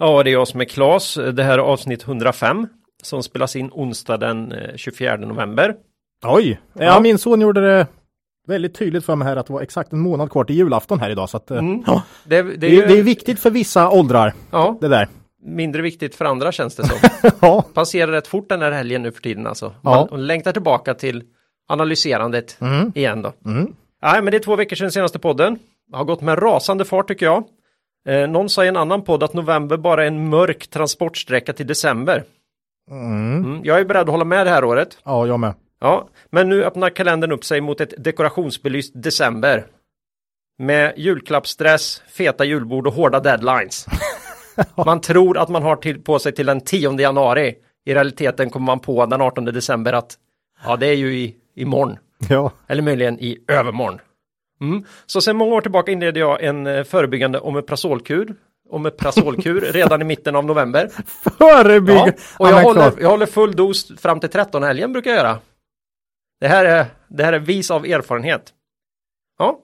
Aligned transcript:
Ja, 0.00 0.22
det 0.22 0.30
är 0.30 0.32
jag 0.32 0.48
som 0.48 0.60
är 0.60 0.64
Klas. 0.64 1.14
Det 1.32 1.42
här 1.42 1.54
är 1.54 1.62
avsnitt 1.62 2.02
105 2.02 2.66
som 3.02 3.22
spelas 3.22 3.56
in 3.56 3.70
onsdag 3.72 4.16
den 4.16 4.52
eh, 4.52 4.76
24 4.76 5.16
november. 5.16 5.74
Oj, 6.24 6.60
ja. 6.74 6.84
Ja. 6.84 7.00
min 7.00 7.18
son 7.18 7.40
gjorde 7.40 7.60
det 7.60 7.86
väldigt 8.46 8.74
tydligt 8.74 9.04
för 9.04 9.16
mig 9.16 9.28
här 9.28 9.36
att 9.36 9.46
det 9.46 9.52
var 9.52 9.60
exakt 9.60 9.92
en 9.92 10.00
månad 10.00 10.30
kvar 10.30 10.44
till 10.44 10.56
julafton 10.56 11.00
här 11.00 11.10
idag. 11.10 11.28
Så 11.30 11.36
att, 11.36 11.50
eh, 11.50 11.58
Mm. 11.58 11.82
ja, 11.86 12.02
Det, 12.24 12.42
det, 12.42 12.66
är 12.66 12.82
är, 12.82 12.86
det 12.86 12.92
är 12.92 12.96
ju 12.96 13.02
viktigt 13.02 13.40
för 13.40 13.50
vissa 13.50 13.90
åldrar, 13.90 14.34
ja, 14.50 14.78
det 14.80 14.88
där. 14.88 15.08
mindre 15.42 15.82
viktigt 15.82 16.14
för 16.14 16.24
andra 16.24 16.52
känns 16.52 16.76
det 16.76 16.86
som. 16.86 16.98
ja, 17.40 17.62
Passerar 17.74 18.12
rätt 18.12 18.26
fort 18.26 18.48
den 18.48 18.62
här 18.62 18.70
helgen 18.72 19.02
nu 19.02 19.12
för 19.12 19.22
tiden 19.22 19.46
alltså. 19.46 19.74
Ja. 19.82 19.90
Man 19.90 20.08
man 20.10 20.26
längtar 20.26 20.52
tillbaka 20.52 20.94
till 20.94 21.22
analyserandet 21.68 22.56
Mm. 22.60 22.92
igen 22.94 23.22
då. 23.22 23.32
Mm. 23.46 23.74
Nej, 24.02 24.22
men 24.22 24.30
det 24.30 24.36
är 24.36 24.42
två 24.42 24.56
veckor 24.56 24.76
sedan 24.76 24.92
senaste 24.92 25.18
podden. 25.18 25.58
Det 25.90 25.96
har 25.96 26.04
gått 26.04 26.20
med 26.20 26.42
rasande 26.42 26.84
fart 26.84 27.08
tycker 27.08 27.26
jag. 27.26 27.44
Eh, 28.08 28.28
någon 28.28 28.48
sa 28.48 28.64
i 28.64 28.68
en 28.68 28.76
annan 28.76 29.02
podd 29.02 29.22
att 29.22 29.34
november 29.34 29.76
bara 29.76 30.02
är 30.02 30.06
en 30.06 30.28
mörk 30.28 30.68
transportsträcka 30.68 31.52
till 31.52 31.66
december. 31.66 32.24
Mm. 32.90 33.44
Mm. 33.44 33.60
Jag 33.64 33.80
är 33.80 33.84
beredd 33.84 34.02
att 34.02 34.08
hålla 34.08 34.24
med 34.24 34.46
det 34.46 34.50
här 34.50 34.64
året. 34.64 34.98
ja, 35.04 35.26
jag 35.26 35.40
med. 35.40 35.54
Ja, 35.80 36.08
men 36.30 36.48
nu 36.48 36.64
öppnar 36.64 36.90
kalendern 36.90 37.32
upp 37.32 37.44
sig 37.44 37.60
mot 37.60 37.80
ett 37.80 37.94
dekorationsbelyst 37.98 38.92
december. 38.94 39.66
Med 40.58 40.92
julklappsstress, 40.96 42.02
feta 42.08 42.44
julbord 42.44 42.86
och 42.86 42.92
hårda 42.92 43.20
deadlines. 43.20 43.86
Man 44.86 45.00
tror 45.00 45.38
att 45.38 45.48
man 45.48 45.62
har 45.62 45.76
till, 45.76 46.02
på 46.02 46.18
sig 46.18 46.32
till 46.32 46.46
den 46.46 46.60
10 46.60 47.00
januari. 47.00 47.54
I 47.86 47.94
realiteten 47.94 48.50
kommer 48.50 48.66
man 48.66 48.80
på 48.80 49.06
den 49.06 49.20
18 49.20 49.44
december 49.44 49.92
att 49.92 50.18
ja, 50.64 50.76
det 50.76 50.86
är 50.86 50.94
ju 50.94 51.14
i, 51.14 51.34
imorgon. 51.56 51.98
Ja, 52.28 52.52
Eller 52.66 52.82
möjligen 52.82 53.20
i 53.20 53.38
övermorgon. 53.48 53.98
Mm. 54.60 54.84
Så 55.06 55.20
sedan 55.20 55.36
många 55.36 55.54
år 55.54 55.60
tillbaka 55.60 55.92
inledde 55.92 56.20
jag 56.20 56.44
en 56.44 56.66
eh, 56.66 56.84
förebyggande 56.84 57.38
omeprazolkur. 57.40 58.34
Omeprazolkur 58.70 59.60
redan 59.72 60.02
i 60.02 60.04
mitten 60.04 60.36
av 60.36 60.44
november. 60.44 60.90
förebygg! 61.38 61.96
Ja, 61.96 62.12
och 62.38 62.48
Ja, 62.48 62.50
jag 62.50 62.62
håller, 62.62 62.92
jag 63.00 63.10
håller 63.10 63.26
full 63.26 63.52
dos 63.52 64.00
fram 64.00 64.20
till 64.20 64.30
13 64.30 64.62
helgen 64.62 64.92
brukar 64.92 65.10
jag 65.10 65.18
göra. 65.18 65.38
Det 66.40 66.48
här 66.48 66.64
är, 66.64 66.86
det 67.08 67.24
här 67.24 67.32
är 67.32 67.38
vis 67.38 67.70
av 67.70 67.84
erfarenhet. 67.84 68.42
Ja, 69.38 69.58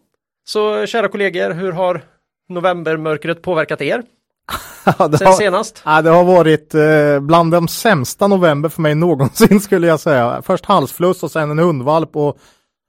så 0.48 0.86
kära 0.86 1.08
kollegor, 1.08 1.50
hur 1.50 1.72
har 1.72 2.00
novembermörkret 2.48 3.42
påverkat 3.42 3.80
er 3.80 4.02
Ja, 4.98 5.08
det, 5.08 5.18
sen 5.18 5.26
har, 5.26 5.34
senast? 5.34 5.82
ja, 5.84 6.02
det 6.02 6.10
har 6.10 6.24
varit 6.24 6.74
eh, 6.74 7.20
bland 7.20 7.52
de 7.52 7.68
sämsta 7.68 8.26
november 8.26 8.68
för 8.68 8.82
mig 8.82 8.94
någonsin 8.94 9.60
skulle 9.66 9.86
jag 9.86 10.00
säga. 10.00 10.42
Först 10.42 10.64
halsfluss 10.66 11.22
och 11.22 11.30
sen 11.30 11.50
en 11.50 11.58
hundvalp 11.58 12.16
och 12.16 12.38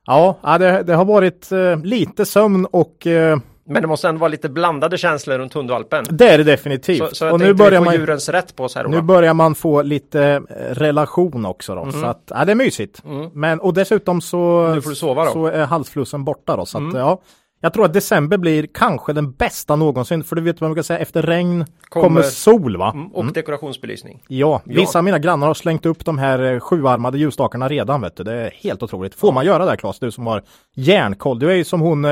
ja, 0.07 0.57
det, 0.57 0.83
det 0.83 0.93
har 0.95 1.05
varit 1.05 1.51
eh, 1.51 1.79
lite 1.83 2.25
sömn 2.25 2.65
och 2.65 3.07
eh, 3.07 3.37
Men 3.69 3.81
det 3.81 3.87
måste 3.87 4.07
ändå 4.09 4.19
vara 4.19 4.27
lite 4.27 4.49
blandade 4.49 4.97
känslor 4.97 5.37
runt 5.37 5.53
hundvalpen. 5.53 6.05
det 6.09 6.29
är 6.29 6.37
det 6.37 6.43
definitivt. 6.43 7.09
Så, 7.09 7.15
så 7.15 7.31
och 7.31 7.39
nu 7.39 7.53
börjar 7.53 7.81
man 7.81 7.93
djurens 7.93 8.29
rätt 8.29 8.55
på 8.55 8.63
oss 8.63 8.75
här 8.75 8.83
Nu 8.83 8.89
Ola. 8.97 9.01
börjar 9.01 9.33
man 9.33 9.55
få 9.55 9.81
lite 9.81 10.23
eh, 10.23 10.41
relation 10.73 11.45
också 11.45 11.75
då, 11.75 11.91
så 11.91 12.05
att 12.05 12.23
ja, 12.35 12.45
det 12.45 12.51
är 12.51 12.55
mysigt. 12.55 13.01
Mm. 13.05 13.29
Men 13.33 13.59
och 13.59 13.73
dessutom 13.73 14.21
så, 14.21 14.67
Nu 14.75 14.81
får 14.81 14.89
du 14.89 14.95
sova 14.95 15.25
då. 15.25 15.31
så 15.31 15.45
är 15.45 15.65
halsflussen 15.65 16.23
borta 16.23 16.55
då, 16.57 16.65
så 16.65 16.77
att 16.77 16.81
Mm. 16.83 16.95
ja. 16.97 17.19
Jag 17.59 17.73
tror 17.73 17.85
att 17.85 17.93
december 17.93 18.37
blir 18.37 18.67
kanske 18.73 19.13
den 19.13 19.31
bästa 19.31 19.75
någonsin, 19.75 20.23
för 20.23 20.35
du 20.35 20.41
vet 20.41 20.61
vad 20.61 20.69
man 20.69 20.75
kan 20.75 20.83
säga, 20.83 20.99
efter 20.99 21.21
regn 21.21 21.65
kommer, 21.89 22.03
Kommer- 22.07 22.21
sol 22.21 22.77
va? 22.77 22.91
Mm, 22.95 23.07
och 23.07 23.33
dekorationsbelysning. 23.33 24.23
Ja, 24.27 24.61
Ja. 24.65 24.73
vissa 24.79 24.97
av 24.99 25.03
mina 25.05 25.19
grannar 25.19 25.47
har 25.47 25.53
slängt 25.53 25.85
upp 25.85 26.05
de 26.05 26.17
här 26.17 26.53
eh, 26.53 26.59
sjuarmade 26.59 27.17
ljusstakarna 27.17 27.67
redan 27.67 28.01
vet 28.01 28.15
du. 28.15 28.23
Det 28.23 28.33
är 28.33 28.51
helt 28.53 28.83
otroligt. 28.83 29.15
Får 29.15 29.31
man 29.31 29.45
göra 29.45 29.63
det 29.65 29.69
här 29.69 29.77
Claes, 29.77 29.99
du 29.99 30.11
som 30.11 30.27
har 30.27 30.43
järnkoll? 30.75 31.39
Du 31.39 31.51
är 31.51 31.55
ju 31.55 31.63
som 31.63 31.81
hon 31.81 32.05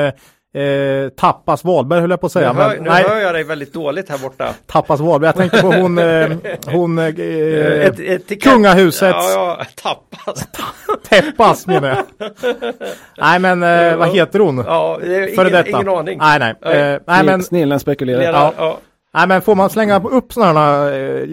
eh, 0.55 0.61
eh, 0.61 1.09
Tappas 1.09 1.63
Wahlberg 1.63 1.99
höll 2.01 2.09
jag 2.09 2.21
på 2.21 2.27
att 2.27 2.35
Nu, 2.35 2.39
säga. 2.41 2.53
hör, 2.53 2.67
men, 2.75 2.83
nu 2.83 2.89
nej, 2.89 3.03
hör 3.07 3.19
jag 3.21 3.33
dig 3.35 3.43
väldigt 3.43 3.73
dåligt 3.73 4.09
här 4.09 4.17
borta. 4.17 4.47
Tappas 4.65 4.99
Wahlberg. 4.99 5.27
Jag 5.27 5.35
tänkte 5.35 5.61
på 5.61 5.67
hon, 5.67 5.97
eh, 5.97 6.29
hon 6.71 6.99
eh, 6.99 7.05
Ett- 7.07 7.99
ett 7.99 8.27
till- 8.27 8.41
kungahusets 8.41 9.01
Ja, 9.33 9.57
ja, 9.59 9.65
tappas. 9.83 10.47
Teppas 11.09 11.67
menar 11.67 11.87
jag. 11.89 12.29
nej 13.17 13.39
men 13.39 13.63
eh, 13.63 13.97
vad 13.97 14.09
heter 14.09 14.39
hon? 14.39 14.57
Ja, 14.67 14.99
är 15.01 15.35
Före 15.35 15.47
ingen, 15.49 15.51
detta. 15.51 15.69
ingen 15.69 15.89
aning. 15.89 16.17
Nej 16.19 16.39
nej. 16.39 16.53
Nej. 16.61 16.93
Eh, 16.93 16.99
nej 17.07 17.23
men, 17.25 17.43
Snillen 17.43 17.79
spekulerar. 17.79 18.19
Lera, 18.19 18.31
Ja. 18.31 18.53
ja. 18.57 18.77
nej 19.13 19.27
men 19.27 19.41
får 19.41 19.55
man 19.55 19.69
slänga 19.69 19.99
upp 20.03 20.33
sådana 20.33 20.89
eh, 20.95 21.23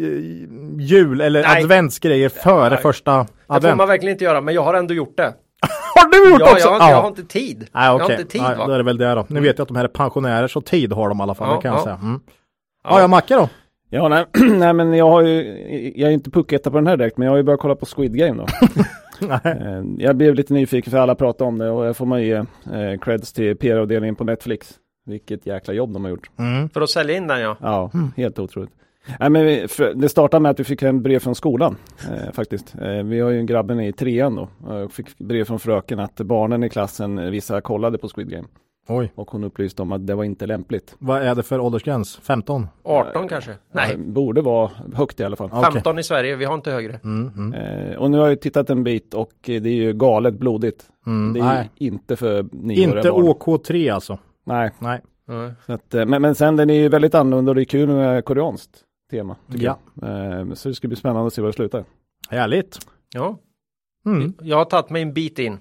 jul 0.79 1.21
eller 1.21 1.43
Nej. 1.43 1.63
adventsgrejer 1.63 2.29
före 2.29 2.69
Nej. 2.71 2.79
första 2.83 3.19
Det 3.19 3.27
får 3.47 3.55
advent? 3.55 3.77
man 3.77 3.89
verkligen 3.89 4.13
inte 4.13 4.25
göra, 4.25 4.41
men 4.41 4.55
jag 4.55 4.63
har 4.63 4.75
ändå 4.75 4.95
gjort 4.95 5.17
det. 5.17 5.33
Har 5.95 6.11
du 6.11 6.31
gjort 6.31 6.41
Ja, 6.41 6.53
också? 6.53 6.69
jag, 6.69 6.71
har 6.71 6.77
inte- 6.77 6.91
jag 6.91 7.01
har 7.03 7.09
inte 7.09 7.25
tid. 7.25 7.59
Nej, 7.73 7.85
Jag 7.87 7.99
har 7.99 8.11
inte 8.13 8.25
tid 8.25 8.43
Nej, 8.43 8.57
va? 8.57 8.67
Då 8.67 8.73
är 8.73 8.79
det 8.79 8.85
väl 8.85 8.97
det 8.97 9.15
då. 9.15 9.27
Nu 9.29 9.41
vet 9.41 9.59
jag 9.59 9.63
att 9.63 9.69
de 9.69 9.77
här 9.77 9.85
är 9.85 9.89
pensionärer 9.89 10.49
så 10.49 10.61
tid 10.61 10.93
har 10.93 11.09
de 11.09 11.19
i 11.19 11.23
alla 11.23 11.35
fall. 11.35 11.49
Ja, 11.49 11.57
det 11.57 11.63
kan 11.63 11.71
jag 11.71 11.79
ja. 11.81 11.85
säga. 11.85 11.99
Mm. 12.03 12.21
Ja. 12.85 12.91
Ja, 12.91 13.01
ja, 13.01 13.07
Macke 13.09 13.35
då? 13.35 13.49
Ja, 13.91 14.09
nej, 14.09 14.25
nej, 14.59 14.73
men 14.73 14.95
jag 14.95 15.11
har 15.11 15.23
ju, 15.23 15.93
jag 15.97 16.09
är 16.11 16.15
inte 16.15 16.31
pucketta 16.31 16.71
på 16.71 16.77
den 16.77 16.87
här 16.87 16.97
direkt, 16.97 17.17
men 17.19 17.27
jag 17.27 17.33
har 17.33 17.37
ju 17.37 17.43
börjat 17.43 17.61
kolla 17.61 17.75
på 17.75 17.87
Squid 17.97 18.17
Game 18.17 18.43
då. 18.43 18.47
Nej. 18.75 18.89
Eh, 19.45 19.83
jag 19.99 20.17
blev 20.17 20.35
lite 20.35 20.55
nyfiken 20.55 20.91
för 20.91 20.99
alla 20.99 21.15
pratar 21.15 21.45
om 21.45 21.59
det 21.59 21.71
och 21.71 21.87
jag 21.87 21.97
får 21.97 22.07
man 22.07 22.23
ge 22.23 22.33
eh, 22.35 22.99
creds 23.01 23.33
till 23.33 23.57
PR-avdelningen 23.57 24.15
på 24.17 24.25
Netflix. 24.25 24.75
Vilket 25.07 25.47
jäkla 25.47 25.75
jobb 25.75 25.93
de 25.93 26.05
har 26.05 26.11
gjort. 26.11 26.31
Mm. 26.39 26.69
För 26.69 26.81
att 26.81 26.91
sälja 26.91 27.17
in 27.17 27.27
den 27.27 27.41
ja. 27.41 27.57
Ja, 27.61 27.91
helt 28.17 28.39
otroligt. 28.39 28.71
Nej, 29.21 29.31
men 29.31 29.45
vi, 29.45 29.69
för, 29.69 29.95
det 29.95 30.09
startade 30.09 30.41
med 30.43 30.51
att 30.51 30.61
vi 30.61 30.65
fick 30.65 30.83
en 30.83 31.03
brev 31.03 31.19
från 31.19 31.35
skolan 31.35 31.77
eh, 32.11 32.33
faktiskt. 32.33 32.75
Eh, 32.81 32.89
vi 33.03 33.21
har 33.21 33.31
ju 33.31 33.39
en 33.39 33.47
grabben 33.47 33.81
i 33.81 33.93
trean 33.93 34.35
då. 34.35 34.49
Och 34.75 34.93
fick 34.93 35.19
brev 35.19 35.45
från 35.45 35.59
fröken 35.59 35.99
att 35.99 36.17
barnen 36.17 36.65
i 36.65 36.69
klassen, 36.69 37.19
eh, 37.19 37.31
vissa 37.31 37.61
kollade 37.61 37.99
på 37.99 38.09
Squid 38.09 38.31
Game. 38.31 38.47
Oj, 38.89 39.13
Och 39.15 39.31
hon 39.31 39.45
upplyste 39.45 39.83
om 39.83 39.93
att 39.93 40.07
det 40.07 40.15
var 40.15 40.25
inte 40.25 40.47
lämpligt. 40.47 40.95
vad 40.99 41.23
är 41.23 41.35
det 41.35 41.43
för 41.43 41.61
åldersgräns? 41.61 42.17
15? 42.23 42.67
18 42.83 43.29
kanske? 43.29 43.51
Eh, 43.51 43.57
Nej, 43.73 43.97
borde 43.97 44.41
vara 44.41 44.71
högt 44.95 45.21
i 45.21 45.25
alla 45.25 45.37
fall. 45.37 45.51
Okej. 45.53 45.73
15 45.73 45.99
i 45.99 46.03
Sverige, 46.03 46.37
vi 46.37 46.45
har 46.45 46.55
inte 46.55 46.71
högre. 46.71 47.01
Mm, 47.05 47.31
mm, 47.37 47.53
Eh, 47.55 47.97
och 47.97 48.11
nu 48.11 48.19
har 48.19 48.29
jag 48.29 48.41
tittat 48.41 48.71
en 48.71 48.85
bit 48.85 49.15
och 49.15 49.31
eh, 49.49 49.63
det 49.63 49.69
är 49.69 49.75
ju 49.75 49.93
galet 49.93 50.35
blodigt. 50.35 50.85
mm. 51.07 51.33
Det 51.33 51.41
är 51.41 51.45
Nej, 51.45 51.71
inte 51.77 52.17
för 52.17 52.47
nioåriga 52.53 52.97
inte 52.99 53.11
barn. 53.11 53.25
OK3 53.25 53.95
alltså. 53.95 54.19
Nej, 54.47 54.71
Nej. 54.79 55.01
Så 55.67 55.73
att, 55.73 55.95
eh, 55.95 56.07
men, 56.07 56.23
men 56.23 56.35
sen 56.35 56.57
den 56.57 56.71
är 56.71 56.75
ju 56.75 56.89
väldigt 56.89 57.15
annorlunda 57.15 57.51
och 57.51 57.55
det 57.55 57.63
är 57.63 57.65
kul 57.65 57.89
med 57.89 58.25
koreanskt 58.25 58.71
tema. 59.17 59.37
tycker 59.53 59.65
Ja. 59.65 59.79
jag. 60.01 60.39
Eh, 60.49 60.55
så 60.55 60.69
det 60.69 60.75
ska 60.75 60.89
bli 60.89 60.97
spännande 60.97 61.27
att 61.27 61.33
se 61.35 61.41
var 61.43 61.49
det 61.49 61.53
slutar. 61.53 61.85
Härligt. 62.31 62.79
Ja, 63.15 63.39
Mm. 64.07 64.33
jag 64.41 64.57
har 64.57 64.65
tagit 64.65 64.91
mig 64.91 65.03
en 65.03 65.13
bit 65.13 65.39
in. 65.39 65.59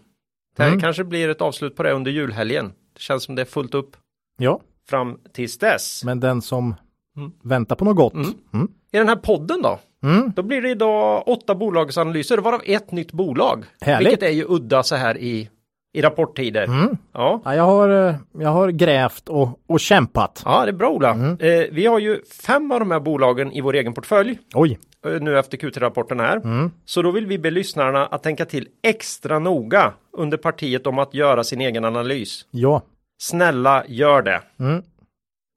Det 0.56 0.64
här 0.64 0.70
Mm. 0.70 0.82
kanske 0.82 1.04
blir 1.04 1.30
ett 1.30 1.42
avslut 1.42 1.76
på 1.76 1.84
det 1.84 1.92
under 1.92 2.12
julhelgen. 2.12 2.74
Det 2.94 3.00
känns 3.02 3.24
som 3.24 3.36
det 3.36 3.42
är 3.42 3.46
fullt 3.46 3.74
upp 3.74 3.98
Ja, 4.38 4.62
fram 4.90 5.20
tills 5.34 5.58
dess. 5.58 6.04
men 6.04 6.20
den 6.20 6.42
som 6.42 6.76
Mm. 7.18 7.32
väntar 7.44 7.76
på 7.76 7.86
något 7.86 7.96
gott. 7.98 8.14
Mm. 8.14 8.30
Mm. 8.54 8.68
I 8.92 8.98
den 8.98 9.08
här 9.08 9.16
podden 9.16 9.62
då? 9.62 9.80
Mm. 10.04 10.32
Då 10.36 10.44
blir 10.44 10.62
det 10.62 10.70
idag 10.70 11.24
åtta 11.28 11.56
bolagsanalyser, 11.56 12.38
varav 12.38 12.62
ett 12.66 12.92
nytt 12.92 13.12
bolag. 13.12 13.66
Härligt. 13.82 14.08
Vilket 14.12 14.24
är 14.30 14.32
ju 14.34 14.46
udda 14.50 14.84
så 14.84 14.96
här 14.96 15.18
i, 15.18 15.50
i 15.94 16.02
rapporttider. 16.02 16.64
Mm. 16.64 16.98
Ja. 17.14 17.42
Ja, 17.46 17.56
jag, 17.56 17.64
har, 17.64 17.90
eh, 18.10 18.16
jag 18.40 18.50
har 18.50 18.70
grävt 18.70 19.30
och, 19.30 19.60
och 19.68 19.80
kämpat. 19.80 20.42
ja, 20.46 20.66
det 20.66 20.72
är 20.72 20.74
bra 20.74 20.90
Ola. 20.90 21.12
Mm. 21.12 21.38
Eh, 21.40 21.66
vi 21.72 21.86
har 21.86 22.00
ju 22.00 22.20
fem 22.44 22.72
av 22.72 22.80
de 22.80 22.92
här 22.92 23.00
bolagen 23.00 23.52
i 23.52 23.62
vår 23.62 23.74
egen 23.76 23.94
portfölj. 23.94 24.40
Oj. 24.54 24.80
eh, 25.06 25.12
Nu 25.22 25.40
efter 25.40 25.58
Q3-rapporten 25.58 26.20
här. 26.20 26.38
Mm. 26.38 26.72
Så 26.86 27.02
då 27.02 27.12
vill 27.12 27.26
vi 27.26 27.38
be 27.38 27.52
lyssnarna 27.52 28.06
att 28.06 28.24
tänka 28.24 28.46
till 28.46 28.68
extra 28.84 29.40
noga 29.40 29.94
under 30.18 30.38
partiet 30.38 30.88
om 30.88 31.00
att 31.00 31.14
göra 31.14 31.44
sin 31.44 31.62
egen 31.62 31.86
analys. 31.86 32.46
Ja. 32.52 32.82
Snälla, 33.22 33.84
gör 33.88 34.22
det. 34.22 34.42
Mm. 34.60 34.84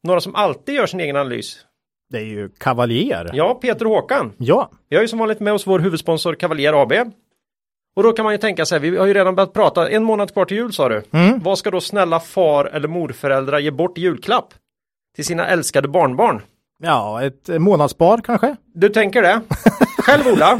Några 0.06 0.20
som 0.20 0.34
alltid 0.34 0.75
gör 0.75 0.86
sin 0.86 1.00
egen 1.00 1.16
analys. 1.16 1.58
Det 2.10 2.19
är 2.19 2.25
ju 2.25 2.48
Cavalier. 2.48 3.31
Ja, 3.34 3.54
Peter 3.54 3.84
och 3.86 3.90
Håkan. 3.92 4.32
Ja. 4.38 4.70
Vi 4.88 4.96
har 4.96 5.02
ju 5.02 5.08
som 5.08 5.19
vanligt 5.19 5.40
med 5.40 5.52
oss 5.52 5.66
vår 5.66 5.78
huvudsponsor 5.78 6.34
Cavalier 6.34 6.82
AB. 6.82 6.92
Och 7.96 8.02
då 8.02 8.12
kan 8.12 8.25
man 8.25 8.35
ju 8.35 8.38
tänka 8.38 8.67
sig, 8.67 8.79
vi 8.79 8.96
har 8.96 9.06
ju 9.06 9.14
redan 9.14 9.35
börjat 9.35 9.52
prata, 9.52 9.91
en 9.91 10.05
månad 10.05 10.32
kvar 10.32 10.44
till 10.44 10.56
jul 10.56 10.73
sa 10.73 10.88
du. 10.88 11.02
Mm. 11.11 11.41
Vad 11.43 11.58
ska 11.58 11.70
då 11.70 11.81
snälla 11.81 12.20
far 12.20 12.64
eller 12.64 12.88
morföräldrar 12.88 13.58
ge 13.58 13.70
bort 13.70 13.99
i 13.99 14.00
julklapp? 14.00 14.55
Till 15.17 15.25
sina 15.25 15.46
älskade 15.46 15.88
barnbarn? 15.88 16.43
Ja, 16.82 17.23
ett 17.23 17.49
månadsspar 17.49 18.20
kanske? 18.25 18.56
Du 18.75 18.88
tänker 18.88 19.23
det? 19.23 19.41
Själv 19.99 20.26
Ola, 20.26 20.58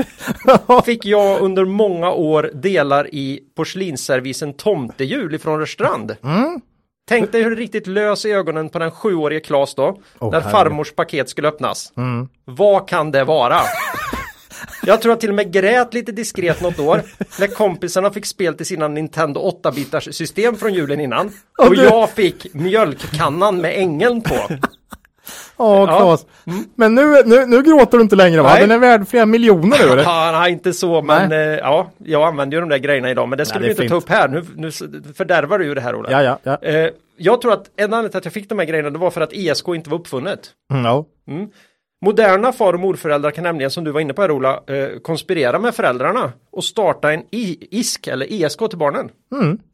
fick 0.85 1.05
jag 1.05 1.41
under 1.41 1.65
många 1.65 2.11
år 2.11 2.51
delar 2.55 3.15
i 3.15 3.41
porslinsservisen 3.57 4.53
Tomtejul 4.53 5.35
ifrån 5.35 5.59
Rörstrand. 5.59 6.17
Mm. 6.25 6.61
Tänk 7.09 7.33
dig 7.33 7.43
hur 7.43 7.57
riktigt 7.57 7.87
lös 7.87 8.25
i 8.25 8.33
ögonen 8.33 8.69
på 8.69 8.79
den 8.79 8.91
sjuårige 8.91 9.41
Klas 9.41 9.75
då. 9.75 9.99
Åh, 10.19 10.31
när 10.33 10.41
farmors 10.41 10.93
paket 10.93 11.29
skulle 11.29 11.49
öppnas. 11.49 11.93
Mm. 11.97 12.29
Vad 12.45 12.89
kan 12.89 13.11
det 13.11 13.25
vara? 13.25 13.61
Jag 14.87 15.03
tror 15.03 15.13
att 15.13 15.21
till 15.21 15.29
och 15.29 15.35
med 15.35 15.53
grät 15.53 15.95
lite 15.95 16.13
diskret 16.13 16.61
något 16.61 16.79
år 16.79 17.03
när 17.41 17.47
kompisarna 17.47 18.11
fick 18.11 18.27
spel 18.27 18.55
till 18.55 18.67
sina 18.67 18.89
Nintendo 18.89 19.61
8-bitars 19.63 20.13
system 20.13 20.57
från 20.57 20.75
julen 20.75 21.01
innan. 21.01 21.31
Och 21.59 21.75
jag 21.75 22.11
fick 22.11 22.55
mjölkkannan 22.55 23.61
med 23.61 23.79
ängeln 23.79 24.23
på. 24.23 24.35
Ja, 25.57 25.87
Claes. 25.87 26.27
Men 26.75 26.95
nu, 26.95 27.23
nu, 27.25 27.47
nu 27.47 27.63
gråter 27.63 27.99
du 27.99 28.03
inte 28.03 28.17
längre 28.17 28.43
va? 28.43 28.49
Nej. 28.49 28.61
Den 28.61 28.71
är 28.71 28.79
värd 28.79 29.09
flera 29.09 29.27
miljoner 29.27 29.79
nu. 29.79 29.93
eller? 29.93 30.03
Ja, 30.03 30.31
nej, 30.41 30.53
inte 30.53 30.73
så, 30.73 31.03
men 31.03 31.33
eh, 31.33 31.39
ja, 31.39 31.91
jag 31.99 32.23
använder 32.23 32.57
ju 32.57 32.61
de 32.61 32.69
där 32.69 32.79
grejerna 32.79 33.11
idag, 33.11 33.29
men 33.29 33.39
det 33.39 33.47
ska 33.47 33.59
Nej, 33.59 33.69
vi 33.69 33.75
det 33.75 33.83
inte 33.83 33.93
ta 33.93 33.97
upp 33.97 34.09
här. 34.09 34.29
Nu, 34.29 34.45
nu 34.57 34.71
fördärvar 35.17 35.59
du 35.59 35.65
ju 35.65 35.75
det 35.75 35.81
här, 35.81 35.95
Ola. 35.95 36.11
Ja, 36.11 36.23
ja, 36.23 36.39
ja. 36.43 36.69
Eh, 36.69 36.91
jag 37.17 37.41
tror 37.41 37.53
att 37.53 37.71
en 37.77 37.85
anledning 37.85 38.11
till 38.11 38.19
att 38.19 38.25
jag 38.25 38.35
fick 38.35 38.49
de 38.49 38.59
här 38.59 38.67
grejerna, 38.67 38.91
det 38.91 38.99
var 38.99 39.11
för 39.11 39.21
att 39.21 39.33
ESK 39.33 39.69
inte 39.69 39.91
var 39.91 39.99
uppfunnet. 39.99 40.41
Mm, 40.73 40.85
ja. 40.85 41.05
Moderna 42.05 42.53
far 42.53 42.73
och 42.73 42.81
morföräldrar 42.81 43.31
kan 43.31 43.45
nämligen, 43.45 43.71
som 43.71 43.85
du 43.85 43.91
var 43.91 44.01
inne 44.01 44.13
på 44.15 44.23
här 44.23 44.31
Ola, 44.31 44.63
eh, 44.67 44.99
konspirera 45.03 45.59
med 45.59 45.75
föräldrarna 45.75 46.33
och 46.51 46.65
starta 46.65 47.13
en 47.13 47.23
ISK 47.31 48.09
eller 48.09 48.27
ESK 48.33 48.59
till 48.69 48.79
barnen. 48.79 49.11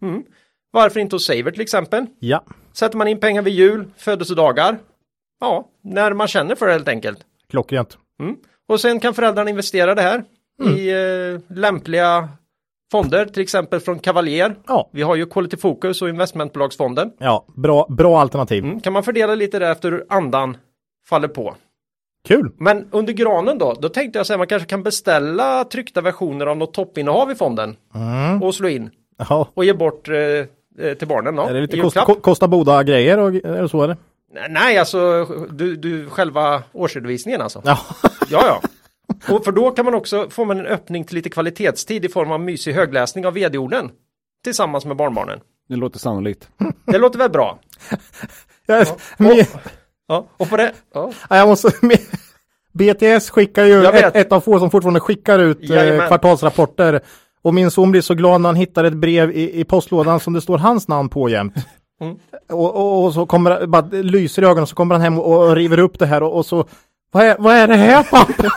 Mm. 0.03 0.25
Varför 0.71 1.00
inte 1.00 1.17
hos 1.17 1.27
Saver 1.27 1.50
till 1.50 1.61
exempel? 1.61 2.06
ja. 2.19 2.44
Sätter 2.73 2.99
man 2.99 3.09
in 3.09 3.21
pengar 3.21 3.43
vid 3.43 3.55
jul, 3.55 3.85
födelsedagar, 3.97 4.79
ja, 5.41 5.69
när 5.82 6.12
man 6.12 6.29
känner 6.29 6.55
för 6.55 6.67
det 6.67 6.73
helt 6.73 6.88
enkelt. 6.88 7.19
Klockrent. 7.50 7.99
Och 8.69 8.81
sen 8.81 9.00
kan 9.00 9.15
föräldrarna 9.15 9.50
investera 9.50 9.94
det 9.94 10.03
här 10.03 10.25
i 10.76 10.91
eh, 10.91 11.56
lämpliga 11.56 12.29
fonder, 12.93 13.26
till 13.26 13.43
exempel 13.43 13.81
från 13.81 13.99
Cavalier. 13.99 14.56
Ja. 14.67 14.91
Vi 14.93 15.03
har 15.03 15.17
ju 15.17 15.26
Quality 15.26 15.56
Focus 15.56 16.03
och 16.03 16.09
investmentbolagsfonden. 16.09 17.12
Ja, 17.19 17.47
bra, 17.56 17.87
bra 17.88 18.21
alternativ. 18.21 18.65
Mm. 18.65 18.81
Kan 18.81 18.93
man 18.93 19.03
fördela 19.03 19.35
lite 19.35 19.59
där 19.59 19.73
efter 19.73 19.93
hur 19.93 20.06
andan 20.09 20.56
faller 21.09 21.29
på. 21.29 21.55
Kul. 22.28 22.52
Men 22.58 22.88
under 22.90 23.12
granen 23.12 23.58
då, 23.58 23.75
då 23.81 23.88
tänkte 23.88 24.19
jag 24.19 24.26
säga 24.26 24.38
man 24.38 24.46
kanske 24.46 24.69
kan 24.69 24.82
beställa 24.82 25.64
tryckta 25.64 26.00
versioner 26.00 26.46
av 26.46 26.56
något 26.56 26.75
toppinnehav 26.75 27.31
i 27.31 27.34
fonden 27.34 27.76
och 28.43 28.55
slå 28.55 28.69
in 28.69 28.90
Ja. 29.28 29.49
och 29.55 29.64
ge 29.64 29.72
bort 29.72 30.08
eh, 30.08 30.14
eh, 30.87 30.94
till 30.99 31.08
barnen 31.08 31.37
då. 31.37 31.43
Är 31.43 31.55
det 31.55 31.61
lite 31.61 31.81
kost, 31.81 31.96
Kosta 32.22 32.49
Boda 32.49 32.82
grejer 32.82 33.19
och 33.19 33.34
är 33.34 33.62
det 33.62 33.69
så 33.69 33.82
eller? 33.82 33.96
Nej, 34.49 34.78
alltså 34.78 35.25
du, 35.50 35.76
du 35.76 36.06
själva 36.08 36.62
årsredovisningen 36.72 37.40
alltså. 37.43 37.62
Ja. 37.64 37.78
Ja, 38.31 38.43
ja. 38.46 38.61
Och 39.34 39.44
för 39.44 39.52
då 39.52 39.70
kan 39.70 39.84
man 39.84 39.94
också 39.94 40.26
få 40.31 40.44
man 40.44 40.61
en 40.61 40.66
öppning 40.66 41.05
till 41.05 41.16
lite 41.16 41.28
kvalitetstid 41.31 42.05
i 42.05 42.08
form 42.08 42.31
av 42.32 42.40
mysig 42.40 42.73
högläsning 42.73 43.26
av 43.26 43.32
vd-orden. 43.34 43.90
Tillsammans 44.44 44.84
med 44.84 44.96
barnbarnen. 44.96 45.40
Det 45.69 45.76
låter 45.76 45.99
sannolikt. 45.99 46.49
Det 46.84 46.99
låter 46.99 47.19
väl 47.19 47.31
bra? 47.31 47.58
Jag, 48.66 48.87
me- 49.19 49.46
Ja, 50.11 50.27
och 50.37 50.49
på 50.51 50.57
det... 50.57 50.73
Ja. 50.95 51.12
ja, 51.31 51.37
jag 51.37 51.49
måste... 51.49 51.73
BTS 52.73 53.31
skickar 53.31 53.65
ju, 53.65 53.85
ett, 53.87 54.17
ett 54.17 54.33
av 54.33 54.41
få 54.41 54.59
som 54.59 54.71
fortfarande 54.71 55.01
skickar 55.01 55.39
ut 55.39 55.62
eh, 55.62 55.77
Jajamän. 55.77 56.09
kvartalsrapporter. 56.09 57.01
Och 57.43 57.55
min 57.55 57.71
son 57.71 57.91
blir 57.91 58.01
så 58.01 58.15
glad 58.15 58.41
när 58.41 58.49
han 58.49 58.57
hittar 58.57 58.85
ett 58.85 58.93
brev 58.93 59.31
i, 59.31 59.61
i 59.61 59.65
postlådan 59.65 60.21
som 60.21 60.33
det 60.33 60.41
står 60.41 60.59
hans 60.59 60.89
namn 60.89 61.09
på 61.09 61.29
jämt. 61.29 61.55
Mm. 62.01 62.17
Och, 62.49 62.77
och, 62.77 63.05
och 63.05 63.15
så 63.15 63.27
kommer 63.27 63.67
bara 63.67 63.87
lyser 63.91 64.43
i 64.43 64.47
ögonen 64.47 64.67
så 64.67 64.75
kommer 64.75 64.95
han 64.95 65.03
hem 65.03 65.19
och, 65.19 65.49
och 65.49 65.57
river 65.57 65.79
upp 65.79 65.99
det 65.99 66.07
här 66.07 66.23
och, 66.23 66.37
och 66.37 66.47
så 66.47 66.65
vad 67.12 67.25
är, 67.25 67.37
vad 67.39 67.55
är 67.55 67.69
det 67.69 67.77
här 67.77 68.03
pappa? 68.03 68.35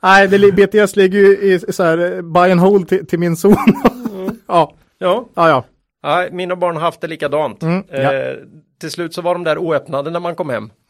Nej, 0.00 0.28
det, 0.28 0.52
BTS 0.52 0.96
ligger 0.96 1.18
ju 1.18 1.36
i 1.36 1.58
så 1.72 1.82
här 1.82 1.98
eh, 2.16 2.22
buy 2.22 2.50
and 2.50 2.60
hold 2.60 2.88
till, 2.88 3.06
till 3.06 3.18
min 3.18 3.36
son. 3.36 3.56
ja, 4.46 4.74
Ja, 4.98 5.28
ja, 5.34 5.48
ja. 5.48 5.64
ja, 6.02 6.28
mina 6.32 6.56
barn 6.56 6.76
har 6.76 6.82
haft 6.82 7.00
det 7.00 7.06
likadant. 7.06 7.62
Mm, 7.62 7.84
ja. 7.90 8.14
eh, 8.14 8.36
till 8.80 8.90
slut 8.90 9.14
så 9.14 9.22
var 9.22 9.34
de 9.34 9.44
där 9.44 9.58
oöppnade 9.58 10.10
när 10.10 10.20
man 10.20 10.34
kom 10.34 10.50
hem. 10.50 10.70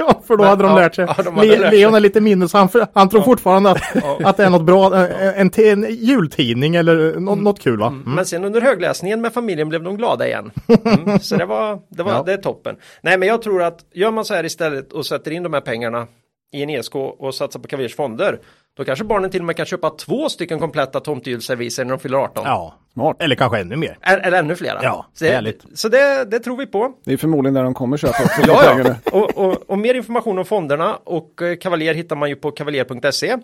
Ja, 0.00 0.22
för 0.26 0.36
då 0.36 0.42
Men, 0.42 0.48
hade 0.50 0.62
de 0.62 0.68
ja, 0.72 0.76
lärt 0.78 0.94
sig. 0.94 1.06
ja, 1.16 1.22
de 1.22 1.34
hade 1.36 1.48
Le- 1.48 1.58
lärt 1.58 1.72
Leon 1.72 1.92
sig. 1.92 1.96
är 1.96 2.00
lite 2.00 2.20
minnes, 2.20 2.52
han, 2.52 2.68
han 2.94 3.08
tror 3.08 3.22
fortfarande 3.22 3.70
att, 3.70 3.80
att 4.24 4.36
det 4.36 4.44
är 4.44 4.50
något 4.50 4.62
bra, 4.64 4.96
en, 4.96 5.34
en, 5.34 5.50
te- 5.50 5.70
en 5.70 5.86
jultidning 5.94 6.76
eller 6.76 7.20
nå- 7.20 7.34
något 7.34 7.60
kul 7.60 7.78
va? 7.78 7.86
Mm. 7.86 8.14
Men 8.14 8.26
sen 8.26 8.44
under 8.44 8.60
högläsningen 8.60 9.20
med 9.20 9.32
familjen 9.32 9.68
blev 9.68 9.82
de 9.82 9.96
glada 9.96 10.26
igen. 10.26 10.50
Mm, 10.84 11.18
så 11.20 11.36
det 11.36 11.44
var, 11.44 11.78
det 11.88 12.02
var 12.02 12.12
Ja. 12.16 12.22
det 12.26 12.32
är 12.32 12.36
toppen. 12.36 12.76
Nej 13.02 13.18
men 13.18 13.28
jag 13.28 13.42
tror 13.42 13.62
att 13.62 13.78
gör 13.94 14.10
man 14.10 14.24
så 14.24 14.34
här 14.34 14.44
istället 14.44 14.92
och 14.92 15.06
sätter 15.06 15.30
in 15.30 15.42
de 15.42 15.52
här 15.52 15.60
pengarna 15.60 16.06
i 16.52 16.62
en 16.62 16.70
ESK 16.70 16.94
och 16.94 17.34
satsar 17.34 17.60
på 17.60 17.68
Kavirs 17.68 17.96
fonder. 17.96 18.38
Då 18.78 18.84
kanske 18.84 19.04
barnen 19.04 19.30
till 19.30 19.40
och 19.40 19.46
med 19.46 19.56
kan 19.56 19.66
köpa 19.66 19.90
två 19.90 20.28
stycken 20.28 20.58
kompletta 20.58 21.00
tomtejulsserviser 21.00 21.84
när 21.84 21.90
de 21.90 21.98
fyller 21.98 22.18
18. 22.18 22.44
Ja, 22.46 22.74
Smart. 22.92 23.16
eller 23.22 23.36
kanske 23.36 23.58
ännu 23.58 23.76
mer. 23.76 23.98
Eller, 24.02 24.18
eller 24.20 24.38
ännu 24.38 24.56
flera. 24.56 24.78
Ja, 24.82 25.06
så 25.14 25.24
det, 25.24 25.30
härligt. 25.30 25.64
så 25.74 25.88
det, 25.88 26.24
det 26.30 26.38
tror 26.38 26.56
vi 26.56 26.66
på. 26.66 26.92
Det 27.04 27.12
är 27.12 27.16
förmodligen 27.16 27.54
där 27.54 27.62
de 27.62 27.74
kommer 27.74 27.96
köpa 27.96 28.24
också. 28.24 28.42
Ja, 28.46 28.80
ja. 28.84 28.94
Och, 29.12 29.38
och, 29.38 29.70
och 29.70 29.78
mer 29.78 29.94
information 29.94 30.38
om 30.38 30.44
fonderna 30.44 30.96
och 31.04 31.42
eh, 31.42 31.56
Cavalier 31.56 31.94
hittar 31.94 32.16
man 32.16 32.28
ju 32.28 32.36
på 32.36 32.50
kavaljer.se. 32.50 33.36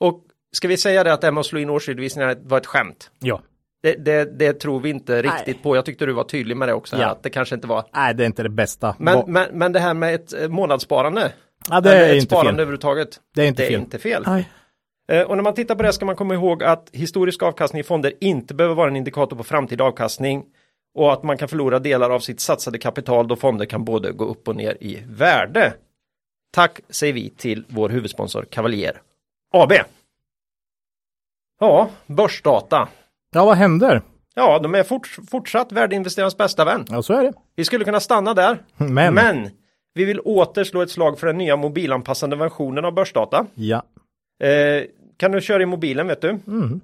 Och 0.00 0.24
ska 0.52 0.68
vi 0.68 0.76
säga 0.76 1.04
det 1.04 1.12
att 1.12 1.20
det 1.20 1.26
här 1.26 1.32
med 1.32 1.40
att 1.40 1.46
slå 1.46 1.60
in 1.60 1.70
årsredovisningar 1.70 2.36
var 2.42 2.58
ett 2.58 2.66
skämt? 2.66 3.10
Ja. 3.18 3.40
Det, 3.82 4.04
det, 4.04 4.38
det 4.38 4.52
tror 4.52 4.80
vi 4.80 4.90
inte 4.90 5.22
riktigt 5.22 5.62
på. 5.62 5.76
Jag 5.76 5.84
tyckte 5.84 6.06
du 6.06 6.12
var 6.12 6.24
tydlig 6.24 6.56
med 6.56 6.68
det 6.68 6.74
också. 6.74 6.96
Ja. 6.96 7.06
Att 7.06 7.22
det 7.22 7.30
kanske 7.30 7.54
inte 7.54 7.66
var. 7.66 7.84
Nej, 7.94 8.14
det 8.14 8.24
är 8.24 8.26
inte 8.26 8.42
det 8.42 8.48
bästa. 8.48 8.96
Men, 8.98 9.32
men, 9.32 9.46
men 9.52 9.72
det 9.72 9.80
här 9.80 9.94
med 9.94 10.14
ett 10.14 10.32
eh, 10.32 10.48
månadssparande. 10.48 11.32
Ja, 11.70 11.80
det 11.80 11.96
är 11.96 12.08
ett 12.10 12.14
inte 12.14 12.26
sparande 12.26 12.50
fel. 12.52 12.60
överhuvudtaget. 12.60 13.20
Det 13.34 13.42
är 13.42 13.46
inte 13.48 13.62
det 13.62 13.66
är 13.66 13.70
fel. 13.70 13.80
inte 13.80 13.98
fel. 13.98 14.22
Nej. 14.26 14.50
Eh, 15.12 15.22
Och 15.22 15.36
när 15.36 15.42
man 15.44 15.54
tittar 15.54 15.74
på 15.74 15.82
det 15.82 15.92
ska 15.92 16.04
man 16.04 16.16
komma 16.16 16.34
ihåg 16.34 16.62
att 16.64 16.88
historisk 16.92 17.42
avkastning 17.42 17.80
i 17.80 17.84
fonder 17.84 18.12
inte 18.20 18.54
behöver 18.54 18.74
vara 18.74 18.88
en 18.90 18.96
indikator 18.96 19.36
på 19.36 19.44
framtida 19.44 19.84
avkastning 19.84 20.44
och 20.94 21.12
att 21.12 21.22
man 21.22 21.38
kan 21.38 21.48
förlora 21.48 21.78
delar 21.78 22.10
av 22.10 22.20
sitt 22.20 22.40
satsade 22.40 22.78
kapital 22.78 23.28
då 23.28 23.36
fonder 23.36 23.66
kan 23.66 23.84
både 23.84 24.12
gå 24.12 24.24
upp 24.24 24.48
och 24.48 24.56
ner 24.56 24.76
i 24.80 25.02
värde. 25.06 25.72
Tack 26.52 26.80
säger 26.88 27.12
vi 27.12 27.30
till 27.30 27.64
vår 27.68 27.88
huvudsponsor 27.88 28.42
Cavalier 28.50 29.00
AB. 29.54 29.72
Ja, 31.60 31.90
börsdata. 32.06 32.88
Ja, 33.34 33.44
vad 33.44 33.56
händer? 33.56 34.02
Ja, 34.34 34.58
de 34.58 34.74
är 34.74 34.82
fort, 34.82 35.16
fortsatt 35.30 35.72
värdeinvesterarens 35.72 36.36
bästa 36.36 36.64
vän. 36.64 36.84
Ja, 36.88 37.02
så 37.02 37.12
är 37.12 37.22
det. 37.22 37.32
Vi 37.56 37.64
skulle 37.64 37.84
kunna 37.84 38.00
stanna 38.00 38.34
där, 38.34 38.58
Men. 38.76 39.14
men 39.14 39.50
vi 39.96 40.04
vill 40.04 40.20
åter 40.20 40.64
slå 40.64 40.82
ett 40.82 40.90
slag 40.90 41.18
för 41.18 41.26
den 41.26 41.38
nya 41.38 41.56
mobilanpassade 41.56 42.36
versionen 42.36 42.84
av 42.84 42.92
börsdata. 42.94 43.46
Ja. 43.54 43.82
Eh, 44.46 44.84
kan 45.16 45.32
du 45.32 45.40
köra 45.40 45.62
i 45.62 45.66
mobilen 45.66 46.06
vet 46.06 46.20
du? 46.20 46.28
Mm. 46.28 46.80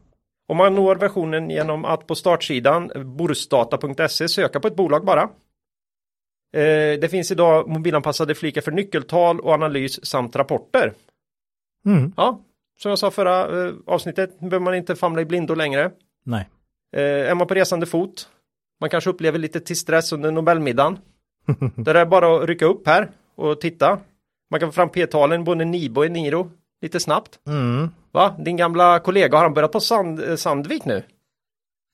Och 0.49 0.57
man 0.57 0.75
når 0.75 0.97
versionen 0.97 1.51
genom 1.51 1.85
att 1.85 2.07
på 2.07 2.15
startsidan 2.15 2.91
borsdata.se 3.17 4.29
söka 4.29 4.61
på 4.61 4.69
ett 4.69 4.77
bolag 4.77 5.05
bara. 5.05 5.23
Eh, 6.57 7.01
det 7.01 7.11
finns 7.11 7.31
idag 7.31 7.69
mobilanpassade 7.69 8.35
flikar 8.35 8.61
för 8.61 8.73
nyckeltal 8.73 9.41
och 9.41 9.53
analys 9.53 10.07
samt 10.07 10.37
rapporter. 10.37 10.93
Mm. 11.87 12.13
Ja, 12.17 12.41
som 12.79 12.89
jag 12.89 12.99
sa 12.99 13.11
förra 13.11 13.67
eh, 13.67 13.75
avsnittet 13.87 14.39
behöver 14.39 14.61
man 14.61 14.75
inte 14.75 14.97
famla 14.97 15.23
i 15.23 15.25
blindo 15.25 15.55
längre. 15.55 15.91
Nej. 16.25 16.49
Eh, 16.97 17.31
är 17.31 17.35
man 17.35 17.47
på 17.47 17.55
resande 17.55 17.87
fot, 17.87 18.29
man 18.81 18.91
kanske 18.91 19.11
upplever 19.11 19.39
lite 19.39 19.61
till 19.61 19.77
stress 19.77 20.13
under 20.13 20.31
Nobelmiddagen. 20.31 20.99
Då 21.77 21.91
är 21.91 21.95
det 21.95 22.07
bara 22.07 22.37
att 22.37 22.49
rycka 22.49 22.65
upp 22.67 22.87
här 22.87 23.11
och 23.37 23.61
titta. 23.61 23.99
Man 24.51 24.61
kan 24.61 24.69
få 24.69 24.73
fram 24.73 24.89
p-talen 24.89 25.45
både 25.45 25.65
Nibo 25.65 26.01
och 26.01 26.07
Eniro 26.07 26.51
lite 26.83 27.01
snabbt. 27.01 27.39
Mm. 27.47 27.91
Va? 28.13 28.35
Din 28.39 28.57
gamla 28.57 28.99
kollega, 28.99 29.37
har 29.37 29.45
han 29.45 29.55
börjat 29.55 29.73
på 29.73 29.81
Sand, 29.81 30.23
Sandvik 30.37 30.85
nu? 30.85 31.03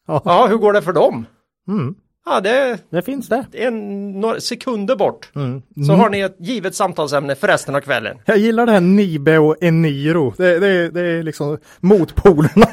Ja. 0.07 0.23
Ja, 0.25 0.47
hur 0.47 0.57
går 0.57 0.73
det 0.73 0.83
för 0.83 0.93
dem? 0.93 1.27
Mm. 1.69 1.95
Ja, 2.27 2.41
det 2.41 2.79
Det 2.91 3.03
finns 3.03 3.29
det. 3.29 3.45
en 3.53 4.11
några 4.21 4.41
sekunder 4.41 4.97
bort. 4.97 5.31
Mm. 5.35 5.63
Så 5.87 5.93
har 5.93 6.11
ni 6.11 6.21
ett 6.21 6.37
givet 6.39 6.75
samtalsämne 6.75 7.35
för 7.35 7.47
resten 7.47 7.75
av 7.75 7.81
kvällen. 7.81 8.19
Jag 8.25 8.37
gillar 8.39 8.67
det 8.67 8.73
här 8.73 8.81
Nibe 8.81 9.39
och 9.39 9.57
Eniro. 9.63 10.35
Det, 10.37 10.59
det, 10.59 10.91
det 10.91 11.01
är 11.01 11.23
liksom 11.23 11.59
motpolerna. 11.81 12.67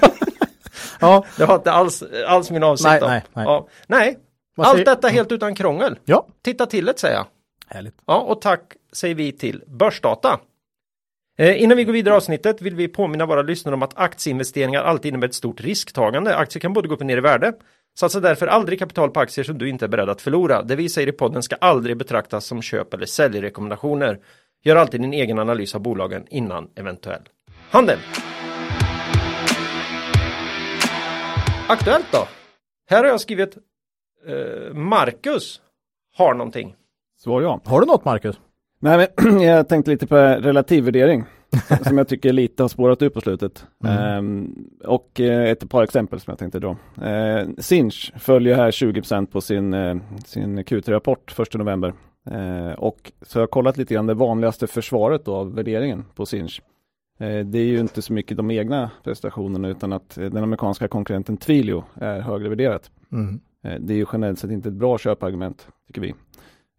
ja. 1.00 1.26
Det 1.38 1.46
var 1.46 1.56
inte 1.56 1.72
alls, 1.72 2.04
alls 2.28 2.52
min 2.52 2.64
avsikt. 2.64 2.90
Nej, 2.90 3.00
nej, 3.02 3.24
nej. 3.34 3.46
Ja, 3.46 3.68
nej. 3.88 4.18
Vad 4.56 4.68
allt 4.68 4.76
säger- 4.76 4.86
detta 4.86 5.08
helt 5.08 5.32
utan 5.32 5.56
krångel. 5.56 6.00
Ja. 6.06 6.28
Titta 6.42 6.66
till 6.66 6.86
det 6.86 7.00
säger 7.00 7.16
jag. 7.16 7.26
Härligt. 7.68 7.96
Ja, 8.06 8.20
och 8.20 8.42
tack 8.42 8.74
säger 8.94 9.16
vi 9.16 9.32
till 9.32 9.64
Börsdata. 9.68 10.40
Eh, 11.38 11.64
innan 11.64 11.78
vi 11.78 11.84
går 11.84 11.94
vidare 11.94 12.14
i 12.14 12.18
avsnittet 12.18 12.62
vill 12.62 12.76
vi 12.76 12.88
påminna 12.88 13.26
våra 13.26 13.42
lyssnare 13.42 13.76
om 13.76 13.84
att 13.84 13.98
aktieinvesteringar 13.98 14.84
alltid 14.84 15.10
innebär 15.10 15.28
ett 15.28 15.34
stort 15.36 15.62
risktagande. 15.62 16.36
Aktier 16.36 16.62
kan 16.62 16.74
både 16.74 16.88
gå 16.88 16.94
upp 16.96 17.00
och 17.02 17.06
ner 17.06 17.18
i 17.18 17.22
värde. 17.22 17.54
Satsa 17.98 18.20
därför 18.20 18.48
aldrig 18.48 18.80
kapital 18.80 19.12
på 19.12 19.20
aktier 19.20 19.46
som 19.46 19.58
du 19.58 19.70
inte 19.70 19.86
är 19.86 19.90
beredd 19.90 20.10
att 20.10 20.22
förlora. 20.22 20.62
Det 20.64 20.76
vi 20.76 20.90
säger 20.90 21.08
i 21.08 21.12
podden 21.12 21.44
ska 21.44 21.56
aldrig 21.56 21.98
betraktas 21.98 22.46
som 22.46 22.62
köp 22.62 22.94
eller 22.94 23.06
säljrekommendationer. 23.06 24.20
Gör 24.64 24.76
alltid 24.76 25.02
din 25.02 25.14
egen 25.14 25.40
analys 25.40 25.76
av 25.76 25.82
bolagen 25.82 26.26
innan 26.30 26.70
eventuell 26.76 27.22
handel. 27.70 28.00
Aktuellt 31.68 32.06
då? 32.12 32.28
Här 32.90 33.04
har 33.04 33.10
jag 33.12 33.22
skrivit 33.22 33.58
Marcus 34.74 35.62
har 36.18 36.34
någonting. 36.34 36.76
Svar 37.18 37.42
ja. 37.42 37.62
Har 37.66 37.82
du 37.82 37.88
något 37.88 38.06
Marcus? 38.06 38.40
Nej, 38.80 39.10
men 39.18 39.42
jag 39.48 39.70
tänkte 39.70 39.92
lite 39.92 40.08
på 40.08 40.16
relativvärdering. 40.16 41.24
som 41.88 41.98
jag 41.98 42.08
tycker 42.08 42.34
lite 42.34 42.64
har 42.64 42.68
spårat 42.68 43.02
upp 43.02 43.14
på 43.14 43.22
slutet. 43.22 43.66
Mm. 43.84 43.98
Ehm, 43.98 44.56
och 44.84 45.20
eh, 45.20 45.50
ett 45.50 45.70
par 45.70 45.84
exempel 45.84 46.20
som 46.20 46.32
jag 46.32 46.40
tänkte 46.40 46.60
dra. 46.60 46.78
Eh, 47.02 47.48
Sinch 47.58 48.14
följer 48.20 48.56
här 48.56 48.72
20% 48.72 49.26
på 49.26 49.42
sin, 49.42 49.74
eh, 49.74 49.96
sin 50.26 50.60
Q3-rapport 50.60 51.40
1 51.40 51.54
november. 51.54 51.94
Eh, 52.32 52.74
och 52.74 53.12
så 53.22 53.40
har 53.40 53.42
jag 53.42 53.52
kollat 53.52 53.78
lite 53.78 53.94
grann 53.94 54.08
det 54.08 54.14
vanligaste 54.14 54.68
försvaret 54.68 55.26
då 55.26 55.36
av 55.36 55.56
värderingen 55.56 56.06
på 56.16 56.26
Sinch. 56.26 56.62
Eh, 57.20 57.40
det 57.40 57.60
är 57.60 57.66
ju 57.66 57.80
inte 57.80 58.02
så 58.02 58.14
mycket 58.14 58.38
de 58.38 58.52
egna 58.52 58.92
prestationerna 59.04 59.68
utan 59.68 59.94
att 59.94 60.18
eh, 60.18 60.26
den 60.26 60.44
amerikanska 60.44 60.88
konkurrenten 60.88 61.38
Twilio 61.38 61.84
är 61.96 62.20
högre 62.20 62.50
värderat. 62.50 62.92
Mm. 63.12 63.40
Eh, 63.66 63.80
Det 63.80 63.94
är 63.94 63.98
ju 63.98 64.06
generellt 64.14 64.40
sett 64.40 64.52
inte 64.52 64.70
ett 64.70 64.76
bra 64.76 64.98
köpargument, 64.98 65.68
tycker 65.88 66.02
vi. 66.02 66.10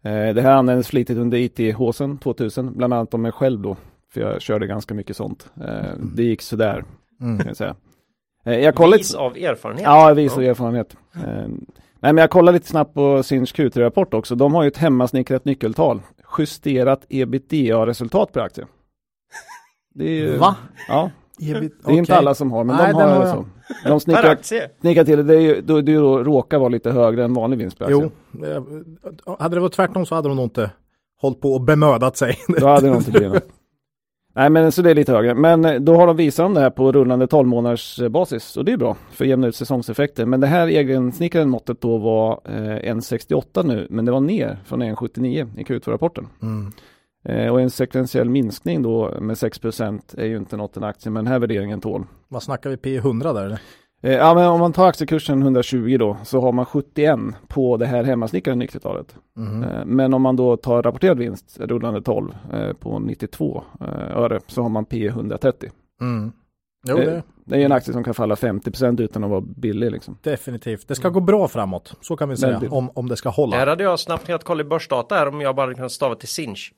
Eh, 0.03 0.33
Det 0.33 0.41
här 0.41 0.51
användes 0.51 0.87
flitigt 0.87 1.17
under 1.19 1.37
IT-håsen 1.37 2.17
2000, 2.17 2.73
bland 2.77 2.93
annat 2.93 3.13
om 3.13 3.21
mig 3.21 3.31
själv 3.31 3.59
då, 3.61 3.77
för 4.13 4.21
jag 4.21 4.41
körde 4.41 4.67
ganska 4.67 4.93
mycket 4.93 5.17
sånt. 5.17 5.49
Eh, 5.61 5.93
Det 6.15 6.23
gick 6.23 6.41
sådär, 6.41 6.83
Mm. 7.21 7.37
kan 7.37 7.47
jag 7.47 7.57
säga. 7.57 7.75
Jag 8.43 8.75
kollade 8.75 8.97
Vis 8.97 9.15
av 9.15 9.37
erfarenhet. 9.37 9.83
Ja, 9.83 10.13
vis 10.13 10.33
av 10.37 10.43
erfarenhet. 10.43 10.97
Nej, 11.99 12.13
men 12.13 12.17
jag 12.17 12.29
kollade 12.29 12.55
lite 12.55 12.67
snabbt 12.67 12.93
på 12.93 13.23
Sinch 13.23 13.55
Q3-rapport 13.55 14.13
också. 14.13 14.35
De 14.35 14.53
har 14.53 14.63
ju 14.63 14.67
ett 14.67 14.77
hemmasnickrat 14.77 15.45
nyckeltal. 15.45 16.01
Justerat 16.37 17.05
ebitda-resultat 17.09 18.31
per 18.33 18.41
aktie. 18.41 18.65
Det 19.93 20.05
är 20.05 20.09
ju... 20.15 20.37
Va? 20.37 20.55
Ja, 20.87 21.11
Ebit- 21.39 21.71
det 21.85 21.91
är 21.91 21.95
inte 21.97 22.11
okej. 22.11 22.15
alla 22.15 22.35
som 22.35 22.51
har, 22.51 22.63
men 22.63 22.75
Nej, 22.75 22.93
de 22.93 23.01
har, 23.01 23.07
har 23.07 23.25
så. 23.25 23.45
De 23.83 23.89
Per 23.89 23.99
snickrar, 23.99 24.37
snickrar 24.81 25.03
till 25.03 25.17
det, 25.17 25.23
det, 25.23 25.35
är 25.35 25.41
ju, 25.41 25.61
då, 25.61 25.81
det 25.81 25.95
då 25.95 26.23
råkar 26.23 26.59
vara 26.59 26.69
lite 26.69 26.91
högre 26.91 27.23
än 27.23 27.33
vanlig 27.33 27.57
vinst. 27.57 27.77
Jo, 27.89 28.11
eh, 28.45 29.35
hade 29.39 29.55
det 29.55 29.59
varit 29.59 29.73
tvärtom 29.73 30.05
så 30.05 30.15
hade 30.15 30.27
de 30.27 30.35
nog 30.35 30.45
inte 30.45 30.71
hållit 31.21 31.41
på 31.41 31.53
och 31.53 31.61
bemödat 31.61 32.17
sig. 32.17 32.37
Då 32.47 32.67
hade 32.67 32.87
nog 32.87 32.97
inte 32.97 33.11
blivit 33.11 33.33
något. 33.33 33.47
Nej 34.35 34.49
men 34.49 34.71
så 34.71 34.81
det 34.81 34.91
är 34.91 34.95
lite 34.95 35.11
högre. 35.11 35.33
Men 35.35 35.65
eh, 35.65 35.75
då 35.79 35.95
har 35.95 36.07
de 36.07 36.15
visat 36.15 36.45
om 36.45 36.53
det 36.53 36.59
här 36.61 36.69
på 36.69 36.91
rullande 36.91 37.27
12 37.27 37.47
månaders 37.47 37.99
eh, 38.01 38.09
basis. 38.09 38.57
Och 38.57 38.65
det 38.65 38.71
är 38.71 38.77
bra 38.77 38.97
för 39.11 39.25
att 39.25 39.29
jämna 39.29 39.47
ut 39.47 39.55
säsongseffekter. 39.55 40.25
Men 40.25 40.39
det 40.39 40.47
här 40.47 40.67
egensnickrade 40.67 41.45
måttet 41.45 41.81
då 41.81 41.97
var 41.97 42.41
eh, 42.45 42.93
1,68 42.93 43.63
nu. 43.67 43.87
Men 43.89 44.05
det 44.05 44.11
var 44.11 44.19
ner 44.19 44.57
från 44.65 44.83
1,79 44.83 45.47
i 45.57 45.63
Q2-rapporten. 45.63 46.27
Mm. 46.41 46.71
Eh, 47.27 47.51
och 47.53 47.61
en 47.61 47.69
sekventiell 47.69 48.29
minskning 48.29 48.81
då 48.81 49.13
med 49.21 49.35
6% 49.35 50.19
är 50.19 50.25
ju 50.25 50.37
inte 50.37 50.57
något 50.57 50.77
en 50.77 50.83
aktie. 50.83 51.11
Men 51.11 51.23
den 51.25 51.31
här 51.33 51.39
värderingen 51.39 51.81
tål. 51.81 52.03
Vad 52.27 52.43
snackar 52.43 52.69
vi 52.69 52.75
P100 52.75 53.33
där 53.33 53.45
eller? 53.45 53.59
Eh, 54.01 54.13
ja 54.13 54.33
men 54.33 54.47
om 54.47 54.59
man 54.59 54.73
tar 54.73 54.87
aktiekursen 54.87 55.41
120 55.41 55.97
då 55.99 56.17
så 56.23 56.41
har 56.41 56.51
man 56.51 56.65
71 56.65 57.19
på 57.47 57.77
det 57.77 57.85
här 57.85 58.03
hemmasnickrade 58.03 58.55
nyckeltalet. 58.55 59.15
Mhm. 59.35 59.63
Eh, 59.63 59.85
Men 59.85 60.13
om 60.13 60.21
man 60.21 60.35
då 60.35 60.57
tar 60.57 60.83
rapporterad 60.83 61.17
vinst, 61.19 61.57
rullande 61.59 62.01
12 62.01 62.31
eh, 62.53 62.73
på 62.73 62.99
92 62.99 63.63
eh, 63.81 63.87
öre, 64.17 64.39
så 64.47 64.61
har 64.61 64.69
man 64.69 64.85
P 64.85 65.07
130. 65.07 65.69
Mm. 66.01 66.31
Jo, 66.87 66.95
det, 66.97 67.23
Det 67.45 67.55
är 67.61 67.65
en 67.65 67.71
aktie 67.71 67.93
som 67.93 68.03
kan 68.03 68.13
falla 68.13 68.35
50% 68.35 69.01
utan 69.01 69.23
att 69.23 69.29
vara 69.29 69.41
billig 69.41 69.91
liksom. 69.91 70.17
definitivt. 70.21 70.87
Det 70.87 70.95
ska 70.95 71.09
gå 71.09 71.19
bra 71.19 71.47
framåt, 71.47 71.93
så 72.01 72.15
kan 72.15 72.29
vi 72.29 72.37
säga, 72.37 72.61
om, 72.69 72.89
om 72.93 73.09
det 73.09 73.15
ska 73.15 73.29
Här 73.29 73.35
hålla. 73.35 73.65
hade 73.65 73.83
jag 73.83 73.99
snabbt 73.99 74.25
kunnat 74.25 74.43
kolla 74.43 74.61
i 74.61 74.63
börsdata 74.63 75.15
här 75.15 75.27
om 75.27 75.41
jag 75.41 75.55
bara 75.55 75.73
kan 75.73 75.89
stava 75.89 76.15
till 76.15 76.27
Sinch. 76.27 76.73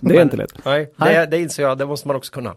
Det 0.00 0.16
är 0.16 0.22
inte 0.22 0.36
lätt. 0.36 0.64
Nej, 0.64 0.92
det, 0.96 1.26
det 1.30 1.40
inser 1.40 1.62
jag. 1.62 1.78
Det 1.78 1.86
måste 1.86 2.08
man 2.08 2.16
också 2.16 2.32
kunna. 2.32 2.54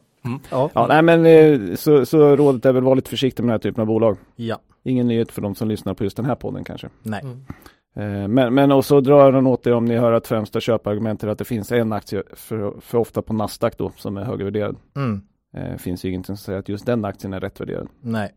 Ja. 0.52 0.70
Ja, 0.74 0.86
nej 0.88 1.02
men 1.02 1.26
eh, 1.26 1.76
så, 1.76 2.06
så 2.06 2.36
rådet 2.36 2.66
är 2.66 2.74
väl 2.74 2.84
vara 2.84 2.96
lite 2.96 3.10
försiktig 3.10 3.44
med 3.44 3.48
den 3.50 3.54
här 3.54 3.60
typen 3.60 3.82
av 3.82 3.88
bolag. 3.88 4.18
ja, 4.36 4.60
Ingen 4.84 5.08
nyhet 5.08 5.32
för 5.32 5.42
de 5.42 5.56
som 5.56 5.68
lyssnar 5.68 5.94
på 5.94 6.04
just 6.04 6.18
den 6.18 6.26
här 6.26 6.36
podden 6.36 6.64
kanske. 6.64 6.90
nej. 7.04 7.24
Eh, 7.96 8.28
Men, 8.28 8.54
men 8.54 8.72
också 8.72 9.02
drar 9.02 9.32
den 9.32 9.48
åt 9.48 9.68
er 9.68 9.74
om 9.74 9.86
ni 9.86 9.98
hör 9.98 10.12
att 10.12 10.28
främsta 10.28 10.60
köpargumentet 10.60 11.24
är 11.28 11.32
att 11.32 11.38
det 11.38 11.46
finns 11.46 11.72
en 11.72 11.94
aktie 11.94 12.24
för, 12.34 12.74
för 12.82 12.98
ofta 12.98 13.22
på 13.22 13.34
Nasdaq 13.34 13.78
då 13.78 13.92
som 13.96 14.18
är 14.18 14.24
högvärderad. 14.24 14.76
Mm. 14.96 15.22
Eh, 15.58 15.78
finns 15.78 16.06
ju 16.06 16.10
ingenting 16.10 16.26
som 16.26 16.38
säger 16.38 16.60
att 16.60 16.70
just 16.70 16.86
den 16.86 17.06
aktien 17.06 17.34
är 17.34 17.40
rätt 17.40 17.60
värderad. 17.62 17.88
Nej. 18.02 18.30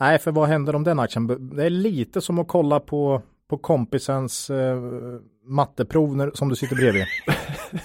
Nej, 0.00 0.18
för 0.18 0.32
vad 0.32 0.48
händer 0.48 0.74
om 0.76 0.84
den 0.84 0.98
aktien? 1.00 1.50
Det 1.56 1.64
är 1.64 1.70
lite 1.70 2.20
som 2.20 2.38
att 2.38 2.48
kolla 2.48 2.80
på, 2.80 3.22
på 3.50 3.58
kompisens 3.58 4.50
eh, 4.50 4.76
matteprov 5.46 6.16
när, 6.16 6.30
som 6.34 6.48
du 6.48 6.56
sitter 6.56 6.76
bredvid. 6.76 7.04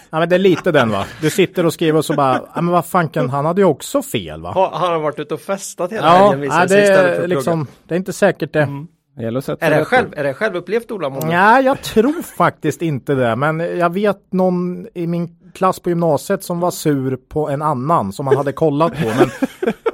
ja, 0.09 0.19
men 0.19 0.29
det 0.29 0.35
är 0.35 0.39
lite 0.39 0.71
den 0.71 0.89
va? 0.89 1.05
Du 1.21 1.29
sitter 1.29 1.65
och 1.65 1.73
skriver 1.73 1.97
och 1.97 2.05
så 2.05 2.13
bara, 2.13 2.41
ja 2.55 2.61
men 2.61 2.73
vad 2.73 2.85
fanken, 2.85 3.29
han 3.29 3.45
hade 3.45 3.61
ju 3.61 3.65
också 3.65 4.01
fel 4.01 4.41
va? 4.41 4.51
Har, 4.51 4.67
har 4.67 4.91
han 4.91 5.01
varit 5.01 5.19
ute 5.19 5.33
och 5.33 5.41
festat 5.41 5.91
hela 5.91 6.07
Ja, 6.07 6.29
helgen 6.29 6.51
sig 6.51 6.67
det 6.67 6.87
är 6.87 7.27
liksom, 7.27 7.67
det 7.87 7.95
är 7.95 7.97
inte 7.97 8.13
säkert 8.13 8.53
det. 8.53 8.65
Plugga? 9.57 9.75
Är 9.75 9.79
det, 9.79 9.85
själv, 9.85 10.07
är 10.15 10.23
det 10.23 10.33
självupplevt 10.33 10.91
Ola? 10.91 11.09
Många? 11.09 11.27
Nej, 11.27 11.65
jag 11.65 11.81
tror 11.81 12.21
faktiskt 12.21 12.81
inte 12.81 13.15
det, 13.15 13.35
men 13.35 13.59
jag 13.59 13.93
vet 13.93 14.33
någon 14.33 14.87
i 14.93 15.07
min 15.07 15.35
klass 15.53 15.79
på 15.79 15.89
gymnasiet 15.89 16.43
som 16.43 16.59
var 16.59 16.71
sur 16.71 17.15
på 17.15 17.49
en 17.49 17.61
annan 17.61 18.13
som 18.13 18.27
han 18.27 18.37
hade 18.37 18.51
kollat 18.51 18.91
på, 18.91 19.07
men 19.07 19.29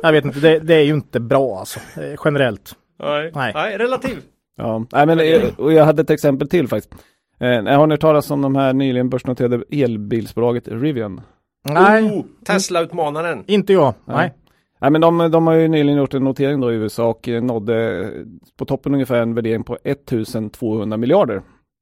jag 0.02 0.12
vet 0.12 0.26
inte, 0.26 0.40
det, 0.40 0.60
det 0.60 0.76
är 0.76 0.84
ju 0.84 0.94
inte 0.94 1.20
bra 1.20 1.60
alltså, 1.60 1.80
generellt. 2.26 2.76
Nej. 3.00 3.32
Nej. 3.36 3.52
Nej, 3.56 3.78
relativ. 3.78 4.22
Ja, 4.58 4.86
nej, 4.94 5.06
men, 5.06 5.20
eh, 5.20 5.44
och 5.58 5.74
jag 5.74 5.86
hade 5.86 6.02
ett 6.02 6.10
exempel 6.10 6.50
till 6.50 6.68
faktiskt. 6.68 6.96
Eh, 7.40 7.48
har 7.50 7.88
ni 7.88 7.94
hört 7.94 8.02
talas 8.02 8.32
om 8.32 8.42
de 8.42 8.56
här 8.56 8.74
nyligen 8.74 9.10
börsnoterade 9.10 9.64
elbilsbolaget 9.72 10.68
Rivian? 10.68 11.22
Nej, 11.70 12.04
Oh, 12.04 12.26
Tesla-utmanaren. 12.46 13.44
inte 13.48 13.74
jag. 13.74 13.94
Nej. 14.06 14.34
Nej, 14.82 14.92
men 14.92 15.02
de, 15.02 15.32
de 15.32 15.48
har 15.48 15.54
ju 15.54 15.68
nyligen 15.68 15.98
gjort 16.00 16.14
en 16.14 16.24
notering 16.24 16.60
då 16.62 16.72
i 16.72 16.76
USA 16.76 17.08
och 17.08 17.30
eh, 17.30 17.42
nådde 17.44 18.04
eh, 18.04 18.10
på 18.58 18.66
toppen 18.66 18.94
ungefär 18.94 19.22
en 19.22 19.34
värdering 19.34 19.64
på 19.64 19.78
1200 19.84 20.98
miljarder 20.98 21.42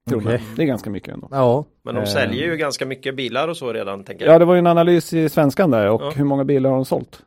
kronor. 0.10 0.26
Okej. 0.28 0.42
Det 0.56 0.62
är 0.62 0.66
ganska 0.66 0.90
mycket 0.90 1.14
ändå. 1.14 1.28
Ja, 1.32 1.66
Men 1.84 1.96
de 1.96 2.02
Eh. 2.02 2.06
säljer 2.08 2.46
ju 2.52 2.58
ganska 2.58 2.86
mycket 2.86 3.16
bilar 3.16 3.48
och 3.48 3.58
så 3.58 3.74
redan, 3.74 4.04
tänker 4.04 4.26
jag. 4.26 4.34
Ja, 4.36 4.40
det 4.40 4.46
var 4.46 4.54
ju 4.54 4.60
en 4.60 4.68
analys 4.68 5.14
i 5.14 5.30
svenskan 5.30 5.72
där 5.72 5.90
och 5.90 6.02
Ja. 6.02 6.10
hur 6.16 6.24
många 6.26 6.44
bilar 6.46 6.70
har 6.70 6.78
de 6.78 6.86
sålt 6.86 7.24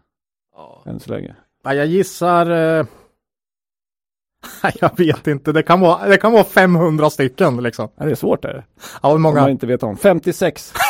Ja. 0.56 0.82
än 0.86 1.00
så 1.00 1.10
länge? 1.10 1.34
Ja, 1.64 1.74
jag 1.74 1.86
gissar... 1.86 2.50
Eh... 2.78 2.86
Jag 4.80 4.90
vet 4.98 5.26
inte, 5.26 5.52
det 5.52 5.62
kan, 5.62 5.80
vara, 5.80 6.08
det 6.08 6.16
kan 6.16 6.32
vara 6.32 6.44
500 6.44 7.10
stycken 7.10 7.62
liksom. 7.62 7.88
Ja, 7.96 8.04
det 8.04 8.10
är 8.10 8.14
svårt 8.14 8.44
är 8.44 8.48
det. 8.54 8.64
Ja, 9.02 9.08
hur 9.08 9.14
Om 9.14 9.22
man 9.22 9.34
många? 9.34 9.50
inte 9.50 9.66
vet 9.66 9.82
om. 9.82 9.96
56. 9.96 10.72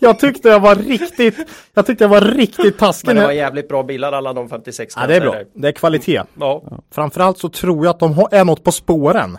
Jag 0.00 0.18
tyckte 0.18 0.48
jag 0.48 0.60
var 0.60 0.74
riktigt, 0.74 1.36
jag 1.74 1.86
tyckte 1.86 2.04
jag 2.04 2.08
var 2.08 2.20
riktigt 2.20 2.78
taskig. 2.78 3.06
Men 3.08 3.16
det 3.16 3.22
var 3.22 3.32
jävligt 3.32 3.68
bra 3.68 3.82
bilar 3.82 4.12
alla 4.12 4.32
de 4.32 4.48
56 4.48 4.94
Ja, 4.96 5.06
det 5.06 5.16
är 5.16 5.20
bra. 5.20 5.34
Det 5.54 5.68
är 5.68 5.72
kvalitet. 5.72 6.22
Ja. 6.40 6.62
Framförallt 6.90 7.38
så 7.38 7.48
tror 7.48 7.84
jag 7.84 7.90
att 7.90 7.98
de 8.00 8.12
har, 8.14 8.28
är 8.30 8.44
något 8.44 8.64
på 8.64 8.72
spåren. 8.72 9.38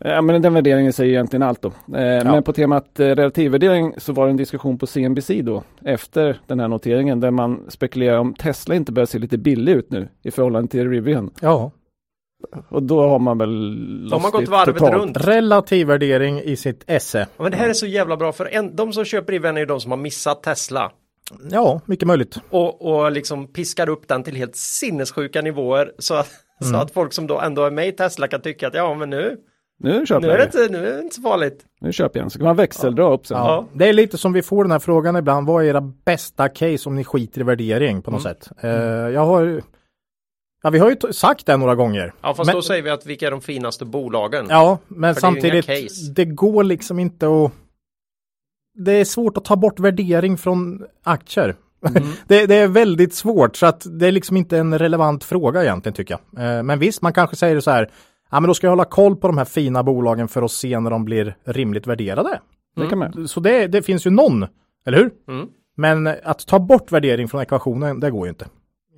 Ja, 0.00 0.22
men 0.22 0.42
den 0.42 0.54
värderingen 0.54 0.92
säger 0.92 1.12
egentligen 1.12 1.42
allt 1.42 1.62
då. 1.62 1.68
Eh, 1.68 1.74
Men 2.24 2.42
på 2.42 2.52
temat 2.52 3.00
eh, 3.00 3.04
relativvärdering 3.06 3.94
så 3.98 4.12
var 4.12 4.24
det 4.26 4.30
en 4.30 4.36
diskussion 4.36 4.78
på 4.78 4.86
CNBC 4.86 5.30
då 5.42 5.62
efter 5.84 6.40
den 6.46 6.60
här 6.60 6.68
noteringen 6.68 7.20
där 7.20 7.30
man 7.30 7.60
spekulerar 7.68 8.18
om 8.18 8.34
Tesla 8.34 8.74
inte 8.74 8.92
börjar 8.92 9.06
se 9.06 9.18
lite 9.18 9.38
billig 9.38 9.72
ut 9.72 9.90
nu 9.90 10.08
i 10.22 10.30
förhållande 10.30 10.68
till 10.70 10.90
Rivian. 10.90 11.30
Ja. 11.40 11.70
Och 12.68 12.82
då 12.82 13.08
har 13.08 13.18
man 13.18 13.38
väl 13.38 14.08
De 14.10 14.24
har 14.24 14.30
gått 14.30 14.48
varvet 14.48 14.76
totalt. 14.76 14.94
runt. 14.94 15.16
Relativ 15.26 15.86
värdering 15.86 16.40
i 16.40 16.56
sitt 16.56 16.84
esse. 16.86 17.18
Ja, 17.36 17.42
Men 17.42 17.50
det 17.52 17.56
här 17.56 17.68
är 17.68 17.72
så 17.72 17.86
jävla 17.86 18.16
bra 18.16 18.32
för 18.32 18.46
en, 18.46 18.76
de 18.76 18.92
som 18.92 19.04
köper 19.04 19.32
Rivian 19.32 19.56
är 19.56 19.60
ju 19.60 19.66
de 19.66 19.80
som 19.80 19.90
har 19.90 19.98
missat 19.98 20.42
Tesla. 20.42 20.92
Ja, 21.50 21.80
mycket 21.86 22.06
möjligt. 22.08 22.36
Och, 22.50 22.82
och 22.94 23.12
liksom 23.12 23.46
piskar 23.52 23.88
upp 23.88 24.08
den 24.08 24.22
till 24.22 24.36
helt 24.36 24.56
sinnessjuka 24.56 25.42
nivåer 25.42 25.92
så 25.98 26.14
att, 26.14 26.28
Mm. 26.62 26.72
så 26.74 26.78
att 26.80 26.90
folk 26.90 27.12
som 27.12 27.26
då 27.26 27.40
ändå 27.40 27.64
är 27.64 27.70
med 27.70 27.88
i 27.88 27.92
Tesla 27.92 28.28
kan 28.28 28.40
tycka 28.40 28.66
att 28.68 28.74
ja 28.74 28.94
men 28.94 29.10
nu, 29.10 29.36
Nu 29.78 30.06
köper 30.06 30.20
nu 30.26 30.32
är 30.32 30.38
det 30.38 30.50
jag. 30.54 30.64
inte, 30.64 30.78
nu 30.78 30.86
är 30.88 30.92
det 30.96 31.02
inte 31.02 31.14
så 31.14 31.22
farligt. 31.22 31.60
Nu 31.80 31.92
köper 31.92 32.18
jag 32.18 32.24
en. 32.24 32.30
Så 32.30 32.38
kan 32.38 32.46
man 32.46 32.56
växeldra 32.56 33.12
upp 33.14 33.26
sen. 33.26 33.36
Ja. 33.36 33.66
Det 33.74 33.88
är 33.88 33.92
lite 33.92 34.18
som 34.18 34.32
vi 34.32 34.42
får 34.42 34.64
den 34.64 34.70
här 34.70 34.78
frågan 34.78 35.16
ibland. 35.16 35.46
Vad 35.46 35.64
är 35.64 35.68
era 35.68 35.80
bästa 35.80 36.48
case 36.48 36.88
om 36.88 36.96
ni 36.96 37.04
skiter 37.04 37.40
i 37.40 37.44
värdering 37.44 38.02
på 38.02 38.10
något 38.10 38.22
sätt? 38.22 38.48
Eh, 38.62 38.70
jag 38.70 39.24
har 39.24 39.62
Ja, 40.62 40.70
vi 40.70 40.78
har 40.78 40.90
ju 40.90 41.12
sagt 41.12 41.46
det 41.46 41.56
några 41.56 41.74
gånger. 41.74 42.12
Ja 42.22 42.34
fast 42.34 42.46
Men- 42.46 42.54
då 42.56 42.62
säger 42.62 42.82
vi 42.82 42.90
att 42.90 43.06
vilka 43.06 43.26
är 43.26 43.30
de 43.30 43.40
finaste 43.40 43.84
bolagen? 43.84 44.46
Ja, 44.48 44.78
men 44.88 45.14
För 45.14 45.14
det 45.14 45.20
samtidigt, 45.20 45.66
case. 45.66 46.12
det 46.12 46.24
går 46.24 46.64
liksom 46.64 46.98
inte 46.98 47.26
att... 47.26 47.52
Det 48.74 48.92
är 48.92 49.04
svårt 49.04 49.36
att 49.36 49.44
ta 49.44 49.56
bort 49.56 49.80
värdering 49.80 50.38
från 50.38 50.82
aktier. 51.02 51.56
Mm. 51.88 52.02
det, 52.26 52.46
det 52.46 52.54
är 52.54 52.68
väldigt 52.68 53.14
svårt, 53.14 53.56
så 53.56 53.66
att 53.66 53.86
det 54.00 54.06
är 54.06 54.12
liksom 54.12 54.36
inte 54.36 54.58
en 54.58 54.78
relevant 54.78 55.24
fråga 55.24 55.62
egentligen 55.62 55.94
tycker 55.94 56.18
jag. 56.32 56.56
Eh, 56.56 56.62
Men 56.62 56.78
visst, 56.78 57.02
man 57.02 57.12
kanske 57.12 57.36
säger 57.36 57.60
så 57.60 57.70
här, 57.70 57.90
ja 58.30 58.40
men 58.40 58.48
då 58.48 58.54
ska 58.54 58.66
jag 58.66 58.72
hålla 58.72 58.84
koll 58.84 59.16
på 59.16 59.26
de 59.26 59.38
här 59.38 59.44
fina 59.44 59.82
bolagen 59.82 60.28
för 60.28 60.42
att 60.42 60.50
se 60.52 60.80
när 60.80 60.90
de 60.90 61.04
blir 61.04 61.36
rimligt 61.44 61.86
värderade. 61.86 62.40
Det 62.76 62.86
kan 62.86 62.98
man. 62.98 63.28
Så 63.28 63.40
det, 63.40 63.66
det 63.66 63.82
finns 63.82 64.06
ju 64.06 64.10
någon, 64.10 64.46
eller 64.86 64.98
hur? 64.98 65.10
Mm. 65.28 65.48
Men 65.76 66.06
att 66.24 66.46
ta 66.46 66.58
bort 66.58 66.92
värdering 66.92 67.28
från 67.28 67.42
ekvationen, 67.42 68.00
det 68.00 68.10
går 68.10 68.26
ju 68.26 68.30
inte. 68.30 68.46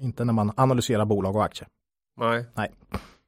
Inte 0.00 0.24
när 0.24 0.32
man 0.32 0.52
analyserar 0.56 1.04
bolag 1.04 1.36
och 1.36 1.44
aktier. 1.44 1.68
Nej. 2.20 2.44
Nej. 2.54 2.70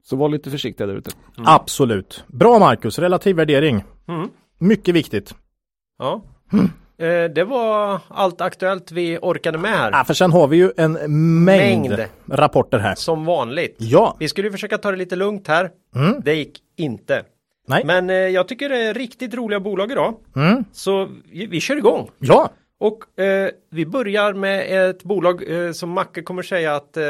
Så 0.03 0.17
var 0.17 0.29
lite 0.29 0.51
försiktiga 0.51 0.87
där 0.87 0.95
ute. 0.95 1.11
Absolut. 1.37 2.25
Bra 2.27 2.59
Marcus, 2.59 2.99
relativ 2.99 3.37
värdering. 3.37 3.85
Mm. 4.09 4.29
Mycket 4.59 4.95
viktigt. 4.95 5.35
Ja. 5.99 6.23
Eh, 6.99 7.25
det 7.35 7.45
var 7.45 8.01
allt 8.09 8.41
aktuellt 8.41 8.93
vi 8.93 9.19
orkade 9.23 9.59
med 9.59 9.71
här. 9.71 9.91
Ja, 9.93 10.05
för 10.05 10.15
sen 10.15 10.33
har 10.33 10.49
vi 10.49 10.57
ju 10.57 10.73
en 10.77 10.93
mängd, 11.45 11.91
Mängd. 11.91 12.05
rapporter 12.31 12.79
här. 12.79 12.95
Som 12.95 13.25
vanligt. 13.25 13.77
Ja, 13.79 14.17
Vi 14.19 14.29
skulle 14.29 14.49
ju 14.49 14.53
försöka 14.53 14.79
ta 14.79 14.91
det 14.91 14.97
lite 14.97 15.17
lugnt 15.17 15.49
här. 15.49 15.71
Mm. 15.95 16.21
Det 16.25 16.35
gick 16.35 16.59
inte. 16.77 17.25
nej, 17.69 17.83
Men 17.87 18.11
eh, 18.11 18.17
jag 18.17 18.49
tycker 18.49 18.69
det 18.69 18.79
är 18.85 18.95
riktigt 18.95 19.35
roliga 19.35 19.61
bolag 19.61 19.93
idag. 19.93 20.15
Mm. 20.37 20.65
Så 20.73 21.09
vi, 21.33 21.47
vi 21.47 21.61
kör 21.61 21.77
igång. 21.77 22.11
ja, 22.19 22.51
Och 22.81 23.21
eh, 23.21 23.51
vi 23.71 23.87
börjar 23.87 24.33
med 24.33 24.89
ett 24.91 25.03
bolag 25.03 25.67
eh, 25.67 25.73
som 25.73 25.91
Macke 25.91 26.23
kommer 26.23 26.43
säga 26.43 26.75
att 26.77 26.97
eh, 26.97 27.03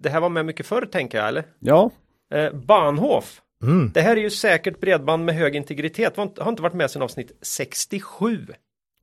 det 0.00 0.08
här 0.08 0.20
var 0.20 0.28
med 0.28 0.46
mycket 0.46 0.66
förr 0.66 0.86
tänker 0.92 1.18
jag, 1.18 1.28
eller? 1.28 1.44
Ja, 1.58 1.90
Eh, 2.34 2.52
Bahnhof. 2.52 3.40
Mm. 3.64 3.90
Det 3.94 4.00
här 4.00 4.16
är 4.16 4.20
ju 4.20 4.30
säkert 4.30 4.80
bredband 4.80 5.24
med 5.24 5.34
hög 5.34 5.56
integritet. 5.56 6.16
Har 6.16 6.22
inte, 6.22 6.42
har 6.42 6.50
inte 6.50 6.62
varit 6.62 6.74
med 6.74 6.90
sedan 6.90 7.02
avsnitt 7.02 7.32
67. 7.42 8.46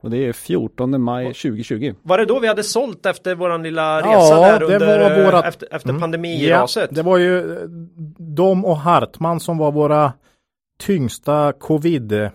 och 0.02 0.10
det 0.10 0.16
är 0.26 0.32
14 0.32 1.00
maj 1.02 1.24
2020. 1.26 1.94
Var 2.02 2.18
det 2.18 2.24
då 2.24 2.38
vi 2.40 2.48
hade 2.48 2.62
sålt 2.62 3.06
efter 3.06 3.34
våran 3.34 3.62
lilla 3.62 3.98
resa 3.98 4.10
Ja, 4.10 4.40
där 4.58 4.62
under, 4.62 5.00
var 5.16 5.24
vårat- 5.24 5.44
efter, 5.44 5.68
efter 5.74 5.88
Mm. 5.88 6.00
pandemiraset? 6.00 6.88
Ja, 6.90 6.94
det 6.96 7.02
var 7.02 7.18
ju 7.18 7.52
eh, 7.52 7.68
de 8.36 8.64
och 8.64 8.76
Hartman 8.76 9.40
som 9.40 9.58
var 9.58 9.72
våra 9.72 10.12
tyngsta 10.80 11.52
covid 11.52 12.30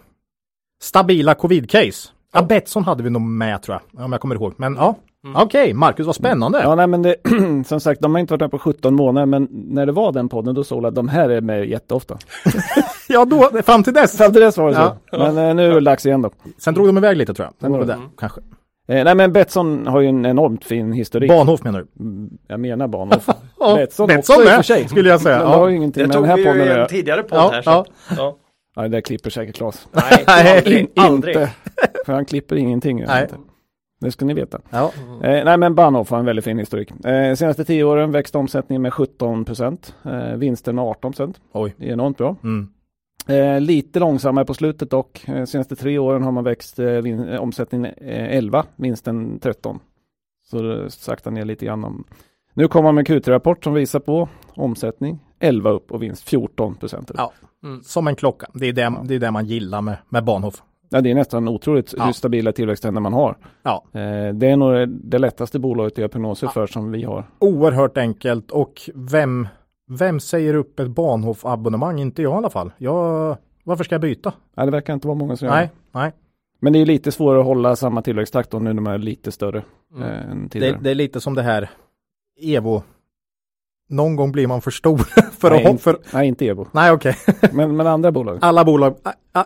stabila 0.82 1.34
covid-case. 1.34 2.10
Ja, 2.34 2.42
Betsson 2.42 2.84
hade 2.84 3.04
vi 3.04 3.10
nog 3.10 3.22
med 3.22 3.62
tror 3.62 3.80
jag, 3.94 4.06
om 4.06 4.12
jag 4.12 4.22
kommer 4.22 4.36
ihåg. 4.36 4.54
Men 4.58 4.76
ja, 4.76 4.96
Mm. 5.26 5.36
okej, 5.42 5.74
Marcus, 5.74 6.06
vad 6.06 6.16
spännande. 6.16 6.60
Ja, 6.62 6.76
nej 6.76 6.88
men 6.88 7.02
det, 7.02 7.16
som 7.66 7.80
sagt, 7.80 8.02
de 8.02 8.14
har 8.14 8.20
inte 8.20 8.34
varit 8.34 8.42
med 8.42 8.52
på 8.52 8.60
17 8.60 8.96
månader, 8.96 9.26
men 9.26 9.48
när 9.52 9.86
det 9.86 9.92
var 9.92 10.12
den 10.12 10.30
podden, 10.30 10.56
då 10.56 10.64
såg 10.64 10.78
jag 10.84 10.86
att 10.86 10.96
de 10.96 11.08
här 11.08 11.30
är 11.30 11.42
med 11.42 11.66
jätteofta. 11.70 12.18
Ja, 13.08 13.26
då, 13.26 13.50
fram 13.66 13.84
till 13.84 13.94
dess. 13.94 14.18
Fram 14.18 14.32
till 14.32 14.42
dess 14.42 14.58
var 14.58 14.70
det 14.72 14.76
Ja. 14.76 14.98
så. 15.12 15.18
Men 15.18 15.38
eh, 15.38 15.56
nu 15.56 15.66
är 15.72 15.74
det 15.74 15.82
dags 15.82 16.06
igen 16.06 16.22
då. 16.22 16.30
Sen 16.58 16.74
drog 16.74 16.88
de 16.88 16.98
iväg 16.98 17.18
lite 17.18 17.34
tror 17.34 17.46
jag. 17.46 17.54
Sen 17.60 17.68
Mm. 17.68 17.80
var 17.80 17.88
det 17.88 17.94
där, 17.94 18.02
kanske. 18.18 18.42
Eh, 18.88 19.04
nej 19.04 19.16
men 19.16 19.34
Betsson 19.34 19.88
har 19.88 20.02
ju 20.02 20.08
en 20.08 20.26
enormt 20.26 20.66
fin 20.66 20.92
historik. 20.94 21.30
Bahnhof 21.32 21.64
menar 21.64 21.80
du? 21.80 22.04
Mm, 22.04 22.30
Jag 22.48 22.60
menar 22.60 22.88
Bahnhof. 22.88 23.30
Ja, 23.60 23.76
Betsson, 23.76 24.08
Betsson 24.08 24.18
också 24.18 24.34
i 24.34 24.46
och 24.46 24.46
med, 24.46 24.56
för 24.56 24.64
sig. 24.64 24.88
skulle 24.88 25.10
jag 25.10 25.22
säga. 25.22 25.38
Men 25.38 25.48
Ja. 25.48 25.52
det 25.54 25.60
har 25.60 25.68
ju 25.68 25.76
ingenting 25.76 26.02
Det 26.04 26.08
med 26.08 26.16
den 26.16 26.22
tog 26.22 26.28
här 26.28 26.38
vi 26.38 26.46
podden 26.46 26.66
ju 26.66 26.72
att 26.72 26.78
i 26.78 26.82
en 26.82 26.88
tidigare 26.88 27.24
podd 27.24 27.40
Ja, 27.40 27.50
här. 27.54 27.62
ja. 27.66 27.86
Så. 28.10 28.14
Ja. 28.18 28.38
Ja, 28.76 28.82
det 28.82 28.88
där 28.88 29.02
klipper 29.02 29.30
säkert 29.30 29.56
Claes. 29.56 29.88
Nej, 29.92 30.24
aldrig, 30.58 30.80
In, 30.80 30.88
aldrig. 30.96 31.36
Inte. 31.36 31.52
För 32.06 32.14
han 32.14 32.26
klipper 32.26 32.56
ingenting. 32.56 33.04
Nej. 33.08 33.24
Inte. 33.24 33.36
Det 34.02 34.12
ska 34.12 34.26
ni 34.26 34.34
veta. 34.34 34.62
Ja. 34.70 34.92
Eh, 35.24 35.46
nej 35.46 35.58
men 35.58 35.76
Bahnhof 35.76 36.10
har 36.10 36.20
en 36.20 36.26
väldigt 36.26 36.46
fin 36.46 36.60
historik. 36.60 37.06
Eh, 37.06 37.36
senaste 37.36 37.66
tio 37.66 37.84
åren 37.84 38.12
växte 38.12 38.38
omsättningen 38.38 38.82
med 38.82 38.94
17 38.94 39.46
procent. 39.46 39.96
Eh, 40.06 40.34
vinsten 40.36 40.76
med 40.76 40.86
18 40.86 41.12
procent. 41.12 41.42
Oj. 41.54 41.74
Det 41.78 41.88
är 41.90 41.94
enormt 41.94 42.18
bra. 42.18 42.36
Mm. 42.44 42.68
Eh, 43.28 43.62
lite 43.62 44.00
långsammare 44.00 44.46
på 44.46 44.54
slutet 44.54 44.90
dock. 44.90 45.28
Eh, 45.28 45.46
senaste 45.46 45.76
tre 45.76 45.98
åren 45.98 46.24
har 46.24 46.32
man 46.32 46.44
växt 46.44 46.80
eh, 46.80 46.86
vin- 46.88 47.28
eh, 47.30 47.40
omsättningen 47.42 47.86
eh, 47.98 48.38
11, 48.38 48.66
vinsten 48.76 49.40
13. 49.40 49.80
Så 50.50 50.62
det 50.62 50.90
saktar 50.92 51.32
ner 51.32 51.46
lite 51.46 51.66
grann. 51.66 51.84
Om. 51.84 52.04
Nu 52.54 52.68
kommer 52.68 52.84
man 52.88 52.96
med 52.96 53.08
Q3-rapport 53.08 53.64
som 53.64 53.74
visar 53.74 54.00
på 54.00 54.30
omsättning 54.56 55.20
11 55.40 55.70
upp 55.70 55.92
och 55.92 56.04
vinst 56.04 56.30
14 56.30 56.76
procent 56.76 57.12
upp. 57.12 57.18
Ja. 57.20 57.32
Mm. 57.64 57.84
Som 57.84 58.08
en 58.08 58.16
klocka. 58.16 58.48
Det 58.54 58.66
är 58.68 58.74
det, 58.74 58.94
det, 59.04 59.16
är 59.16 59.20
det 59.20 59.32
man 59.32 59.46
gillar 59.46 59.82
med, 59.82 59.98
med 60.10 60.24
Bahnhof. 60.24 60.62
Ja, 60.90 61.02
det 61.02 61.12
är 61.12 61.16
nästan 61.16 61.48
otroligt 61.48 61.94
Ja. 61.98 62.06
hur 62.06 62.12
stabila 62.14 62.52
tillväxttänder 62.52 63.02
man 63.02 63.14
har. 63.14 63.38
Ja. 63.64 63.84
Eh, 63.94 64.34
det 64.34 64.48
är 64.48 64.56
nog 64.58 64.90
det 64.90 65.20
lättaste 65.20 65.60
bolaget 65.60 65.94
att 65.94 65.98
göra 65.98 66.10
prognoser 66.10 66.48
för 66.48 66.68
som 66.68 66.92
vi 66.92 67.04
har. 67.04 67.24
Oerhört 67.40 67.98
enkelt 67.98 68.52
och 68.52 68.82
vem, 68.96 69.48
vem 69.90 70.20
säger 70.20 70.54
upp 70.54 70.80
ett 70.80 70.88
Bahnhof-abonnemang? 70.90 72.00
Inte 72.02 72.22
jag 72.22 72.34
i 72.34 72.38
alla 72.38 72.50
fall. 72.50 72.72
Jag, 72.78 73.38
varför 73.64 73.84
ska 73.84 73.96
jag 73.96 74.02
byta? 74.02 74.34
Ja, 74.56 74.66
det 74.66 74.72
verkar 74.72 74.94
inte 74.94 75.08
vara 75.08 75.18
många 75.18 75.36
som 75.36 75.46
gör 75.48 75.56
Nej, 75.56 75.66
det. 75.92 76.00
nej. 76.00 76.12
Men 76.60 76.74
det 76.74 76.80
är 76.80 76.86
lite 76.86 77.12
svårare 77.12 77.40
att 77.40 77.46
hålla 77.46 77.76
samma 77.76 78.02
tillväxttakt 78.02 78.50
då 78.52 78.60
nu 78.60 78.74
när 78.74 78.82
man 78.82 78.94
är 78.94 78.98
lite 78.98 79.32
större 79.32 79.64
Mm. 79.96 80.04
eh, 80.10 80.32
än 80.32 80.44
Det, 80.44 80.50
tidigare. 80.50 80.80
det 80.82 80.92
är 80.92 80.96
lite 80.96 81.22
som 81.22 81.34
det 81.36 81.42
här 81.42 81.70
Evo. 82.42 82.84
Någon 83.94 84.16
gång 84.16 84.32
blir 84.32 84.48
man 84.48 84.62
för 84.62 84.72
stor 84.72 84.98
för 85.40 85.50
Nej, 85.50 85.60
att 85.60 85.66
hoppa. 85.68 85.78
För... 85.78 85.98
Nej, 86.14 86.28
inte 86.28 86.46
Ebo. 86.46 86.68
Nej, 86.72 86.92
okej. 86.92 87.16
Men, 87.54 87.76
men 87.76 87.88
andra 87.88 88.12
bolag. 88.12 88.38
Alla 88.42 88.66
bolag 88.66 88.96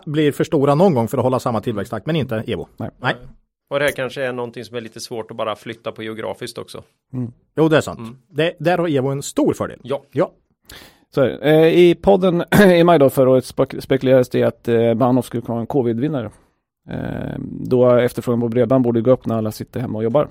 blir 0.06 0.32
för 0.32 0.44
stora 0.44 0.74
någon 0.74 0.94
gång 0.94 1.08
för 1.08 1.18
att 1.18 1.24
hålla 1.24 1.40
samma 1.40 1.60
tillväxttakt, 1.60 2.06
men 2.06 2.16
inte 2.16 2.44
Evo. 2.46 2.68
Nej. 2.76 2.90
Nej. 3.00 3.14
Och 3.70 3.78
det 3.78 3.84
här 3.84 3.92
kanske 3.92 4.22
är 4.22 4.32
någonting 4.32 4.64
som 4.64 4.76
är 4.76 4.80
lite 4.80 5.00
svårt 5.00 5.30
att 5.30 5.36
bara 5.36 5.56
flytta 5.56 5.92
på 5.92 6.02
geografiskt 6.02 6.58
också. 6.58 6.82
Jo, 7.56 7.68
det 7.68 7.76
är 7.76 7.80
sant. 7.80 7.98
Mm. 7.98 8.16
Det, 8.28 8.54
där 8.58 8.78
har 8.78 8.88
Evo 8.88 9.08
en 9.08 9.22
stor 9.22 9.52
fördel. 9.54 9.80
Ja. 9.82 10.02
Ja. 10.12 10.30
Så, 11.14 11.24
eh, 11.24 11.66
I 11.68 11.94
podden 11.94 12.44
i 12.76 12.84
maj 12.84 12.98
då 12.98 13.10
förra 13.10 13.30
året 13.30 13.44
spek- 13.44 13.80
spekulerades 13.80 14.28
det 14.28 14.42
att 14.44 14.68
eh, 14.68 14.94
Bahnhof 14.94 15.26
skulle 15.26 15.42
vara 15.46 15.60
en 15.60 15.66
covid-vinnare. 15.66 16.30
Eh, 16.90 17.38
då 17.40 17.90
efterfrågan 17.90 18.40
på 18.40 18.48
bredband 18.48 18.84
borde 18.84 19.00
gå 19.00 19.10
upp 19.10 19.26
när 19.26 19.36
alla 19.38 19.52
sitter 19.52 19.80
hemma 19.80 19.98
och 19.98 20.04
jobbar. 20.04 20.28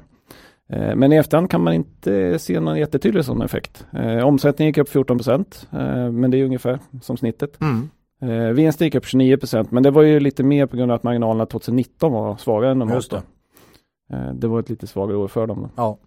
Eh, 0.70 0.96
men 0.96 1.14
i 1.14 1.16
efterhand 1.16 1.50
kan 1.52 1.62
man 1.62 1.74
inte 1.74 2.40
se 2.40 2.60
någon 2.60 2.78
jättetydlig 2.80 3.26
sån 3.26 3.41
effekt. 3.41 3.86
Eh, 3.94 4.28
omsättningen 4.28 4.70
gick 4.70 4.78
upp 4.78 4.89
14 4.89 5.18
procent, 5.18 5.68
eh, 5.72 6.12
men 6.12 6.32
det 6.32 6.38
är 6.38 6.46
ungefär 6.46 6.80
som 7.02 7.18
snittet. 7.18 7.58
Mm. 7.62 7.89
Eh, 8.22 8.54
vinsten 8.54 8.86
gick 8.88 8.96
upp 8.96 9.06
29 9.06 9.38
procent, 9.38 9.72
men 9.72 9.84
det 9.84 9.91
var 9.91 10.02
ju 10.02 10.20
lite 10.20 10.44
mer 10.44 10.65
på 10.65 10.78
grund 10.78 10.91
av 10.91 10.96
att 10.96 11.04
marginalerna 11.04 11.46
2019 11.46 12.12
var 12.12 12.36
svagare 12.38 12.72
än 12.72 12.80
normalt. 12.80 12.96
Just 12.96 13.12
det. 13.12 13.22
Eh, 14.13 14.34
det 14.34 14.48
var 14.48 14.60
ett 14.60 14.70
lite 14.70 14.88
svagare 14.88 15.18
år 15.18 15.28
för 15.28 15.48
dem. 15.48 15.70
Ja. 15.76 15.98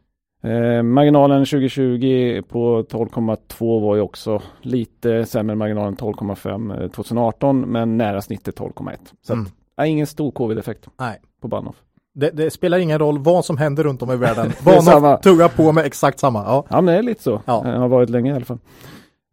Eh, 0.43 0.83
marginalen 0.83 1.45
2020 1.47 2.43
på 2.49 2.83
12,2 2.83 3.81
var 3.81 3.95
ju 3.95 4.01
också 4.01 4.43
lite 4.63 5.25
sämre 5.27 5.57
marginalen 5.57 5.97
12,5 5.97 6.83
eh, 6.83 6.89
2018 6.91 7.61
men 7.61 7.97
nära 7.97 8.21
snittet 8.21 8.57
12,1. 8.59 8.99
Så 9.23 9.33
Mm. 9.33 9.47
att, 9.77 9.87
ingen 9.87 10.07
stor 10.07 10.31
covid-effekt 10.31 10.89
Nej. 10.99 11.21
på 11.43 11.49
Bahnhof. 11.49 11.77
Det, 12.15 12.31
det 12.31 12.51
spelar 12.51 12.79
ingen 12.79 12.99
roll 12.99 13.19
vad 13.19 13.45
som 13.45 13.57
händer 13.57 13.85
runt 13.85 14.03
om 14.03 14.13
i 14.13 14.17
världen. 14.17 14.47
Det. 14.59 14.65
Bahnhof 14.65 15.21
tuggar 15.21 15.49
på 15.49 15.73
med 15.73 15.85
exakt 15.85 16.19
samma. 16.19 16.39
Ja. 16.39 16.65
Ja 16.69 16.81
men 16.81 16.95
det 16.95 16.99
är 16.99 17.03
lite 17.03 17.23
så. 17.23 17.43
Ja. 17.45 17.67
Eh, 17.67 17.81
har 17.81 17.89
varit 17.89 18.11
länge 18.11 18.31
i 18.33 18.35
alla 18.35 18.45
fall. 18.45 18.59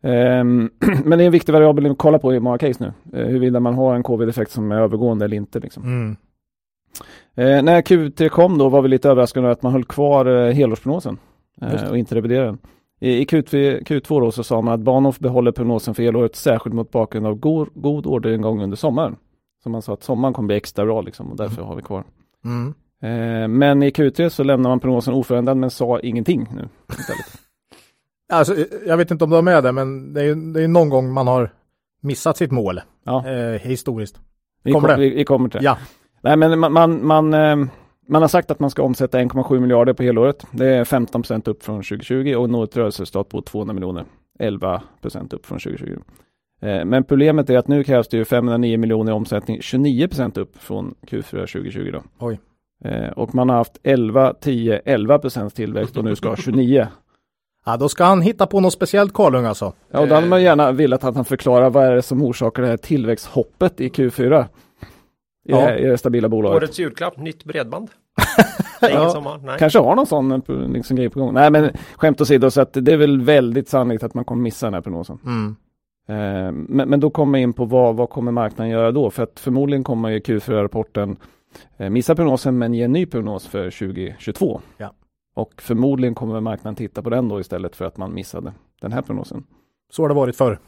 Ehm, 0.03 0.69
men 1.05 1.17
det 1.17 1.23
är 1.23 1.25
en 1.25 1.31
viktig 1.31 1.53
variabel 1.53 1.91
att 1.91 1.97
kolla 1.97 2.19
på 2.19 2.33
i 2.33 2.39
många 2.39 2.57
case 2.57 2.83
nu. 2.83 3.19
Eh, 3.19 3.27
huruvida 3.27 3.59
man 3.59 3.73
har 3.73 3.95
en 3.95 4.03
covid-effekt 4.03 4.51
som 4.51 4.71
är 4.71 4.75
övergående 4.75 5.25
eller 5.25 5.37
inte. 5.37 5.59
Liksom. 5.59 5.83
Mm. 5.83 6.15
Eh, 7.35 7.63
när 7.63 7.81
Q3 7.81 8.29
kom 8.29 8.57
då 8.57 8.69
var 8.69 8.81
vi 8.81 8.87
lite 8.87 9.09
överraskade 9.09 9.51
att 9.51 9.63
man 9.63 9.71
höll 9.71 9.83
kvar 9.83 10.25
eh, 10.25 10.53
helårsprognosen 10.53 11.17
det. 11.55 11.89
och 11.89 11.97
inte 11.97 12.15
reviderade 12.15 12.45
den. 12.45 12.57
I, 12.99 13.21
i 13.21 13.25
Q2, 13.25 13.83
Q2 13.83 14.21
då 14.21 14.31
så 14.31 14.43
sa 14.43 14.61
man 14.61 14.73
att 14.73 14.79
Bahnhof 14.79 15.19
behåller 15.19 15.51
prognosen 15.51 15.95
för 15.95 16.03
helåret 16.03 16.35
särskilt 16.35 16.75
mot 16.75 16.91
bakgrund 16.91 17.27
av 17.27 17.35
god, 17.35 17.69
god 17.73 18.05
orderingång 18.05 18.63
under 18.63 18.77
sommaren. 18.77 19.15
Så 19.63 19.69
man 19.69 19.81
sa 19.81 19.93
att 19.93 20.03
sommaren 20.03 20.33
kommer 20.33 20.47
bli 20.47 20.55
extra 20.55 20.85
bra 20.85 21.01
liksom 21.01 21.31
och 21.31 21.37
därför 21.37 21.61
har 21.61 21.75
vi 21.75 21.81
kvar. 21.81 22.03
Mm. 22.45 22.73
Eh, 23.03 23.47
men 23.47 23.83
i 23.83 23.89
Q3 23.89 24.29
så 24.29 24.43
lämnar 24.43 24.69
man 24.69 24.79
prognosen 24.79 25.13
oförändrad 25.13 25.57
men 25.57 25.69
sa 25.69 25.99
ingenting 25.99 26.47
nu 26.55 26.69
istället. 26.99 27.25
Alltså, 28.33 28.55
jag 28.87 28.97
vet 28.97 29.11
inte 29.11 29.23
om 29.23 29.29
du 29.29 29.35
har 29.35 29.43
med 29.43 29.63
det, 29.63 29.71
men 29.71 30.13
det 30.13 30.21
är 30.21 30.25
ju 30.25 30.35
det 30.35 30.63
är 30.63 30.67
någon 30.67 30.89
gång 30.89 31.13
man 31.13 31.27
har 31.27 31.53
missat 32.01 32.37
sitt 32.37 32.51
mål 32.51 32.81
Ja, 33.03 33.27
eh, 33.27 33.61
historiskt. 33.61 34.19
vi, 34.63 34.71
kommer 34.71 34.87
kom, 34.87 34.99
det? 34.99 35.09
vi, 35.09 35.15
vi 35.15 35.25
kommer 35.25 35.49
till 35.49 35.59
det. 35.59 35.65
Ja. 35.65 35.77
Nej 36.21 36.37
men 36.37 36.59
man, 36.59 36.73
man, 36.73 37.05
man, 37.07 37.33
eh, 37.33 37.55
man 38.07 38.21
har 38.21 38.27
sagt 38.27 38.51
att 38.51 38.59
man 38.59 38.69
ska 38.69 38.83
omsätta 38.83 39.19
1,7 39.19 39.59
miljarder 39.59 39.93
på 39.93 40.03
helåret. 40.03 40.45
Det 40.51 40.67
är 40.67 40.83
15 40.85 41.21
procent 41.21 41.47
upp 41.47 41.63
från 41.63 41.75
2020 41.75 42.35
och 42.37 42.49
nå 42.49 42.63
ett 42.63 42.77
rörelseresultat 42.77 43.29
på 43.29 43.41
200 43.41 43.73
miljoner. 43.73 44.05
11 44.39 44.81
procent 45.01 45.33
upp 45.33 45.45
från 45.45 45.59
2020. 45.59 45.99
Eh, 46.61 46.85
Men 46.85 47.03
problemet 47.03 47.49
är 47.49 47.57
att 47.57 47.67
nu 47.67 47.83
krävs 47.83 48.07
det 48.07 48.17
ju 48.17 48.25
509 48.25 48.77
miljoner 48.77 49.11
i 49.11 49.15
omsättning, 49.15 49.61
29 49.61 50.07
procent 50.07 50.37
upp 50.37 50.57
från 50.57 50.95
Q4 51.07 51.23
2020 51.31 51.89
då. 51.93 52.03
Oj. 52.19 52.39
Eh, 52.85 53.09
Och 53.09 53.35
man 53.35 53.49
har 53.49 53.55
haft 53.57 53.77
11, 53.83 54.33
10, 54.33 54.81
11 54.85 55.19
procents 55.19 55.55
tillväxt 55.55 55.97
och 55.97 56.03
nu 56.03 56.15
ska 56.15 56.29
ha 56.29 56.35
29. 56.35 56.87
Ja, 57.65 57.77
då 57.77 57.89
ska 57.89 58.03
han 58.03 58.21
hitta 58.21 58.47
på 58.47 58.59
något 58.59 58.73
speciellt 58.73 59.13
Karlung 59.13 59.45
alltså. 59.45 59.73
Ja, 59.91 59.99
och 59.99 60.07
då 60.07 60.15
hade 60.15 60.27
man 60.27 60.43
gärna 60.43 60.71
velat 60.71 61.03
att 61.03 61.15
han 61.15 61.25
förklarar 61.25 61.69
vad 61.69 61.85
är 61.85 61.95
det 61.95 62.01
som 62.01 62.21
orsakar 62.23 62.61
det 62.63 62.69
här 62.69 62.77
tillväxthoppet 62.77 63.81
i 63.81 63.89
Q4. 63.89 64.43
I, 64.43 64.47
Ja. 65.49 65.55
det, 65.57 65.61
här, 65.61 65.77
i 65.77 65.85
det 65.87 65.97
stabila 65.97 66.29
bolaget. 66.29 66.57
Årets 66.63 66.79
julklapp, 66.79 67.17
nytt 67.17 67.43
bredband. 67.43 67.89
Ja. 68.81 69.09
som 69.09 69.25
har, 69.25 69.37
nej. 69.37 69.55
Kanske 69.59 69.79
har 69.79 69.95
någon 69.95 70.05
sån 70.05 70.31
eh, 70.31 70.39
liksom, 70.73 70.95
grej 70.97 71.09
på 71.09 71.19
gång. 71.19 71.33
Nej 71.33 71.51
men 71.51 71.69
skämt 71.95 72.21
åsido 72.21 72.51
så 72.51 72.61
att 72.61 72.73
det 72.73 72.93
är 72.93 72.97
väl 72.97 73.21
väldigt 73.21 73.69
sannolikt 73.69 74.03
att 74.03 74.13
man 74.13 74.25
kommer 74.25 74.43
missa 74.43 74.65
den 74.67 74.73
här 74.73 74.81
prognosen. 74.81 75.19
Mm. 75.25 75.55
Eh, 76.07 76.51
men, 76.51 76.89
men 76.89 76.99
då 76.99 77.09
kommer 77.09 77.37
jag 77.39 77.43
in 77.43 77.53
på 77.53 77.65
vad, 77.65 77.95
vad 77.95 78.09
kommer 78.09 78.31
marknaden 78.31 78.71
göra 78.71 78.91
då? 78.91 79.09
För 79.09 79.23
att 79.23 79.39
förmodligen 79.39 79.83
kommer 79.83 80.09
ju 80.09 80.19
Q4-rapporten 80.19 81.17
eh, 81.77 81.89
missa 81.89 82.15
prognosen 82.15 82.57
men 82.57 82.73
ge 82.73 82.83
en 82.83 82.91
ny 82.91 83.05
prognos 83.05 83.47
för 83.47 83.63
2022. 83.71 84.61
Ja. 84.77 84.93
Och 85.35 85.61
förmodligen 85.61 86.15
kommer 86.15 86.39
marknaden 86.41 86.75
titta 86.75 87.01
på 87.01 87.09
den 87.09 87.29
då 87.29 87.39
istället 87.39 87.75
för 87.75 87.85
att 87.85 87.97
man 87.97 88.13
missade 88.13 88.53
den 88.81 88.91
här 88.91 89.01
prognosen. 89.01 89.43
Så 89.91 90.01
har 90.03 90.09
det 90.09 90.15
varit 90.15 90.35
förr. 90.35 90.59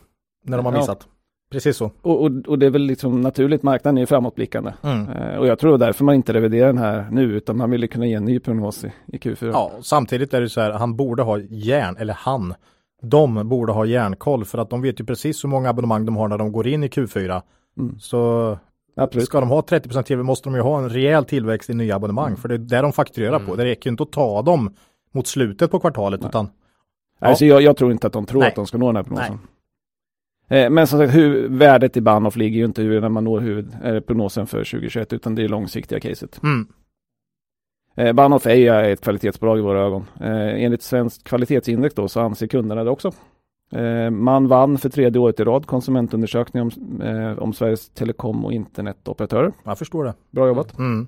När 0.45 0.57
de 0.57 0.65
har 0.65 0.73
Ja. 0.73 0.79
missat. 0.79 1.07
Precis 1.51 1.77
så. 1.77 1.91
Och, 2.01 2.21
och, 2.23 2.31
och 2.47 2.59
det 2.59 2.65
är 2.65 2.69
väl 2.69 2.81
liksom 2.81 3.21
naturligt, 3.21 3.63
marknaden 3.63 3.97
är 3.97 4.05
framåtblickande. 4.05 4.73
Mm. 4.83 5.09
Eh, 5.09 5.37
och 5.37 5.47
jag 5.47 5.59
tror 5.59 5.77
därför 5.77 6.03
man 6.05 6.15
inte 6.15 6.33
reviderar 6.33 6.67
den 6.67 6.77
här 6.77 7.07
nu 7.11 7.23
utan 7.23 7.57
man 7.57 7.69
ville 7.71 7.87
kunna 7.87 8.05
ge 8.05 8.13
en 8.13 8.25
ny 8.25 8.39
prognos 8.39 8.83
i, 8.83 8.91
i 9.07 9.17
Q4. 9.17 9.49
Ja, 9.53 9.71
samtidigt 9.81 10.33
är 10.33 10.41
det 10.41 10.49
så 10.49 10.61
här, 10.61 10.71
han 10.71 10.95
borde 10.95 11.23
ha 11.23 11.39
järn, 11.39 11.95
eller 11.99 12.13
han, 12.13 12.53
de 13.01 13.49
borde 13.49 13.71
ha 13.71 13.85
järnkoll 13.85 14.45
för 14.45 14.57
att 14.57 14.69
de 14.69 14.81
vet 14.81 14.99
ju 14.99 15.05
precis 15.05 15.43
hur 15.43 15.49
många 15.49 15.69
abonnemang 15.69 16.05
de 16.05 16.17
har 16.17 16.27
när 16.27 16.37
de 16.37 16.51
går 16.51 16.67
in 16.67 16.83
i 16.83 16.87
Q4. 16.87 17.41
Mm. 17.79 17.99
Så 17.99 18.57
Absolut. 18.95 19.25
ska 19.25 19.39
de 19.39 19.49
ha 19.49 19.61
30% 19.61 20.03
TV 20.03 20.23
måste 20.23 20.49
de 20.49 20.55
ju 20.55 20.61
ha 20.61 20.77
en 20.79 20.89
rejäl 20.89 21.25
tillväxt 21.25 21.69
i 21.69 21.73
nya 21.73 21.95
abonnemang, 21.95 22.35
för 22.35 22.47
det 22.49 22.55
är 22.55 22.57
där 22.57 22.83
de 22.83 22.93
fakturerar 22.93 23.35
Mm. 23.35 23.47
på. 23.47 23.55
Det 23.55 23.65
räcker 23.65 23.89
ju 23.89 23.91
inte 23.91 24.03
att 24.03 24.11
ta 24.11 24.41
dem 24.41 24.73
mot 25.13 25.27
slutet 25.27 25.71
på 25.71 25.79
kvartalet, 25.79 26.21
Nej. 26.21 26.29
utan 26.29 26.49
Alltså 27.19 27.45
jag, 27.45 27.61
jag 27.61 27.77
tror 27.77 27.91
inte 27.91 28.07
att 28.07 28.13
de 28.13 28.25
tror 28.25 28.39
Nej. 28.39 28.49
att 28.49 28.55
de 28.55 28.67
ska 28.67 28.77
nå 28.77 28.85
den 28.85 28.95
här 28.95 29.03
prognosen. 29.03 29.39
Eh, 30.49 30.69
Men 30.69 30.87
som 30.87 30.99
sagt, 30.99 31.13
hur, 31.15 31.47
värdet 31.49 31.97
i 31.97 32.01
Bahnhof 32.01 32.35
ligger 32.35 32.59
ju 32.59 32.65
inte 32.65 32.81
hur 32.81 33.01
när 33.01 33.09
man 33.09 33.23
når 33.23 33.39
huvud, 33.39 33.69
eh, 33.83 33.99
prognosen 33.99 34.47
för 34.47 34.63
2021 34.63 35.13
utan 35.13 35.35
det 35.35 35.43
är 35.43 35.47
långsiktiga 35.49 35.99
caset. 35.99 36.39
mm. 36.43 36.67
Eh, 37.95 38.13
Bahnhof 38.13 38.47
är 38.47 38.55
ju 38.55 38.91
ett 38.91 39.01
kvalitetsbolag 39.01 39.57
i 39.57 39.61
våra 39.61 39.81
ögon. 39.81 40.05
Eh, 40.19 40.63
enligt 40.63 40.81
Svenskt 40.81 41.23
kvalitetsindex 41.23 41.95
då 41.95 42.07
så 42.07 42.19
anser 42.19 42.47
kunderna 42.47 42.83
det 42.83 42.89
också. 42.89 43.11
Eh, 43.71 44.09
man 44.09 44.47
vann 44.47 44.77
för 44.77 44.89
tredje 44.89 45.21
året 45.21 45.39
i 45.39 45.43
rad 45.43 45.65
konsumentundersökningen 45.65 46.71
om, 46.77 47.01
eh, 47.01 47.39
om 47.39 47.53
Sveriges 47.53 47.89
telekom 47.89 48.45
och 48.45 48.53
internetoperatörer. 48.53 49.51
Jag 49.63 49.77
förstår 49.77 50.03
det. 50.03 50.13
Bra 50.31 50.47
jobbat. 50.47 50.77
Mm. 50.77 51.07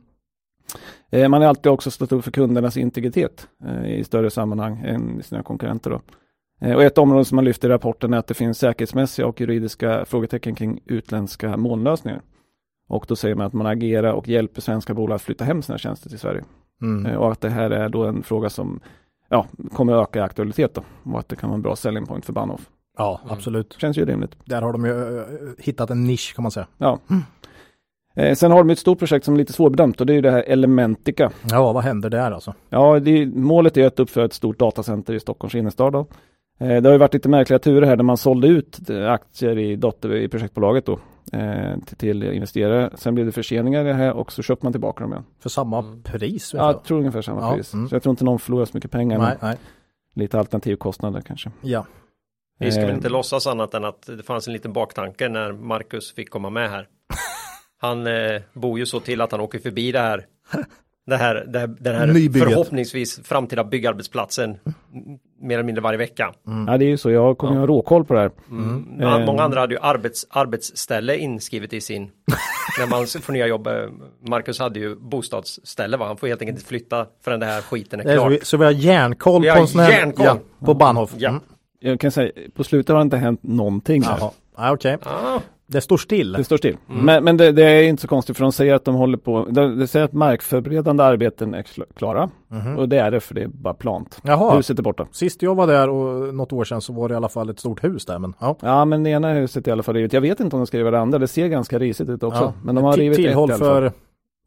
Eh, 1.11 1.29
man 1.29 1.41
har 1.41 1.49
alltid 1.49 1.71
också 1.71 1.91
stått 1.91 2.11
upp 2.11 2.23
för 2.23 2.31
kundernas 2.31 2.77
integritet 2.77 3.47
eh, 3.65 3.99
i 3.99 4.03
större 4.03 4.29
sammanhang 4.29 4.81
än 4.85 5.23
sina 5.23 5.43
konkurrenter. 5.43 5.89
Då. 5.89 6.01
Eh, 6.61 6.75
och 6.75 6.83
ett 6.83 6.97
område 6.97 7.25
som 7.25 7.35
man 7.35 7.45
lyfter 7.45 7.69
i 7.69 7.71
rapporten 7.71 8.13
är 8.13 8.17
att 8.17 8.27
det 8.27 8.33
finns 8.33 8.57
säkerhetsmässiga 8.57 9.27
och 9.27 9.41
juridiska 9.41 10.05
frågetecken 10.05 10.55
kring 10.55 10.79
utländska 10.85 11.57
molnlösningar. 11.57 12.21
Och 12.89 13.05
då 13.07 13.15
säger 13.15 13.35
man 13.35 13.45
att 13.47 13.53
man 13.53 13.67
agerar 13.67 14.13
och 14.13 14.27
hjälper 14.27 14.61
svenska 14.61 14.93
bolag 14.93 15.15
att 15.15 15.21
flytta 15.21 15.43
hem 15.43 15.61
sina 15.61 15.77
tjänster 15.77 16.09
till 16.09 16.19
Sverige. 16.19 16.43
Mm. 16.81 17.05
Eh, 17.05 17.17
Och 17.17 17.31
att 17.31 17.41
det 17.41 17.49
här 17.49 17.69
är 17.69 17.89
då 17.89 18.03
en 18.05 18.23
fråga 18.23 18.49
som 18.49 18.79
ja, 19.29 19.45
kommer 19.73 19.93
öka 19.93 20.19
i 20.19 20.21
aktualitet 20.21 20.73
då. 20.73 20.81
Och 21.13 21.19
att 21.19 21.29
det 21.29 21.35
kan 21.35 21.49
vara 21.49 21.55
en 21.55 21.61
bra 21.61 21.75
selling 21.75 22.05
point 22.05 22.25
för 22.25 22.33
Bahnhof. 22.33 22.69
Ja, 22.97 23.19
absolut. 23.27 23.75
Känns 23.79 23.97
ju 23.97 24.05
rimligt. 24.05 24.31
Där 24.45 24.61
har 24.61 24.73
de 24.73 24.85
ju 24.85 25.19
eh, 25.19 25.25
hittat 25.57 25.89
en 25.89 26.03
nisch 26.03 26.33
kan 26.35 26.43
man 26.43 26.51
säga. 26.51 26.67
Ja. 26.77 26.99
Eh, 28.15 28.35
sen 28.35 28.51
har 28.51 28.57
de 28.57 28.69
ett 28.69 28.79
stort 28.79 28.99
projekt 28.99 29.25
som 29.25 29.33
är 29.33 29.37
lite 29.37 29.53
svårbedömt 29.53 29.99
och 29.99 30.05
det 30.05 30.13
är 30.13 30.15
ju 30.15 30.21
det 30.21 30.31
här 30.31 30.43
Elementica. 30.47 31.31
Ja, 31.49 31.73
vad 31.73 31.83
händer 31.83 32.09
där 32.09 32.31
alltså? 32.31 32.53
Ja, 32.69 32.99
det, 32.99 33.25
målet 33.25 33.77
är 33.77 33.87
att 33.87 33.99
uppföra 33.99 34.25
ett 34.25 34.33
stort 34.33 34.59
datacenter 34.59 35.13
i 35.13 35.19
Stockholms 35.19 35.55
innerstad. 35.55 35.93
Då. 35.93 35.99
Eh, 36.59 36.81
det 36.81 36.89
har 36.89 36.91
ju 36.91 36.97
varit 36.97 37.13
lite 37.13 37.29
märkliga 37.29 37.59
turer 37.59 37.87
här 37.87 37.95
där 37.95 38.03
man 38.03 38.17
sålde 38.17 38.47
ut 38.47 38.89
eh, 38.89 39.11
aktier 39.11 39.57
i, 39.57 39.75
dotter, 39.75 40.15
i 40.15 40.27
projektbolaget 40.27 40.85
då, 40.85 40.93
eh, 40.93 40.99
till, 41.85 41.97
till 41.97 42.23
investerare. 42.23 42.89
Sen 42.95 43.13
blev 43.15 43.25
det 43.25 43.31
förseningar 43.31 43.81
i 43.81 43.87
det 43.87 43.93
här 43.93 44.13
och 44.13 44.31
så 44.31 44.41
köpte 44.43 44.65
man 44.65 44.73
tillbaka 44.73 45.03
dem 45.03 45.11
igen. 45.13 45.25
För 45.39 45.49
samma 45.49 45.79
Mm. 45.79 46.03
pris? 46.03 46.53
Ja, 46.53 46.71
jag 46.71 46.83
tror 46.83 46.99
ungefär 46.99 47.21
samma 47.21 47.41
Ja, 47.41 47.53
pris. 47.55 47.73
mm. 47.73 47.89
Så 47.89 47.95
jag 47.95 48.03
tror 48.03 48.11
inte 48.11 48.23
någon 48.23 48.39
förlorar 48.39 48.65
så 48.65 48.71
mycket 48.77 48.91
pengar. 48.91 49.17
nej, 49.19 49.37
nej. 49.41 49.57
lite 50.13 50.39
alternativkostnader 50.39 51.21
kanske. 51.21 51.51
Ja. 51.61 51.85
Vi 52.59 52.71
ska 52.71 52.81
väl 52.81 52.89
Eh, 52.89 52.95
inte 52.95 53.09
låtsas 53.09 53.47
annat 53.47 53.73
än 53.73 53.85
att 53.85 54.01
det 54.17 54.23
fanns 54.23 54.47
en 54.47 54.53
liten 54.53 54.73
baktanke 54.73 55.29
när 55.29 55.51
Marcus 55.51 56.13
fick 56.13 56.29
komma 56.29 56.49
med 56.49 56.69
här. 56.69 56.87
Han 57.77 58.07
eh, 58.07 58.41
bor 58.53 58.79
ju 58.79 58.85
så 58.85 58.99
till 58.99 59.21
att 59.21 59.31
han 59.31 59.41
åker 59.41 59.59
förbi 59.59 59.91
det 59.91 59.99
här. 59.99 60.25
Det 61.11 61.17
här, 61.17 61.45
det 61.47 61.59
här, 61.59 61.67
den 61.67 61.95
här 61.95 62.07
Nybygget. 62.07 62.49
förhoppningsvis 62.49 63.19
framtida 63.23 63.63
byggarbetsplatsen 63.63 64.57
mer 65.41 65.55
eller 65.55 65.63
mindre 65.63 65.81
varje 65.81 65.97
vecka. 65.97 66.33
Ja, 66.67 66.77
det 66.77 66.85
är 66.85 66.89
ju 66.89 66.97
så. 66.97 67.11
Jag 67.11 67.37
kommer 67.37 67.53
ju 67.53 67.59
ha 67.59 67.67
råkoll 67.67 68.05
på 68.05 68.13
det 68.13 68.19
här. 68.19 68.31
Mm. 68.49 69.01
Eh. 69.01 69.25
Många 69.25 69.43
andra 69.43 69.59
hade 69.59 69.73
ju 69.73 69.79
arbets, 69.81 70.27
arbetsställe 70.29 71.17
inskrivet 71.17 71.73
i 71.73 71.81
sin 71.81 72.03
när 72.79 72.87
man 72.87 73.07
får 73.07 73.33
nya 73.33 73.47
jobb. 73.47 73.67
eh, 73.67 73.73
Marcus 74.27 74.59
hade 74.59 74.79
ju 74.79 74.95
bostadsställe 74.95 75.97
va? 75.97 76.07
Han 76.07 76.17
får 76.17 76.27
helt 76.27 76.41
enkelt 76.41 76.57
inte 76.57 76.67
flytta 76.67 77.05
förrän 77.23 77.39
det 77.39 77.45
här 77.45 77.61
skiten 77.61 77.99
är 77.99 78.05
är 78.05 78.39
så, 78.39 78.45
så 78.45 78.57
vi 78.57 78.65
har 78.65 78.71
järnkoll 78.71 79.41
Vi 79.41 79.47
på 79.47 79.53
har 79.53 79.61
en 79.61 79.67
sån 79.67 79.81
här, 79.81 79.91
järnkoll. 79.91 80.25
Ja, 80.25 80.37
på 80.65 80.73
Bahnhof. 80.73 81.13
Ja. 81.17 81.29
Mm. 81.29 81.41
Jag 81.79 81.99
kan 81.99 82.11
säga, 82.11 82.31
på 82.55 82.63
slutet 82.63 82.89
har 82.89 82.97
det 82.97 83.03
inte 83.03 83.17
hänt 83.17 83.43
någonting. 83.43 84.03
Jaha. 84.03 84.31
Ja, 84.57 84.73
okej. 84.73 84.97
Ah, 85.03 85.39
Det 85.71 85.81
står 85.81 85.97
still. 85.97 86.31
Det 86.31 86.43
står 86.43 86.57
still. 86.57 86.77
Men, 86.87 87.23
men 87.23 87.37
det, 87.37 87.51
det 87.51 87.63
är 87.63 87.83
inte 87.83 88.01
så 88.01 88.07
konstigt 88.07 88.37
för 88.37 88.43
de 88.43 88.51
säger 88.51 88.73
att 88.73 88.85
de 88.85 88.95
håller 88.95 89.17
på, 89.17 89.45
de, 89.49 89.79
de 89.79 89.87
säger 89.87 90.05
att 90.05 90.13
markförberedande 90.13 91.03
arbeten 91.03 91.53
är 91.53 91.63
kl- 91.63 91.93
klara. 91.95 92.29
Och 92.77 92.89
det 92.89 92.97
är 92.99 93.11
det 93.11 93.19
för 93.19 93.35
det 93.35 93.41
är 93.43 93.47
bara 93.47 93.73
plant. 93.73 94.19
Jaha. 94.23 94.55
Huset 94.55 94.79
är 94.79 94.83
borta. 94.83 95.07
Sist 95.11 95.41
jag 95.41 95.55
var 95.55 95.67
där 95.67 95.89
och 95.89 96.33
något 96.33 96.53
år 96.53 96.63
sedan 96.63 96.81
så 96.81 96.93
var 96.93 97.09
det 97.09 97.13
i 97.13 97.15
alla 97.15 97.29
fall 97.29 97.49
ett 97.49 97.59
stort 97.59 97.83
hus 97.83 98.05
där. 98.05 98.19
Men, 98.19 98.33
ja. 98.39 98.55
Ja 98.61 98.85
men 98.85 99.03
det 99.03 99.09
ena 99.09 99.33
huset 99.33 99.67
i 99.67 99.71
alla 99.71 99.83
fall 99.83 99.95
rivit. 99.95 100.13
Jag 100.13 100.21
vet 100.21 100.39
inte 100.39 100.55
om 100.55 100.59
de 100.59 100.67
ska 100.67 100.77
riva 100.77 100.91
det 100.91 100.99
andra. 100.99 101.19
Det 101.19 101.27
ser 101.27 101.47
ganska 101.47 101.79
risigt 101.79 102.09
ut 102.09 102.23
också. 102.23 102.41
Ja. 102.43 102.53
Men 102.63 102.75
de 102.75 102.83
har 102.83 102.93
rivit 102.97 103.17
ett 103.17 103.19
i 103.19 103.23
Tillhåll 103.27 103.49
fall. 103.49 103.57
för 103.59 103.91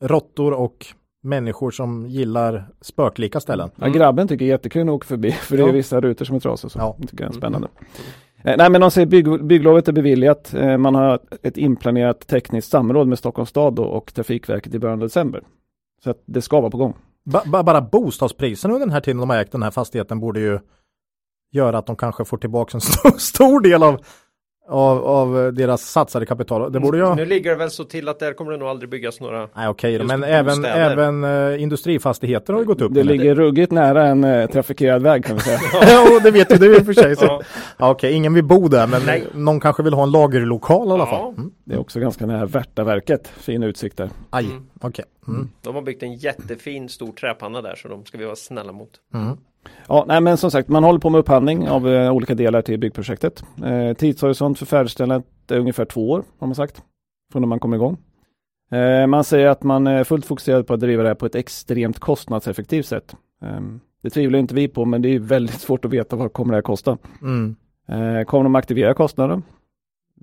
råttor 0.00 0.52
och 0.52 0.86
människor 1.22 1.70
som 1.70 2.06
gillar 2.06 2.68
spöklika 2.80 3.40
ställen. 3.40 3.70
Ja, 3.76 3.88
grabben 3.88 4.28
tycker 4.28 4.44
det 4.44 4.48
är 4.48 4.54
jättekul 4.54 4.88
att 4.88 4.94
åka 4.94 5.06
förbi. 5.06 5.32
För 5.32 5.56
det 5.56 5.62
är 5.62 5.72
vissa 5.72 6.00
rutor 6.00 6.24
som 6.24 6.36
är 6.36 6.40
trasiga. 6.40 6.68
Så. 6.70 6.78
Ja. 6.78 6.96
Det 6.98 7.06
tycker 7.06 7.24
jag 7.24 7.32
är 7.32 7.36
spännande. 7.36 7.68
Eh, 7.80 7.86
Eh, 8.44 8.56
nej 8.56 8.70
men 8.70 8.80
de 8.80 8.90
säger 8.90 9.06
bygg, 9.06 9.44
bygglovet 9.44 9.88
är 9.88 9.92
beviljat. 9.92 10.54
Eh, 10.54 10.78
man 10.78 10.94
har 10.94 11.20
ett 11.42 11.56
inplanerat 11.56 12.26
tekniskt 12.26 12.70
samråd 12.70 13.08
med 13.08 13.18
Stockholms 13.18 13.50
stad 13.50 13.78
och 13.78 14.14
Trafikverket 14.14 14.74
i 14.74 14.78
början 14.78 14.98
av 14.98 15.02
december. 15.02 15.42
Så 16.04 16.10
att 16.10 16.22
det 16.26 16.42
ska 16.42 16.60
vara 16.60 16.70
på 16.70 16.76
gång. 16.76 16.94
Ba 17.24 17.62
bara 17.62 17.80
bostadspriserna 17.80 18.74
under 18.74 18.86
den 18.86 18.92
här 18.92 19.00
tiden 19.00 19.20
de 19.20 19.30
har 19.30 19.36
ägt 19.36 19.52
den 19.52 19.62
här 19.62 19.70
fastigheten 19.70 20.20
borde 20.20 20.40
ju 20.40 20.58
göra 21.52 21.78
att 21.78 21.86
de 21.86 21.96
kanske 21.96 22.24
får 22.24 22.36
tillbaka 22.36 22.76
en 22.76 22.80
stor, 22.80 23.18
stor 23.18 23.60
del 23.60 23.82
av, 23.82 24.04
av, 24.68 25.04
av 25.04 25.54
deras 25.54 25.82
satsade 25.82 26.26
kapital. 26.26 26.72
Det 26.72 26.80
borde 26.80 26.98
ju... 26.98 27.14
Nu 27.14 27.24
ligger 27.24 27.50
det 27.50 27.56
väl 27.56 27.70
så 27.70 27.84
till 27.84 28.08
att 28.08 28.18
där 28.18 28.32
kommer 28.32 28.52
det 28.52 28.56
nog 28.58 28.68
aldrig 28.68 28.90
byggas 28.90 29.20
några. 29.20 29.48
Nej 29.54 29.68
okej, 29.68 29.92
Just 29.92 30.04
men 30.06 30.24
även, 30.24 30.64
även 30.64 31.24
uh, 31.24 31.62
industrifastigheter 31.62 32.52
har 32.52 32.60
ju 32.60 32.66
gått 32.66 32.80
upp. 32.80 32.94
Det 32.94 33.02
ligger 33.02 33.34
ruggigt 33.34 33.72
nära 33.72 34.06
en 34.06 34.24
eh, 34.24 34.50
trafikerad 34.50 35.02
väg 35.02 35.24
kan 35.24 35.36
vi 35.36 35.42
säga. 35.42 35.58
ja, 35.82 36.20
det 36.22 36.30
vet 36.30 36.52
ju 36.52 36.56
du 36.56 36.76
i 36.76 36.80
och 36.80 36.86
för 36.86 36.92
sig. 36.92 37.16
Så. 37.16 37.24
Ja. 37.24 37.42
Ja, 37.78 37.90
okej, 37.90 38.12
ingen 38.12 38.34
vill 38.34 38.44
bo 38.44 38.68
där, 38.68 38.86
men 38.86 39.02
Nej. 39.06 39.24
någon 39.34 39.60
kanske 39.60 39.82
vill 39.82 39.94
ha 39.94 40.02
en 40.02 40.10
lagerlokal 40.10 40.88
i 40.88 40.90
alla 40.90 41.04
Ja. 41.04 41.10
fall. 41.10 41.34
Mm. 41.34 41.50
Det 41.64 41.74
är 41.74 41.78
också 41.80 42.00
ganska 42.00 42.26
nära 42.26 42.46
Värtaverket. 42.46 43.28
Fin 43.28 43.62
utsikt 43.62 43.96
där. 43.96 44.10
Aj, 44.30 44.46
okej. 44.80 45.04
Mm. 45.28 45.48
De 45.62 45.74
har 45.74 45.82
byggt 45.82 46.02
en 46.02 46.14
jättefin 46.14 46.88
stor 46.88 47.12
träpanna 47.12 47.62
där 47.62 47.74
så 47.74 47.88
de 47.88 48.04
ska 48.04 48.18
vi 48.18 48.24
vara 48.24 48.36
snälla 48.36 48.72
mot. 48.72 48.90
Mm. 49.14 49.36
Ja, 49.88 50.04
nej 50.08 50.20
men 50.20 50.36
som 50.36 50.50
sagt, 50.50 50.68
man 50.68 50.84
håller 50.84 50.98
på 50.98 51.10
med 51.10 51.18
upphandling 51.18 51.68
av 51.68 51.88
eh, 51.88 52.12
olika 52.12 52.34
delar 52.34 52.62
till 52.62 52.78
byggprojektet. 52.78 53.44
Eh, 53.64 53.92
tidshorisont 53.92 54.58
för 54.58 54.66
färdigställandet 54.66 55.50
är 55.50 55.58
ungefär 55.58 55.84
två 55.84 56.10
år, 56.10 56.24
har 56.38 56.46
man 56.46 56.54
sagt, 56.54 56.82
från 57.32 57.42
när 57.42 57.46
man 57.46 57.60
kommer 57.60 57.76
igång. 57.76 57.96
Eh, 58.70 59.06
man 59.06 59.24
säger 59.24 59.46
att 59.46 59.62
man 59.62 59.86
är 59.86 60.04
fullt 60.04 60.26
fokuserad 60.26 60.66
på 60.66 60.74
att 60.74 60.80
driva 60.80 61.02
det 61.02 61.08
här 61.08 61.14
på 61.14 61.26
ett 61.26 61.34
extremt 61.34 61.98
kostnadseffektivt 61.98 62.86
sätt. 62.86 63.16
Eh, 63.42 63.60
det 64.02 64.10
tvivlar 64.10 64.38
inte 64.38 64.54
vi 64.54 64.68
på, 64.68 64.84
men 64.84 65.02
det 65.02 65.08
är 65.08 65.18
väldigt 65.18 65.60
svårt 65.60 65.84
att 65.84 65.90
veta 65.90 66.16
vad 66.16 66.32
kommer 66.32 66.52
det 66.52 66.56
här 66.56 66.62
kosta. 66.62 66.98
Mm. 67.22 67.56
Eh, 67.88 68.24
kommer 68.24 68.44
de 68.44 68.54
aktivera 68.54 68.94
kostnaden? 68.94 69.42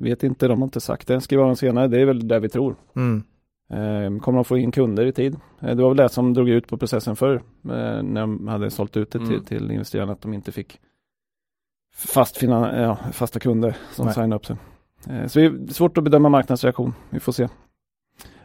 Inte 0.05 0.27
inte, 0.27 0.47
de 0.47 0.59
har 0.59 0.65
inte 0.65 0.81
sagt 0.81 1.07
det. 1.07 1.21
Skriver 1.21 1.43
de 1.43 1.55
senare, 1.55 1.87
det 1.87 1.99
är 1.99 2.05
väl 2.05 2.27
där 2.27 2.39
vi 2.39 2.49
tror. 2.49 2.75
Mm. 2.95 3.23
Eh, 3.71 4.19
Kommer 4.19 4.35
de 4.37 4.45
få 4.45 4.57
in 4.57 4.71
kunder 4.71 5.05
i 5.05 5.11
tid? 5.11 5.35
Eh, 5.59 5.75
Det 5.75 5.81
var 5.83 5.89
väl 5.89 5.97
det 5.97 6.09
som 6.09 6.33
drog 6.33 6.49
ut 6.49 6.67
på 6.67 6.77
processen 6.77 7.15
förr 7.15 7.35
eh, 7.65 8.03
när 8.03 8.21
de 8.21 8.47
hade 8.47 8.69
sålt 8.69 8.97
ut 8.97 9.11
det 9.11 9.19
till, 9.19 9.27
Mm. 9.33 9.43
till 9.45 9.71
investerarna 9.71 10.11
att 10.11 10.21
de 10.21 10.33
inte 10.33 10.51
fick 10.51 10.79
fast 11.95 12.41
ja, 12.43 12.97
fasta 13.11 13.39
kunder 13.39 13.75
som 13.91 14.05
Nej. 14.05 14.13
signade 14.13 14.35
upp 14.35 14.45
sig. 14.45 14.55
Eh, 15.09 15.27
Så 15.27 15.39
det 15.39 15.45
är 15.45 15.73
svårt 15.73 15.97
att 15.97 16.03
bedöma 16.03 16.29
marknadsreaktion. 16.29 16.93
Vi 17.09 17.19
får 17.19 17.31
se. 17.31 17.47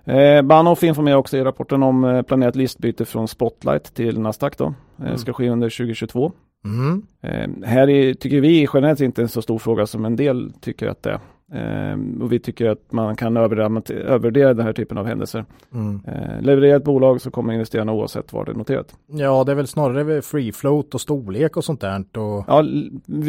Eh, 0.04 0.42
Bahnhof 0.42 0.82
informerar 0.82 1.16
också 1.16 1.36
i 1.36 1.44
rapporten 1.44 1.82
om 1.82 2.24
planerat 2.26 2.56
listbyte 2.56 3.04
från 3.04 3.28
Spotlight 3.28 3.94
till 3.94 4.20
Nasdaq 4.20 4.58
då. 4.58 4.74
Mm. 5.00 5.18
Ska 5.18 5.32
ske 5.32 5.48
under 5.48 5.70
2022. 5.70 6.32
Mm. 6.64 7.02
Eh, 7.20 7.66
här 7.68 7.88
är, 7.90 8.14
tycker 8.14 8.40
vi 8.40 8.68
generellt 8.74 9.00
inte 9.00 9.22
en 9.22 9.28
så 9.28 9.42
stor 9.42 9.58
fråga 9.58 9.86
som 9.86 10.04
en 10.04 10.16
del 10.16 10.52
tycker 10.60 10.88
att 10.88 11.02
det 11.02 11.10
är. 11.10 11.20
Eh, 11.52 12.22
och 12.22 12.32
vi 12.32 12.38
tycker 12.38 12.68
att 12.68 12.92
man 12.92 13.16
kan 13.16 13.36
övervärdera 13.36 14.54
den 14.54 14.66
här 14.66 14.72
typen 14.72 14.98
av 14.98 15.06
händelser. 15.06 15.44
Mm. 15.74 16.00
Eh, 16.06 16.40
levererar 16.42 16.76
ett 16.76 16.84
bolag 16.84 17.20
så 17.20 17.30
kommer 17.30 17.52
investerarna 17.52 17.92
oavsett 17.92 18.32
var 18.32 18.44
det 18.44 18.50
är 18.50 18.54
noterat. 18.54 18.94
Ja, 19.06 19.44
det 19.44 19.52
är 19.52 19.56
väl 19.56 19.66
snarare 19.66 20.22
free 20.22 20.52
float 20.52 20.94
och 20.94 21.00
storlek 21.00 21.56
och 21.56 21.64
sånt 21.64 21.80
där. 21.80 22.04
Och... 22.18 22.44
Ja, 22.48 22.64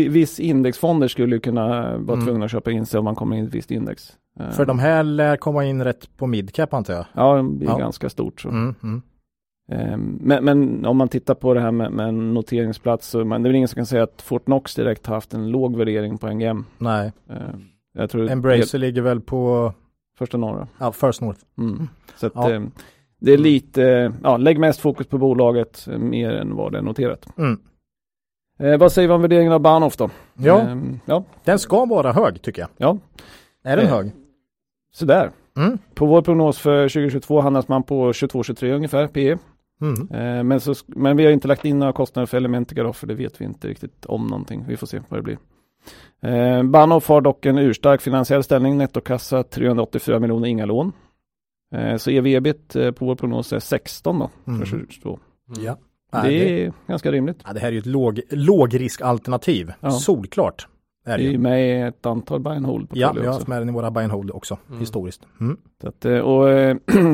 viss 0.10 0.40
indexfonder 0.40 1.08
skulle 1.08 1.40
kunna 1.40 1.98
vara 1.98 2.14
Mm. 2.18 2.26
tvungna 2.26 2.46
att 2.46 2.52
köpa 2.52 2.72
in 2.72 2.86
sig 2.86 2.98
om 2.98 3.04
man 3.06 3.16
kommer 3.16 3.36
in 3.36 3.44
i 3.44 3.48
ett 3.48 3.56
visst 3.56 3.72
index. 3.72 4.10
Eh, 4.40 4.50
För 4.50 4.66
de 4.66 4.80
här 4.80 5.04
lär 5.04 5.38
komma 5.38 5.66
in 5.66 5.84
rätt 5.84 6.18
på 6.18 6.28
midcap 6.28 6.74
antar 6.74 6.94
jag. 6.94 7.06
Ja, 7.14 7.46
det 7.60 7.66
är 7.66 7.70
Ja. 7.70 7.78
ganska 7.78 8.10
stort. 8.10 8.42
Så. 8.42 8.50
Mm. 8.50 8.76
Mm. 8.84 9.02
Eh, 9.72 9.98
men, 10.22 10.46
men 10.46 10.86
om 10.86 10.98
man 10.98 11.08
tittar 11.08 11.34
på 11.36 11.54
det 11.54 11.60
här 11.62 11.72
med, 11.72 11.92
med 11.92 12.08
en 12.08 12.34
noteringsplats 12.34 13.08
så 13.08 13.26
man, 13.26 13.44
det 13.44 13.48
är 13.48 13.50
väl 13.50 13.56
ingen 13.56 13.68
som 13.68 13.76
kan 13.76 13.86
säga 13.86 14.04
att 14.04 14.22
Fortnox 14.22 14.76
direkt 14.76 15.06
har 15.08 15.16
haft 15.16 15.34
en 15.34 15.50
låg 15.50 15.76
värdering 15.78 16.18
på 16.18 16.28
NGM. 16.28 16.66
Nej, 16.78 17.12
Eh, 17.30 17.36
jag 17.98 18.10
tror 18.10 18.30
Embracer 18.32 18.78
ligger 18.80 19.02
väl 19.02 19.22
på 19.22 19.74
första 20.18 20.38
norra. 20.38 20.68
ja, 20.80 20.92
First 20.92 21.22
North. 21.22 21.40
Mm. 21.58 21.88
Så 22.16 22.28
att, 22.28 22.34
Ja. 22.36 22.52
eh, 22.52 22.62
det 23.20 23.34
är 23.34 23.38
lite, 23.38 24.14
ja, 24.24 24.38
lägg 24.38 24.60
mest 24.60 24.80
fokus 24.80 25.08
på 25.08 25.18
bolaget 25.18 25.88
eh, 25.92 25.98
mer 25.98 26.32
än 26.32 26.56
vad 26.56 26.72
det 26.72 26.78
är 26.78 26.82
noterat. 26.82 27.28
Mm. 27.38 27.60
Eh, 28.60 28.78
vad 28.80 28.92
säger 28.92 29.08
vi 29.08 29.14
om 29.14 29.22
värderingen 29.22 29.54
av 29.54 29.60
Bahnhof 29.60 29.98
då? 29.98 30.10
Ja, 30.34 30.62
Eh, 30.62 30.78
ja, 31.06 31.24
den 31.44 31.60
ska 31.60 31.86
vara 31.86 32.12
hög 32.12 32.42
tycker 32.42 32.62
jag. 32.62 32.70
ja, 32.78 32.98
Är 33.64 33.78
den 33.78 33.86
Eh, 33.86 33.92
hög? 33.92 34.12
sådär. 34.94 35.32
Mm. 35.58 35.78
På 35.96 36.06
vår 36.06 36.22
prognos 36.22 36.60
för 36.60 36.90
2022 36.90 37.42
handlas 37.42 37.68
man 37.68 37.84
på 37.84 38.12
22-23 38.14 38.72
ungefär 38.76 39.08
PE. 39.08 39.38
Mm. 39.82 40.12
Eh, 40.12 40.44
men, 40.44 40.60
så, 40.60 40.74
men 40.88 41.18
vi 41.18 41.26
har 41.26 41.32
inte 41.32 41.48
lagt 41.48 41.66
in 41.66 41.80
några 41.80 41.94
kostnader 41.94 42.26
för 42.26 42.38
Elementica 42.38 42.84
då, 42.84 42.94
för 42.94 43.08
det 43.08 43.14
vet 43.14 43.42
vi 43.42 43.46
inte 43.46 43.68
riktigt 43.68 44.06
om 44.06 44.28
någonting. 44.28 44.66
Vi 44.68 44.78
får 44.78 44.88
se 44.88 45.02
vad 45.10 45.20
det 45.20 45.24
blir. 45.24 45.38
Eh, 46.22 46.64
Bahnhof 46.64 47.08
har 47.08 47.22
dock 47.22 47.46
en 47.46 47.58
urstark 47.58 48.02
finansiell 48.02 48.44
ställning, 48.44 48.78
nettokassa 48.78 49.44
384 49.44 50.20
miljoner, 50.20 50.48
inga 50.48 50.66
lån. 50.66 50.92
Eh, 51.76 51.98
så 51.98 52.12
ev-ebit 52.12 52.76
eh, 52.76 52.92
på 52.92 53.06
vår 53.06 53.16
prognos 53.16 53.54
är 53.54 53.60
16 53.60 54.20
då, 54.20 54.30
Mm. 54.48 54.60
för 54.60 54.66
2022. 54.66 55.20
Ja. 55.64 55.78
Det 56.12 56.28
det, 56.30 56.64
är 56.66 56.74
ganska 56.88 57.12
rimligt. 57.12 57.38
ja, 57.48 57.54
det 57.54 57.60
här 57.60 57.68
är 57.68 57.72
ju 57.72 57.80
ett 57.80 57.86
låg, 57.86 58.22
lågriskalternativ. 58.30 59.74
Ja. 59.80 59.92
Solklart. 59.92 60.68
är 61.06 61.18
det 61.18 61.24
är 61.24 61.26
ju. 61.26 61.32
ju 61.32 61.38
med 61.38 61.68
i 61.70 61.82
ett 61.82 62.06
antal 62.06 62.40
buy 62.40 62.56
and 62.56 62.66
hold 62.66 62.88
Ja, 62.94 63.12
vi 63.16 63.26
har 63.26 63.34
haft 63.34 63.48
med 63.48 63.62
den 63.62 63.70
i 63.70 63.72
våra 63.72 63.92
buy 63.92 64.04
and 64.04 64.12
hold 64.14 64.32
också, 64.32 64.58
historiskt. 64.80 65.22
Mm. 65.40 65.58
Så 65.82 65.88
att, 65.88 66.06
eh, 66.06 66.18
och 66.20 66.50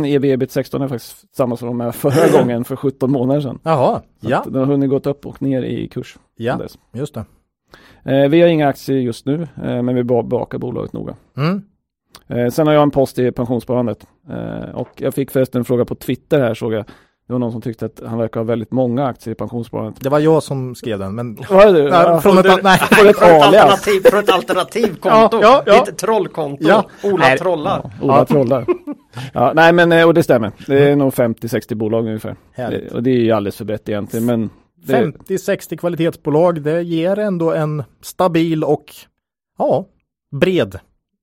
EV 0.06 0.26
ebit 0.26 0.52
16 0.52 0.82
är 0.82 0.88
faktiskt 0.88 1.36
samma 1.36 1.58
som 1.58 1.68
de 1.68 1.78
med 1.78 1.96
förra 1.96 2.40
gången 2.42 2.64
för 2.64 2.76
17 2.76 3.12
månader 3.12 3.42
sedan. 3.42 3.60
Jaha, 3.64 4.02
Så 4.22 4.30
ja, 4.30 4.44
Den 4.46 4.56
har 4.56 4.66
hunnit 4.66 4.90
gått 4.90 5.06
upp 5.08 5.26
och 5.26 5.42
ner 5.42 5.62
i 5.64 5.88
kurs. 5.88 6.18
ja, 6.36 6.60
just 6.94 7.14
det. 7.14 7.26
Eh, 8.06 8.30
vi 8.30 8.42
har 8.42 8.48
inga 8.48 8.68
aktier 8.68 8.98
just 8.98 9.26
nu, 9.26 9.42
eh, 9.42 9.82
men 9.82 9.96
vi 9.96 10.04
bevakar 10.04 10.58
bolaget 10.58 10.94
noga. 10.94 11.16
Mm. 11.38 11.62
Eh, 12.28 12.50
sen 12.50 12.68
har 12.68 12.74
jag 12.74 12.84
en 12.84 12.92
post 12.92 13.20
i 13.20 13.32
pensionssparandet. 13.32 14.08
Eh, 14.30 14.76
och 14.76 14.90
jag 14.96 15.14
fick 15.14 15.32
förresten 15.32 15.60
en 15.60 15.66
fråga 15.66 15.86
på 15.86 15.96
Twitter 15.96 16.40
här 16.40 16.54
såg 16.54 16.74
jag. 16.74 16.86
Det 17.28 17.34
var 17.34 17.40
någon 17.40 17.52
som 17.52 17.62
tyckte 17.62 17.86
att 17.86 18.02
han 18.06 18.18
verkar 18.18 18.40
ha 18.40 18.46
väldigt 18.46 18.72
många 18.72 19.06
aktier 19.06 19.32
i 19.32 19.36
pensionssparandet. 19.36 20.04
Det 20.04 20.10
var 20.10 20.20
jag 20.20 20.44
som 20.44 20.76
skrev 20.76 21.00
den, 21.00 21.16
men 21.16 21.36
Var 21.50 21.66
det 21.66 21.72
du? 21.72 21.90
Nej, 21.90 22.22
från 22.22 22.38
ett, 22.38 22.64
nej. 22.64 22.78
Får 22.80 23.10
ett 23.10 23.18
Från 23.18 23.30
ett 23.30 23.44
alternativ, 23.44 24.02
från 24.10 24.20
ett 24.20 24.30
alternativkonto. 24.30 25.40
Ja, 25.42 25.42
ja, 25.42 25.64
ja. 25.66 25.84
Ditt 25.86 25.98
trollkonto. 25.98 26.64
Ja. 26.68 26.86
Ola 27.04 27.26
Nej. 27.28 27.38
trollar. 27.38 27.92
Ja, 28.02 28.06
Ola 28.06 28.26
trollar. 28.26 28.66
Ja, 29.34 29.52
nej 29.56 29.74
men 29.74 30.08
och 30.08 30.14
det 30.14 30.24
stämmer. 30.24 30.52
Det 30.68 30.90
är 30.90 30.96
nog 30.96 31.14
50-60 31.14 31.76
bolag 31.76 32.06
ungefär. 32.06 32.36
Härligt. 32.54 32.90
Det, 32.90 32.96
och 32.96 33.04
det 33.04 33.10
är 33.10 33.20
ju 33.20 33.32
alldeles 33.32 33.58
för 33.58 33.66
brett 33.66 33.90
egentligen 33.90 34.26
men 34.26 34.50
50-60 34.88 35.78
kvalitetsbolag, 35.78 36.62
det 36.62 36.82
ger 36.82 37.20
ändå 37.20 37.52
en 37.54 37.84
stabil 38.02 38.64
och 38.64 38.86
ja, 39.58 39.86
bred 40.32 40.80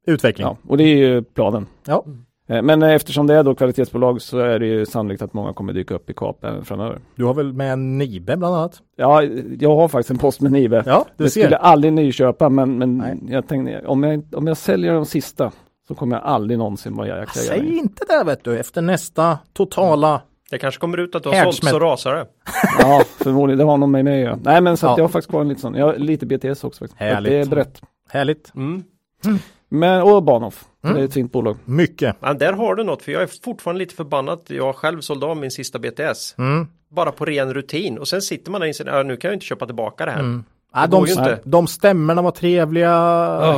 utveckling. 0.06 0.46
ja, 0.46 0.56
och 0.68 0.76
det 0.76 0.84
är 0.84 0.96
ju 0.96 1.22
planen. 1.22 1.66
Ja. 1.86 2.04
Eh, 2.48 2.62
Men 2.62 2.82
eftersom 2.82 3.26
det 3.26 3.34
är 3.34 3.42
då 3.42 3.54
kvalitetsbolag 3.54 4.22
så 4.22 4.38
är 4.38 4.58
det 4.58 4.66
ju 4.66 4.86
sannolikt 4.86 5.22
att 5.22 5.32
många 5.34 5.52
kommer 5.52 5.72
dyka 5.72 5.94
upp 5.94 6.10
i 6.10 6.14
kap 6.14 6.44
även 6.44 6.64
framöver. 6.64 6.98
Du 7.14 7.24
har 7.24 7.34
väl 7.34 7.52
med 7.52 7.72
en 7.72 7.98
Nibe 7.98 8.36
bland 8.36 8.54
annat? 8.54 8.82
Ja, 8.96 9.22
jag 9.58 9.76
har 9.76 9.88
faktiskt 9.88 10.10
en 10.10 10.18
post 10.18 10.40
med 10.40 10.52
Nibe. 10.52 10.82
Ja, 10.86 11.06
du 11.16 11.24
jag 11.24 11.32
ser. 11.32 11.40
skulle 11.40 11.56
aldrig 11.56 11.92
nyköpa 11.92 12.48
men, 12.48 12.78
men 12.78 12.98
Nej. 12.98 13.18
jag 13.28 13.48
tänkte 13.48 13.86
om 13.86 14.02
jag, 14.02 14.24
om 14.34 14.46
jag 14.46 14.56
säljer 14.56 14.92
de 14.94 15.06
sista 15.06 15.52
så 15.88 15.94
kommer 15.94 16.16
jag 16.16 16.24
aldrig 16.24 16.58
någonsin 16.58 16.96
vara 16.96 17.08
jaktägare. 17.08 17.58
Säg 17.60 17.78
inte 17.78 18.04
det 18.08 18.24
vet 18.24 18.44
du, 18.44 18.58
efter 18.58 18.82
nästa 18.82 19.38
totala 19.52 20.22
Det 20.50 20.58
kanske 20.58 20.80
kommer 20.80 20.98
ut 20.98 21.14
att 21.14 21.22
du 21.22 21.28
har 21.28 21.42
sålt 21.52 21.64
så 21.64 21.78
rasar 21.78 22.14
det. 22.14 22.26
Ja, 22.78 23.02
förmodligen. 23.24 23.58
Det 23.58 23.64
har 23.64 23.76
nog 23.76 23.88
med 23.88 24.04
mig 24.04 24.14
att 24.22 24.24
göra. 24.24 24.38
Nej, 24.42 24.60
men 24.60 24.76
så 24.76 24.86
att 24.86 24.90
Ja. 24.90 24.98
jag 24.98 25.04
har 25.04 25.08
faktiskt 25.08 25.30
kvar 25.30 25.40
en 25.40 25.48
liten 25.48 25.60
sån. 25.60 25.74
Jag 25.74 25.86
har 25.86 25.94
lite 25.96 26.26
BTS 26.26 26.64
också. 26.64 26.84
Faktiskt. 26.84 27.00
Härligt. 27.00 27.32
Det 27.32 27.38
är 27.38 27.46
brett. 27.46 27.80
härligt. 28.10 28.52
Mm. 28.54 28.82
Men, 29.68 30.02
och 30.02 30.22
Bahnhof. 30.22 30.64
Mm. 30.84 30.96
Det 30.96 31.02
är 31.02 31.04
ett 31.04 31.12
fint 31.14 31.32
bolag. 31.32 31.56
Mycket. 31.64 32.16
Men 32.20 32.38
där 32.38 32.52
har 32.52 32.74
du 32.74 32.84
något, 32.84 33.02
för 33.02 33.12
jag 33.12 33.22
är 33.22 33.28
fortfarande 33.44 33.78
lite 33.78 33.94
förbannad. 33.94 34.40
Jag 34.46 34.76
själv 34.76 35.00
sålde 35.00 35.26
av 35.26 35.36
min 35.36 35.50
sista 35.50 35.78
BTS. 35.78 36.34
Mm. 36.38 36.66
Bara 36.90 37.12
på 37.12 37.24
ren 37.24 37.54
rutin. 37.54 37.98
Och 37.98 38.08
sen 38.08 38.22
sitter 38.22 38.50
man 38.50 38.60
där 38.60 38.64
och 38.64 38.68
inser, 38.68 38.86
"Ja, 38.86 39.02
nu 39.02 39.16
kan 39.16 39.28
jag 39.28 39.36
inte 39.36 39.46
köpa 39.46 39.66
tillbaka 39.66 40.04
det 40.06 40.10
här. 40.12 40.20
Mm. 40.20 40.44
Går 40.88 41.06
de, 41.06 41.10
inte. 41.12 41.38
de 41.44 41.66
stämmorna 41.66 42.22
var 42.22 42.30
trevliga, 42.30 42.92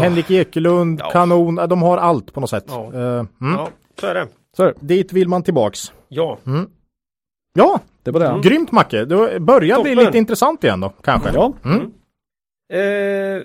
Henrik 0.01 0.31
Ekelund, 0.31 1.01
Ja. 1.01 1.11
kanon, 1.11 1.55
de 1.55 1.83
har 1.83 1.99
allt 1.99 2.33
på 2.35 2.41
något 2.41 2.51
sätt. 2.51 2.65
Ja. 2.69 2.85
Eh, 2.95 3.01
mm. 3.01 3.27
Ja, 3.41 3.69
så 4.01 4.07
är 4.07 4.15
det. 4.15 4.27
Så. 4.57 4.73
Dit 4.81 5.13
vill 5.13 5.29
man 5.29 5.43
tillbaks. 5.43 5.93
Ja. 6.09 6.39
Ja, 7.55 7.81
Det 8.03 8.11
var 8.11 8.21
det. 8.21 8.27
Mm. 8.27 8.41
grymt 8.41 8.73
Macke. 8.73 9.05
Det 9.05 9.41
börjar 9.41 9.61
bli 9.83 9.91
Toppen. 9.93 10.05
lite 10.07 10.19
intressant 10.19 10.65
igen 10.65 10.81
då, 10.81 10.93
kanske. 11.03 11.31
Ja, 11.35 11.53
Mm. 11.65 11.81
Eh, 12.73 13.43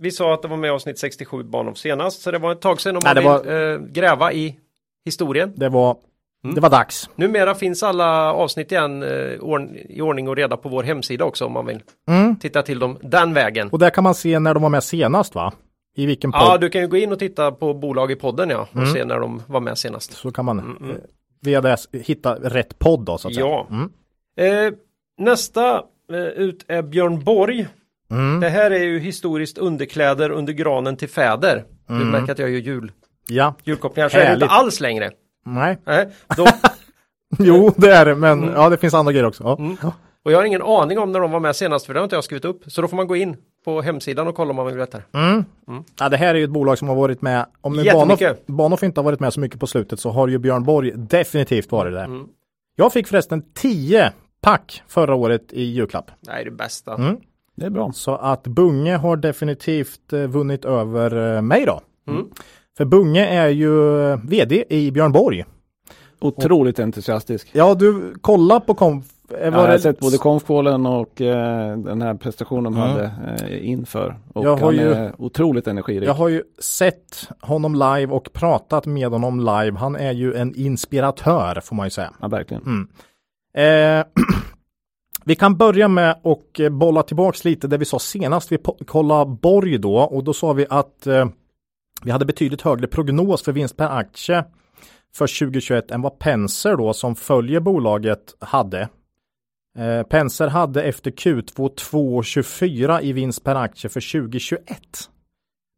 vi 0.00 0.10
sa 0.10 0.34
att 0.34 0.42
det 0.42 0.48
var 0.48 0.56
med 0.56 0.72
avsnitt 0.72 0.98
67 0.98 1.42
Bahnhof 1.42 1.78
senast, 1.78 2.22
så 2.22 2.30
det 2.30 2.38
var 2.38 2.52
ett 2.52 2.60
tag 2.60 2.80
sedan 2.80 2.96
om 2.96 3.00
Nej, 3.04 3.24
man 3.24 3.42
vill 3.42 3.52
eh, 3.52 3.78
gräva 3.92 4.32
i 4.32 4.56
historien. 5.04 5.52
Det 5.56 5.68
var, 5.68 5.96
Mm. 6.44 6.54
det 6.54 6.60
var 6.60 6.70
dags. 6.70 7.10
Numera 7.16 7.54
finns 7.54 7.82
alla 7.82 8.32
avsnitt 8.32 8.72
igen 8.72 9.02
eh, 9.02 9.08
ordn- 9.40 9.76
i 9.88 10.00
ordning 10.00 10.28
och 10.28 10.36
reda 10.36 10.56
på 10.56 10.68
vår 10.68 10.82
hemsida 10.82 11.24
också 11.24 11.44
om 11.46 11.52
man 11.52 11.66
vill 11.66 11.82
Mm. 12.08 12.36
titta 12.36 12.62
till 12.62 12.78
dem 12.78 12.98
den 13.02 13.34
vägen. 13.34 13.68
Och 13.68 13.78
där 13.78 13.90
kan 13.90 14.04
man 14.04 14.14
se 14.14 14.38
när 14.38 14.54
de 14.54 14.62
var 14.62 14.70
med 14.70 14.84
senast 14.84 15.34
va? 15.34 15.52
I 15.96 16.06
vilken 16.06 16.32
podd. 16.32 16.40
Ja, 16.42 16.58
du 16.58 16.68
kan 16.68 16.80
ju 16.80 16.88
gå 16.88 16.96
in 16.96 17.12
och 17.12 17.18
titta 17.18 17.52
på 17.52 17.74
bolag 17.74 18.10
i 18.12 18.16
podden 18.16 18.50
ja 18.50 18.68
och 18.70 18.76
Mm. 18.76 18.92
se 18.92 19.04
när 19.04 19.18
de 19.20 19.42
var 19.46 19.60
med 19.60 19.78
senast. 19.78 20.12
Så 20.12 20.30
kan 20.32 20.44
man 20.44 20.58
Eh, 21.46 21.62
det 21.62 21.78
hitta 21.92 22.34
rätt 22.34 22.78
podd 22.78 23.00
då 23.04 23.18
så 23.18 23.28
att 23.28 23.34
säga. 23.34 23.46
Ja. 23.46 23.66
Mm. 23.70 23.90
Eh, 24.66 24.72
nästa 25.18 25.74
eh, 26.12 26.18
ut 26.18 26.64
är 26.68 26.82
Björn 26.82 27.24
Borg. 27.24 27.66
Mm. 28.10 28.40
Det 28.40 28.48
här 28.48 28.70
är 28.70 28.82
ju 28.84 28.98
historiskt 28.98 29.58
underkläder 29.58 30.30
under 30.30 30.52
granen 30.52 30.96
till 30.96 31.08
fäder. 31.08 31.64
Du 31.86 31.94
Mm. 31.94 32.08
märker 32.10 32.32
att 32.32 32.38
jag 32.38 32.50
gör 32.50 32.58
jul, 32.58 32.92
Ja, 33.28 33.54
julkopplingar, 33.64 34.08
så 34.08 34.16
är 34.16 34.20
det 34.20 34.26
Härligt. 34.26 34.42
inte 34.42 34.54
alls 34.54 34.80
längre. 34.80 35.10
nej. 35.46 35.78
Nej, 35.84 36.08
då, 36.36 36.46
Jo, 37.38 37.72
det 37.76 37.90
är 37.92 38.04
det, 38.04 38.14
men 38.14 38.42
Mm. 38.42 38.54
ja, 38.54 38.68
det 38.68 38.76
finns 38.76 38.94
andra 38.94 39.12
grejer 39.12 39.26
också. 39.26 39.44
Ja. 39.44 39.56
Mm. 39.58 39.76
Ja. 39.82 39.92
och 40.24 40.32
jag 40.32 40.38
har 40.38 40.44
ingen 40.44 40.62
aning 40.62 40.98
om 40.98 41.12
när 41.12 41.20
de 41.20 41.30
var 41.30 41.40
med 41.40 41.56
senast, 41.56 41.86
för 41.86 41.94
det 41.94 42.00
har 42.00 42.04
inte 42.04 42.16
jag 42.16 42.24
skrivit 42.24 42.44
upp. 42.44 42.62
Så 42.66 42.82
då 42.82 42.88
får 42.88 42.96
man 42.96 43.06
gå 43.06 43.16
in 43.16 43.36
på 43.64 43.82
hemsidan 43.82 44.28
och 44.28 44.34
kolla 44.34 44.50
om 44.50 44.56
man 44.56 44.66
vill 44.66 44.76
veta. 44.76 44.98
Mm. 45.12 45.44
Mm. 45.68 45.84
Ja, 45.98 46.08
det 46.08 46.16
här 46.16 46.34
är 46.34 46.38
ju 46.38 46.44
ett 46.44 46.50
bolag 46.50 46.78
som 46.78 46.88
har 46.88 46.94
varit 46.94 47.22
med, 47.22 47.46
om 47.60 47.76
nu. 47.76 47.84
Bahnhof 48.46 48.82
inte 48.82 49.00
har 49.00 49.04
varit 49.04 49.20
med 49.20 49.32
så 49.32 49.40
mycket 49.40 49.60
på 49.60 49.66
slutet 49.66 50.00
så 50.00 50.10
har 50.10 50.28
ju 50.28 50.38
Björn 50.38 50.64
Borg 50.64 50.92
definitivt 50.96 51.72
varit 51.72 51.92
där. 51.92 52.04
Mm. 52.04 52.26
Jag 52.76 52.92
fick 52.92 53.06
förresten 53.06 53.42
10 53.54 54.12
pack 54.40 54.82
förra 54.88 55.14
året 55.14 55.52
i 55.52 55.62
julklapp. 55.62 56.10
Det 56.20 56.30
är 56.30 56.44
det 56.44 56.50
bästa. 56.50 56.94
Mm. 56.94 57.16
det 57.56 57.66
är 57.66 57.70
bra. 57.70 57.92
Så 57.92 58.14
att 58.14 58.42
Bunge 58.42 58.96
har 58.96 59.16
definitivt 59.16 60.12
eh, 60.12 60.20
vunnit 60.20 60.64
över 60.64 61.36
eh, 61.36 61.42
mig 61.42 61.66
då. 61.66 61.80
Mm. 62.08 62.26
För 62.76 62.84
Bunge 62.84 63.26
är 63.26 63.48
ju 63.48 64.02
eh, 64.10 64.18
vd 64.24 64.64
i 64.68 64.90
Björn 64.90 65.12
Borg. 65.12 65.44
Otroligt 66.20 66.78
entusiastisk. 66.78 67.48
Ja, 67.52 67.74
du 67.74 68.14
kolla 68.20 68.60
på 68.60 68.74
konf... 68.74 69.06
eh, 69.32 69.44
jag 69.44 69.52
har 69.52 69.68
det- 69.68 69.78
sett 69.80 70.00
både 70.00 70.18
konfkålen 70.18 70.86
och 70.86 71.20
eh, 71.20 71.78
den 71.78 72.02
här 72.02 72.14
prestationen 72.14 72.72
de 72.72 72.74
Mm. 72.82 72.88
hade 72.88 73.12
eh, 73.48 73.68
inför. 73.68 74.18
Och 74.34 74.44
Jag 74.44 74.56
har 74.56 74.66
han 74.66 74.74
ju- 74.74 74.92
är 74.92 75.12
otroligt 75.18 75.66
energirik. 75.66 76.08
Jag 76.08 76.14
har 76.14 76.28
ju 76.28 76.42
sett 76.58 77.28
honom 77.40 77.74
live 77.74 78.06
och 78.06 78.32
pratat 78.32 78.86
med 78.86 79.08
honom 79.10 79.40
live. 79.40 79.78
Han 79.78 79.96
är 79.96 80.12
ju 80.12 80.34
en 80.34 80.54
inspiratör 80.54 81.60
får 81.64 81.76
man 81.76 81.86
ju 81.86 81.90
säga. 81.90 82.12
Ja, 82.20 82.28
verkligen. 82.28 82.62
Mm. 82.62 82.88
Eh, 84.00 84.06
vi 85.24 85.36
kan 85.36 85.56
börja 85.56 85.88
med 85.88 86.16
och 86.22 86.60
bolla 86.70 87.02
tillbaks 87.02 87.44
lite 87.44 87.68
det 87.68 87.76
vi 87.78 87.84
sa 87.84 87.98
senast. 87.98 88.52
Vi 88.52 88.58
kollade 88.86 89.30
Borg 89.42 89.78
då 89.78 89.96
och 89.96 90.24
då 90.24 90.32
sa 90.32 90.52
vi 90.52 90.66
att 90.70 91.06
eh, 91.06 91.26
vi 92.04 92.10
hade 92.10 92.24
betydligt 92.24 92.62
högre 92.62 92.86
prognos 92.86 93.42
för 93.42 93.52
vinst 93.52 93.76
per 93.76 93.88
aktie 93.98 94.44
för 95.14 95.26
2021 95.26 95.90
än 95.90 96.02
vad 96.02 96.18
Penser 96.18 96.76
då 96.76 96.92
som 96.92 97.14
följer 97.16 97.60
bolaget 97.60 98.20
hade. 98.40 98.88
Eh, 99.78 100.02
Penser 100.02 100.46
hade 100.46 100.82
efter 100.82 101.10
Q2 101.10 101.74
2,24 101.74 103.02
i 103.02 103.12
vinst 103.12 103.44
per 103.44 103.54
aktie 103.54 103.90
för 103.90 104.20
2021. 104.20 104.80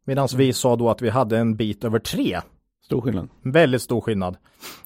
Medan 0.05 0.27
vi 0.35 0.53
sa 0.53 0.75
då 0.75 0.89
att 0.89 1.01
vi 1.01 1.09
hade 1.09 1.37
en 1.37 1.55
bit 1.55 1.83
över 1.83 1.99
3. 1.99 2.41
Stor 2.85 3.01
skillnad. 3.01 3.29
Väldigt 3.41 3.81
stor 3.81 4.01
skillnad. 4.01 4.37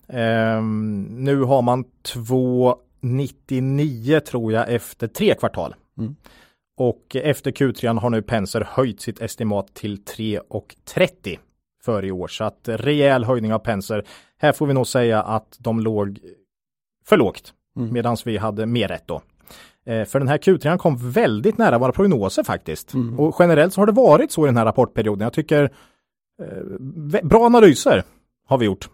Ehm, 0.07 1.03
nu 1.03 1.41
har 1.41 1.61
man 1.61 1.85
2,99 2.03 4.19
tror 4.19 4.53
jag 4.53 4.73
efter 4.73 5.07
tre 5.07 5.35
kvartal. 5.35 5.75
Mm. 5.97 6.15
Och 6.77 7.15
efter 7.15 7.51
Q3 7.51 7.99
har 7.99 8.09
nu 8.09 8.21
Penser 8.21 8.67
höjt 8.69 9.01
sitt 9.01 9.21
estimat 9.21 9.73
till 9.73 10.03
3,30 10.03 11.39
för 11.83 12.05
i 12.05 12.11
år. 12.11 12.27
Så 12.27 12.43
att 12.43 12.59
rejäl 12.63 13.23
höjning 13.23 13.53
av 13.53 13.59
Penser. 13.59 14.03
Här 14.37 14.51
får 14.51 14.67
vi 14.67 14.73
nog 14.73 14.87
säga 14.87 15.21
att 15.21 15.57
de 15.59 15.79
låg 15.79 16.19
för 17.05 17.17
lågt. 17.17 17.53
Mm. 17.77 17.93
Medan 17.93 18.17
vi 18.25 18.37
hade 18.37 18.65
mer 18.65 18.87
rätt 18.87 19.07
då. 19.07 19.21
Eh, 19.85 20.05
För 20.05 20.19
den 20.19 20.27
här 20.27 20.37
Q3 20.37 20.77
kom 20.77 21.11
väldigt 21.11 21.57
nära 21.57 21.77
våra 21.77 21.91
prognoser 21.91 22.43
faktiskt. 22.43 22.93
Mm. 22.93 23.19
Och 23.19 23.35
generellt 23.39 23.73
så 23.73 23.81
har 23.81 23.85
det 23.85 23.91
varit 23.91 24.31
så 24.31 24.45
i 24.45 24.49
den 24.49 24.57
här 24.57 24.65
rapportperioden. 24.65 25.23
Jag 25.23 25.33
tycker 25.33 25.63
eh, 26.41 27.23
bra 27.23 27.45
analyser 27.45 28.03
har 28.47 28.57
vi 28.57 28.65
gjort. 28.65 28.89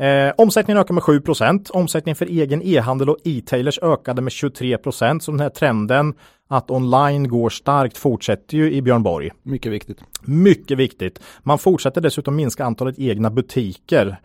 Eh, 0.00 0.32
omsättningen 0.36 0.80
ökar 0.80 0.94
med 0.94 1.02
7% 1.02 1.70
Omsättningen 1.70 2.16
för 2.16 2.26
egen 2.26 2.62
e-handel 2.62 3.08
och 3.08 3.16
e-tailers 3.24 3.78
ökade 3.78 4.22
med 4.22 4.30
23% 4.30 5.20
Så 5.20 5.30
den 5.30 5.40
här 5.40 5.48
trenden 5.48 6.14
att 6.48 6.70
online 6.70 7.28
går 7.28 7.50
starkt 7.50 7.96
fortsätter 7.98 8.56
ju 8.56 8.72
i 8.72 8.82
Björn 8.82 9.02
Borg. 9.02 9.30
Mycket 9.42 9.72
viktigt. 9.72 9.98
Mycket 10.22 10.78
viktigt. 10.78 11.20
Man 11.42 11.58
fortsätter 11.58 12.00
dessutom 12.00 12.36
minska 12.36 12.64
antalet 12.64 12.98
egna 12.98 13.30
butiker. 13.30 14.16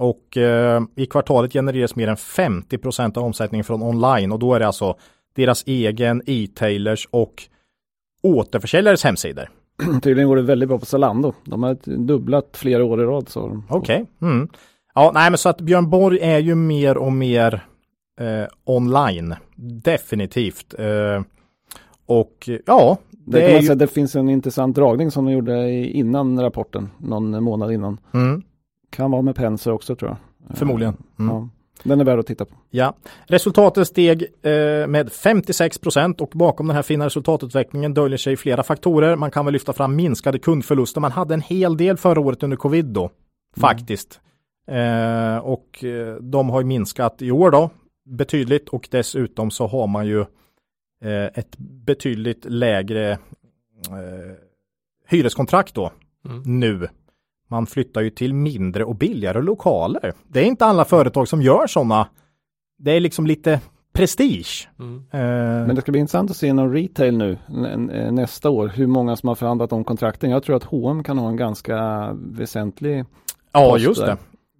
Och 0.00 0.36
eh, 0.36 0.82
i 0.96 1.06
kvartalet 1.06 1.52
genereras 1.52 1.96
mer 1.96 2.08
än 2.08 2.16
50% 2.16 3.18
av 3.18 3.24
omsättningen 3.24 3.64
från 3.64 3.82
online 3.82 4.32
och 4.32 4.38
då 4.38 4.54
är 4.54 4.60
det 4.60 4.66
alltså 4.66 4.96
deras 5.36 5.64
egen 5.66 6.22
e-tailers 6.26 7.08
och 7.10 7.42
återförsäljares 8.22 9.04
hemsidor. 9.04 9.50
Tydligen 10.02 10.28
går 10.28 10.36
det 10.36 10.42
väldigt 10.42 10.68
bra 10.68 10.78
på 10.78 10.86
Zalando. 10.86 11.32
De 11.44 11.62
har 11.62 11.76
dubblat 12.06 12.48
flera 12.52 12.84
år 12.84 13.02
i 13.02 13.04
rad. 13.04 13.28
Okej. 13.68 14.06
Mm. 14.22 14.48
Ja, 14.94 15.10
nej, 15.14 15.30
men 15.30 15.38
så 15.38 15.48
att 15.48 15.60
Björn 15.60 15.90
Borg 15.90 16.18
är 16.18 16.38
ju 16.38 16.54
mer 16.54 16.96
och 16.96 17.12
mer 17.12 17.66
eh, 18.20 18.46
online. 18.64 19.34
Definitivt. 19.84 20.74
Eh, 20.78 21.22
och 22.06 22.48
ja, 22.66 22.98
Det, 23.10 23.38
det, 23.40 23.58
ju... 23.58 23.74
det 23.74 23.86
finns 23.86 24.16
en 24.16 24.28
intressant 24.28 24.76
dragning 24.76 25.10
som 25.10 25.24
de 25.24 25.32
gjorde 25.32 25.70
innan 25.70 26.40
rapporten, 26.40 26.90
någon 26.98 27.42
månad 27.42 27.72
innan. 27.72 28.00
Mm, 28.14 28.42
Kan 28.94 29.10
vara 29.10 29.22
med 29.22 29.36
Penser 29.36 29.72
också 29.72 29.96
tror 29.96 30.10
jag. 30.10 30.56
förmodligen. 30.56 30.96
Mm. 31.18 31.34
Ja. 31.34 31.48
Den 31.82 32.00
är 32.00 32.04
värd 32.04 32.18
att 32.18 32.26
titta 32.26 32.44
på. 32.44 32.54
Ja, 32.70 32.94
resultatet 33.26 33.88
steg 33.88 34.22
eh, 34.22 34.86
med 34.86 35.12
56 35.12 35.78
procent 35.78 36.20
och 36.20 36.30
bakom 36.32 36.66
den 36.66 36.76
här 36.76 36.82
fina 36.82 37.06
resultatutvecklingen 37.06 37.94
döljer 37.94 38.18
sig 38.18 38.36
flera 38.36 38.62
faktorer. 38.62 39.16
Man 39.16 39.30
kan 39.30 39.44
väl 39.44 39.52
lyfta 39.52 39.72
fram 39.72 39.96
minskade 39.96 40.38
kundförluster. 40.38 41.00
Man 41.00 41.12
hade 41.12 41.34
en 41.34 41.40
hel 41.40 41.76
del 41.76 41.96
förra 41.96 42.20
året 42.20 42.42
under 42.42 42.56
covid 42.56 42.84
då, 42.84 43.10
faktiskt. 43.56 44.20
Eh, 44.66 45.36
och 45.36 45.84
eh, 45.84 46.16
de 46.16 46.50
har 46.50 46.64
minskat 46.64 47.22
i 47.22 47.30
år 47.30 47.50
då 47.50 47.70
betydligt 48.04 48.68
och 48.68 48.88
dessutom 48.90 49.50
så 49.50 49.66
har 49.66 49.86
man 49.86 50.06
ju 50.06 50.20
eh, 51.02 51.24
ett 51.34 51.56
betydligt 51.58 52.44
lägre 52.44 53.12
eh, 53.12 53.18
hyreskontrakt 55.08 55.74
då 55.74 55.92
nu. 56.44 56.88
Man 57.48 57.66
flyttar 57.66 58.00
ju 58.00 58.10
till 58.10 58.34
mindre 58.34 58.84
och 58.84 58.96
billigare 58.96 59.42
lokaler. 59.42 60.12
Det 60.28 60.40
är 60.40 60.44
inte 60.44 60.64
alla 60.64 60.84
företag 60.84 61.28
som 61.28 61.42
gör 61.42 61.66
sådana. 61.66 62.08
Det 62.78 62.90
är 62.92 63.00
liksom 63.00 63.26
lite 63.26 63.60
prestige. 63.92 64.68
Eh, 64.78 65.18
Men 65.66 65.74
det 65.74 65.80
ska 65.80 65.92
bli 65.92 66.00
intressant 66.00 66.30
att 66.30 66.36
se 66.36 66.46
inom 66.46 66.72
retail 66.72 67.16
nu 67.18 67.38
n- 67.48 67.90
nästa 68.14 68.50
år 68.50 68.68
hur 68.68 68.86
många 68.86 69.16
som 69.16 69.28
har 69.28 69.34
förhandlat 69.34 69.72
om 69.72 69.84
kontrakten. 69.84 70.30
Jag 70.30 70.42
tror 70.42 70.56
att 70.56 70.64
H&M 70.64 71.04
kan 71.04 71.18
ha 71.18 71.28
en 71.28 71.36
ganska 71.36 72.08
väsentlig 72.14 73.04
ja, 73.52 73.78
just 73.78 74.00
där. 74.00 74.06
det. 74.06 74.16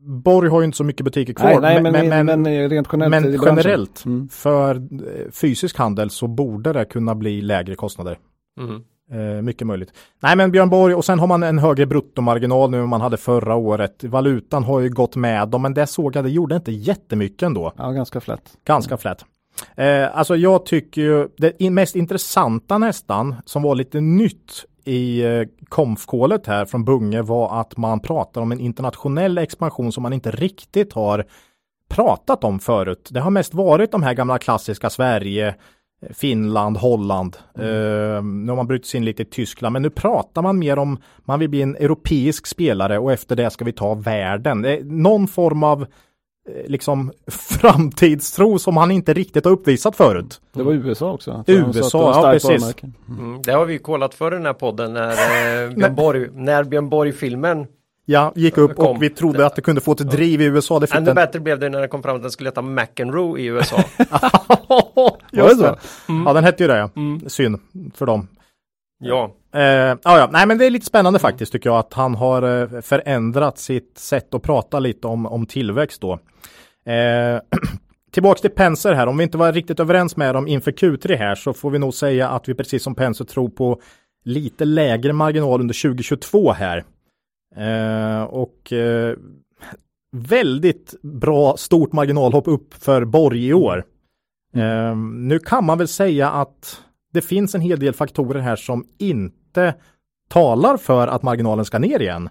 Borg 0.06 0.48
har 0.48 0.60
ju 0.60 0.64
inte 0.64 0.76
så 0.76 0.84
mycket 0.84 1.04
butiker 1.04 1.32
kvar. 1.34 1.60
Nej, 1.60 1.82
nej 1.82 1.92
men, 1.92 2.08
men, 2.26 2.42
men, 2.42 2.68
rent 2.70 2.88
generellt. 2.92 3.24
men 3.24 3.40
generellt 3.44 4.04
Mm. 4.04 4.28
för 4.28 4.74
eh, 4.76 5.30
fysisk 5.30 5.78
handel 5.78 6.10
så 6.10 6.26
borde 6.26 6.72
det 6.72 6.84
kunna 6.84 7.14
bli 7.14 7.40
lägre 7.42 7.74
kostnader. 7.74 8.18
Mm. 8.60 8.82
Eh, 9.14 9.42
mycket 9.42 9.66
möjligt. 9.66 9.92
Nej 10.22 10.36
men 10.36 10.50
Björn 10.50 10.70
Borg 10.70 10.94
och 10.94 11.04
sen 11.04 11.18
har 11.18 11.26
man 11.26 11.42
en 11.42 11.58
högre 11.58 11.86
bruttomarginal 11.86 12.70
nu 12.70 12.80
än 12.80 12.88
man 12.88 13.00
hade 13.00 13.16
förra 13.16 13.54
året. 13.54 14.04
Valutan 14.04 14.64
har 14.64 14.80
ju 14.80 14.88
gått 14.88 15.16
med 15.16 15.48
dem 15.48 15.62
men 15.62 15.74
det 15.74 15.86
såg 15.86 16.16
jag, 16.16 16.24
det 16.24 16.30
gjorde 16.30 16.56
inte 16.56 16.72
jättemycket 16.72 17.42
ändå. 17.42 17.72
Ja, 17.76 17.90
ganska 17.90 18.20
flätt. 18.20 18.52
Ganska 18.64 18.96
flat. 18.96 19.24
Eh, 19.76 20.18
alltså 20.18 20.36
jag 20.36 20.66
tycker 20.66 21.02
ju 21.02 21.28
det 21.36 21.70
mest 21.70 21.96
intressanta 21.96 22.78
nästan 22.78 23.34
som 23.44 23.62
var 23.62 23.74
lite 23.74 24.00
nytt 24.00 24.64
i 24.84 25.22
eh, 25.22 25.42
konfkålet 25.68 26.46
här 26.46 26.64
från 26.64 26.84
Bunge 26.84 27.22
var 27.22 27.60
att 27.60 27.76
man 27.76 28.00
pratar 28.00 28.40
om 28.40 28.52
en 28.52 28.60
internationell 28.60 29.38
expansion 29.38 29.92
som 29.92 30.02
man 30.02 30.12
inte 30.12 30.30
riktigt 30.30 30.92
har 30.92 31.24
pratat 31.88 32.44
om 32.44 32.58
förut. 32.58 33.08
Det 33.10 33.20
har 33.20 33.30
mest 33.30 33.54
varit 33.54 33.92
de 33.92 34.02
här 34.02 34.14
gamla 34.14 34.38
klassiska 34.38 34.90
Sverige, 34.90 35.54
Finland, 36.10 36.76
Holland. 36.76 37.36
Eh, 37.58 37.64
nu 38.24 38.48
har 38.48 38.56
man 38.56 38.66
brutit 38.66 38.86
sig 38.86 38.98
in 38.98 39.04
lite 39.04 39.22
i 39.22 39.26
Tyskland, 39.26 39.72
men 39.72 39.82
nu 39.82 39.90
pratar 39.90 40.42
man 40.42 40.58
mer 40.58 40.78
om 40.78 40.98
man 41.18 41.40
vill 41.40 41.48
bli 41.48 41.62
en 41.62 41.76
europeisk 41.76 42.46
spelare 42.46 42.98
och 42.98 43.12
efter 43.12 43.36
det 43.36 43.50
ska 43.50 43.64
vi 43.64 43.72
ta 43.72 43.94
världen. 43.94 44.66
Någon 44.82 45.28
form 45.28 45.62
av 45.62 45.82
eh, 45.82 45.86
liksom 46.66 47.12
framtidstro 47.26 48.58
som 48.58 48.76
han 48.76 48.90
inte 48.90 49.14
riktigt 49.14 49.44
har 49.44 49.52
uppvisat 49.52 49.96
förut. 49.96 50.40
Det 50.52 50.62
var 50.62 50.72
USA 50.72 51.12
också. 51.12 51.44
USA, 51.46 52.22
ja, 52.24 52.32
precis. 52.32 52.74
Mm. 53.08 53.42
Det 53.42 53.52
har 53.52 53.64
vi 53.64 53.78
kollat 53.78 54.14
för 54.14 54.32
i 54.32 54.36
den 54.36 54.46
här 54.46 54.52
podden 54.52 54.92
när 54.92 55.10
eh, 55.10 55.70
Björn 55.74 55.94
Borg, 55.94 56.28
när 56.32 56.64
Björn 56.64 56.88
Borg-filmen 56.88 57.66
Ja, 58.04 58.32
gick 58.34 58.58
upp 58.58 58.76
Kom. 58.76 58.86
och 58.86 59.02
vi 59.02 59.10
trodde 59.10 59.46
att 59.46 59.56
det 59.56 59.62
kunde 59.62 59.80
få 59.80 59.92
ett 59.92 60.10
driv 60.10 60.40
i 60.40 60.44
USA. 60.44 60.78
Det 60.80 60.94
Ännu 60.94 61.14
bättre 61.14 61.40
blev 61.40 61.58
det 61.58 61.68
när 61.68 61.80
det 61.80 61.88
kom 61.88 62.02
fram 62.02 62.16
att 62.16 62.22
den 62.22 62.30
skulle 62.30 62.48
heta 62.48 62.62
McEnroe 62.62 63.40
i 63.40 63.44
USA. 63.46 63.76
Just 65.32 65.60
det. 65.60 65.78
Ja, 66.26 66.32
den 66.32 66.44
hette 66.44 66.62
ju 66.62 66.68
det. 66.68 66.76
Ja. 66.76 66.90
Synd 67.28 67.60
för 67.94 68.06
dem. 68.06 68.28
ja. 68.98 69.34
Eh, 69.54 69.62
ja, 69.62 69.98
ja, 70.04 70.28
nej, 70.32 70.46
men 70.46 70.58
det 70.58 70.66
är 70.66 70.70
lite 70.70 70.86
spännande 70.86 71.18
faktiskt 71.18 71.52
tycker 71.52 71.70
jag 71.70 71.78
att 71.78 71.92
han 71.92 72.14
har 72.14 72.42
eh, 72.42 72.80
förändrat 72.80 73.58
sitt 73.58 73.98
sätt 73.98 74.34
att 74.34 74.42
prata 74.42 74.78
lite 74.78 75.06
om, 75.06 75.26
om 75.26 75.46
tillväxt 75.46 76.00
då. 76.00 76.12
Eh, 76.92 77.40
tillbaks 78.12 78.40
till 78.40 78.50
Penser 78.50 78.92
här, 78.92 79.06
om 79.06 79.16
vi 79.16 79.24
inte 79.24 79.38
var 79.38 79.52
riktigt 79.52 79.80
överens 79.80 80.16
med 80.16 80.34
dem 80.34 80.48
inför 80.48 80.72
Q3 80.72 81.16
här 81.16 81.34
så 81.34 81.52
får 81.52 81.70
vi 81.70 81.78
nog 81.78 81.94
säga 81.94 82.28
att 82.28 82.48
vi 82.48 82.54
precis 82.54 82.82
som 82.82 82.94
Penser 82.94 83.24
tror 83.24 83.48
på 83.48 83.80
lite 84.24 84.64
lägre 84.64 85.12
marginal 85.12 85.60
under 85.60 85.82
2022 85.82 86.52
här. 86.52 86.84
Eh, 87.56 88.22
och 88.22 88.72
eh, 88.72 89.16
väldigt 90.12 90.94
bra 91.02 91.56
stort 91.56 91.92
marginalhopp 91.92 92.48
upp 92.48 92.74
för 92.74 93.04
Borg 93.04 93.46
i 93.46 93.54
år. 93.54 93.84
Eh, 94.54 94.96
nu 94.96 95.38
kan 95.38 95.64
man 95.64 95.78
väl 95.78 95.88
säga 95.88 96.30
att 96.30 96.80
det 97.12 97.20
finns 97.20 97.54
en 97.54 97.60
hel 97.60 97.80
del 97.80 97.94
faktorer 97.94 98.40
här 98.40 98.56
som 98.56 98.84
inte 98.98 99.74
talar 100.28 100.76
för 100.76 101.08
att 101.08 101.22
marginalen 101.22 101.64
ska 101.64 101.78
ner 101.78 102.02
igen. 102.02 102.28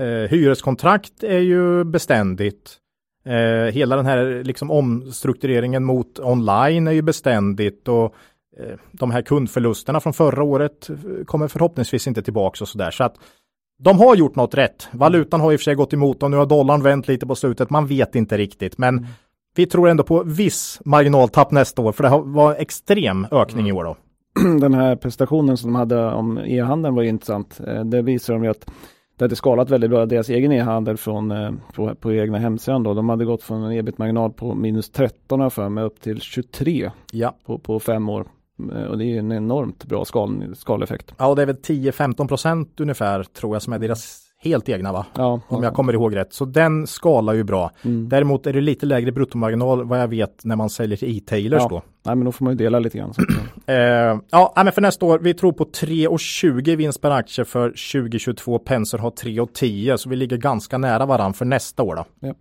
Eh, 0.00 0.30
hyreskontrakt 0.30 1.24
är 1.24 1.38
ju 1.38 1.84
beständigt. 1.84 2.78
Eh, 3.26 3.72
hela 3.72 3.96
den 3.96 4.06
här 4.06 4.44
liksom 4.44 4.70
omstruktureringen 4.70 5.84
mot 5.84 6.18
online 6.18 6.86
är 6.86 6.92
ju 6.92 7.02
beständigt 7.02 7.88
och 7.88 8.14
eh, 8.58 8.78
de 8.92 9.10
här 9.10 9.22
kundförlusterna 9.22 10.00
från 10.00 10.12
förra 10.12 10.42
året 10.42 10.90
eh, 10.90 11.24
kommer 11.24 11.48
förhoppningsvis 11.48 12.06
inte 12.06 12.22
tillbaka 12.22 12.64
och 12.64 12.68
sådär. 12.68 12.90
Så 12.90 13.04
att 13.04 13.16
de 13.78 13.98
har 13.98 14.16
gjort 14.16 14.36
något 14.36 14.54
rätt. 14.54 14.88
Valutan 14.92 15.40
har 15.40 15.52
i 15.52 15.56
och 15.56 15.60
för 15.60 15.64
sig 15.64 15.74
gått 15.74 15.92
emot 15.92 16.20
dem. 16.20 16.30
Nu 16.30 16.36
har 16.36 16.46
dollarn 16.46 16.82
vänt 16.82 17.08
lite 17.08 17.26
på 17.26 17.34
slutet. 17.34 17.70
Man 17.70 17.86
vet 17.86 18.14
inte 18.14 18.36
riktigt, 18.38 18.78
men 18.78 19.06
vi 19.56 19.66
tror 19.66 19.88
ändå 19.88 20.02
på 20.04 20.22
viss 20.22 20.80
marginaltapp 20.84 21.50
nästa 21.50 21.82
år, 21.82 21.92
för 21.92 22.02
det 22.04 22.22
var 22.24 22.54
extrem 22.54 23.26
ökning 23.30 23.68
i 23.68 23.72
år 23.72 23.84
då. 23.84 23.96
den 24.60 24.74
här 24.74 24.96
prestationen 24.96 25.56
som 25.56 25.72
de 25.72 25.76
hade 25.78 26.06
om 26.12 26.38
e-handeln 26.38 26.94
var 26.94 27.02
intressant. 27.02 27.60
Eh, 27.66 27.84
Det 27.84 28.02
visar 28.02 28.34
de 28.34 28.44
ju 28.44 28.50
att 28.50 28.66
det 29.18 29.24
hade 29.24 29.36
skalat 29.36 29.70
väldigt 29.70 29.90
bra, 29.90 30.06
deras 30.06 30.28
egen 30.28 30.52
e-handel 30.52 30.96
från, 30.96 31.30
eh, 31.30 31.50
på, 31.74 31.94
på 31.94 32.12
egna 32.12 32.38
hemsidan 32.38 32.82
då. 32.82 32.94
De 32.94 33.08
hade 33.08 33.24
gått 33.24 33.42
från 33.42 33.62
en 33.62 33.72
ebit-marginal 33.72 34.32
på 34.32 34.54
minus 34.54 34.90
13 34.90 35.40
har 35.40 35.44
jag 35.44 35.52
för 35.52 35.68
mig 35.68 35.84
upp 35.84 36.00
till 36.00 36.20
23 36.20 36.90
Ja. 37.12 37.34
på, 37.46 37.58
på 37.58 37.80
fem 37.80 38.08
år. 38.08 38.26
Eh, 38.72 38.82
Och 38.84 38.98
det 38.98 39.04
är 39.04 39.18
en 39.18 39.32
enormt 39.32 39.84
bra 39.84 40.04
skal, 40.04 40.54
skaleffekt. 40.56 41.14
Ja, 41.18 41.26
och 41.26 41.36
det 41.36 41.42
är 41.42 41.46
väl 41.46 41.56
10-15 41.56 42.28
procent 42.28 42.80
ungefär 42.80 43.22
tror 43.22 43.54
jag 43.54 43.62
som 43.62 43.72
är 43.72 43.78
deras 43.78 44.20
helt 44.38 44.68
egna 44.68 44.92
va? 44.92 45.06
Ja, 45.16 45.40
Om 45.48 45.62
jag 45.62 45.74
kommer 45.74 45.92
ihåg 45.92 46.16
rätt. 46.16 46.32
Så 46.32 46.44
den 46.44 46.86
skalar 46.86 47.32
ju 47.32 47.44
bra. 47.44 47.70
Mm. 47.82 48.08
Däremot 48.08 48.46
är 48.46 48.52
det 48.52 48.60
lite 48.60 48.86
lägre 48.86 49.12
bruttomarginal 49.12 49.84
vad 49.84 50.00
jag 50.00 50.08
vet 50.08 50.44
när 50.44 50.56
man 50.56 50.70
säljer 50.70 50.96
till 50.96 51.16
e-tailers 51.18 51.62
Ja. 51.62 51.68
då. 51.68 51.82
Nej 52.02 52.14
men 52.16 52.24
då 52.24 52.32
får 52.32 52.44
man 52.44 52.52
ju 52.52 52.56
dela 52.56 52.78
lite 52.78 52.98
grann. 52.98 53.12
Eh, 53.66 54.18
ja, 54.30 54.52
men 54.56 54.72
för 54.72 54.80
nästa 54.80 55.06
år, 55.06 55.18
vi 55.18 55.34
tror 55.34 55.52
på 55.52 55.64
3,20 55.64 56.68
i 56.68 56.76
vinst 56.76 57.00
per 57.00 57.10
aktie 57.10 57.44
för 57.44 57.68
2022. 57.68 58.58
Penser 58.58 58.98
har 58.98 59.10
3,10 59.10 59.96
så 59.96 60.08
vi 60.08 60.16
ligger 60.16 60.36
ganska 60.36 60.78
nära 60.78 61.06
varann 61.06 61.34
för 61.34 61.44
nästa 61.44 61.82
år 61.82 61.96
då. 61.96 62.04
Ja. 62.20 62.34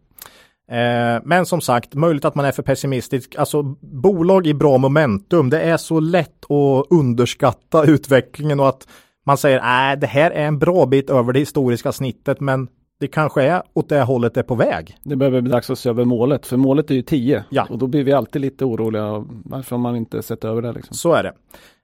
Eh, 0.74 1.22
men 1.24 1.46
som 1.46 1.62
sagt, 1.62 1.94
möjligt 1.94 2.26
att 2.26 2.36
man 2.36 2.46
är 2.46 2.52
för 2.52 2.64
pessimistisk. 2.64 3.36
Alltså 3.36 3.64
bolag 3.82 4.48
i 4.48 4.54
bra 4.54 4.78
momentum, 4.78 5.50
det 5.50 5.62
är 5.62 5.78
så 5.78 6.00
lätt 6.00 6.52
att 6.52 6.88
underskatta 6.90 7.86
utvecklingen 7.88 8.60
och 8.60 8.70
att 8.70 8.88
man 9.26 9.38
säger 9.38 9.62
nej, 9.62 9.98
det 9.98 10.08
här 10.08 10.32
är 10.32 10.46
en 10.46 10.60
bra 10.60 10.86
bit 10.86 11.10
över 11.10 11.34
det 11.34 11.40
historiska 11.40 11.92
snittet, 11.92 12.40
men 12.40 12.68
det 13.00 13.08
kanske 13.08 13.44
är 13.44 13.62
åt 13.74 13.90
det 13.90 14.02
hållet 14.02 14.34
det 14.34 14.40
är 14.40 14.44
på 14.44 14.56
väg. 14.56 14.98
Det 15.04 15.16
behöver 15.16 15.42
bli 15.42 15.52
dags 15.52 15.70
att 15.70 15.80
se 15.80 15.90
över 15.90 16.06
målet, 16.06 16.46
för 16.46 16.58
målet 16.58 16.92
är 16.92 16.96
ju 16.96 17.02
10. 17.02 17.44
Ja. 17.50 17.68
Och 17.70 17.78
då 17.78 17.88
blir 17.88 18.04
vi 18.04 18.14
alltid 18.14 18.42
lite 18.42 18.66
oroliga 18.66 19.26
varför 19.28 19.76
har 19.76 19.82
man 19.82 19.96
inte 19.96 20.24
sett 20.24 20.46
över 20.46 20.62
det 20.62 20.74
liksom. 20.74 20.96
Så 20.96 21.14
är 21.14 21.24
det. 21.24 21.34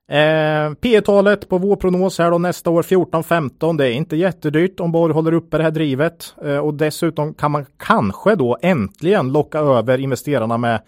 Eh, 0.10 0.74
P 0.74 1.02
talet 1.02 1.50
på 1.50 1.58
vår 1.58 1.76
prognos 1.76 2.19
här 2.19 2.32
då 2.32 2.38
nästa 2.38 2.69
år 2.69 2.82
14-15. 2.82 3.78
Det 3.78 3.88
är 3.88 3.91
inte 3.91 4.15
jättedyrt 4.15 4.80
om 4.80 4.91
Borg 4.91 5.13
håller 5.13 5.34
uppe 5.34 5.58
det 5.58 5.63
här 5.63 5.72
drivet. 5.72 6.36
Eh, 6.43 6.58
och 6.58 6.74
dessutom 6.74 7.34
kan 7.34 7.52
man 7.52 7.65
kanske 7.78 8.36
då 8.36 8.58
äntligen 8.62 9.32
locka 9.32 9.60
över 9.60 9.98
investerarna 9.98 10.58
med 10.58 10.82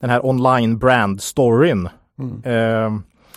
den 0.00 0.10
här 0.10 0.26
online 0.26 0.78
brand 0.78 1.22
storyn. 1.22 1.88
Eh, 2.44 2.92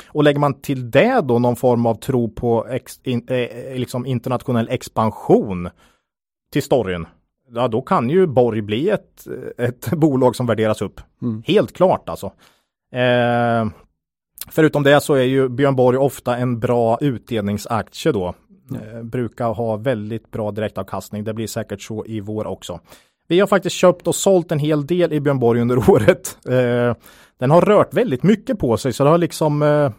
och 0.08 0.24
lägger 0.24 0.40
man 0.40 0.62
till 0.62 0.92
det 0.92 1.22
då 1.24 1.40
någon 1.40 1.56
form 1.56 1.86
av 1.86 1.96
tro 1.96 2.30
på 2.30 2.68
ex, 2.70 3.00
in, 3.04 3.28
eh, 3.28 3.76
liksom 3.76 4.06
internationell 4.06 4.70
expansion 4.70 5.70
till 6.54 6.64
storyn. 6.64 7.06
Ja, 7.50 7.68
då 7.68 7.82
kan 7.82 8.10
ju 8.10 8.28
Borg 8.28 8.62
bli 8.62 8.90
ett, 8.90 9.28
ett 9.58 9.90
bolag 9.92 10.36
som 10.36 10.46
värderas 10.46 10.82
upp. 10.82 11.02
Mm. 11.22 11.44
Helt 11.46 11.74
klart 11.74 12.10
alltså. 12.10 12.32
Eh, 12.94 13.66
Förutom 14.52 14.84
det 14.84 15.02
så 15.02 15.14
är 15.14 15.24
ju 15.24 15.50
Björn 15.50 15.76
Borg 15.76 15.98
ofta 15.98 16.38
en 16.38 16.60
bra 16.60 16.98
utdelningsaktie 17.02 18.12
då. 18.12 18.36
Eh, 18.76 19.04
brukar 19.04 19.54
ha 19.54 19.76
väldigt 19.76 20.32
bra 20.32 20.52
direktavkastning. 20.52 21.24
Det 21.24 21.34
blir 21.34 21.48
säkert 21.48 21.82
så 21.82 22.06
i 22.06 22.20
vår 22.20 22.48
också. 22.48 22.80
Vi 23.28 23.40
har 23.40 23.48
faktiskt 23.48 23.76
köpt 23.76 24.08
och 24.08 24.16
sålt 24.16 24.52
en 24.52 24.60
hel 24.60 24.88
del 24.88 25.14
i 25.14 25.20
Björn 25.20 25.40
Borg 25.40 25.62
under 25.62 25.90
året. 25.90 26.38
Eh, 26.50 26.96
den 27.40 27.52
har 27.52 27.62
rört 27.62 27.94
väldigt 27.94 28.24
mycket 28.24 28.60
på 28.60 28.78
sig 28.78 28.94
så 28.94 29.04
det 29.04 29.10
har 29.10 29.18
liksom 29.18 29.62
eh, 29.62 29.92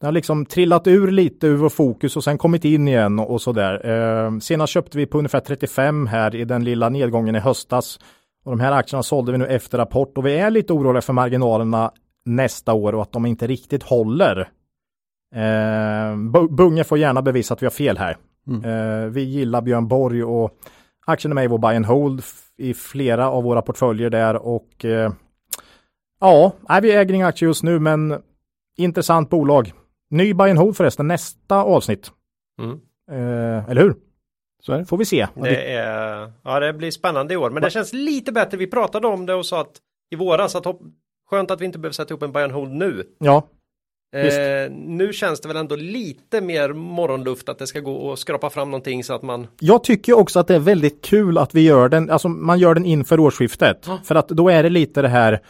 det 0.00 0.06
har 0.06 0.12
liksom 0.12 0.46
trillat 0.46 0.86
ur 0.86 1.10
lite 1.10 1.46
ur 1.46 1.56
vår 1.56 1.68
fokus 1.68 2.16
och 2.16 2.24
sen 2.24 2.38
kommit 2.38 2.64
in 2.64 2.88
igen 2.88 3.18
och, 3.18 3.30
och 3.30 3.42
sådär. 3.42 3.88
Eh, 3.90 4.38
senast 4.38 4.72
köpte 4.72 4.98
vi 4.98 5.06
på 5.06 5.18
ungefär 5.18 5.40
35 5.40 6.06
här 6.06 6.34
i 6.34 6.44
den 6.44 6.64
lilla 6.64 6.88
nedgången 6.88 7.36
i 7.36 7.38
höstas. 7.38 7.98
Och 8.44 8.50
de 8.50 8.60
här 8.60 8.72
aktierna 8.72 9.02
sålde 9.02 9.32
vi 9.32 9.38
nu 9.38 9.46
efter 9.46 9.78
rapport 9.78 10.18
och 10.18 10.26
vi 10.26 10.38
är 10.38 10.50
lite 10.50 10.72
oroliga 10.72 11.02
för 11.02 11.12
marginalerna 11.12 11.92
nästa 12.24 12.72
år 12.72 12.94
och 12.94 13.02
att 13.02 13.12
de 13.12 13.26
inte 13.26 13.46
riktigt 13.46 13.82
håller. 13.82 14.40
Eh, 15.34 16.14
Bu- 16.16 16.54
Bunge 16.54 16.84
får 16.84 16.98
gärna 16.98 17.22
bevisa 17.22 17.54
att 17.54 17.62
vi 17.62 17.66
har 17.66 17.70
fel 17.70 17.98
här. 17.98 18.16
Mm. 18.46 18.64
Eh, 18.64 19.08
vi 19.10 19.22
gillar 19.22 19.62
Björn 19.62 19.88
Borg 19.88 20.24
och 20.24 20.50
Aktien 21.06 21.32
är 21.32 21.34
med 21.34 21.44
i 21.44 21.48
vår 21.48 21.58
buy 21.58 21.76
and 21.76 21.86
hold 21.86 22.22
i 22.56 22.74
flera 22.74 23.30
av 23.30 23.42
våra 23.44 23.62
portföljer 23.62 24.10
där 24.10 24.36
och 24.36 24.84
eh, 24.84 25.12
ja, 26.20 26.52
vi 26.82 26.92
äger 26.92 27.14
inga 27.14 27.26
aktier 27.26 27.46
just 27.48 27.62
nu 27.62 27.78
men 27.78 28.22
intressant 28.76 29.30
bolag. 29.30 29.72
Ny 30.10 30.34
buy 30.34 30.50
and 30.50 30.58
hold 30.58 30.76
förresten 30.76 31.08
nästa 31.08 31.56
avsnitt. 31.56 32.10
Mm. 32.62 32.80
Eh, 33.10 33.70
eller 33.70 33.82
hur? 33.82 33.94
Så 34.62 34.72
är. 34.72 34.84
Får 34.84 34.96
vi 34.96 35.04
se. 35.04 35.28
Det, 35.34 35.72
är, 35.72 36.32
ja, 36.44 36.60
det 36.60 36.72
blir 36.72 36.90
spännande 36.90 37.34
i 37.34 37.36
år, 37.36 37.50
men 37.50 37.62
det 37.62 37.70
känns 37.70 37.92
lite 37.92 38.32
bättre. 38.32 38.56
Vi 38.58 38.66
pratade 38.66 39.06
om 39.06 39.26
det 39.26 39.34
och 39.34 39.46
sa 39.46 39.60
att 39.60 39.76
i 40.10 40.16
våras 40.16 40.54
att 40.54 40.64
hopp, 40.64 40.80
skönt 41.32 41.50
att 41.50 41.60
vi 41.60 41.64
inte 41.64 41.78
behöver 41.78 41.92
sätta 41.94 42.14
upp 42.14 42.22
en 42.22 42.32
buy 42.32 42.42
and 42.42 42.52
hold 42.52 42.72
nu. 42.72 43.04
Ja. 43.18 43.42
Eh, 44.16 44.70
nu 44.72 45.12
känns 45.12 45.40
det 45.40 45.48
väl 45.48 45.56
ändå 45.56 45.76
lite 45.76 46.40
mer 46.40 46.72
morgonluft 46.72 47.48
att 47.48 47.58
det 47.58 47.66
ska 47.66 47.80
gå 47.80 47.94
och 47.94 48.18
skrapa 48.18 48.50
fram 48.50 48.70
någonting 48.70 49.04
så 49.04 49.14
att 49.14 49.22
man 49.22 49.46
Jag 49.60 49.84
tycker 49.84 50.12
också 50.18 50.40
att 50.40 50.46
det 50.46 50.54
är 50.54 50.58
väldigt 50.58 51.04
kul 51.04 51.38
att 51.38 51.54
vi 51.54 51.60
gör 51.60 51.88
den, 51.88 52.10
alltså 52.10 52.28
man 52.28 52.58
gör 52.58 52.74
den 52.74 52.84
inför 52.84 53.20
årsskiftet. 53.20 53.88
För 54.04 54.14
att 54.14 54.28
då 54.28 54.48
är 54.48 54.62
det 54.62 54.68
lite 54.70 55.02
det 55.02 55.08
här 55.08 55.40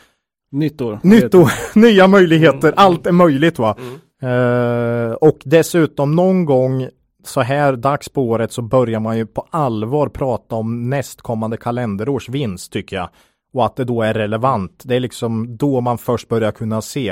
Nytt 0.52 0.80
år. 0.80 0.98
nytt 1.02 1.34
och 1.34 1.48
nya 1.74 2.06
möjligheter, 2.08 2.68
Mm. 2.68 2.74
allt 2.76 3.06
är 3.06 3.12
möjligt 3.12 3.58
va. 3.58 3.76
Eh, 4.22 5.12
och 5.12 5.38
dessutom 5.44 6.16
någon 6.16 6.44
gång 6.44 6.88
så 7.24 7.40
här 7.40 7.72
dags 7.76 8.08
på 8.08 8.22
året 8.22 8.52
så 8.52 8.62
börjar 8.62 9.00
man 9.00 9.16
ju 9.18 9.26
på 9.26 9.46
allvar 9.50 10.08
prata 10.08 10.54
om 10.54 10.90
nästkommande 10.90 11.56
kalenderårs 11.56 12.28
vinst 12.28 12.72
tycker 12.72 12.96
jag. 12.96 13.08
Och 13.52 13.66
att 13.66 13.76
det 13.76 13.84
då 13.84 14.02
är 14.02 14.14
relevant. 14.14 14.82
Det 14.84 14.96
är 14.96 15.00
liksom 15.00 15.56
då 15.56 15.80
man 15.80 15.98
först 15.98 16.28
börjar 16.28 16.52
kunna 16.52 16.82
se 16.82 17.08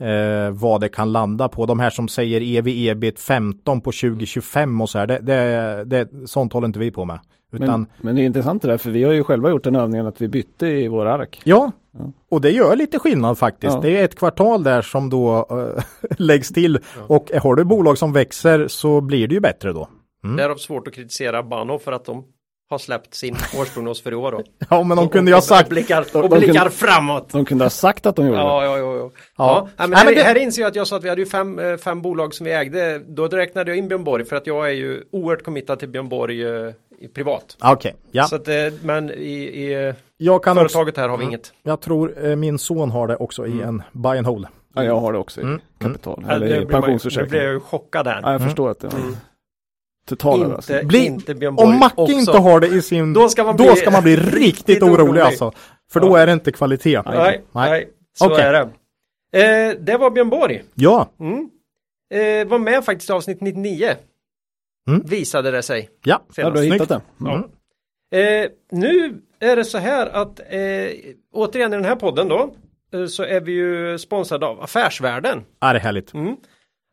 eh, 0.00 0.50
vad 0.50 0.80
det 0.80 0.88
kan 0.88 1.12
landa 1.12 1.48
på. 1.48 1.66
De 1.66 1.80
här 1.80 1.90
som 1.90 2.08
säger 2.08 2.40
ev 2.40 2.68
ebit 2.68 3.20
15 3.20 3.80
på 3.80 3.92
2025 3.92 4.80
och 4.80 4.90
så 4.90 4.98
här, 4.98 5.06
det, 5.06 5.18
det, 5.18 5.84
det, 5.84 6.28
sånt 6.28 6.52
håller 6.52 6.66
inte 6.66 6.78
vi 6.78 6.90
på 6.90 7.04
med. 7.04 7.20
Utan, 7.52 7.66
Men, 7.66 7.86
men 8.00 8.16
det 8.16 8.22
är 8.22 8.26
intressant 8.26 8.62
det 8.62 8.68
där, 8.68 8.78
för 8.78 8.90
vi 8.90 9.04
har 9.04 9.12
ju 9.12 9.24
själva 9.24 9.50
gjort 9.50 9.64
den 9.64 9.76
övningen 9.76 10.06
att 10.06 10.20
vi 10.20 10.28
bytte 10.28 10.66
i 10.66 10.88
våra 10.88 11.14
ark. 11.14 11.40
Ja, 11.44 11.72
Ja. 11.92 12.12
och 12.30 12.40
det 12.40 12.50
gör 12.50 12.76
lite 12.76 12.98
skillnad 12.98 13.38
faktiskt. 13.38 13.74
Ja. 13.74 13.80
Det 13.80 13.98
är 13.98 14.04
ett 14.04 14.14
kvartal 14.14 14.62
där 14.62 14.82
som 14.82 15.10
då 15.10 15.46
äh, 15.50 15.84
läggs 16.18 16.48
till 16.48 16.78
och 17.06 17.30
har 17.42 17.54
du 17.54 17.64
bolag 17.64 17.98
som 17.98 18.12
växer 18.12 18.68
så 18.68 19.00
blir 19.00 19.28
det 19.28 19.34
ju 19.34 19.40
bättre 19.40 19.72
då. 19.72 19.88
Mm. 20.24 20.36
Därav 20.36 20.56
svårt 20.56 20.88
att 20.88 20.94
kritisera 20.94 21.42
Bano 21.42 21.78
för 21.78 21.92
att 21.92 22.04
de 22.04 22.24
har 22.70 22.78
släppt 22.78 23.14
sin 23.14 23.36
årsprognos 23.60 24.02
för 24.02 24.12
i 24.12 24.14
år. 24.14 24.32
Då. 24.32 24.42
Ja, 24.70 24.82
men 24.82 24.96
de 24.96 25.06
Och- 25.06 25.12
kunde 25.12 25.30
ju 25.30 25.34
ha 25.34 25.40
sagt. 25.42 25.62
Och 25.62 25.68
blickar, 25.70 26.06
de 26.12 26.18
och 26.22 26.30
blickar 26.30 26.54
kunde- 26.54 26.70
framåt. 26.70 27.28
De 27.32 27.44
kunde 27.44 27.64
ha 27.64 27.70
sagt 27.70 28.06
att 28.06 28.16
de 28.16 28.26
gjorde 28.26 28.38
det. 28.38 28.42
Ja, 28.44 28.64
ja, 28.64 28.78
ja. 28.78 28.94
ja. 28.96 28.98
Ja. 29.02 29.10
ja. 29.36 29.68
men 29.76 29.90
Nej, 29.90 29.98
här, 29.98 30.04
men 30.04 30.14
det- 30.14 30.22
här 30.22 30.34
inser 30.38 30.62
jag 30.62 30.68
att 30.68 30.76
jag 30.76 30.86
sa 30.86 30.96
att 30.96 31.04
vi 31.04 31.08
hade 31.08 31.20
ju 31.20 31.26
fem, 31.26 31.58
eh, 31.58 31.76
fem 31.76 32.02
bolag 32.02 32.34
som 32.34 32.44
vi 32.44 32.52
ägde. 32.52 32.98
Då 32.98 33.28
räknade 33.28 33.70
jag 33.70 33.78
in 33.78 33.88
Björn 33.88 34.04
Borg 34.04 34.24
för 34.24 34.36
att 34.36 34.46
jag 34.46 34.66
är 34.68 34.72
ju 34.72 35.04
oerhört 35.12 35.44
committad 35.44 35.78
till 35.78 35.88
Björn 35.88 36.08
Borg 36.08 36.42
eh, 36.46 36.72
i 37.00 37.08
privat. 37.08 37.56
Okej, 37.60 37.94
ja. 38.10 38.24
Så 38.24 38.36
att, 38.36 38.48
eh, 38.48 38.54
men 38.82 39.10
i, 39.10 39.14
i 39.32 39.88
eh, 39.88 39.94
Jag 40.16 40.44
kan 40.44 40.58
också, 40.58 40.68
företaget 40.68 40.96
här 40.96 41.08
har 41.08 41.18
vi 41.18 41.24
inget. 41.24 41.52
jag 41.62 41.80
tror 41.80 42.26
eh, 42.26 42.36
min 42.36 42.58
son 42.58 42.90
har 42.90 43.06
det 43.08 43.16
också 43.16 43.46
i 43.46 43.60
en 43.62 43.82
buy 43.92 44.18
and 44.18 44.26
hold. 44.26 44.46
Ja, 44.74 44.84
jag 44.84 44.96
har 45.00 45.12
det 45.12 45.18
också 45.18 45.40
i 45.40 45.44
Mm. 45.44 45.60
kapital. 45.78 46.24
Eller 46.28 46.46
i 46.46 46.50
man- 46.50 46.58
Nu 46.60 46.66
pensionsförsäkring. 46.66 47.30
blir 47.30 47.42
jag 47.42 47.52
ju 47.52 47.60
chockad 47.60 48.06
här. 48.06 48.20
Ja, 48.22 48.32
jag 48.32 48.40
förstår 48.42 48.70
att 48.70 48.80
det 48.80 48.86
var 48.88 49.00
överraskning. 50.08 50.76
Inte, 50.78 50.86
Bli- 50.86 51.06
inte 51.06 51.34
Björn 51.34 51.54
Borg 51.56 51.68
Om 51.68 51.78
Macke 51.78 51.94
också. 52.00 52.12
inte 52.14 52.38
har 52.38 52.60
det 52.60 52.66
i 52.66 52.82
sin, 52.82 53.12
Då 53.12 53.28
ska 53.28 53.44
man 53.44 53.56
då 53.56 53.64
bli 53.64 53.76
ska 53.76 53.90
man 53.90 54.02
bli 54.02 54.16
riktigt 54.16 54.82
orolig, 54.82 55.00
orolig. 55.04 55.20
alltså. 55.20 55.52
För 55.92 56.00
då 56.00 56.08
Ja. 56.08 56.18
är 56.18 56.26
det 56.26 56.32
inte 56.32 56.52
kvalitet. 56.52 57.02
Nej, 57.06 57.42
nej. 57.52 57.88
så 58.18 58.26
Okej. 58.32 58.44
är 58.44 58.52
det. 58.52 58.60
Eh, 59.72 59.76
det 59.80 59.96
var 59.96 60.10
Björn 60.10 60.30
Borg. 60.30 60.62
Ja, 60.74 61.10
Mm. 61.20 61.50
Eh, 62.14 62.48
var 62.48 62.58
med 62.58 62.84
faktiskt 62.84 63.10
i 63.10 63.12
avsnitt 63.12 63.40
99. 63.40 63.94
Mm. 64.88 65.02
Visade 65.06 65.50
det 65.50 65.62
sig. 65.62 65.88
ja. 66.04 66.22
Ja, 66.36 66.50
du 66.50 66.58
har 66.58 66.64
hittat 66.64 66.88
det. 66.88 67.00
Mm. 67.20 67.42
Eh, 68.14 68.50
nu 68.72 69.20
är 69.40 69.56
det 69.56 69.64
så 69.64 69.78
här 69.78 70.06
att 70.06 70.40
eh, 70.40 70.90
återigen 71.32 71.72
i 71.72 71.76
den 71.76 71.84
här 71.84 71.96
podden 71.96 72.28
då 72.28 72.54
eh, 72.94 73.06
så 73.06 73.22
är 73.22 73.40
vi 73.40 73.52
ju 73.52 73.98
sponsrade 73.98 74.46
av 74.46 74.60
Affärsvärlden. 74.62 75.44
Ja, 75.60 75.72
det 75.72 75.78
är 75.78 75.82
härligt. 75.82 76.14
Mm. 76.14 76.36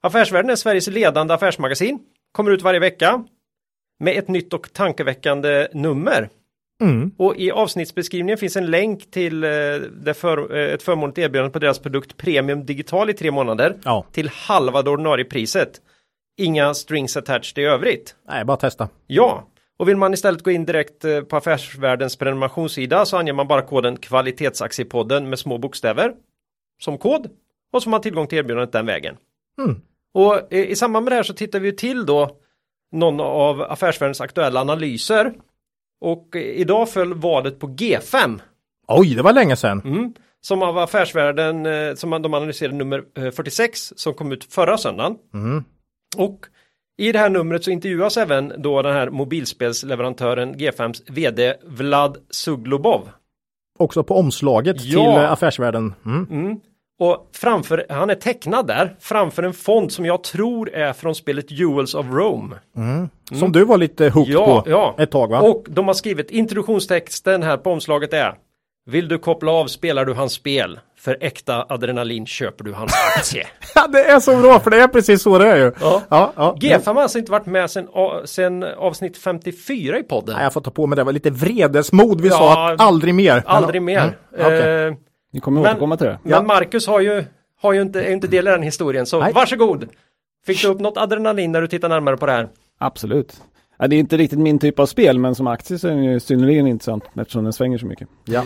Affärsvärlden 0.04 0.52
är 0.52 0.56
Sveriges 0.56 0.88
ledande 0.88 1.34
affärsmagasin. 1.34 2.00
Kommer 2.38 2.52
ut 2.52 2.62
varje 2.62 2.80
vecka 2.80 3.24
med 4.00 4.18
ett 4.18 4.28
nytt 4.28 4.54
och 4.54 4.74
tankeväckande 4.74 5.68
nummer. 5.74 6.30
Mm. 6.82 7.12
Och 7.18 7.36
i 7.38 7.52
avsnittsbeskrivningen 7.52 8.38
finns 8.38 8.58
en 8.58 8.66
länk 8.66 9.12
till 9.12 9.44
eh, 9.44 10.14
för, 10.14 10.56
eh, 10.56 10.74
ett 10.74 10.84
förmånligt 10.84 11.18
erbjudande 11.18 11.54
på 11.54 11.60
deras 11.60 11.80
produkt 11.80 12.18
Premium 12.18 12.66
Digital 12.66 13.10
i 13.10 13.14
tre 13.14 13.32
månader 13.32 13.78
Ja, 13.84 14.06
till 14.12 14.30
halva 14.34 14.82
det 14.82 14.90
ordinarie 14.90 15.26
priset. 15.26 15.82
Inga 16.38 16.74
strings 16.74 17.18
attached 17.18 17.64
i 17.64 17.66
övrigt. 17.66 18.16
nej, 18.28 18.46
bara 18.46 18.58
testa. 18.58 18.90
Ja, 19.08 19.48
och 19.78 19.90
vill 19.90 19.98
man 19.98 20.14
istället 20.14 20.44
gå 20.44 20.52
in 20.52 20.66
direkt 20.66 21.06
eh, 21.06 21.22
på 21.22 21.38
Affärsvärldens 21.38 22.16
prenumerationssida 22.16 23.06
så 23.06 23.18
anger 23.18 23.34
man 23.34 23.48
bara 23.48 23.62
koden 23.62 23.98
kvalitetsaktiepodden 23.98 25.30
med 25.30 25.40
små 25.40 25.58
bokstäver 25.58 26.14
som 26.82 26.98
kod 26.98 27.30
och 27.74 27.84
så 27.84 27.88
har 27.88 27.92
man 27.92 28.02
tillgång 28.02 28.28
till 28.28 28.38
erbjudandet 28.38 28.72
den 28.72 28.86
vägen. 28.86 29.18
Mm. 29.62 29.82
Och 30.18 30.54
eh, 30.54 30.70
i 30.70 30.76
samband 30.76 31.04
med 31.04 31.12
det 31.12 31.16
här 31.16 31.24
så 31.24 31.34
tittar 31.34 31.60
vi 31.60 31.76
till 31.76 32.06
då 32.06 32.30
någon 32.92 33.20
av 33.20 33.62
Affärsvärldens 33.62 34.22
aktuella 34.22 34.62
analyser 34.62 35.34
och 36.02 36.36
eh, 36.36 36.42
idag 36.42 36.90
föll 36.90 37.14
vadet 37.14 37.60
på 37.60 37.68
G5 37.68 38.40
Oj, 38.88 39.16
det 39.16 39.22
var 39.22 39.34
länge 39.34 39.56
sedan. 39.56 39.82
mm, 39.86 40.14
som 40.42 40.64
av 40.64 40.78
Affärsvärlden 40.78 41.66
eh, 41.66 41.94
som 41.96 42.10
de 42.10 42.34
analyserade 42.34 42.76
nummer 42.78 43.04
eh, 43.18 43.32
46 43.32 43.94
som 43.96 44.14
kom 44.14 44.32
ut 44.32 44.44
förra 44.54 44.78
söndagen. 44.78 45.16
Mm. 45.34 45.64
Och 46.18 46.46
i 46.98 47.12
det 47.12 47.20
här 47.20 47.30
numret 47.30 47.64
så 47.64 47.72
intervjuas 47.72 48.18
även 48.18 48.54
då 48.58 48.82
den 48.82 48.94
här 48.94 49.10
mobilspelsleverantören 49.10 50.56
G5s 50.56 51.02
vd 51.12 51.54
Vlad 51.64 52.18
Suglobov. 52.30 53.10
Också 53.80 54.04
på 54.04 54.16
omslaget 54.16 54.76
Ja. 54.80 55.00
till 55.14 55.24
eh, 55.24 55.32
Affärsvärlden. 55.32 55.94
Mm. 56.06 56.60
Mm. 57.00 57.12
Och 57.12 57.30
framför, 57.34 57.86
han 57.90 58.10
är 58.10 58.16
tecknad 58.16 58.68
där, 58.68 58.96
framför 59.00 59.44
en 59.44 59.54
font 59.54 59.94
som 59.94 60.06
jag 60.06 60.24
tror 60.24 60.70
är 60.74 60.94
från 60.94 61.16
spelet 61.16 61.52
Jewels 61.52 61.94
of 61.96 62.06
Rome. 62.12 62.56
Som 63.40 63.52
du 63.52 63.66
var 63.66 63.78
lite 63.78 64.10
hooked 64.10 64.34
Ja, 64.34 64.62
på 64.62 64.70
ja. 64.70 64.96
ett 64.98 65.12
tag 65.12 65.28
va? 65.28 65.42
Och 65.42 65.66
de 65.70 65.88
har 65.88 65.94
skrivit 65.94 66.32
introduktionstexten 66.32 67.44
här 67.44 67.58
på 67.58 67.72
omslaget 67.72 68.14
är 68.14 68.36
Vill 68.90 69.08
du 69.08 69.18
koppla 69.18 69.52
av 69.52 69.68
spelar 69.68 70.06
du 70.06 70.14
hans 70.14 70.34
spel. 70.34 70.80
För 71.00 71.18
äkta 71.22 71.66
adrenalin 71.70 72.26
köper 72.26 72.64
du 72.64 72.74
hans 72.74 72.94
aktie. 73.18 73.48
Ja, 73.76 73.88
det 73.88 74.04
är 74.04 74.20
så 74.20 74.38
bra 74.38 74.60
för 74.60 74.72
det 74.72 74.78
är 74.82 74.88
precis 74.88 75.22
så 75.22 75.38
det 75.38 75.48
är 75.48 75.56
ju. 75.58 75.72
Ja. 75.82 76.02
Ja, 76.10 76.34
ja. 76.36 76.56
G5 76.60 76.94
har 76.94 77.02
alltså 77.02 77.20
inte 77.20 77.32
varit 77.32 77.46
med 77.46 77.72
sen, 77.72 77.88
sen 78.26 78.64
avsnitt 78.64 79.18
54 79.18 80.00
i 80.00 80.04
podden. 80.04 80.36
Nej, 80.36 80.44
jag 80.44 80.54
får 80.54 80.62
ta 80.62 80.72
på 80.72 80.88
mig 80.88 80.96
det. 80.96 81.00
Det 81.02 81.06
var 81.06 81.14
lite 81.14 81.30
vredesmod. 81.30 82.22
Vi 82.22 82.30
sa 82.30 82.74
att 82.74 82.82
aldrig 82.82 83.16
mer. 83.16 83.44
Aldrig 83.46 83.82
mer. 83.82 84.00
Mm, 84.00 84.14
okej. 84.40 84.88
Eh, 84.88 84.94
Ni 85.34 85.40
kommer 85.40 85.62
Men- 85.62 85.72
återkomma 85.72 85.98
till 85.98 86.08
det. 86.08 86.20
men 86.24 86.32
Ja. 86.32 86.42
Marcus 86.42 86.88
har 86.88 87.00
ju, 87.00 87.24
har 87.62 87.74
ju 87.74 87.82
inte, 87.82 88.02
är 88.04 88.12
inte 88.12 88.28
del 88.28 88.48
i 88.48 88.52
den 88.52 88.64
historien, 88.64 89.06
så 89.06 89.20
Nej. 89.20 89.34
varsågod. 89.34 89.86
Fick 90.46 90.62
du 90.62 90.68
upp 90.68 90.80
något 90.80 90.98
adrenalin 90.98 91.52
när 91.52 91.62
du 91.62 91.68
tittar 91.68 91.90
närmare 91.90 92.18
på 92.18 92.26
det 92.26 92.32
här? 92.32 92.48
Absolut. 92.80 93.42
Ja, 93.80 93.88
det 93.88 93.96
är 93.96 94.00
inte 94.00 94.18
riktigt 94.18 94.40
min 94.40 94.60
typ 94.60 94.80
av 94.80 94.86
spel, 94.86 95.20
men 95.20 95.36
som 95.36 95.48
aktie 95.48 95.80
så 95.80 95.88
är 95.88 95.92
den 95.92 96.04
ju 96.04 96.20
synnerligen 96.20 96.68
intressant 96.68 97.04
eftersom 97.16 97.44
den 97.44 97.54
svänger 97.54 97.78
så 97.78 97.86
mycket. 97.86 98.08
Ja. 98.26 98.40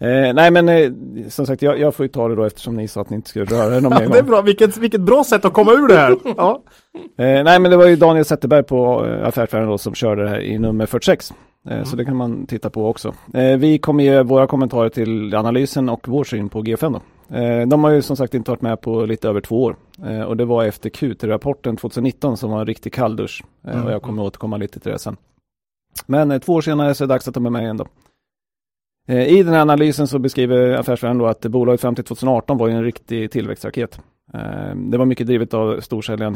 Eh, 0.00 0.34
nej, 0.34 0.50
men 0.50 0.68
eh, 0.68 0.90
som 1.28 1.46
sagt, 1.46 1.62
jag, 1.62 1.78
jag 1.80 1.94
får 1.94 2.04
ju 2.04 2.08
ta 2.12 2.28
det 2.28 2.34
då 2.34 2.44
eftersom 2.44 2.76
ni 2.76 2.88
sa 2.88 3.00
att 3.00 3.10
ni 3.10 3.16
inte 3.16 3.28
skulle 3.28 3.44
röra 3.44 3.68
det 3.70 3.80
någon 3.80 3.92
Ja, 3.92 3.98
mer 3.98 4.08
det 4.08 4.18
är 4.18 4.22
gång. 4.22 4.30
bra. 4.30 4.42
Vilket, 4.42 4.76
vilket 4.76 5.00
bra 5.00 5.24
sätt 5.24 5.44
att 5.44 5.52
komma 5.52 5.72
ur 5.72 5.88
det 5.88 5.96
här. 5.96 6.16
Ja. 6.36 6.62
Eh, 7.18 7.44
nej, 7.44 7.58
men 7.60 7.70
det 7.70 7.76
var 7.76 7.86
ju 7.86 7.96
Daniel 7.96 8.24
Zetterberg 8.24 8.62
på 8.62 9.06
eh, 9.06 9.28
Affärsvärlden 9.28 9.68
då 9.68 9.78
som 9.78 9.94
körde 9.94 10.22
det 10.22 10.28
här 10.28 10.40
i 10.40 10.58
nummer 10.58 10.86
46. 10.86 11.32
Eh, 11.70 11.84
Så 11.84 11.96
det 11.96 12.04
kan 12.04 12.16
man 12.16 12.46
titta 12.46 12.70
på 12.70 12.88
också. 12.88 13.14
Eh, 13.34 13.56
vi 13.58 13.78
kommer 13.78 14.04
ge 14.04 14.22
våra 14.22 14.46
kommentarer 14.46 14.88
till 14.88 15.34
analysen 15.34 15.88
och 15.88 16.08
vår 16.08 16.24
syn 16.24 16.48
på 16.48 16.62
G5 16.62 16.92
då. 16.92 17.36
Eh, 17.36 17.66
de 17.68 17.84
har 17.84 17.90
ju 17.90 18.02
som 18.02 18.16
sagt 18.16 18.34
inte 18.34 18.50
varit 18.50 18.62
med 18.62 18.80
på 18.80 19.04
lite 19.06 19.28
över 19.28 19.40
två 19.40 19.62
år. 19.62 19.76
Och 20.26 20.36
det 20.36 20.44
var 20.44 20.64
efter 20.64 20.90
Q3-rapporten 20.90 21.76
2019 21.76 22.36
som 22.36 22.50
var 22.50 22.60
en 22.60 22.66
riktig 22.66 22.92
kalldusch. 22.92 23.44
Eh, 23.68 23.84
och 23.86 23.92
jag 23.92 24.02
kommer 24.02 24.22
återkomma 24.22 24.56
lite 24.56 24.80
till 24.80 24.92
det 24.92 24.98
sen. 24.98 25.16
Men 26.06 26.40
två 26.40 26.52
år 26.52 26.60
senare 26.60 26.94
så 26.94 27.04
är 27.04 27.08
det 27.08 27.14
dags 27.14 27.28
att 27.28 27.34
de 27.34 27.46
är 27.46 27.50
med 27.50 27.62
igen 27.62 27.76
då. 27.76 27.86
I 29.12 29.42
den 29.42 29.54
här 29.54 29.60
analysen 29.60 30.08
så 30.08 30.18
beskriver 30.18 30.70
Affärsvärlden 30.70 31.18
då 31.18 31.26
att 31.26 31.40
bolaget 31.40 31.80
fram 31.80 31.94
till 31.94 32.04
2018 32.04 32.58
var 32.58 32.68
en 32.68 32.84
riktig 32.84 33.30
tillväxtraket. 33.30 34.00
Det 34.74 34.98
var 34.98 35.04
mycket 35.04 35.26
drivet 35.26 35.54
av 35.54 35.80
storsäljaren 35.80 36.34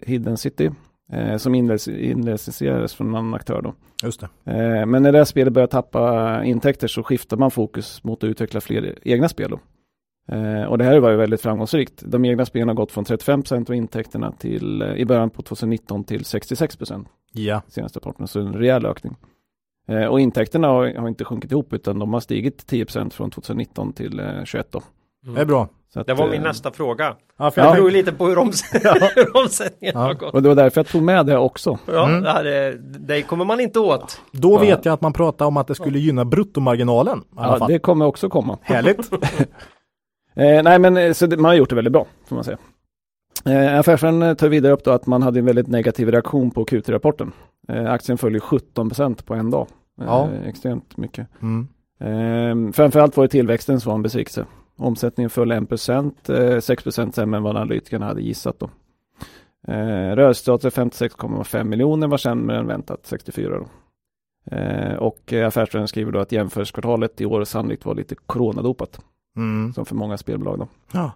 Hidden 0.00 0.36
City 0.36 0.70
eh, 1.12 1.36
som 1.36 1.54
inlic- 1.54 1.98
inlicensierades 1.98 2.94
från 2.94 3.08
en 3.08 3.14
annan 3.14 3.34
aktör 3.34 3.62
då. 3.62 3.74
Just 4.02 4.20
det. 4.20 4.26
Eh, 4.52 4.86
Men 4.86 5.02
när 5.02 5.12
det 5.12 5.18
här 5.18 5.24
spelet 5.24 5.52
börjar 5.52 5.66
tappa 5.66 6.44
intäkter 6.44 6.88
så 6.88 7.02
skiftar 7.02 7.36
man 7.36 7.50
fokus 7.50 8.04
mot 8.04 8.24
att 8.24 8.28
utveckla 8.28 8.60
fler 8.60 8.98
egna 9.02 9.28
spel 9.28 9.50
då. 9.50 9.58
Eh, 10.34 10.64
Och 10.64 10.78
det 10.78 10.84
här 10.84 10.98
var 10.98 11.10
ju 11.10 11.16
väldigt 11.16 11.40
framgångsrikt. 11.40 12.02
De 12.06 12.24
egna 12.24 12.46
spelen 12.46 12.68
har 12.68 12.74
gått 12.74 12.92
från 12.92 13.04
35% 13.04 13.70
av 13.70 13.74
intäkterna 13.76 14.32
till 14.32 14.82
eh, 14.82 14.94
i 14.94 15.04
början 15.04 15.30
på 15.30 15.42
2019 15.42 16.04
till 16.04 16.20
66% 16.22 17.04
Ja. 17.32 17.62
senaste 17.68 17.98
rapporten, 17.98 18.26
så 18.28 18.40
en 18.40 18.52
rejäl 18.52 18.86
ökning. 18.86 19.16
Eh, 19.88 20.04
Och 20.04 20.20
intäkterna 20.20 20.68
har, 20.68 20.94
har 20.94 21.08
inte 21.08 21.24
sjunkit 21.24 21.52
ihop 21.52 21.72
utan 21.72 21.98
de 21.98 22.12
har 22.12 22.20
stigit 22.20 22.66
10% 22.72 23.10
från 23.10 23.30
2019 23.30 23.92
till 23.92 24.20
eh, 24.20 24.44
21 24.44 24.72
då. 24.72 24.82
Det 25.34 25.40
är 25.40 25.44
bra. 25.44 25.68
Så 25.92 26.00
att, 26.00 26.06
Det 26.06 26.14
var 26.14 26.26
min 26.28 26.40
eh, 26.40 26.46
nästa 26.48 26.70
fråga. 26.70 27.14
Ja, 27.38 27.50
för 27.50 27.60
Det 27.62 27.66
jag 27.68 27.76
beror 27.76 27.90
lite 27.90 28.12
på 28.12 28.26
hur, 28.26 28.36
oms- 28.36 28.64
hur 29.14 29.36
omsättningen 29.36 29.96
har 29.96 30.14
gått. 30.14 30.34
Och 30.34 30.42
det 30.42 30.48
var 30.48 30.56
därför 30.56 30.78
jag 30.80 30.86
tog 30.88 31.02
med 31.02 31.26
det 31.26 31.36
också. 31.38 31.78
Ja, 31.86 32.06
det, 32.08 32.30
här 32.30 32.44
är, 32.44 32.72
det 32.98 33.22
kommer 33.22 33.44
man 33.44 33.60
inte 33.60 33.78
åt. 33.80 34.20
då 34.32 34.58
vet 34.58 34.84
jag 34.84 34.92
att 34.92 35.00
man 35.00 35.12
pratar 35.12 35.46
om 35.46 35.56
att 35.56 35.66
det 35.66 35.74
skulle 35.74 35.98
gynna 35.98 36.24
bruttomarginalen. 36.24 37.18
I 37.18 37.22
alla 37.36 37.52
Ja, 37.52 37.58
fall. 37.58 37.70
det 37.72 37.78
kommer 37.78 38.04
också 38.06 38.28
komma. 38.28 38.58
Härligt. 38.62 39.12
Eh, 40.36 40.62
nej 40.62 40.78
men 40.78 40.96
eh, 40.96 41.12
så 41.12 41.26
det, 41.26 41.36
man 41.36 41.44
har 41.48 41.54
gjort 41.54 41.68
det 41.68 41.74
väldigt 41.74 41.92
bra, 41.92 42.06
får 42.28 42.34
man 42.34 42.44
säga. 42.44 42.58
Eh, 43.46 43.78
affärsen 43.78 44.22
eh, 44.22 44.34
tar 44.34 44.48
vidare 44.48 44.72
upp 44.72 44.84
då 44.84 44.90
att 44.90 45.06
man 45.06 45.22
hade 45.22 45.38
en 45.38 45.44
väldigt 45.46 45.66
negativ 45.68 46.08
reaktion 46.10 46.50
på 46.50 46.64
Q3-rapporten. 46.64 47.32
Eh, 47.68 47.92
aktien 47.92 48.18
följer 48.18 48.40
17% 48.40 49.24
på 49.24 49.34
en 49.34 49.50
dag. 49.50 49.66
Eh, 50.00 50.06
Ja. 50.06 50.28
Extremt 50.46 50.96
mycket. 50.96 51.26
Mm. 51.42 51.68
Eh, 52.00 52.72
framförallt 52.72 53.16
var 53.16 53.24
det 53.24 53.28
tillväxten 53.28 53.80
som 53.80 53.90
var 53.90 53.94
en 53.96 54.02
besvikelse. 54.02 54.44
Omsättningen 54.76 55.30
föll 55.30 55.52
1 55.52 56.28
eh, 56.28 56.60
6 56.60 56.84
sämre 57.12 57.36
än 57.36 57.42
vad 57.42 57.56
analytikerna 57.56 58.06
hade 58.06 58.22
gissat 58.22 58.58
då. 58.58 58.70
Eh, 59.68 60.16
Rörelseresultatet 60.16 60.74
56,5 60.74 61.64
miljoner 61.64 62.06
var 62.08 62.18
sämre 62.18 62.58
än 62.58 62.66
väntat, 62.66 63.00
64 63.02 63.58
då. 63.58 63.66
Eh, 64.56 64.94
och 64.94 65.32
eh, 65.32 65.46
affärsvärlden 65.46 65.88
skriver 65.88 66.12
då 66.12 66.18
att 66.18 66.32
jämförelsekvartalet 66.32 67.20
i 67.20 67.26
år 67.26 67.44
sannolikt 67.44 67.84
var 67.86 67.94
lite 67.94 68.14
coronadopat, 68.14 69.00
Mm. 69.36 69.72
som 69.72 69.84
för 69.84 69.94
många 69.94 70.16
spelbolag 70.18 70.58
då. 70.58 70.68
Ja. 70.92 71.12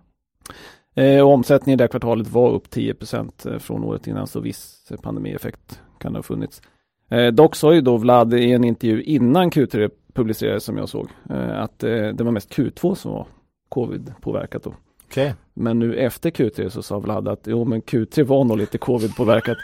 Eh, 1.03 1.21
och 1.25 1.33
omsättningen 1.33 1.81
i 1.81 1.83
det 1.83 1.89
kvartalet 1.89 2.29
var 2.29 2.51
upp 2.51 2.71
10% 2.71 3.59
från 3.59 3.85
året 3.85 4.07
innan, 4.07 4.27
så 4.27 4.41
viss 4.41 4.93
pandemieffekt 5.03 5.81
kan 5.99 6.13
det 6.13 6.19
ha 6.19 6.23
funnits. 6.23 6.63
Eh, 7.11 7.27
dock 7.27 7.57
sa 7.57 7.75
ju 7.75 7.81
då 7.81 7.97
Vlad 7.97 8.35
i 8.35 8.53
en 8.53 8.65
intervju 8.65 9.03
innan 9.03 9.51
Q3 9.51 9.91
publicerades 10.15 10.65
som 10.65 10.79
jag 10.79 10.89
såg, 10.89 11.09
eh, 11.31 11.61
att 11.63 11.85
eh, 11.85 12.09
det 12.09 12.25
var 12.25 12.33
mest 12.33 12.55
Q2 12.55 12.95
som 12.95 13.13
var 13.13 13.27
covid-påverkat 13.69 14.63
då. 14.63 14.75
Okej. 15.05 15.35
Men 15.55 15.79
nu 15.79 15.97
efter 15.97 16.31
Q3 16.31 16.69
så 16.69 16.83
sa 16.83 16.99
Vlad 16.99 17.29
att 17.29 17.47
jo 17.47 17.65
men 17.65 17.83
Q3 17.83 18.23
var 18.25 18.45
nog 18.45 18.59
lite 18.59 18.79
covid-påverkat. 18.79 19.57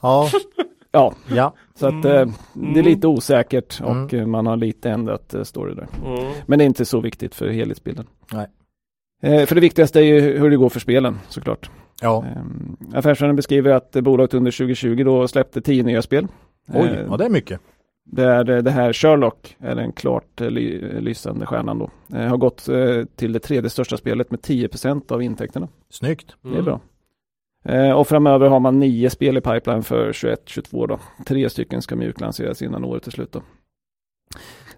Ja. 0.00 0.28
Ja, 0.90 1.14
ja. 1.28 1.54
så 1.74 1.86
att 1.86 2.04
eh, 2.04 2.26
det 2.52 2.80
är 2.80 2.82
lite 2.82 3.06
osäkert 3.06 3.80
och 3.80 4.14
eh, 4.14 4.26
man 4.26 4.46
har 4.46 4.56
lite 4.56 4.90
ändrat 4.90 5.34
eh, 5.34 5.42
story 5.42 5.74
där. 5.74 5.88
Mm. 6.06 6.32
Men 6.46 6.58
det 6.58 6.64
är 6.64 6.66
inte 6.66 6.84
så 6.84 7.00
viktigt 7.00 7.34
för 7.34 7.48
helhetsbilden. 7.48 8.06
Nej. 8.32 8.46
Eh, 9.22 9.46
för 9.46 9.54
det 9.54 9.60
viktigaste 9.60 10.00
är 10.00 10.04
ju 10.04 10.38
hur 10.38 10.50
det 10.50 10.56
går 10.56 10.68
för 10.68 10.80
spelen 10.80 11.18
såklart. 11.28 11.70
Ja. 12.02 12.24
Um, 12.36 12.76
Affärsvärlden 12.94 13.36
beskriver 13.36 13.70
att 13.70 13.96
eh, 13.96 14.02
bolaget 14.02 14.34
under 14.34 14.50
2020 14.50 15.04
då 15.04 15.28
släppte 15.28 15.60
tio 15.60 15.82
nya 15.82 16.02
spel. 16.02 16.26
Oj, 16.68 16.88
Eh, 16.88 17.06
ja 17.10 17.16
det 17.16 17.24
är 17.24 17.30
mycket. 17.30 17.60
Det, 18.06 18.24
är, 18.24 18.50
eh, 18.50 18.62
det 18.62 18.70
här 18.70 18.92
Sherlock 18.92 19.56
är 19.60 19.74
den 19.74 19.92
klart 19.92 20.40
eh, 20.40 20.50
ly, 20.50 20.80
lysande 21.00 21.46
stjärnan 21.46 21.78
då. 21.78 21.90
Eh, 22.16 22.26
har 22.26 22.36
gått 22.36 22.68
eh, 22.68 23.04
till 23.16 23.32
det 23.32 23.38
tredje 23.40 23.70
största 23.70 23.96
spelet 23.96 24.30
med 24.30 24.40
10% 24.40 25.12
av 25.12 25.22
intäkterna. 25.22 25.68
Snyggt. 25.90 26.36
Det 26.42 26.58
är 26.58 26.62
bra. 26.62 26.80
Eh, 27.64 27.90
och 27.92 28.08
framöver 28.08 28.48
har 28.48 28.60
man 28.60 28.78
nio 28.78 29.10
spel 29.10 29.36
i 29.36 29.40
pipeline 29.40 29.82
för 29.82 30.12
21-22 30.12 30.86
då. 30.86 30.98
Tre 31.26 31.50
stycken 31.50 31.82
ska 31.82 31.96
mjuklanseras 31.96 32.62
innan 32.62 32.84
året 32.84 33.06
är 33.06 33.10
slut 33.10 33.32
då. 33.32 33.42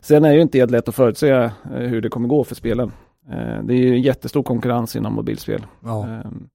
Sen 0.00 0.24
är 0.24 0.28
det 0.28 0.34
ju 0.34 0.42
inte 0.42 0.58
helt 0.58 0.70
lätt 0.70 0.88
att 0.88 0.94
förutsäga 0.94 1.44
eh, 1.44 1.50
hur 1.70 2.00
det 2.00 2.08
kommer 2.08 2.28
gå 2.28 2.44
för 2.44 2.54
spelen. 2.54 2.92
Eh, 3.30 3.62
det 3.62 3.74
är 3.74 3.78
ju 3.78 3.98
jättestor 3.98 4.42
konkurrens 4.42 4.96
inom 4.96 5.14
mobilspel. 5.14 5.66
Ja. 5.84 6.06
Ehm, 6.06 6.48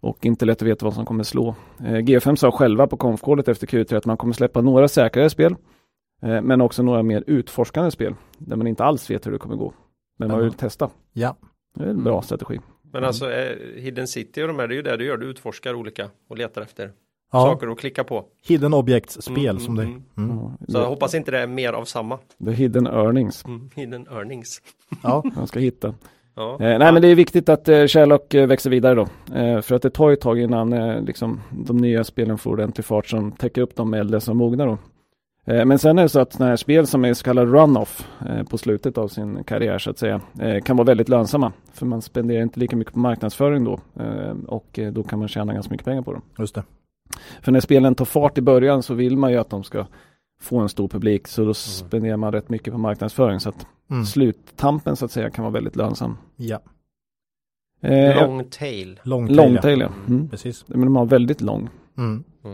Och 0.00 0.26
inte 0.26 0.44
lätt 0.44 0.62
att 0.62 0.68
veta 0.68 0.84
vad 0.84 0.94
som 0.94 1.04
kommer 1.06 1.24
slå. 1.24 1.54
Eh, 1.80 1.92
G5 1.92 2.36
sa 2.36 2.50
själva 2.52 2.86
på 2.86 2.96
konfkålet 2.96 3.48
efter 3.48 3.66
Q3 3.66 3.96
att 3.96 4.06
man 4.06 4.16
kommer 4.16 4.34
släppa 4.34 4.60
några 4.60 4.88
säkrare 4.88 5.30
spel. 5.30 5.56
Eh, 6.22 6.42
Men 6.42 6.60
också 6.60 6.82
några 6.82 7.02
mer 7.02 7.24
utforskande 7.26 7.90
spel. 7.90 8.14
Där 8.38 8.56
man 8.56 8.66
inte 8.66 8.84
alls 8.84 9.10
vet 9.10 9.26
hur 9.26 9.32
det 9.32 9.38
kommer 9.38 9.56
gå. 9.56 9.72
Men 10.18 10.28
man 10.28 10.40
vill 10.40 10.52
testa. 10.52 10.90
Ja. 11.12 11.36
Det 11.74 11.84
är 11.84 11.88
en 11.88 12.04
bra 12.04 12.22
strategi. 12.22 12.60
Men 12.92 13.04
alltså 13.04 13.32
eh, 13.32 13.56
Hidden 13.76 14.06
City 14.08 14.42
och 14.42 14.48
de 14.48 14.58
här, 14.58 14.68
det 14.68 14.74
är 14.74 14.76
ju 14.76 14.82
det 14.82 14.96
du 14.96 15.04
gör. 15.04 15.16
Du 15.16 15.26
utforskar 15.26 15.74
olika 15.74 16.10
och 16.28 16.38
letar 16.38 16.62
efter 16.62 16.90
ja. 17.32 17.42
saker 17.42 17.68
att 17.68 17.78
klicka 17.78 18.04
på. 18.04 18.24
Hidden 18.46 18.74
objects-spel 18.74 19.48
Mm, 19.48 19.60
som 19.60 19.76
det 19.76 19.82
mm, 19.82 20.02
mm. 20.16 20.38
Så 20.68 20.78
jag 20.78 20.86
hoppas 20.86 21.14
inte 21.14 21.30
det 21.30 21.38
är 21.38 21.46
mer 21.46 21.72
av 21.72 21.84
samma. 21.84 22.18
the 22.44 22.50
hidden 22.50 22.86
earnings. 22.86 23.44
Mm. 23.44 23.70
Hidden 23.74 24.06
earnings. 24.10 24.62
Ja. 25.02 25.22
Man 25.36 25.46
ska 25.46 25.60
hitta. 25.60 25.94
Ja. 26.34 26.52
Eh, 26.52 26.78
nej 26.78 26.92
men 26.92 27.02
det 27.02 27.08
är 27.08 27.14
viktigt 27.14 27.48
att 27.48 27.68
eh, 27.68 27.86
Sherlock 27.86 28.34
eh, 28.34 28.46
växer 28.46 28.70
vidare 28.70 28.94
då. 28.94 29.34
Eh, 29.36 29.60
för 29.60 29.74
att 29.74 29.82
det 29.82 29.90
tar 29.90 30.08
ju 30.08 30.14
ett 30.14 30.20
tag 30.20 30.38
innan 30.40 30.72
eh, 30.72 31.02
liksom, 31.02 31.40
de 31.50 31.76
nya 31.76 32.04
spelen 32.04 32.38
får 32.38 32.50
ordentlig 32.50 32.84
fart 32.84 33.06
som 33.06 33.32
täcker 33.32 33.62
upp 33.62 33.76
de 33.76 33.94
äldre 33.94 34.20
som 34.20 34.36
mognar 34.36 34.66
då. 34.66 34.78
Eh, 35.46 35.64
men 35.64 35.78
sen 35.78 35.98
är 35.98 36.02
det 36.02 36.08
så 36.08 36.20
att 36.20 36.32
sådana 36.32 36.48
här 36.48 36.56
spel 36.56 36.86
som 36.86 37.04
är 37.04 37.14
så 37.14 37.24
kallade 37.24 37.50
run-off 37.50 38.08
eh, 38.28 38.42
på 38.44 38.58
slutet 38.58 38.98
av 38.98 39.08
sin 39.08 39.44
karriär 39.44 39.78
så 39.78 39.90
att 39.90 39.98
säga 39.98 40.20
eh, 40.40 40.62
kan 40.62 40.76
vara 40.76 40.86
väldigt 40.86 41.08
lönsamma. 41.08 41.52
För 41.72 41.86
man 41.86 42.02
spenderar 42.02 42.42
inte 42.42 42.60
lika 42.60 42.76
mycket 42.76 42.92
på 42.94 42.98
marknadsföring 43.00 43.64
då 43.64 43.80
och 44.46 44.78
då 44.92 45.02
kan 45.02 45.18
man 45.18 45.28
tjäna 45.28 45.52
ganska 45.54 45.70
mycket 45.70 45.84
pengar 45.84 46.02
på 46.02 46.12
dem. 46.12 46.22
Just 46.38 46.54
det. 46.54 46.62
För 47.40 47.52
när 47.52 47.60
spelen 47.60 47.94
tar 47.94 48.04
fart 48.04 48.38
i 48.38 48.42
början 48.42 48.82
så 48.82 48.94
vill 48.94 49.16
man 49.16 49.30
ju 49.32 49.36
att 49.38 49.50
de 49.50 49.64
ska 49.64 49.86
få 50.40 50.58
en 50.58 50.68
stor 50.68 50.88
publik 50.88 51.28
så 51.28 51.44
då 51.44 51.54
spenderar 51.54 52.16
man 52.16 52.32
rätt 52.32 52.48
mycket 52.48 52.72
på 52.72 52.78
marknadsföring 52.78 53.40
så 53.40 53.48
att 53.48 53.66
Mm. 53.90 54.04
sluttampen 54.04 54.96
så 54.96 55.04
att 55.04 55.10
säga 55.10 55.30
kan 55.30 55.42
vara 55.44 55.52
väldigt 55.52 55.76
lönsam. 55.76 56.16
Ja. 56.36 56.60
Eh, 57.80 58.16
Long 58.16 58.44
tail. 58.44 59.00
Long 59.02 59.28
Long 59.28 59.56
tail 59.56 59.80
ja. 59.80 59.88
Mm. 60.08 60.28
Precis. 60.28 60.64
Men 60.68 60.80
de 60.80 60.96
har 60.96 61.06
väldigt 61.06 61.40
lång. 61.40 61.68
Mm. 61.98 62.24
Eh, 62.44 62.50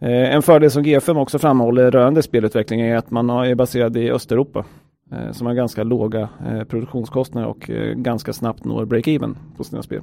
en 0.00 0.42
fördel 0.42 0.70
som 0.70 0.82
G5 0.84 1.20
också 1.20 1.38
framhåller 1.38 1.90
rörande 1.90 2.22
spelutveckling 2.22 2.80
är 2.80 2.96
att 2.96 3.10
man 3.10 3.28
har- 3.28 3.46
är 3.46 3.54
baserad 3.54 3.96
i 3.96 4.10
Östeuropa. 4.10 4.64
Eh, 5.12 5.32
som 5.32 5.46
har 5.46 5.54
ganska 5.54 5.82
låga 5.82 6.28
eh, 6.46 6.64
produktionskostnader 6.64 7.48
och 7.48 7.70
eh, 7.70 7.94
ganska 7.94 8.32
snabbt 8.32 8.64
når 8.64 8.86
break-even 8.86 9.34
på 9.56 9.64
sina 9.64 9.82
spel. 9.82 10.00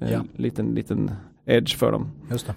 Eh, 0.00 0.12
Ja. 0.12 0.20
liten, 0.36 0.66
liten 0.74 1.10
edge 1.46 1.76
för 1.76 1.92
dem. 1.92 2.08
Just 2.30 2.46
det. 2.46 2.54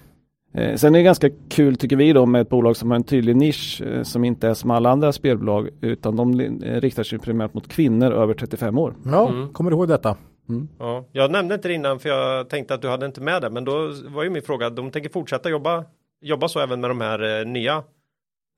Eh, 0.62 0.76
sen 0.76 0.94
är 0.94 0.98
det 0.98 1.04
ganska 1.04 1.30
kul 1.48 1.76
tycker 1.76 1.96
vi 1.96 2.12
då 2.12 2.26
med 2.26 2.40
ett 2.40 2.48
bolag 2.48 2.76
som 2.76 2.90
har 2.90 2.96
en 2.96 3.02
tydlig 3.04 3.36
nisch 3.36 3.82
eh, 3.82 4.02
som 4.02 4.24
inte 4.24 4.48
är 4.48 4.54
som 4.54 4.70
alla 4.70 4.90
andra 4.90 5.12
spelbolag 5.12 5.68
utan 5.80 6.16
de 6.16 6.40
eh, 6.40 6.80
riktar 6.80 7.02
sig 7.02 7.18
primärt 7.18 7.54
mot 7.54 7.68
kvinnor 7.68 8.12
över 8.12 8.34
35 8.34 8.78
år. 8.78 8.94
Ja, 9.04 9.28
Mm. 9.28 9.48
kommer 9.52 9.70
du 9.70 9.76
ihåg 9.76 9.88
detta? 9.88 10.16
Ja. 10.78 11.04
Jag 11.12 11.30
nämnde 11.32 11.54
inte 11.54 11.68
det 11.68 11.74
innan 11.74 11.98
för 11.98 12.08
jag 12.08 12.48
tänkte 12.48 12.74
att 12.74 12.82
du 12.82 12.88
hade 12.88 13.06
inte 13.06 13.20
med 13.20 13.42
det. 13.42 13.50
Men 13.50 13.64
då 13.64 13.72
var 14.08 14.22
ju 14.24 14.30
min 14.30 14.42
fråga, 14.42 14.70
de 14.70 14.90
tänker 14.90 15.10
fortsätta 15.10 15.48
jobba, 15.50 15.84
jobba 16.20 16.48
så 16.48 16.60
även 16.60 16.80
med 16.80 16.90
de 16.90 17.00
här 17.00 17.40
eh, 17.40 17.46
nya 17.46 17.82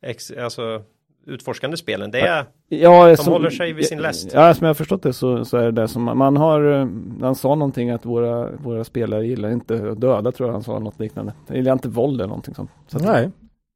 ex, 0.06 0.30
alltså, 0.30 0.82
utforskande 1.26 1.76
spelen. 1.76 2.10
Det 2.10 2.20
är, 2.20 2.44
Ja, 2.68 3.16
De 3.16 3.26
håller 3.26 3.50
sig 3.50 3.72
vid 3.72 3.86
sin 3.86 3.98
läst. 3.98 4.32
Ja, 4.34 4.54
som 4.54 4.64
jag 4.64 4.68
har 4.68 4.74
förstått 4.74 5.02
det 5.02 5.12
så, 5.12 5.44
så 5.44 5.56
är 5.56 5.64
det 5.64 5.70
det 5.82 5.88
som 5.88 6.02
man, 6.04 6.36
har, 6.36 6.80
eh, 6.80 6.88
han 7.20 7.34
sa 7.34 7.54
någonting 7.54 7.90
att 7.90 8.06
våra, 8.06 8.50
våra 8.50 8.84
spelare 8.84 9.26
gillar 9.26 9.50
inte 9.50 9.90
att 9.90 10.00
döda 10.00 10.32
tror 10.32 10.48
jag 10.48 10.52
han 10.52 10.62
sa 10.62 10.78
något 10.78 11.00
liknande. 11.00 11.32
De 11.46 11.56
gillar 11.56 11.72
inte 11.72 11.88
våld 11.88 12.20
eller 12.20 12.28
någonting 12.28 12.54
sånt. 12.54 12.70
Så 12.86 12.96
att, 12.96 13.04
Nej. 13.04 13.30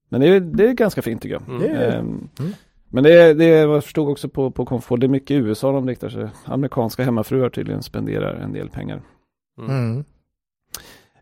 Men 0.09 0.21
det 0.21 0.29
är, 0.29 0.41
det 0.41 0.65
är 0.69 0.73
ganska 0.73 1.03
fint 1.03 1.23
tycker 1.23 1.41
jag. 1.49 1.63
Mm. 1.63 1.77
Ehm, 1.77 2.29
Mm. 2.39 2.53
Men 2.89 3.05
det 3.05 3.13
är, 3.23 3.35
det 3.35 3.45
är, 3.45 3.69
jag 3.69 3.85
förstod 3.85 4.09
också 4.09 4.29
på, 4.29 4.51
på 4.51 4.65
Konfol, 4.67 5.01
det 5.01 5.07
är 5.07 5.09
mycket 5.09 5.31
i 5.31 5.35
USA 5.35 5.73
de 5.73 5.89
riktar 5.89 6.09
sig. 6.09 6.29
Amerikanska 6.45 7.03
hemmafruar 7.05 7.49
tydligen 7.49 7.83
spenderar 7.83 8.35
en 8.35 8.53
del 8.53 8.69
pengar. 8.69 9.03
mm. 9.59 10.05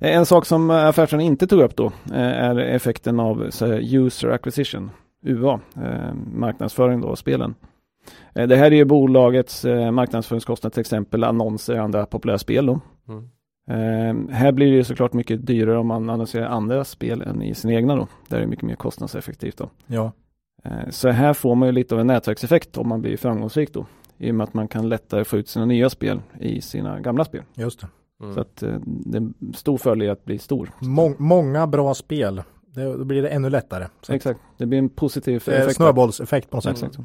Eh, 0.04 0.16
En 0.16 0.26
sak 0.26 0.46
som 0.46 0.70
affären 0.70 1.20
inte 1.20 1.46
tog 1.46 1.60
upp 1.60 1.76
då 1.76 1.86
eh, 1.86 2.20
är 2.20 2.58
effekten 2.58 3.20
av 3.20 3.50
user 3.80 4.30
acquisition, 4.30 4.90
UA, 5.22 5.60
eh, 5.76 6.14
marknadsföring 6.34 7.00
då 7.00 7.08
av 7.08 7.14
spelen. 7.14 7.54
Det 8.34 8.56
här 8.56 8.66
är 8.66 8.76
ju 8.76 8.84
bolagets 8.84 9.64
marknadsföringskostnad 9.92 10.72
till 10.72 10.80
exempel 10.80 11.24
annonser 11.24 11.74
i 11.74 11.78
andra 11.78 12.06
populära 12.06 12.38
spel 12.38 12.66
då. 12.66 12.80
Mm. 13.08 13.28
Eh, 13.68 14.34
här 14.34 14.52
blir 14.52 14.66
det 14.66 14.76
ju 14.76 14.84
såklart 14.84 15.12
mycket 15.12 15.46
dyrare 15.46 15.78
om 15.78 15.86
man 15.86 16.10
annonserar 16.10 16.46
andra 16.46 16.84
spel 16.84 17.22
än 17.22 17.42
i 17.42 17.54
sina 17.54 17.74
egna 17.74 17.96
då. 17.96 18.08
Där 18.28 18.36
är 18.36 18.40
det 18.40 18.46
mycket 18.46 18.64
mer 18.64 18.74
kostnadseffektivt 18.74 19.56
då. 19.56 19.70
Ja. 19.86 20.12
Eh, 20.64 20.88
så 20.90 21.08
här 21.08 21.32
får 21.32 21.54
man 21.54 21.68
ju 21.68 21.72
lite 21.72 21.94
av 21.94 22.00
en 22.00 22.06
nätverkseffekt 22.06 22.78
om 22.78 22.88
man 22.88 23.00
blir 23.02 23.16
framgångsrik 23.16 23.72
då. 23.72 23.86
I 24.18 24.30
och 24.30 24.34
med 24.34 24.44
att 24.44 24.54
man 24.54 24.68
kan 24.68 24.88
lättare 24.88 25.24
få 25.24 25.36
ut 25.36 25.48
sina 25.48 25.64
nya 25.64 25.90
spel 25.90 26.20
i 26.40 26.60
sina 26.60 27.00
gamla 27.00 27.24
spel. 27.24 27.42
Just 27.54 27.80
det. 27.80 27.86
Mm. 28.22 28.34
Så 28.34 28.40
att 28.40 28.62
eh, 28.62 28.76
det 28.86 29.18
är 29.18 29.20
en 29.20 29.34
stor 29.54 29.78
fördel 29.78 30.10
att 30.10 30.24
bli 30.24 30.38
stor. 30.38 30.70
Må- 30.80 31.14
många 31.18 31.66
bra 31.66 31.94
spel. 31.94 32.42
Det, 32.66 32.84
då 32.96 33.04
blir 33.04 33.22
det 33.22 33.28
ännu 33.28 33.50
lättare. 33.50 33.86
Så 34.02 34.12
Exakt, 34.12 34.40
det 34.58 34.66
blir 34.66 34.78
en 34.78 34.88
positiv 34.88 35.42
är 35.46 35.52
effekt. 35.52 35.76
snöbollseffekt 35.76 36.50
på 36.50 36.56
något 36.56 36.64
sätt. 36.64 36.72
Exakt. 36.82 36.98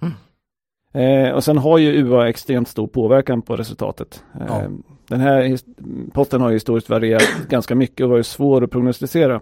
Eh, 0.93 1.29
och 1.35 1.43
sen 1.43 1.57
har 1.57 1.77
ju 1.77 1.91
UA 2.05 2.29
extremt 2.29 2.67
stor 2.67 2.87
påverkan 2.87 3.41
på 3.41 3.55
resultatet. 3.55 4.23
Eh, 4.39 4.45
Ja. 4.47 4.61
Den 5.07 5.19
här 5.19 5.57
posten 6.11 6.41
har 6.41 6.49
ju 6.49 6.55
historiskt 6.55 6.89
varierat 6.89 7.23
ganska 7.49 7.75
mycket 7.75 8.03
och 8.03 8.09
varit 8.09 8.25
svår 8.25 8.63
att 8.63 8.71
prognostisera. 8.71 9.41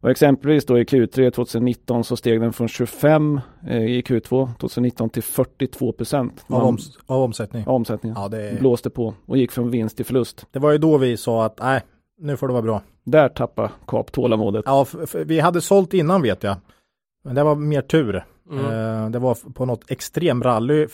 Och 0.00 0.10
exempelvis 0.10 0.64
då 0.66 0.78
i 0.78 0.84
Q3 0.84 1.30
2019 1.30 2.04
så 2.04 2.16
steg 2.16 2.40
den 2.40 2.52
från 2.52 2.68
25 2.68 3.40
eh, 3.66 3.82
i 3.82 4.00
Q2 4.02 4.48
2019 4.60 5.10
till 5.10 5.22
42 5.22 5.92
procent 5.92 6.44
Av, 6.48 6.62
oms- 6.62 6.98
av 7.06 7.22
omsättning. 7.22 7.66
av 7.66 7.74
omsättningen. 7.74 8.16
Ja, 8.20 8.28
det, 8.28 8.58
Blåste 8.60 8.90
på 8.90 9.14
och 9.26 9.36
gick 9.36 9.52
från 9.52 9.70
vinst 9.70 9.96
till 9.96 10.06
förlust. 10.06 10.46
det 10.50 10.58
var 10.58 10.72
ju 10.72 10.78
då 10.78 10.98
vi 10.98 11.16
sa 11.16 11.44
att 11.44 11.58
nej, 11.60 11.80
nu 12.20 12.36
får 12.36 12.46
det 12.48 12.52
vara 12.52 12.62
bra. 12.62 12.82
Där 13.04 13.28
tappade 13.28 13.70
Kap 13.86 14.12
tålamodet. 14.12 14.62
Ja, 14.66 14.86
vi 15.24 15.40
hade 15.40 15.60
sålt 15.60 15.94
innan 15.94 16.22
vet 16.22 16.42
jag. 16.42 16.56
Men 17.24 17.34
det 17.34 17.42
var 17.44 17.54
mer 17.54 17.82
tur. 17.82 18.24
Mm. 18.50 18.64
Eh, 19.04 19.10
det 19.10 19.18
var 19.18 19.52
på 19.52 19.64
något 19.66 19.90
extremrally 19.90 20.82
eh, 20.82 20.88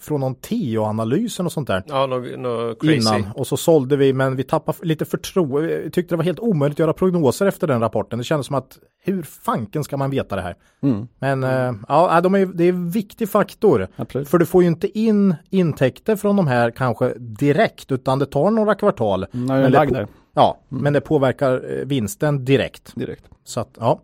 från 0.00 0.20
någon 0.20 0.34
TIO-analysen 0.34 1.46
och 1.46 1.52
sånt 1.52 1.68
där. 1.68 1.82
Ja, 1.86 2.06
något 2.06 2.38
no 2.38 2.74
crazy. 2.74 2.96
Innan 2.96 3.32
och 3.34 3.46
så 3.46 3.56
sålde 3.56 3.96
vi 3.96 4.12
men 4.12 4.36
vi 4.36 4.42
tappade 4.44 4.78
lite 4.82 5.04
förtroende. 5.04 5.80
Vi 5.84 5.90
tyckte 5.90 6.12
det 6.14 6.16
var 6.16 6.24
helt 6.24 6.38
omöjligt 6.38 6.74
att 6.76 6.78
göra 6.78 6.92
prognoser 6.92 7.46
efter 7.46 7.66
den 7.66 7.80
rapporten. 7.80 8.18
Det 8.18 8.24
kändes 8.24 8.46
som 8.46 8.56
att 8.56 8.78
hur 9.04 9.22
fanken 9.22 9.84
ska 9.84 9.96
man 9.96 10.10
veta 10.10 10.36
det 10.36 10.42
här? 10.42 10.56
Mm, 10.82 11.08
Men 11.18 11.44
eh, 11.44 11.72
ja, 11.88 12.20
de 12.20 12.34
är, 12.34 12.46
det 12.46 12.64
är 12.64 12.68
en 12.68 12.90
viktig 12.90 13.28
faktor. 13.28 13.88
absolut. 13.96 14.28
För 14.28 14.38
du 14.38 14.46
får 14.46 14.62
ju 14.62 14.68
inte 14.68 14.98
in 14.98 15.34
intäkter 15.50 16.16
från 16.16 16.36
de 16.36 16.46
här 16.46 16.70
kanske 16.70 17.14
direkt 17.18 17.92
utan 17.92 18.18
det 18.18 18.26
tar 18.26 18.50
några 18.50 18.74
kvartal. 18.74 19.26
Mm, 19.32 19.40
ju 19.42 19.46
Men 19.46 19.64
en 19.64 19.72
det 19.92 20.04
på- 20.04 20.12
Ja, 20.34 20.58
men 20.68 20.92
det 20.92 21.00
påverkar 21.00 21.52
eh, 21.78 21.84
vinsten 21.86 22.44
direkt. 22.44 22.92
direkt. 22.94 23.24
Så 23.44 23.60
att 23.60 23.76
ja. 23.80 24.00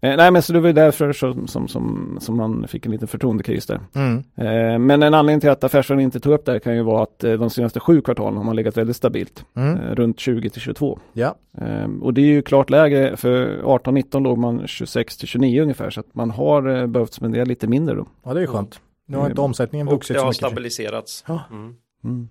Eh, 0.00 0.16
nej 0.16 0.30
men 0.30 0.42
så 0.42 0.52
det 0.52 0.60
var 0.60 0.66
ju 0.66 0.72
därför 0.72 1.12
som, 1.12 1.46
som, 1.46 1.68
som, 1.68 2.16
som 2.20 2.36
man 2.36 2.68
fick 2.68 2.86
en 2.86 2.92
liten 2.92 3.08
förtroendekris 3.08 3.66
där. 3.66 3.80
Mm. 3.94 4.16
Eh, 4.36 4.78
men 4.78 5.02
en 5.02 5.14
anledning 5.14 5.40
till 5.40 5.50
att 5.50 5.64
affärsvärlden 5.64 6.04
inte 6.04 6.20
tog 6.20 6.32
upp 6.32 6.44
det 6.44 6.52
här 6.52 6.58
kan 6.58 6.76
ju 6.76 6.82
vara 6.82 7.02
att 7.02 7.24
eh, 7.24 7.32
de 7.32 7.50
senaste 7.50 7.80
sju 7.80 8.00
kvartalen 8.00 8.36
har 8.36 8.44
man 8.44 8.56
legat 8.56 8.76
väldigt 8.76 8.96
stabilt. 8.96 9.44
Mm. 9.56 9.76
Eh, 9.76 9.94
runt 9.94 10.20
20 10.20 10.50
till 10.50 10.60
22. 10.60 10.98
Ja. 11.12 11.34
Eh, 11.58 11.86
och 12.02 12.14
det 12.14 12.20
är 12.20 12.26
ju 12.26 12.42
klart 12.42 12.70
lägre, 12.70 13.16
för 13.16 13.62
18-19 13.62 14.20
låg 14.22 14.38
man 14.38 14.66
26 14.66 15.16
till 15.16 15.28
29 15.28 15.62
ungefär. 15.62 15.90
Så 15.90 16.00
att 16.00 16.14
man 16.14 16.30
har 16.30 16.68
eh, 16.80 16.86
behövt 16.86 17.12
spendera 17.12 17.44
lite 17.44 17.66
mindre 17.66 17.94
då. 17.94 18.06
ja, 18.24 18.32
det 18.34 18.38
är 18.38 18.42
ju 18.42 18.46
skönt. 18.46 18.80
Nu 19.06 19.16
har 19.16 19.24
inte 19.24 19.32
Mm. 19.40 19.44
omsättningen 19.44 19.88
Och 19.88 19.94
vuxit 19.94 20.14
det 20.14 20.18
så 20.20 20.24
har 20.24 20.30
mycket. 20.30 20.36
stabiliserats. 20.46 21.24
Ja. 21.28 21.40
Mm. 22.04 22.28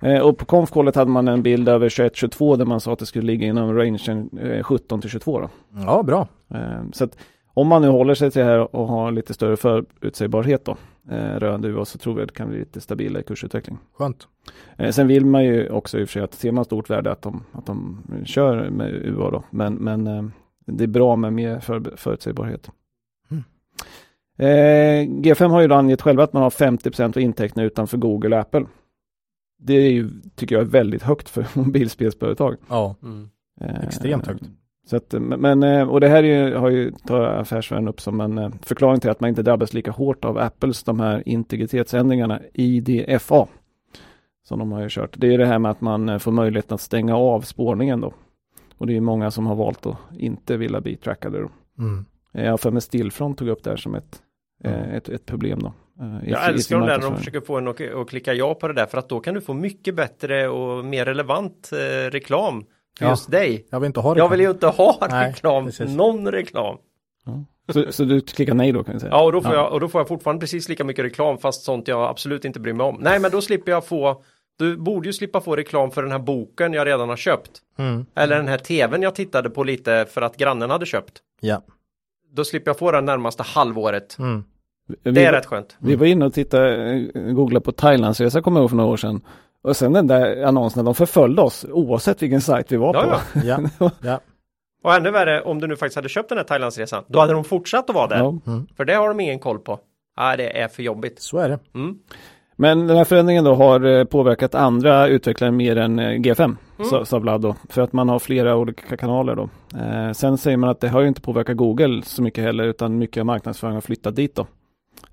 Eh, 0.00 0.18
och 0.20 0.38
på 0.38 0.44
konfkålet 0.44 0.94
hade 0.96 1.10
man 1.10 1.28
en 1.28 1.42
bild 1.42 1.68
över 1.68 1.88
21-22 1.88 2.56
där 2.56 2.64
man 2.64 2.80
sa 2.80 2.92
att 2.92 2.98
det 2.98 3.06
skulle 3.06 3.26
ligga 3.26 3.46
inom 3.46 3.74
rangen 3.76 4.30
eh, 4.42 4.62
17 4.62 5.00
till 5.00 5.10
22 5.10 5.40
då. 5.40 5.48
Ja, 5.86 6.02
bra. 6.02 6.28
Eh, 6.54 6.82
så 6.92 7.04
att 7.04 7.18
om 7.54 7.68
man 7.68 7.82
nu 7.82 7.88
håller 7.88 8.14
sig 8.14 8.30
till 8.30 8.40
det 8.40 8.46
här 8.46 8.76
och 8.76 8.88
har 8.88 9.12
lite 9.12 9.34
större 9.34 9.56
förutsägbarhet 9.56 10.64
då 10.64 10.76
eh, 11.10 11.36
rörande 11.38 11.68
UA 11.68 11.84
så 11.84 11.98
tror 11.98 12.14
vi 12.14 12.22
att 12.22 12.28
det 12.28 12.34
kan 12.34 12.48
bli 12.48 12.58
lite 12.58 12.80
stabilare 12.80 13.22
kursutveckling. 13.22 13.78
Skönt. 13.92 14.28
Eh, 14.76 14.90
sen 14.90 15.06
vill 15.06 15.26
man 15.26 15.44
ju 15.44 15.70
också 15.70 15.98
i 15.98 16.04
och 16.04 16.08
för 16.08 16.12
sig 16.12 16.22
att 16.22 16.34
ser 16.34 16.52
man 16.52 16.64
stort 16.64 16.90
värde 16.90 17.12
att 17.12 17.22
de, 17.22 17.44
att 17.52 17.66
de 17.66 18.02
kör 18.24 18.70
med 18.70 18.94
UA 18.94 19.30
då. 19.30 19.42
Men, 19.50 19.74
men 19.74 20.06
eh, 20.06 20.24
det 20.66 20.84
är 20.84 20.88
bra 20.88 21.16
med 21.16 21.32
mer 21.32 21.60
för, 21.60 21.96
förutsägbarhet. 21.96 22.70
Mm. 23.30 23.44
Eh, 24.38 25.22
G5 25.22 25.48
har 25.48 25.60
ju 25.60 25.68
då 25.68 25.74
angett 25.74 26.02
själva 26.02 26.22
att 26.22 26.32
man 26.32 26.42
har 26.42 26.50
50 26.50 27.02
av 27.02 27.18
intäkterna 27.18 27.64
utanför 27.64 27.98
Google 27.98 28.36
och 28.36 28.42
Apple. 28.42 28.66
Det 29.58 29.74
är 29.74 29.90
ju, 29.90 30.10
tycker 30.34 30.54
jag, 30.54 30.62
är 30.62 30.66
väldigt 30.66 31.02
högt 31.02 31.28
för 31.28 31.46
mobilspelsföretag. 31.58 32.56
Ja, 32.68 32.96
Mm. 33.02 33.28
Eh, 33.60 33.84
Extremt 33.84 34.26
högt. 34.26 34.42
Så 34.86 34.96
att, 34.96 35.12
men, 35.18 35.62
eh, 35.62 35.88
och 35.90 36.00
det 36.00 36.08
här 36.08 36.24
är 36.24 36.48
ju, 36.48 36.54
har 36.56 36.70
ju 36.70 36.90
tar 36.90 37.20
affärsvärlden 37.20 37.88
upp 37.88 38.00
som 38.00 38.20
en 38.20 38.38
eh, 38.38 38.50
förklaring 38.62 39.00
till 39.00 39.10
att 39.10 39.20
man 39.20 39.28
inte 39.28 39.42
drabbas 39.42 39.74
lika 39.74 39.90
hårt 39.90 40.24
av 40.24 40.38
Apples 40.38 40.82
de 40.84 41.00
här 41.00 41.22
integritetsändringarna 41.28 42.40
IDFA. 42.54 43.46
Som 44.44 44.58
de 44.58 44.72
har 44.72 44.80
ju 44.82 44.88
kört. 44.90 45.10
Det 45.16 45.34
är 45.34 45.38
det 45.38 45.46
här 45.46 45.58
med 45.58 45.70
att 45.70 45.80
man 45.80 46.08
eh, 46.08 46.18
får 46.18 46.32
möjlighet 46.32 46.72
att 46.72 46.80
stänga 46.80 47.16
av 47.16 47.40
spårningen 47.40 48.00
då. 48.00 48.14
Och 48.78 48.86
det 48.86 48.96
är 48.96 49.00
många 49.00 49.30
som 49.30 49.46
har 49.46 49.54
valt 49.54 49.86
att 49.86 49.96
inte 50.18 50.56
vilja 50.56 50.80
bli 50.80 50.96
trackade 50.96 51.40
då. 51.40 51.48
mm. 51.78 52.04
Jag 52.32 52.60
för 52.60 52.70
mig 52.70 52.82
Stillfront 52.82 53.38
tog 53.38 53.48
upp 53.48 53.62
det 53.64 53.70
här 53.70 53.76
som 53.76 53.94
ett, 53.94 54.22
Ja. 54.64 54.70
ett, 54.70 55.08
ett 55.08 55.26
problem 55.26 55.58
då. 55.62 55.72
i- 56.26 56.30
Jag 56.30 56.48
älskar 56.48 56.78
de 56.78 56.86
där 56.88 56.98
när 56.98 57.04
de 57.10 57.16
försöker 57.16 57.40
få 57.40 57.58
en 57.58 57.68
att 57.68 57.80
att 57.80 58.08
klicka 58.08 58.34
ja 58.34 58.54
på 58.54 58.68
det 58.68 58.74
där 58.74 58.86
för 58.86 58.98
att 58.98 59.08
då 59.08 59.20
kan 59.20 59.34
du 59.34 59.40
få 59.40 59.54
mycket 59.54 59.94
bättre 59.94 60.48
och 60.48 60.84
mer 60.84 61.04
relevant 61.04 61.70
eh, 61.72 62.10
reklam 62.10 62.64
Ja. 63.00 63.10
just 63.10 63.30
dig. 63.30 63.66
Jag 63.70 63.80
vill 63.80 63.86
inte 63.86 64.00
ha 64.00 64.14
det. 64.14 64.18
Jag 64.18 64.28
vill 64.28 64.40
ju 64.40 64.50
inte 64.50 64.66
ha 64.66 65.06
Nej, 65.10 65.28
reklam, 65.28 65.64
precis. 65.66 65.90
någon 65.96 66.32
reklam. 66.32 66.76
Så, 67.72 67.92
så 67.92 68.04
du 68.04 68.20
klickar 68.20 68.54
nej 68.54 68.72
då 68.72 68.84
kan 68.84 68.94
vi 68.94 69.00
säga? 69.00 69.10
Ja, 69.12 69.22
och 69.22 69.32
då, 69.32 69.40
får 69.40 69.54
Jag, 69.54 69.72
och 69.72 69.80
då 69.80 69.88
får 69.88 70.00
jag 70.00 70.08
fortfarande 70.08 70.40
precis 70.40 70.68
lika 70.68 70.84
mycket 70.84 71.04
reklam 71.04 71.38
fast 71.38 71.62
sånt 71.64 71.88
jag 71.88 72.10
absolut 72.10 72.44
inte 72.44 72.60
bryr 72.60 72.72
mig 72.72 72.86
om. 72.86 72.96
Nej, 73.00 73.20
men 73.20 73.30
då 73.30 73.40
slipper 73.40 73.72
jag 73.72 73.86
få, 73.86 74.22
du 74.58 74.76
borde 74.76 75.08
ju 75.08 75.12
slippa 75.12 75.40
få 75.40 75.56
reklam 75.56 75.90
för 75.90 76.02
den 76.02 76.12
här 76.12 76.18
boken 76.18 76.72
jag 76.72 76.86
redan 76.86 77.08
har 77.08 77.16
köpt. 77.16 77.50
Mm. 77.78 78.06
Eller 78.14 78.36
den 78.36 78.48
här 78.48 78.58
tvn 78.58 79.02
jag 79.02 79.14
tittade 79.14 79.50
på 79.50 79.64
lite 79.64 80.06
för 80.10 80.22
att 80.22 80.36
grannen 80.36 80.70
hade 80.70 80.86
köpt. 80.86 81.12
Ja. 81.40 81.62
Då 82.32 82.44
slipper 82.44 82.68
jag 82.68 82.78
få 82.78 82.92
den 82.92 83.04
närmaste 83.04 83.42
halvåret. 83.42 84.18
Mm. 84.18 84.44
Vi, 85.02 85.10
Det 85.10 85.24
är 85.24 85.32
rätt 85.32 85.46
skönt. 85.46 85.76
vi 85.78 85.96
var 85.96 86.06
inne 86.06 86.24
och 86.24 86.34
tittade, 86.34 86.94
eh, 87.14 87.20
googlade 87.22 87.64
på 87.64 87.72
Thailandsresa 87.72 88.42
kommer 88.42 88.60
jag 88.60 88.62
ihåg 88.62 88.70
för 88.70 88.76
några 88.76 88.90
år 88.90 88.96
sedan. 88.96 89.20
Och 89.62 89.76
sen 89.76 89.92
den 89.92 90.06
där 90.06 90.42
annonserna, 90.42 90.82
de 90.82 90.94
förföljde 90.94 91.42
oss 91.42 91.66
oavsett 91.70 92.22
vilken 92.22 92.40
sajt 92.40 92.72
vi 92.72 92.76
var 92.76 92.94
Ja, 92.94 93.02
på. 93.32 93.40
ja. 93.44 93.58
Ja. 93.78 93.90
ja. 94.02 94.20
Och 94.84 94.94
ännu 94.94 95.10
värre, 95.10 95.42
om 95.42 95.60
du 95.60 95.66
nu 95.66 95.76
faktiskt 95.76 95.96
hade 95.96 96.08
köpt 96.08 96.28
den 96.28 96.38
här 96.38 96.44
Thailandsresan, 96.44 97.04
då 97.06 97.20
hade 97.20 97.32
de 97.32 97.44
fortsatt 97.44 97.90
att 97.90 97.94
vara 97.96 98.06
där. 98.06 98.16
Ja. 98.18 98.34
För 98.76 98.84
det 98.84 98.94
har 98.94 99.08
de 99.08 99.20
ingen 99.20 99.38
koll 99.38 99.58
på. 99.58 99.78
Nej, 100.16 100.36
det 100.36 100.58
är 100.60 100.68
för 100.68 100.82
jobbigt. 100.82 101.20
Så 101.22 101.38
är 101.38 101.48
det. 101.48 101.58
Mm. 101.74 101.98
Men 102.56 102.86
den 102.86 102.96
här 102.96 103.04
förändringen 103.04 103.44
då 103.44 103.54
har 103.54 103.84
eh, 103.98 104.04
påverkat 104.04 104.54
andra 104.54 105.06
utvecklare 105.08 105.50
mer 105.50 105.76
än 105.76 105.98
eh, 105.98 106.10
G5, 106.10 106.56
sa, 106.90 107.04
sa 107.04 107.18
Vlad 107.18 107.40
då, 107.40 107.56
för 107.68 107.82
att 107.82 107.92
man 107.92 108.08
har 108.08 108.18
flera 108.18 108.56
olika 108.56 108.96
kanaler 108.96 109.36
då. 109.36 109.48
Eh, 109.78 110.12
sen 110.12 110.38
säger 110.38 110.56
man 110.56 110.70
att 110.70 110.80
det 110.80 110.88
har 110.88 111.00
ju 111.00 111.08
inte 111.08 111.20
påverkat 111.20 111.56
Google 111.56 112.02
så 112.04 112.22
mycket 112.22 112.44
heller, 112.44 112.64
utan 112.64 112.98
mycket 112.98 113.20
av 113.20 113.26
marknadsföringen 113.26 113.76
har 113.76 113.80
flyttat 113.80 114.16
dit 114.16 114.34
då, 114.36 114.46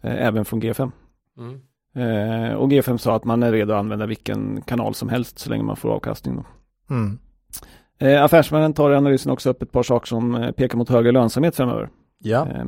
eh, 0.02 0.26
även 0.28 0.46
från 0.46 0.62
G5. 0.62 0.92
Mm. 1.38 1.60
Eh, 1.96 2.54
och 2.54 2.72
G5 2.72 2.98
sa 2.98 3.16
att 3.16 3.24
man 3.24 3.44
är 3.44 3.52
redo 3.52 3.74
att 3.74 3.80
använda 3.80 4.06
vilken 4.06 4.62
kanal 4.62 4.94
som 4.94 5.10
helst 5.10 5.40
så 5.40 5.50
länge 5.50 5.64
man 5.64 5.76
får 5.76 5.90
avkastning 5.90 6.36
då. 6.36 6.46
Mm. 6.96 7.20
Eh, 8.00 8.24
affärsmännen 8.24 8.74
tar 8.74 8.92
i 8.92 8.96
analysen 8.96 9.32
också 9.32 9.50
upp 9.50 9.62
ett 9.62 9.72
par 9.72 9.84
saker 9.84 10.08
som 10.08 10.36
eh, 10.36 10.52
pekar 10.52 10.78
mot 10.78 10.90
högre 10.90 11.12
lönsamhet 11.12 11.56
framöver. 11.56 11.90
Ja. 12.20 12.48
Eh, 12.48 12.66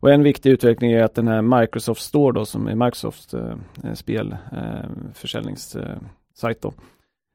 och 0.00 0.10
en 0.10 0.22
viktig 0.22 0.50
utveckling 0.50 0.92
är 0.92 1.02
att 1.02 1.14
den 1.14 1.28
här 1.28 1.42
Microsoft 1.42 2.02
Store 2.02 2.32
då 2.32 2.44
som 2.44 2.66
är 2.66 2.74
Microsofts 2.74 3.34
eh, 3.34 3.54
eh, 3.84 3.94
spelförsäljningssajt 3.94 6.60
då. 6.60 6.72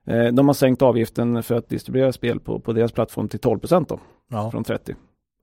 Eh, 0.08 0.26
de 0.26 0.48
har 0.48 0.54
sänkt 0.54 0.82
avgiften 0.82 1.44
för 1.44 1.56
att 1.56 1.70
distribuera 1.70 2.12
spel 2.12 2.40
på, 2.40 2.60
på 2.60 2.74
deras 2.74 2.92
plattform 2.92 3.28
till 3.28 3.40
12 3.40 3.60
då, 3.88 4.00
ja. 4.30 4.52
från 4.52 4.64
30. 4.64 4.96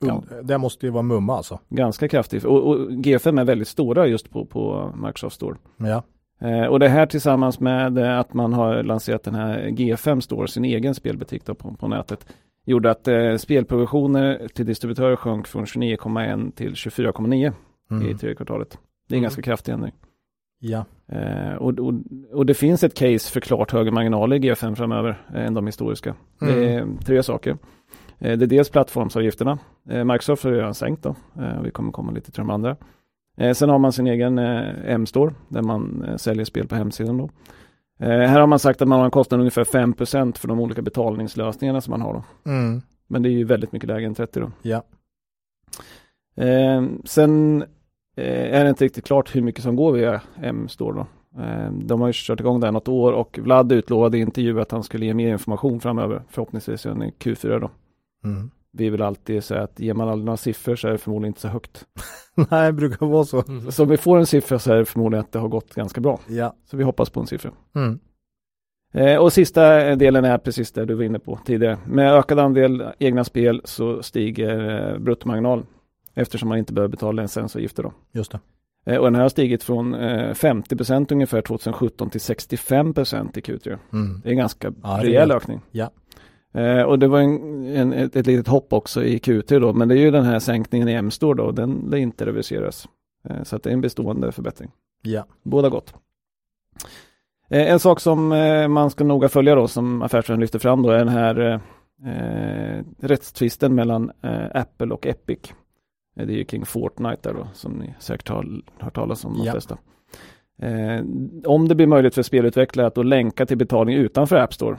Ja. 0.09 0.23
Det 0.43 0.59
måste 0.59 0.87
ju 0.87 0.93
vara 0.93 1.03
mumma 1.03 1.37
alltså. 1.37 1.59
Ganska 1.69 2.09
kraftigt. 2.09 2.45
Och, 2.45 2.69
och 2.69 2.77
G5 2.91 3.41
är 3.41 3.45
väldigt 3.45 3.69
stora 3.69 4.07
just 4.07 4.31
på, 4.31 4.45
på 4.47 4.93
Microsoft 4.97 5.37
Store. 5.37 5.57
Ja. 5.77 6.03
Eh, 6.49 6.67
och 6.67 6.79
det 6.81 6.89
här 6.89 7.07
tillsammans 7.07 7.61
med 7.61 7.99
eh, 7.99 8.19
att 8.19 8.35
man 8.35 8.53
har 8.53 8.83
lanserat 8.83 9.23
den 9.23 9.35
här 9.35 9.59
G5 9.69 10.21
Store, 10.21 10.49
sin 10.49 10.65
egen 10.65 10.95
spelbutik 10.95 11.45
då 11.47 11.55
på, 11.55 11.75
på 11.75 11.89
nätet, 11.89 12.27
gjorde 12.65 12.91
att 12.91 13.09
eh, 13.09 13.37
spelprovisioner 13.37 14.49
till 14.55 14.67
distributörer 14.67 15.17
sjönk 15.17 15.47
från 15.47 15.65
29,1 15.65 16.53
till 16.53 16.73
24,9 16.73 17.35
i 17.35 17.53
Mm. 17.91 18.19
tredje 18.19 18.35
kvartalet. 18.37 18.79
Det 19.09 19.15
är 19.15 19.17
en 19.17 19.19
Mm. 19.19 19.23
ganska 19.23 19.43
kraftig 19.43 19.73
ändring. 19.73 19.93
Ja. 20.61 20.85
Eh, 21.09 21.55
och, 21.55 21.79
och, 21.79 21.95
och 22.33 22.47
det 22.47 22.55
finns 22.55 22.85
ett 22.85 22.95
case 22.95 23.33
för 23.33 23.41
klart 23.41 23.73
högre 23.73 23.91
marginaler 23.91 24.37
i 24.37 24.39
G5 24.41 24.75
framöver 24.75 25.23
eh, 25.35 25.47
än 25.47 25.55
de 25.55 25.67
historiska. 25.67 26.15
Det 26.41 26.75
är 26.75 26.87
tre 27.05 27.23
saker. 27.23 27.57
Eh, 28.23 28.39
det 28.39 28.45
är 28.45 28.47
dels 28.47 28.71
plattformsavgifterna. 28.71 29.59
Eh, 29.89 30.05
Microsoft 30.05 30.45
har 30.45 30.53
redan 30.53 30.75
sänkt 30.75 31.03
då. 31.03 31.15
Eh, 31.39 31.63
vi 31.63 31.71
kommer 31.71 31.93
komma 31.93 32.13
lite 32.13 32.33
till 32.33 32.41
de 32.41 32.51
andra. 32.51 32.77
Sen 33.55 33.69
har 33.69 33.79
man 33.79 33.93
sin 33.93 34.07
egen 34.07 34.39
M-store 34.39 35.35
där 35.49 35.63
man 35.63 36.09
säljer 36.17 36.45
spel 36.45 36.69
på 36.69 36.75
hemsidan 36.75 37.19
då. 37.19 37.31
Här 37.99 38.41
har 38.41 38.47
man 38.47 38.59
sagt 38.59 38.83
att 38.83 38.89
man 38.89 38.99
har 38.99 39.05
en 39.05 39.11
kostnad 39.11 39.41
ungefär 39.41 39.65
5% 39.65 40.39
för 40.39 40.49
de 40.49 40.61
olika 40.61 40.83
betalningslösningarna 40.83 41.81
som 41.81 41.91
man 41.91 42.01
har 42.01 42.13
då. 42.13 42.51
Mm. 42.51 42.83
Men 43.07 43.23
det 43.23 43.29
är 43.29 43.31
ju 43.31 43.45
väldigt 43.45 43.73
mycket 43.73 43.89
lägre 43.89 44.07
än 44.07 44.15
30 44.15 44.41
då. 44.41 44.51
Ja. 44.63 44.83
Sen 47.05 47.65
är 48.17 48.65
det 48.65 48.69
inte 48.69 48.85
riktigt 48.85 49.05
klart 49.05 49.37
hur 49.37 49.43
mycket 49.43 49.63
som 49.63 49.77
går 49.77 49.93
via 49.93 50.21
M-store 50.43 50.95
då. 50.95 51.07
De 51.71 52.01
har 52.01 52.09
ju 52.09 52.13
kört 52.17 52.41
igång 52.41 52.61
det 52.61 52.67
här 52.67 52.73
något 52.73 52.89
år 52.89 53.13
och 53.13 53.39
Vlad 53.43 53.73
utlovade 53.73 54.19
i 54.19 54.21
intervju 54.21 54.61
att 54.61 54.71
han 54.71 54.83
skulle 54.83 55.07
ge 55.07 55.15
mer 55.15 55.33
information 55.33 55.81
framöver, 55.81 56.23
förhoppningsvis 56.29 56.87
under 56.87 57.07
Q4 57.07 57.61
då. 57.61 57.71
Mm. 58.25 58.51
Vi 58.73 58.91
vill 58.91 59.03
alltid 59.03 59.45
säga 59.45 59.63
att 59.63 59.81
ger 59.81 59.95
man 59.95 60.09
aldrig 60.09 60.25
några 60.25 60.37
siffror 60.37 60.77
så 60.77 60.89
är 60.89 60.93
det 60.93 60.99
förmodligen 60.99 61.31
inte 61.31 61.41
så 61.41 61.49
högt. 61.49 61.87
Nej, 62.51 62.67
det 62.67 62.73
brukar 62.73 63.07
vara 63.07 63.25
så. 63.25 63.45
Så 63.71 63.83
om 63.83 63.89
vi 63.89 63.97
får 63.97 64.19
en 64.19 64.27
siffra 64.27 64.59
så 64.59 64.73
är 64.73 64.77
det 64.77 64.85
förmodligen 64.85 65.25
att 65.25 65.33
det 65.33 65.39
har 65.39 65.49
gått 65.49 65.75
ganska 65.75 66.01
bra. 66.01 66.21
Ja. 66.29 66.55
Så 66.65 66.77
vi 66.77 66.85
hoppas 66.85 67.11
på 67.11 67.21
en 67.21 67.27
siffra. 67.27 67.51
Mm. 67.75 67.99
Eh, 68.95 69.17
och 69.17 69.33
sista 69.33 69.97
delen 69.97 70.25
är 70.25 70.39
precis 70.39 70.73
det 70.73 70.85
du 70.85 70.95
var 70.95 71.05
inne 71.05 71.19
på 71.19 71.39
tidigare. 71.47 71.79
Med 71.87 72.13
ökad 72.13 72.39
andel 72.39 72.85
egna 72.99 73.25
spel 73.25 73.61
så 73.65 74.03
stiger 74.03 74.91
eh, 74.93 74.99
bruttomarginal 74.99 75.67
eftersom 76.15 76.49
man 76.49 76.59
inte 76.59 76.73
behöver 76.73 76.91
betala 76.91 77.23
licensavgifter 77.23 77.83
då. 77.83 77.93
Just 78.13 78.33
det. 78.33 78.41
Eh, 78.87 78.97
och 78.97 79.05
den 79.05 79.15
här 79.15 79.23
har 79.23 79.29
stigit 79.29 79.63
från 79.63 79.95
eh, 79.95 80.31
50% 80.35 81.13
ungefär 81.13 81.43
2017 81.43 82.11
till 82.11 82.21
65% 82.21 83.39
i 83.39 83.41
Q3. 83.41 83.79
Mm. 83.93 84.21
Det 84.21 84.29
är 84.29 84.31
en 84.31 84.39
ganska 84.39 84.73
Ja, 84.83 85.01
rejäl 85.03 85.31
ökning. 85.31 85.61
Ja. 85.71 85.91
Eh, 86.55 86.83
och 86.83 86.99
det 86.99 87.09
var 87.09 87.21
en, 87.21 87.65
en, 87.67 87.93
ett, 87.93 88.17
ett 88.17 88.27
litet 88.27 88.49
hopp 88.49 88.73
också 88.73 89.05
i 89.05 89.19
Q3 89.19 89.61
då, 89.61 89.73
men 89.73 89.89
det 89.89 89.95
är 89.95 89.99
ju 89.99 90.11
den 90.11 90.25
här 90.25 90.39
sänkningen 90.39 90.89
i 90.89 90.93
M-store 90.93 91.37
då, 91.37 91.51
den 91.51 91.87
lär 91.91 91.99
inte 91.99 92.27
reviseras. 92.27 92.89
Eh, 93.29 93.43
så 93.43 93.57
att 93.57 93.63
det 93.63 93.71
är 93.71 93.75
en 93.75 93.81
bestående 93.81 94.33
förbättring. 94.33 94.71
Ja. 95.03 95.25
Båda 95.43 95.69
gott. 95.69 95.95
Eh, 97.49 97.73
en 97.73 97.79
sak 97.79 98.01
som 98.01 98.33
eh, 98.33 98.69
man 98.69 98.91
ska 98.91 99.05
noga 99.05 99.29
följa 99.29 99.55
då, 99.55 99.69
som 99.69 100.03
affärsvärlden 100.03 100.41
lyfter 100.41 100.59
fram 100.59 100.83
då, 100.83 100.91
är 100.91 100.99
den 100.99 101.09
här 101.09 101.61
eh, 102.07 102.85
rättstvisten 103.01 103.75
mellan 103.75 104.11
eh, 104.23 104.47
Apple 104.55 104.95
och 104.95 105.07
Epic. 105.07 105.39
Det 106.15 106.23
är 106.23 106.27
ju 106.27 106.45
kring 106.45 106.65
Fortnite 106.67 107.19
där 107.23 107.35
då, 107.35 107.49
som 107.55 107.73
ni 107.73 107.95
säkert 107.99 108.29
har 108.29 108.63
hört 108.79 108.95
talas 108.95 109.25
om 109.25 109.35
de 109.39 109.45
Ja. 109.45 109.53
flesta. 109.53 109.79
Om 111.45 111.69
det 111.69 111.75
blir 111.75 111.87
möjligt 111.87 112.15
för 112.15 112.23
spelutvecklare 112.23 112.87
att 112.87 112.95
då 112.95 113.03
länka 113.03 113.47
till 113.47 113.59
betalning 113.59 113.97
utanför 113.97 114.37
App 114.37 114.55
Store 114.55 114.77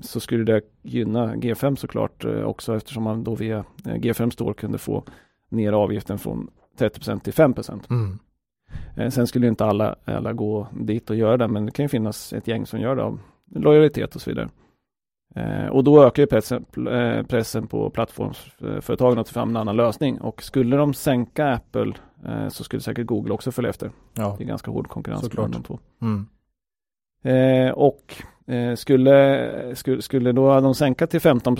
så 0.00 0.20
skulle 0.20 0.44
det 0.44 0.62
gynna 0.82 1.34
G5 1.34 1.76
såklart 1.76 2.24
eh, 2.24 2.42
också 2.42 2.76
eftersom 2.76 3.02
man 3.02 3.24
då 3.24 3.34
via 3.34 3.58
eh, 3.58 3.94
G5 3.94 4.30
Store 4.30 4.54
kunde 4.54 4.78
få 4.78 5.04
ner 5.48 5.72
avgiften 5.72 6.18
från 6.18 6.50
30% 6.78 7.20
till 7.20 7.32
5%. 7.32 7.90
Mm. 7.90 8.18
Eh, 8.96 9.10
sen 9.10 9.26
skulle 9.26 9.48
inte 9.48 9.64
alla, 9.64 9.96
alla 10.04 10.32
gå 10.32 10.66
dit 10.72 11.10
och 11.10 11.16
göra 11.16 11.36
det, 11.36 11.48
men 11.48 11.66
det 11.66 11.72
kan 11.72 11.84
ju 11.84 11.88
finnas 11.88 12.32
ett 12.32 12.48
gäng 12.48 12.66
som 12.66 12.80
gör 12.80 12.96
det 12.96 13.02
av 13.02 13.20
lojalitet 13.54 14.14
och 14.14 14.22
så 14.22 14.30
vidare. 14.30 14.48
Eh, 15.34 15.66
och 15.66 15.84
då 15.84 16.04
ökar 16.04 16.22
ju 16.22 16.26
pressen, 16.26 16.64
eh, 16.88 17.22
pressen 17.22 17.66
på 17.66 17.90
plattformsföretagen 17.90 19.18
att 19.18 19.26
ta 19.26 19.32
fram 19.32 19.48
en 19.48 19.56
annan 19.56 19.76
lösning. 19.76 20.20
Och 20.20 20.42
skulle 20.42 20.76
de 20.76 20.94
sänka 20.94 21.52
Apple 21.52 21.92
eh, 22.26 22.48
så 22.48 22.64
skulle 22.64 22.82
säkert 22.82 23.06
Google 23.06 23.34
också 23.34 23.52
följa 23.52 23.70
efter. 23.70 23.90
Ja. 24.14 24.34
Det 24.38 24.44
är 24.44 24.48
ganska 24.48 24.70
hård 24.70 24.88
konkurrens 24.88 25.32
mellan 25.32 25.50
de 25.50 25.62
två. 25.62 25.78
Mm. 26.02 26.26
Eh, 27.22 27.70
och 27.70 28.14
eh, 28.46 28.74
skulle, 28.74 29.76
skulle, 29.76 30.02
skulle 30.02 30.32
då 30.32 30.60
de 30.60 30.74
sänka 30.74 31.06
till 31.06 31.20
15 31.20 31.56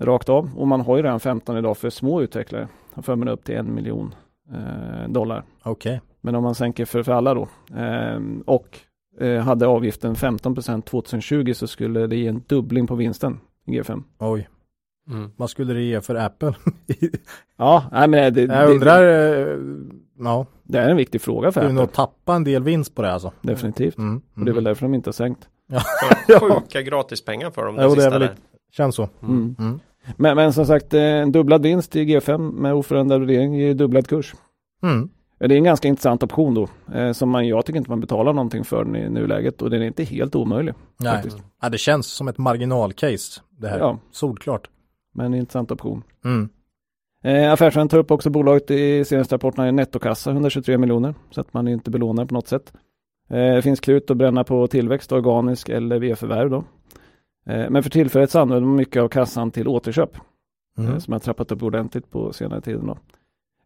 rakt 0.00 0.28
av 0.28 0.50
och 0.56 0.68
man 0.68 0.80
har 0.80 0.96
ju 0.96 1.02
redan 1.02 1.20
15 1.20 1.56
idag 1.56 1.76
för 1.76 1.90
små 1.90 2.22
utvecklare. 2.22 2.68
Jag 2.94 3.04
för 3.04 3.16
mig 3.16 3.32
upp 3.32 3.44
till 3.44 3.56
en 3.56 3.74
miljon 3.74 4.14
eh, 4.52 5.08
dollar. 5.08 5.44
Okej. 5.62 6.00
Men 6.20 6.34
om 6.34 6.42
man 6.42 6.54
sänker 6.54 6.84
för, 6.84 7.02
för 7.02 7.12
alla 7.12 7.34
då 7.34 7.48
ehm, 7.76 8.42
och 8.46 8.78
eh, 9.20 9.40
hade 9.40 9.66
avgiften 9.66 10.14
15% 10.14 10.82
2020 10.82 11.52
så 11.54 11.66
skulle 11.66 12.06
det 12.06 12.16
ge 12.16 12.26
en 12.26 12.42
dubbling 12.46 12.86
på 12.86 12.94
vinsten 12.94 13.40
i 13.66 13.80
G5. 13.80 14.02
Oj. 14.18 14.48
Mm. 15.08 15.30
Vad 15.36 15.50
skulle 15.50 15.74
det 15.74 15.82
ge 15.82 16.00
för 16.00 16.14
Apple? 16.14 16.54
Ja, 17.56 17.84
nej, 17.92 18.08
men 18.08 18.34
det, 18.34 18.40
Jag 18.40 18.48
det, 18.48 18.72
undrar, 18.74 19.02
eh, 19.02 19.56
ja, 20.18 20.46
det 20.62 20.78
är 20.78 20.88
en 20.88 20.96
viktig 20.96 21.20
fråga 21.20 21.52
för 21.52 21.60
du 21.60 21.66
Apple. 21.66 21.80
nog 21.80 21.92
tappa 21.92 22.34
en 22.34 22.44
del 22.44 22.62
vinst 22.62 22.94
på 22.94 23.02
det 23.02 23.12
alltså. 23.12 23.32
Definitivt. 23.42 23.98
Mm. 23.98 24.22
Och 24.36 24.44
det 24.44 24.50
är 24.50 24.54
väl 24.54 24.64
därför 24.64 24.82
de 24.86 24.94
inte 24.94 25.08
har 25.08 25.12
sänkt. 25.12 25.48
Sjuka 26.40 26.82
gratispengar 26.82 27.50
för 27.50 27.66
dem. 27.66 27.76
Det 27.76 27.82
Jo, 27.84 27.94
det 27.94 28.04
är 28.04 28.10
väl 28.10 28.28
känns 28.72 28.94
så. 28.94 29.08
Mm. 29.22 29.56
Mm. 29.58 29.80
Men, 30.16 30.36
men 30.36 30.52
som 30.52 30.66
sagt, 30.66 30.94
eh, 30.94 31.00
en 31.02 31.32
dubblad 31.32 31.62
vinst 31.62 31.96
i 31.96 32.04
G5 32.04 32.52
med 32.52 32.74
oförändrad 32.74 33.20
värdering 33.20 33.54
ger 33.54 33.74
dubblad 33.74 34.06
kurs. 34.06 34.34
Mm. 34.82 35.08
Det 35.38 35.44
är 35.44 35.52
en 35.52 35.64
ganska 35.64 35.88
intressant 35.88 36.22
option 36.22 36.54
då, 36.54 36.68
eh, 36.94 37.12
som 37.12 37.30
man, 37.30 37.48
jag 37.48 37.66
tycker 37.66 37.78
inte 37.78 37.90
man 37.90 38.00
betalar 38.00 38.32
någonting 38.32 38.64
för 38.64 38.84
den 38.84 38.96
i 38.96 39.08
nuläget 39.10 39.62
och 39.62 39.70
den 39.70 39.82
är 39.82 39.86
inte 39.86 40.04
helt 40.04 40.34
omöjlig. 40.34 40.74
Nej. 40.96 41.24
Ja, 41.62 41.68
det 41.68 41.78
känns 41.78 42.06
som 42.06 42.28
ett 42.28 42.38
marginalcase 42.38 43.40
det 43.58 43.68
här. 43.68 43.78
Ja, 43.78 43.98
Solklart. 44.12 44.68
Men 45.18 45.26
en 45.34 45.40
intressant 45.40 45.70
option. 45.70 46.02
Mm. 46.24 46.48
Eh, 47.24 47.52
Affärsvärlden 47.52 47.88
tar 47.88 47.98
upp 47.98 48.10
också 48.10 48.30
bolaget 48.30 48.70
i 48.70 49.04
senaste 49.04 49.34
rapporterna 49.34 49.68
i 49.68 49.72
nettokassa 49.72 50.30
123 50.30 50.78
miljoner 50.78 51.14
så 51.30 51.40
att 51.40 51.54
man 51.54 51.68
är 51.68 51.72
inte 51.72 51.90
belånar 51.90 52.24
på 52.24 52.34
något 52.34 52.48
sätt. 52.48 52.72
Eh, 53.30 53.60
finns 53.60 53.80
krut 53.80 54.10
att 54.10 54.16
bränna 54.16 54.44
på 54.44 54.66
tillväxt, 54.66 55.12
organisk 55.12 55.68
eller 55.68 55.98
via 55.98 56.16
förvärv 56.16 56.50
då. 56.50 56.64
Eh, 57.46 57.70
men 57.70 57.82
för 57.82 57.90
tillfället 57.90 58.30
så 58.30 58.38
använder 58.38 58.66
man 58.68 58.76
mycket 58.76 59.02
av 59.02 59.08
kassan 59.08 59.50
till 59.50 59.68
återköp 59.68 60.10
Mm. 60.78 60.92
eh, 60.92 60.98
som 60.98 61.12
har 61.12 61.20
trappat 61.20 61.52
upp 61.52 61.62
ordentligt 61.62 62.10
på 62.10 62.32
senare 62.32 62.60
tiden. 62.60 62.86
Då. 62.86 62.98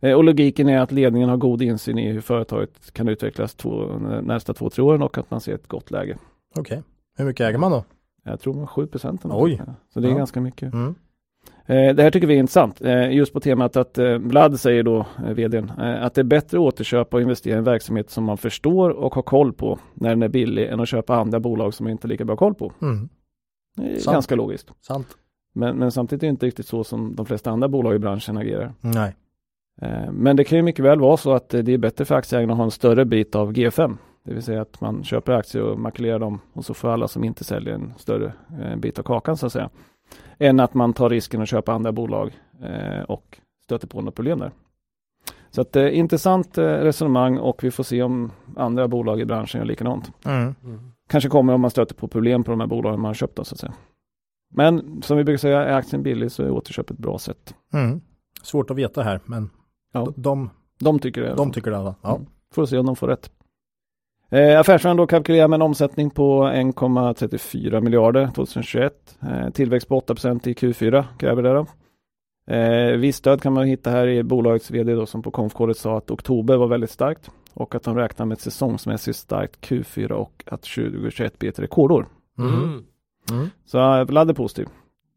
Eh, 0.09 0.15
och 0.17 0.25
logiken 0.25 0.69
är 0.69 0.79
att 0.81 0.93
ledningen 0.93 1.29
har 1.29 1.37
god 1.37 1.63
insyn 1.63 1.99
i 1.99 2.13
hur 2.13 2.21
företaget 2.21 2.93
kan 2.93 3.09
utvecklas 3.09 3.55
två, 3.55 3.87
nästa 4.23 4.55
två, 4.55 4.71
tre 4.71 4.83
åren 4.85 5.03
och 5.03 5.19
att 5.19 5.31
man 5.31 5.41
ser 5.41 5.55
ett 5.55 5.69
gott 5.69 5.91
läge. 5.91 6.19
Okej. 6.59 6.83
Hur 7.19 7.25
mycket 7.25 7.45
äger 7.49 7.59
man 7.59 7.71
då? 7.73 7.85
Jag 8.25 8.41
tror 8.41 8.55
man 8.55 8.67
7 8.67 8.87
procent. 8.87 9.21
Oj. 9.25 9.61
Så 9.95 10.01
det 10.01 10.09
är 10.09 10.13
Ja. 10.13 10.17
ganska 10.19 10.41
mycket. 10.41 10.73
Mm. 10.73 10.95
Eh, 11.67 11.95
Det 11.95 12.03
här 12.03 12.11
tycker 12.11 12.27
vi 12.27 12.35
är 12.35 12.39
intressant. 12.39 12.81
Eh, 12.81 13.13
Just 13.13 13.33
på 13.33 13.41
temat 13.41 13.77
att 13.77 13.99
eh, 13.99 14.15
Vlad 14.19 14.61
säger 14.61 14.83
då, 14.83 15.07
vdn, 15.35 15.71
att 15.79 16.15
det 16.15 16.21
är 16.21 16.25
bättre 16.25 16.59
att 16.59 16.63
återköpa 16.63 17.17
och 17.17 17.21
investera 17.23 17.55
i 17.55 17.59
en 17.59 17.65
verksamhet 17.65 18.11
som 18.11 18.25
man 18.25 18.39
förstår 18.39 18.91
och 18.91 19.15
har 19.15 19.23
koll 19.23 19.53
på 19.53 19.79
när 19.95 20.09
den 20.09 20.23
är 20.23 20.29
billig 20.29 20.67
än 20.69 20.81
att 20.81 20.89
köpa 20.89 21.17
andra 21.17 21.41
bolag 21.41 21.75
som 21.75 21.85
man 21.85 21.91
inte 21.91 22.07
har 22.07 22.09
lika 22.11 22.25
bra 22.25 22.37
koll 22.37 22.55
på. 22.55 22.73
Mm. 22.83 23.09
Det 23.77 23.93
är 23.93 23.97
Sant. 23.99 24.15
ganska 24.15 24.35
logiskt. 24.35 24.73
Sant. 24.81 25.07
Men, 25.55 25.77
men 25.77 25.91
samtidigt 25.93 26.23
är 26.23 26.27
det 26.27 26.31
inte 26.31 26.47
riktigt 26.47 26.67
så 26.67 26.85
som 26.85 27.15
de 27.17 27.27
flesta 27.27 27.51
andra 27.51 27.69
bolag 27.69 27.95
i 27.95 27.99
branschen 27.99 28.37
agerar. 28.37 28.75
Nej. 28.81 29.15
Men 30.13 30.37
det 30.37 30.45
kan 30.45 30.59
ju 30.59 30.63
mycket 30.63 30.85
väl 30.85 31.01
vara 31.01 31.17
så 31.17 31.33
att 31.33 31.49
det 31.49 31.69
är 31.73 31.79
bättre 31.79 32.05
för 32.05 32.15
aktieägarna 32.15 32.53
att 32.53 32.57
ha 32.57 32.65
en 32.65 32.71
större 32.71 33.05
bit 33.05 33.35
av 33.35 33.53
G5. 33.53 33.97
Det 34.25 34.35
vill 34.35 34.43
säga 34.43 34.63
att 34.63 34.81
man 34.81 35.05
köper 35.05 35.33
aktier 35.33 35.63
och 35.63 35.79
makulerar 35.79 36.19
dem 36.19 36.41
och 36.53 36.65
så 36.65 36.75
får 36.75 36.89
alla 36.89 37.09
som 37.09 37.25
inte 37.25 37.45
säljer 37.45 37.75
en 37.75 37.93
större 37.99 38.33
bit 38.77 38.99
av 38.99 39.03
kakan 39.03 39.37
så 39.37 39.47
att 39.47 39.53
säga. 39.53 39.71
Än 40.39 40.61
att 40.61 40.75
man 40.75 40.93
tar 40.93 41.11
risken 41.11 41.43
att 41.43 41.49
köpa 41.49 41.73
andra 41.73 41.93
bolag 41.93 42.33
eh, 42.63 43.03
och 43.03 43.39
stöter 43.65 43.87
på 43.89 44.01
något 44.01 44.15
problem 44.15 44.39
där. 44.39 44.51
Så 45.51 45.61
att 45.61 45.77
eh, 45.77 45.99
intressant 45.99 46.59
eh, 46.59 46.65
resonemang 46.65 47.39
och 47.39 47.65
vi 47.65 47.71
får 47.71 47.85
se 47.85 48.03
om 48.03 48.31
andra 48.57 48.89
bolag 48.89 49.21
i 49.21 49.25
branschen 49.25 49.59
gör 49.61 49.67
likadant. 49.67 50.13
Mm. 50.25 50.55
Kanske 51.09 51.31
kommer 51.31 51.53
om 51.53 51.61
man 51.61 51.71
stöter 51.71 51.95
på 51.95 52.09
problem 52.09 52.45
på 52.45 52.51
de 52.51 52.61
här 52.61 52.67
bolagen 52.67 53.01
man 53.01 53.09
har 53.09 53.15
köpt 53.15 53.37
då, 53.37 53.45
så 53.45 53.55
att 53.55 53.59
säga. 53.61 53.73
Men 54.55 55.03
som 55.03 55.17
vi 55.17 55.25
brukar 55.25 55.39
säga, 55.39 55.65
är 55.65 55.73
aktien 55.75 56.03
billig 56.03 56.33
så 56.33 56.43
är 56.43 56.51
återköp 56.51 56.91
ett 56.91 56.99
bra 56.99 57.19
sätt. 57.19 57.55
Mm. 57.73 58.01
Svårt 58.43 58.71
att 58.71 58.77
veta 58.77 59.03
här, 59.03 59.21
men 59.25 59.51
Ja. 59.93 60.05
de, 60.05 60.13
de, 60.17 60.51
De 60.79 60.99
tycker 60.99 61.23
det. 61.23 61.35
de 61.35 61.53
tycker 61.53 61.71
det. 61.71 61.79
alla. 61.79 61.95
Ja. 62.03 62.15
Mm. 62.17 62.27
Får 62.55 62.67
se 62.67 62.79
om 62.79 62.87
de 62.87 62.97
får 62.97 63.09
rätt. 63.09 63.31
Eh, 64.33 64.61
Affärsvärlden 64.61 64.97
då 64.97 65.07
kalkylerar 65.07 65.49
med 65.49 65.57
en 65.57 65.63
omsättning 65.63 66.11
på 66.11 66.45
1,34 66.45 67.81
miljarder 67.81 68.27
2021. 68.35 69.17
Eh, 69.23 69.51
tillväxt 69.51 69.89
på 69.89 70.01
8% 70.01 70.49
i 70.49 70.53
Q4 70.53 71.05
kräver 71.19 71.43
det 71.43 71.53
då. 71.53 71.67
Eh, 72.55 72.97
viss 72.97 73.17
stöd 73.17 73.43
kan 73.43 73.53
man 73.53 73.67
hitta 73.67 73.91
här 73.91 74.07
i 74.07 74.23
bolagets 74.23 74.71
vd 74.71 74.95
då 74.95 75.07
som 75.07 75.23
på 75.23 75.31
konfkåret 75.31 75.77
sa 75.77 75.99
att 75.99 76.11
oktober 76.11 76.57
var 76.57 76.67
väldigt 76.67 76.91
starkt 76.91 77.31
och 77.55 77.75
att 77.75 77.83
de 77.83 77.97
räknar 77.97 78.27
med 78.27 78.35
ett 78.35 78.41
säsongsmässigt 78.41 79.17
starkt 79.17 79.69
Q4 79.69 80.13
och 80.13 80.45
att 80.47 80.63
2021 80.63 81.39
blir 81.39 81.51
ett 81.51 81.59
rekordår. 81.59 82.07
Mm. 82.39 82.55
Mm. 82.55 82.85
Mm. 83.31 83.51
Så 83.65 83.99
eh, 83.99 84.05
Vlad 84.05 84.31
är 84.31 84.35
positiv. 84.35 84.69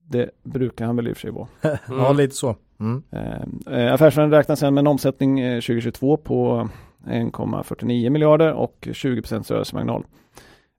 Det 0.07 0.29
brukar 0.43 0.85
han 0.85 0.95
väl 0.95 1.07
i 1.07 1.11
och 1.11 1.17
för 1.17 1.21
sig 1.21 1.31
vara. 1.31 1.47
Ja, 1.89 2.13
lite 2.13 2.35
så. 2.35 2.55
Mm. 2.79 3.03
Eh, 3.67 3.93
Affärsvärlden 3.93 4.31
räknar 4.31 4.55
sedan 4.55 4.73
med 4.73 4.81
en 4.81 4.87
omsättning 4.87 5.39
eh, 5.39 5.55
2022 5.55 6.17
på 6.17 6.69
1,49 7.05 8.09
miljarder 8.09 8.53
och 8.53 8.87
20 8.93 9.21
rörelsemarginal. 9.21 10.05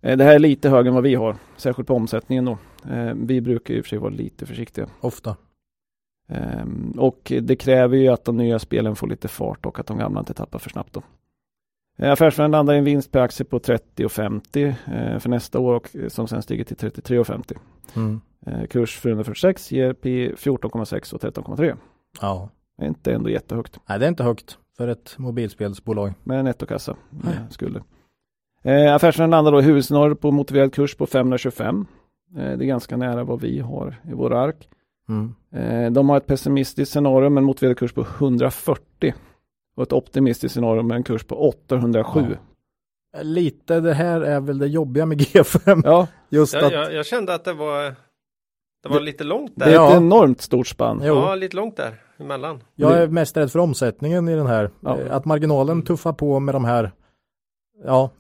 Eh, 0.02 0.16
Det 0.16 0.24
här 0.24 0.34
är 0.34 0.38
lite 0.38 0.68
högre 0.68 0.88
än 0.88 0.94
vad 0.94 1.02
vi 1.04 1.14
har, 1.14 1.36
särskilt 1.56 1.88
på 1.88 1.94
omsättningen 1.94 2.44
då. 2.44 2.58
Eh, 2.90 3.12
Vi 3.14 3.40
brukar 3.40 3.74
i 3.74 3.80
och 3.80 3.84
för 3.84 3.88
sig 3.88 3.98
vara 3.98 4.10
lite 4.10 4.46
försiktiga. 4.46 4.86
Ofta. 5.00 5.36
Eh, 6.28 6.64
Och 6.98 7.32
det 7.42 7.56
kräver 7.56 7.96
ju 7.96 8.08
att 8.08 8.24
de 8.24 8.36
nya 8.36 8.58
spelen 8.58 8.96
får 8.96 9.06
lite 9.06 9.28
fart 9.28 9.66
och 9.66 9.80
att 9.80 9.86
de 9.86 9.98
gamla 9.98 10.20
inte 10.20 10.34
tappar 10.34 10.58
för 10.58 10.70
snabbt 10.70 10.92
då. 10.92 11.02
Eh, 11.98 12.12
Affärsvärlden 12.12 12.50
landar 12.50 12.74
i 12.74 12.78
en 12.78 12.84
vinst 12.84 13.12
per 13.12 13.20
aktie 13.20 13.46
på 13.46 13.58
30,50 13.58 14.74
eh, 14.86 15.18
för 15.18 15.28
nästa 15.28 15.58
år 15.58 15.74
och 15.74 15.88
som 16.08 16.28
sen 16.28 16.42
stiger 16.42 16.64
till 16.64 16.76
33,50. 16.76 17.56
Mm. 17.96 18.20
Kurs 18.70 18.98
446 18.98 19.72
ger 19.72 19.92
P 19.92 20.32
14,6 20.36 21.14
och 21.14 21.20
13,3. 21.20 21.76
Ja. 22.20 22.48
Det 22.78 22.84
är 22.84 22.88
inte 22.88 23.12
ändå 23.14 23.30
jättehögt. 23.30 23.78
Nej, 23.88 23.98
det 23.98 24.04
är 24.06 24.08
inte 24.08 24.24
högt 24.24 24.58
för 24.76 24.88
ett 24.88 25.14
mobilspelsbolag. 25.18 26.12
med 26.24 26.44
nettokassa 26.44 26.96
skulder. 27.50 27.82
Eh, 28.62 28.94
affärsvärden 28.94 29.30
landar 29.30 29.52
då 29.52 29.60
i 29.60 29.62
huvudsnurr 29.62 30.14
på 30.14 30.30
motiverad 30.30 30.74
kurs 30.74 30.94
på 30.94 31.06
525. 31.06 31.86
Eh, 32.36 32.42
det 32.58 32.64
är 32.64 32.66
ganska 32.66 32.96
nära 32.96 33.24
vad 33.24 33.40
vi 33.40 33.58
har 33.60 33.94
i 34.10 34.12
våra 34.12 34.40
ark. 34.40 34.68
Mm. 35.08 35.34
Eh, 35.52 35.92
de 35.92 36.08
har 36.08 36.16
ett 36.16 36.26
pessimistiskt 36.26 36.92
scenario 36.92 37.28
med 37.30 37.40
en 37.40 37.44
motiverad 37.46 37.78
kurs 37.78 37.92
på 37.92 38.00
140 38.00 39.14
och 39.76 39.82
ett 39.82 39.92
optimistiskt 39.92 40.54
scenario 40.54 40.82
med 40.82 40.96
en 40.96 41.02
kurs 41.02 41.24
på 41.24 41.48
807. 41.48 42.20
Ja. 43.12 43.22
Lite 43.22 43.80
det 43.80 43.94
här 43.94 44.20
är 44.20 44.40
väl 44.40 44.58
det 44.58 44.66
jobbiga 44.66 45.06
med 45.06 45.20
G5. 45.20 45.82
Ja, 45.84 46.06
Just 46.28 46.54
Jag, 46.54 46.64
att, 46.64 46.72
jag, 46.72 46.92
jag 46.94 47.06
kände 47.06 47.34
att 47.34 47.44
det 47.44 47.52
var, 47.52 47.84
det 48.82 48.88
var 48.88 49.00
lite 49.00 49.24
långt 49.24 49.52
det 49.54 49.64
där. 49.64 49.70
är 49.70 49.74
Ja. 49.74 49.90
ett 49.90 49.96
enormt 49.96 50.40
stort 50.40 50.66
spann. 50.66 51.00
jo, 51.04 51.14
Ja, 51.14 51.34
lite 51.34 51.56
långt 51.56 51.76
där 51.76 52.00
emellan. 52.20 52.60
jag 52.74 52.98
är 52.98 53.08
mest 53.08 53.36
rädd 53.36 53.52
för 53.52 53.58
omsättningen 53.58 54.28
i 54.28 54.36
den 54.36 54.46
här. 54.46 54.70
Ja. 54.80 54.98
Eh, 55.00 55.16
Att 55.16 55.24
marginalen 55.24 55.82
tuffar 55.82 56.12
på 56.12 56.40
med 56.40 56.54
de 56.54 56.64
här 56.64 56.92
ja, 57.84 58.10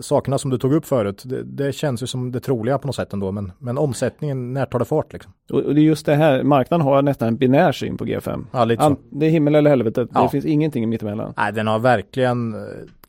sakerna 0.00 0.38
som 0.38 0.50
du 0.50 0.58
tog 0.58 0.72
upp 0.72 0.86
förut. 0.86 1.22
Det, 1.26 1.42
det 1.42 1.72
känns 1.72 2.02
ju 2.02 2.06
som 2.06 2.32
det 2.32 2.40
troliga 2.40 2.78
på 2.78 2.86
något 2.86 2.96
sätt 2.96 3.12
ändå. 3.12 3.32
Men, 3.32 3.52
men 3.58 3.78
omsättningen, 3.78 4.52
när 4.52 4.66
tar 4.66 4.78
det 4.78 4.84
fart 4.84 5.12
liksom? 5.12 5.32
Och, 5.52 5.60
och 5.60 5.74
det 5.74 5.80
är 5.80 5.82
just 5.84 6.06
det 6.06 6.14
här, 6.14 6.42
marknaden 6.42 6.86
har 6.86 7.02
nästan 7.02 7.28
en 7.28 7.36
binär 7.36 7.72
syn 7.72 7.96
på 7.96 8.04
G5. 8.04 8.44
Ja, 8.52 8.64
lite 8.64 8.82
så. 8.82 8.96
Det 9.10 9.26
är 9.26 9.30
himmel 9.30 9.54
eller 9.54 9.70
helvete, 9.70 10.06
Ja. 10.14 10.22
det 10.22 10.28
finns 10.28 10.44
ingenting 10.44 10.88
mittemellan. 10.88 11.34
Nej, 11.36 11.52
den 11.52 11.66
har 11.66 11.78
verkligen 11.78 12.54
eh, 12.54 12.60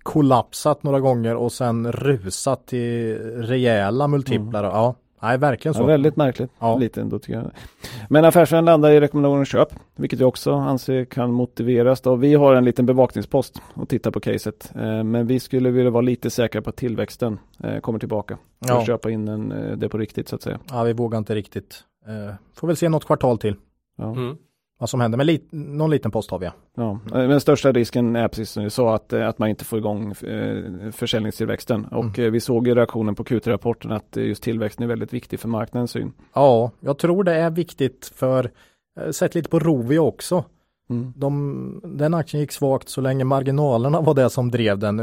kollapsat 0.03 0.83
några 0.83 0.99
gånger 0.99 1.35
och 1.35 1.51
sen 1.51 1.91
rusat 1.91 2.65
till 2.67 3.17
rejäla 3.41 4.07
multiplar. 4.07 4.63
Ja, 4.63 4.95
nej, 5.23 5.37
verkligen 5.37 5.73
så. 5.73 5.81
Ja, 5.81 5.85
väldigt 5.85 6.15
märkligt. 6.15 6.51
Ja. 6.59 6.77
Lite 6.77 7.01
ändå 7.01 7.19
tycker 7.19 7.39
jag. 7.39 7.51
Men 8.09 8.25
affärsvärden 8.25 8.65
landar 8.65 8.91
i 8.91 8.99
rekommendationen 8.99 9.45
köp, 9.45 9.67
vilket 9.95 10.19
jag 10.19 10.27
också 10.27 10.53
anser 10.53 11.05
kan 11.05 11.31
motiveras. 11.31 12.01
Då. 12.01 12.15
Vi 12.15 12.33
har 12.33 12.55
en 12.55 12.65
liten 12.65 12.85
bevakningspost 12.85 13.61
och 13.73 13.89
tittar 13.89 14.11
på 14.11 14.19
caset. 14.19 14.71
Eh, 14.75 15.03
men 15.03 15.27
vi 15.27 15.39
skulle 15.39 15.71
vilja 15.71 15.91
vara 15.91 16.01
lite 16.01 16.29
säkra 16.29 16.61
på 16.61 16.69
att 16.69 16.75
tillväxten 16.75 17.39
eh, 17.63 17.79
kommer 17.79 17.99
tillbaka. 17.99 18.37
Ja. 18.59 18.77
Och 18.77 18.85
köpa 18.85 19.11
in 19.11 19.27
en, 19.27 19.51
eh, 19.51 19.77
det 19.77 19.89
på 19.89 19.97
riktigt 19.97 20.29
så 20.29 20.35
att 20.35 20.41
säga. 20.41 20.59
Ja, 20.71 20.83
vi 20.83 20.93
vågar 20.93 21.17
inte 21.17 21.35
riktigt. 21.35 21.83
Får 22.55 22.67
väl 22.67 22.75
se 22.77 22.89
något 22.89 23.05
kvartal 23.05 23.37
till. 23.37 23.55
Ja. 23.97 24.11
Mm. 24.11 24.37
Vad 24.79 24.89
som 24.89 25.01
händer. 25.01 25.17
Men 25.17 25.27
lit, 25.27 25.47
någon 25.51 25.89
liten 25.89 26.11
post 26.11 26.31
har 26.31 26.39
vi. 26.39 26.49
Ja, 26.75 26.91
eh, 26.91 26.97
men 27.11 27.29
den 27.29 27.41
största 27.41 27.71
risken 27.71 28.15
är 28.15 28.27
precis 28.27 28.49
som 28.49 28.63
du 28.63 28.69
sa 28.69 28.95
att, 28.95 29.13
eh, 29.13 29.27
att 29.27 29.39
man 29.39 29.49
inte 29.49 29.65
får 29.65 29.79
igång 29.79 30.11
eh, 30.11 30.91
försäljningstillväxten. 30.91 31.85
Och 31.85 32.19
mm. 32.19 32.31
vi 32.31 32.39
såg 32.39 32.67
ju 32.67 32.75
reaktionen 32.75 33.15
på 33.15 33.23
Q3-rapporten 33.23 33.91
att 33.91 34.15
just 34.15 34.43
tillväxten 34.43 34.83
är 34.83 34.87
väldigt 34.87 35.13
viktig 35.13 35.39
för 35.39 35.47
marknadens 35.47 35.91
syn. 35.91 36.13
Ja, 36.33 36.71
jag 36.79 36.97
tror 36.97 37.23
det 37.23 37.35
är 37.35 37.49
viktigt 37.49 38.11
för, 38.15 38.51
sett 39.11 39.35
lite 39.35 39.49
på 39.49 39.59
Rovi 39.59 39.97
också. 39.99 40.43
Mm. 40.89 41.13
De, 41.15 41.81
den 41.83 42.13
aktien 42.13 42.41
gick 42.41 42.51
svagt 42.51 42.89
så 42.89 43.01
länge 43.01 43.23
marginalerna 43.23 44.01
var 44.01 44.13
det 44.13 44.29
som 44.29 44.51
drev 44.51 44.79
den. 44.79 45.01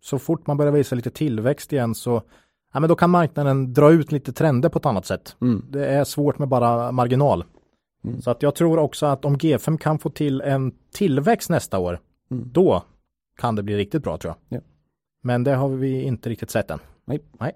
Så 0.00 0.18
fort 0.18 0.46
man 0.46 0.56
börjar 0.56 0.72
visa 0.72 0.96
lite 0.96 1.10
tillväxt 1.10 1.72
igen 1.72 1.94
så 1.94 2.22
ja, 2.72 2.80
men 2.80 2.88
då 2.88 2.94
kan 2.96 3.10
marknaden 3.10 3.72
dra 3.72 3.92
ut 3.92 4.12
lite 4.12 4.32
trender 4.32 4.68
på 4.68 4.78
ett 4.78 4.86
annat 4.86 5.06
sätt. 5.06 5.36
Mm. 5.40 5.64
Det 5.68 5.86
är 5.86 6.04
svårt 6.04 6.38
med 6.38 6.48
bara 6.48 6.92
marginal. 6.92 7.44
Mm. 8.04 8.22
Så 8.22 8.30
att 8.30 8.42
jag 8.42 8.54
tror 8.54 8.78
också 8.78 9.06
att 9.06 9.24
om 9.24 9.36
G5 9.36 9.78
kan 9.78 9.98
få 9.98 10.10
till 10.10 10.40
en 10.40 10.72
tillväxt 10.92 11.50
nästa 11.50 11.78
år, 11.78 12.00
mm. 12.30 12.50
då 12.52 12.82
kan 13.38 13.56
det 13.56 13.62
bli 13.62 13.76
riktigt 13.76 14.02
bra 14.02 14.18
tror 14.18 14.34
jag. 14.48 14.58
Ja. 14.58 14.64
Men 15.22 15.44
det 15.44 15.54
har 15.54 15.68
vi 15.68 16.02
inte 16.02 16.30
riktigt 16.30 16.50
sett 16.50 16.70
än. 16.70 16.78
Nej. 17.04 17.20
Nej. 17.40 17.52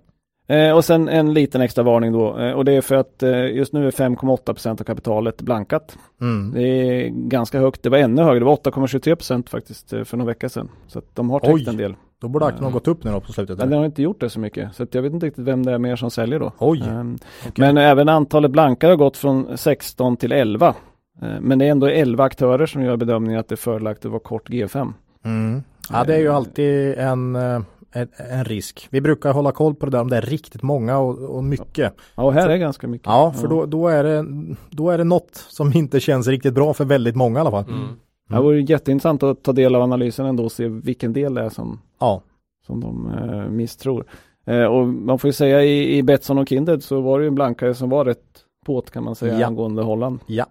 Eh, 0.46 0.76
och 0.76 0.84
sen 0.84 1.08
en 1.08 1.34
liten 1.34 1.60
extra 1.60 1.84
varning 1.84 2.12
då 2.12 2.38
eh, 2.38 2.52
och 2.52 2.64
det 2.64 2.72
är 2.72 2.80
för 2.80 2.94
att 2.94 3.22
eh, 3.22 3.46
just 3.46 3.72
nu 3.72 3.86
är 3.86 3.90
5,8% 3.90 4.70
av 4.70 4.84
kapitalet 4.84 5.42
blankat. 5.42 5.98
Mm. 6.20 6.52
Det 6.52 6.62
är 6.62 7.08
ganska 7.08 7.60
högt. 7.60 7.82
Det 7.82 7.88
var 7.88 7.98
ännu 7.98 8.22
högre. 8.22 8.38
Det 8.38 8.44
var 8.44 8.56
8,23% 8.56 9.48
faktiskt 9.48 9.92
eh, 9.92 10.04
för 10.04 10.16
några 10.16 10.28
veckor 10.28 10.48
sedan. 10.48 10.68
Så 10.86 10.98
att 10.98 11.14
de 11.14 11.30
har 11.30 11.40
täckt 11.40 11.68
en 11.68 11.76
del. 11.76 11.94
Då 12.22 12.28
borde 12.28 12.46
aktien 12.46 12.64
ha 12.64 12.70
gått 12.70 12.88
upp 12.88 13.04
nu 13.04 13.10
då 13.10 13.20
på 13.20 13.32
slutet. 13.32 13.58
Men 13.58 13.70
den 13.70 13.78
har 13.78 13.86
inte 13.86 14.02
gjort 14.02 14.20
det 14.20 14.30
så 14.30 14.40
mycket. 14.40 14.74
Så 14.74 14.86
jag 14.90 15.02
vet 15.02 15.12
inte 15.12 15.26
riktigt 15.26 15.44
vem 15.44 15.66
det 15.66 15.72
är 15.72 15.78
mer 15.78 15.96
som 15.96 16.10
säljer 16.10 16.40
då. 16.40 16.52
Oj. 16.58 16.82
Um, 16.88 17.18
okay. 17.48 17.52
Men 17.56 17.76
även 17.76 18.08
antalet 18.08 18.50
blankare 18.50 18.90
har 18.90 18.96
gått 18.96 19.16
från 19.16 19.58
16 19.58 20.16
till 20.16 20.32
11. 20.32 20.74
Uh, 21.22 21.40
men 21.40 21.58
det 21.58 21.64
är 21.64 21.70
ändå 21.70 21.86
11 21.86 22.24
aktörer 22.24 22.66
som 22.66 22.82
gör 22.82 22.96
bedömningen 22.96 23.40
att 23.40 23.48
det 23.48 23.54
är 23.54 23.56
fördelaktigt 23.56 24.04
att 24.04 24.10
vara 24.10 24.20
kort 24.20 24.50
G5. 24.50 24.92
Mm. 25.24 25.62
Ja 25.90 26.04
det 26.04 26.14
är 26.14 26.18
ju 26.18 26.28
alltid 26.28 26.94
en, 26.98 27.36
eh, 27.36 27.60
en, 27.92 28.08
en, 28.30 28.44
risk. 28.44 28.88
Vi 28.90 29.00
brukar 29.00 29.32
hålla 29.32 29.52
koll 29.52 29.74
på 29.74 29.86
det 29.86 29.92
där 29.92 30.00
om 30.00 30.10
det 30.10 30.16
är 30.16 30.22
riktigt 30.22 30.62
många 30.62 30.98
och, 30.98 31.18
och 31.18 31.44
mycket. 31.44 31.94
Ja 32.14 32.22
och 32.22 32.32
här 32.32 32.48
är 32.48 32.56
ganska 32.56 32.88
mycket. 32.88 33.06
Ja 33.06 33.32
för 33.32 33.48
Då, 33.48 33.66
då, 33.66 33.88
är 33.88 34.04
det, 34.04 34.26
då 34.70 34.90
är 34.90 34.98
det 34.98 35.04
något 35.04 35.44
som 35.48 35.72
inte 35.72 36.00
känns 36.00 36.26
riktigt 36.26 36.54
bra 36.54 36.74
för 36.74 36.84
väldigt 36.84 37.16
många 37.16 37.38
i 37.38 37.40
alla 37.40 37.50
fall. 37.50 37.64
Mm. 37.68 37.88
Det 38.28 38.40
vore 38.40 38.60
jätteintressant 38.60 39.22
att 39.22 39.42
ta 39.42 39.52
del 39.52 39.74
av 39.74 39.82
analysen 39.82 40.26
ändå 40.26 40.44
och 40.44 40.52
se 40.52 40.68
vilken 40.68 41.12
del 41.12 41.34
det 41.34 41.42
är 41.42 41.48
som, 41.48 41.80
ja. 41.98 42.22
som 42.66 42.80
de 42.80 43.10
eh, 43.10 43.48
misstror. 43.50 44.04
Eh, 44.46 44.64
och 44.64 44.86
man 44.86 45.18
får 45.18 45.28
ju 45.28 45.32
säga 45.32 45.64
i, 45.64 45.96
i 45.96 46.02
Betsson 46.02 46.38
och 46.38 46.48
Kindred 46.48 46.82
så 46.82 47.00
var 47.00 47.18
det 47.18 47.22
ju 47.22 47.28
en 47.28 47.34
blankare 47.34 47.74
som 47.74 47.90
var 47.90 48.04
rätt 48.04 48.44
påt 48.66 48.90
kan 48.90 49.04
man 49.04 49.14
säga 49.14 49.38
ja. 49.38 49.46
angående 49.46 49.82
Holland. 49.82 50.20
Ja. 50.26 50.46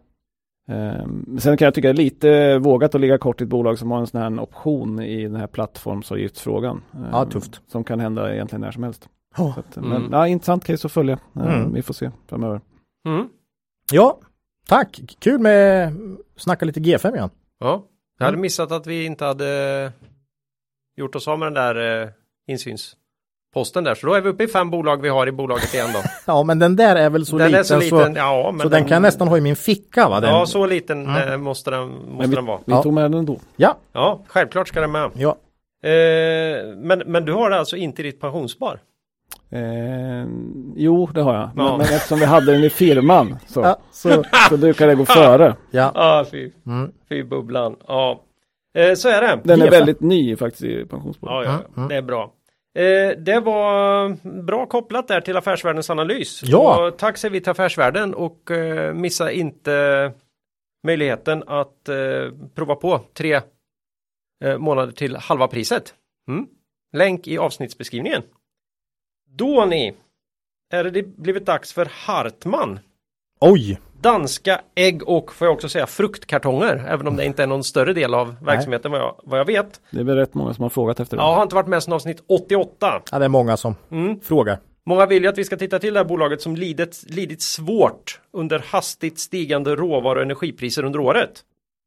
Eh, 0.67 1.05
sen 1.39 1.57
kan 1.57 1.65
jag 1.65 1.73
tycka 1.73 1.87
det 1.87 1.91
är 1.91 2.03
lite 2.03 2.57
vågat 2.57 2.95
att 2.95 3.01
ligga 3.01 3.17
kort 3.17 3.41
i 3.41 3.43
ett 3.43 3.49
bolag 3.49 3.79
som 3.79 3.91
har 3.91 3.99
en 3.99 4.07
sån 4.07 4.21
här 4.21 4.39
option 4.39 4.99
i 4.99 5.23
den 5.23 5.35
här 5.35 5.47
plattformsavgiftsfrågan. 5.47 6.81
Eh, 6.93 6.99
ja, 7.11 7.25
tufft. 7.25 7.61
Som 7.67 7.83
kan 7.83 7.99
hända 7.99 8.33
egentligen 8.33 8.61
när 8.61 8.71
som 8.71 8.83
helst. 8.83 9.09
Oh. 9.37 9.59
Att, 9.59 9.77
mm. 9.77 9.89
Men 9.89 10.11
ja, 10.11 10.27
intressant 10.27 10.65
case 10.65 10.87
att 10.87 10.91
följa. 10.91 11.19
Eh, 11.35 11.59
mm. 11.59 11.73
Vi 11.73 11.81
får 11.81 11.93
se 11.93 12.11
framöver. 12.27 12.61
Mm. 13.07 13.27
Ja, 13.91 14.19
tack. 14.67 15.01
Kul 15.19 15.39
med 15.39 15.93
snacka 16.35 16.65
lite 16.65 16.79
G5 16.79 17.15
igen. 17.15 17.29
Ja, 17.61 17.83
jag 18.17 18.25
hade 18.25 18.35
mm. 18.35 18.41
missat 18.41 18.71
att 18.71 18.87
vi 18.87 19.05
inte 19.05 19.25
hade 19.25 19.91
gjort 20.97 21.15
oss 21.15 21.27
av 21.27 21.39
med 21.39 21.45
den 21.45 21.53
där 21.53 22.01
eh, 22.01 22.09
insynsposten 22.47 23.83
där. 23.83 23.95
Så 23.95 24.07
då 24.07 24.13
är 24.13 24.21
vi 24.21 24.29
uppe 24.29 24.43
i 24.43 24.47
fem 24.47 24.69
bolag 24.69 25.01
vi 25.01 25.09
har 25.09 25.27
i 25.27 25.31
bolaget 25.31 25.73
igen 25.73 25.89
då. 25.93 25.99
ja, 26.25 26.43
men 26.43 26.59
den 26.59 26.75
där 26.75 26.95
är 26.95 27.09
väl 27.09 27.25
så 27.25 27.37
den 27.37 27.47
liten, 27.47 27.59
är 27.59 27.63
så, 27.63 27.79
liten 27.79 28.13
så, 28.13 28.19
ja, 28.19 28.53
så 28.57 28.63
den, 28.63 28.71
den, 28.71 28.85
kan 28.85 28.95
jag 28.95 29.01
nästan 29.01 29.27
ha 29.27 29.37
i 29.37 29.41
min 29.41 29.55
ficka 29.55 30.09
va? 30.09 30.19
Den... 30.19 30.29
Ja, 30.29 30.45
så 30.45 30.65
liten 30.65 31.05
mm. 31.05 31.31
eh, 31.31 31.37
måste, 31.37 31.71
den, 31.71 31.89
måste 31.89 32.29
vi, 32.29 32.35
den 32.35 32.45
vara. 32.45 32.59
Vi 32.65 32.73
tog 32.83 32.93
med 32.93 33.11
den 33.11 33.25
då. 33.25 33.39
Ja. 33.55 33.77
Ja, 33.91 34.23
självklart 34.27 34.67
ska 34.67 34.81
den 34.81 34.91
med. 34.91 35.11
Ja. 35.13 35.37
Eh, 35.89 36.75
men, 36.75 37.03
men 37.05 37.25
du 37.25 37.33
har 37.33 37.49
det 37.49 37.59
alltså 37.59 37.77
inte 37.77 38.01
i 38.01 38.05
ditt 38.05 38.21
pensionsspar? 38.21 38.79
Eh, 39.51 40.25
jo, 40.75 41.09
det 41.13 41.21
har 41.21 41.33
jag. 41.33 41.43
Ja. 41.43 41.51
Men, 41.55 41.77
men, 41.77 41.81
eftersom 41.81 42.19
vi 42.19 42.25
hade 42.25 42.51
den 42.51 42.63
i 42.63 42.69
firman 42.69 43.37
så, 43.47 43.61
ja, 43.61 43.79
så, 43.91 44.23
så 44.49 44.57
brukar 44.57 44.87
det 44.87 44.95
gå 44.95 45.05
före. 45.05 45.55
Ja, 45.71 45.91
ah, 45.95 46.25
fy. 46.31 46.51
Mm. 46.65 46.91
fy 47.09 47.23
bubblan. 47.23 47.75
Ja, 47.87 48.21
eh, 48.77 48.93
så 48.93 49.09
är 49.09 49.21
det. 49.21 49.39
Den 49.43 49.61
är 49.61 49.71
väldigt 49.71 50.01
ny 50.01 50.35
faktiskt 50.35 50.63
i 50.63 50.85
pensionsbolaget. 50.85 51.51
Ja, 51.51 51.59
ja, 51.67 51.77
mm. 51.77 51.89
det 51.89 51.95
är 51.95 52.01
bra. 52.01 52.33
Eh, 52.75 53.17
det 53.17 53.39
var 53.39 54.09
bra 54.41 54.65
kopplat 54.65 55.07
där 55.07 55.21
till 55.21 55.37
Affärsvärldens 55.37 55.89
analys. 55.89 56.41
Ja. 56.45 56.87
Och 56.87 56.97
tack 56.97 57.17
säger 57.17 57.31
vi 57.31 57.41
till 57.41 57.51
Affärsvärlden 57.51 58.13
och 58.13 58.51
eh, 58.51 58.93
missa 58.93 59.31
inte 59.31 60.11
möjligheten 60.83 61.43
att 61.47 61.89
eh, 61.89 61.95
prova 62.55 62.75
på 62.75 63.01
tre 63.13 63.41
eh, 64.43 64.57
månader 64.57 64.91
till 64.91 65.15
halva 65.15 65.47
priset. 65.47 65.93
Mm. 66.27 66.47
Länk 66.93 67.27
i 67.27 67.37
avsnittsbeskrivningen. 67.37 68.21
Då 69.35 69.65
ni, 69.65 69.93
är 70.73 70.83
det 70.83 71.03
blivit 71.17 71.45
dags 71.45 71.73
för 71.73 71.87
Hartman. 71.91 72.79
Oj! 73.39 73.79
Danska 74.01 74.61
ägg 74.75 75.07
och 75.07 75.33
får 75.33 75.47
jag 75.47 75.53
också 75.53 75.69
säga 75.69 75.87
fruktkartonger, 75.87 76.85
även 76.87 77.07
om 77.07 77.15
det 77.15 77.25
inte 77.25 77.43
är 77.43 77.47
någon 77.47 77.63
större 77.63 77.93
del 77.93 78.13
av 78.13 78.35
verksamheten 78.45 78.91
vad 78.91 78.99
jag, 78.99 79.15
vad 79.23 79.39
jag 79.39 79.45
vet. 79.45 79.81
Det 79.91 79.99
är 79.99 80.03
väl 80.03 80.15
rätt 80.15 80.33
många 80.33 80.53
som 80.53 80.63
har 80.63 80.69
frågat 80.69 80.99
efter 80.99 81.17
det. 81.17 81.23
Ja, 81.23 81.35
har 81.35 81.43
inte 81.43 81.55
varit 81.55 81.67
med 81.67 81.83
sedan 81.83 81.93
avsnitt 81.93 82.23
88. 82.27 83.01
Ja, 83.11 83.19
det 83.19 83.25
är 83.25 83.29
många 83.29 83.57
som 83.57 83.75
mm. 83.91 84.19
frågar. 84.19 84.59
Många 84.85 85.05
vill 85.05 85.23
ju 85.23 85.29
att 85.29 85.37
vi 85.37 85.43
ska 85.43 85.57
titta 85.57 85.79
till 85.79 85.93
det 85.93 85.99
här 85.99 86.05
bolaget 86.05 86.41
som 86.41 86.55
lidit, 86.55 87.03
lidit 87.07 87.41
svårt 87.41 88.19
under 88.33 88.59
hastigt 88.59 89.19
stigande 89.19 89.75
råvaru 89.75 90.19
och 90.19 90.23
energipriser 90.23 90.83
under 90.85 90.99
året. 90.99 91.43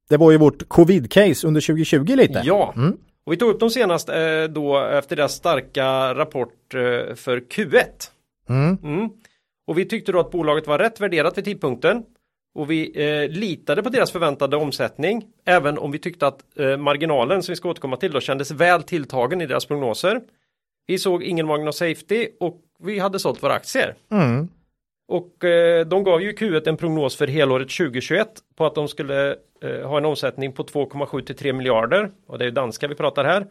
Det 0.08 0.16
var 0.16 0.30
ju 0.30 0.38
vårt 0.38 0.68
covid-case 0.68 1.46
under 1.46 1.60
2020 1.60 2.16
lite. 2.16 2.42
Ja, 2.44 2.72
mm. 2.76 2.96
Och 3.26 3.32
vi 3.32 3.36
tog 3.36 3.50
upp 3.50 3.60
dem 3.60 3.70
senast 3.70 4.08
eh, 4.08 4.44
då 4.50 4.78
efter 4.78 5.16
deras 5.16 5.32
starka 5.32 6.14
rapport 6.14 6.74
eh, 6.74 7.14
för 7.14 7.40
Q1. 7.40 7.84
Mm. 8.48 8.78
Mm. 8.82 9.10
Och 9.66 9.78
vi 9.78 9.84
tyckte 9.84 10.12
då 10.12 10.20
att 10.20 10.30
bolaget 10.30 10.66
var 10.66 10.78
rätt 10.78 11.00
värderat 11.00 11.38
vid 11.38 11.44
tidpunkten. 11.44 12.02
Och 12.54 12.70
vi 12.70 12.92
eh, 12.94 13.30
litade 13.30 13.82
på 13.82 13.88
deras 13.88 14.12
förväntade 14.12 14.56
omsättning. 14.56 15.24
Även 15.44 15.78
om 15.78 15.90
vi 15.92 15.98
tyckte 15.98 16.26
att 16.26 16.58
eh, 16.58 16.76
marginalen 16.76 17.42
som 17.42 17.52
vi 17.52 17.56
ska 17.56 17.68
återkomma 17.68 17.96
till 17.96 18.12
då 18.12 18.20
kändes 18.20 18.50
väl 18.50 18.82
tilltagen 18.82 19.40
i 19.40 19.46
deras 19.46 19.66
prognoser. 19.66 20.20
Vi 20.86 20.98
såg 20.98 21.22
ingen 21.22 21.46
marginal 21.46 21.72
safety 21.72 22.28
och 22.40 22.60
vi 22.78 22.98
hade 22.98 23.18
sålt 23.18 23.42
våra 23.42 23.52
aktier. 23.52 23.94
Mm. 24.10 24.48
Och 25.08 25.44
eh, 25.44 25.86
de 25.86 26.04
gav 26.04 26.22
ju 26.22 26.32
Q1 26.32 26.68
en 26.68 26.76
prognos 26.76 27.16
för 27.16 27.26
helåret 27.26 27.70
2021 27.70 28.28
på 28.56 28.66
att 28.66 28.74
de 28.74 28.88
skulle 28.88 29.36
eh, 29.62 29.88
ha 29.88 29.98
en 29.98 30.04
omsättning 30.04 30.52
på 30.52 30.62
2,7 30.62 31.24
till 31.24 31.36
3 31.36 31.52
miljarder. 31.52 32.10
Och 32.26 32.38
det 32.38 32.46
är 32.46 32.50
danska 32.50 32.88
vi 32.88 32.94
pratar 32.94 33.24
här. 33.24 33.46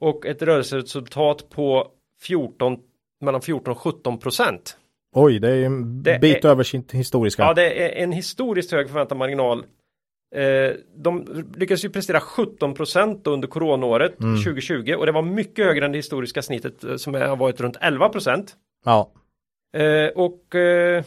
Och 0.00 0.26
ett 0.26 0.42
rörelseresultat 0.42 1.50
på 1.50 1.86
14, 2.22 2.78
mellan 3.20 3.40
14 3.40 3.70
och 3.72 3.78
17 3.78 4.18
procent. 4.18 4.76
Oj, 5.14 5.38
det 5.38 5.48
är 5.48 5.64
en 5.64 6.02
det 6.02 6.20
bit 6.20 6.44
är, 6.44 6.48
över 6.48 6.62
sin 6.62 6.84
historiska. 6.92 7.42
Ja, 7.42 7.54
det 7.54 7.82
är 7.82 8.02
en 8.02 8.12
historiskt 8.12 8.72
hög 8.72 8.88
förväntad 8.88 9.18
marginal. 9.18 9.64
Eh, 10.34 10.72
de 10.96 11.44
lyckades 11.56 11.84
ju 11.84 11.88
prestera 11.90 12.20
17 12.20 12.74
procent 12.74 13.26
under 13.26 13.48
coronaåret 13.48 14.20
mm. 14.20 14.36
2020 14.36 14.94
och 14.98 15.06
det 15.06 15.12
var 15.12 15.22
mycket 15.22 15.64
högre 15.64 15.84
än 15.84 15.92
det 15.92 15.98
historiska 15.98 16.42
snittet 16.42 16.84
eh, 16.84 16.96
som 16.96 17.14
har 17.14 17.36
varit 17.36 17.60
runt 17.60 17.76
11 17.80 18.08
procent. 18.08 18.56
Ja. 18.84 19.10
Eh, 19.74 20.08
och 20.14 20.54
eh, 20.54 21.04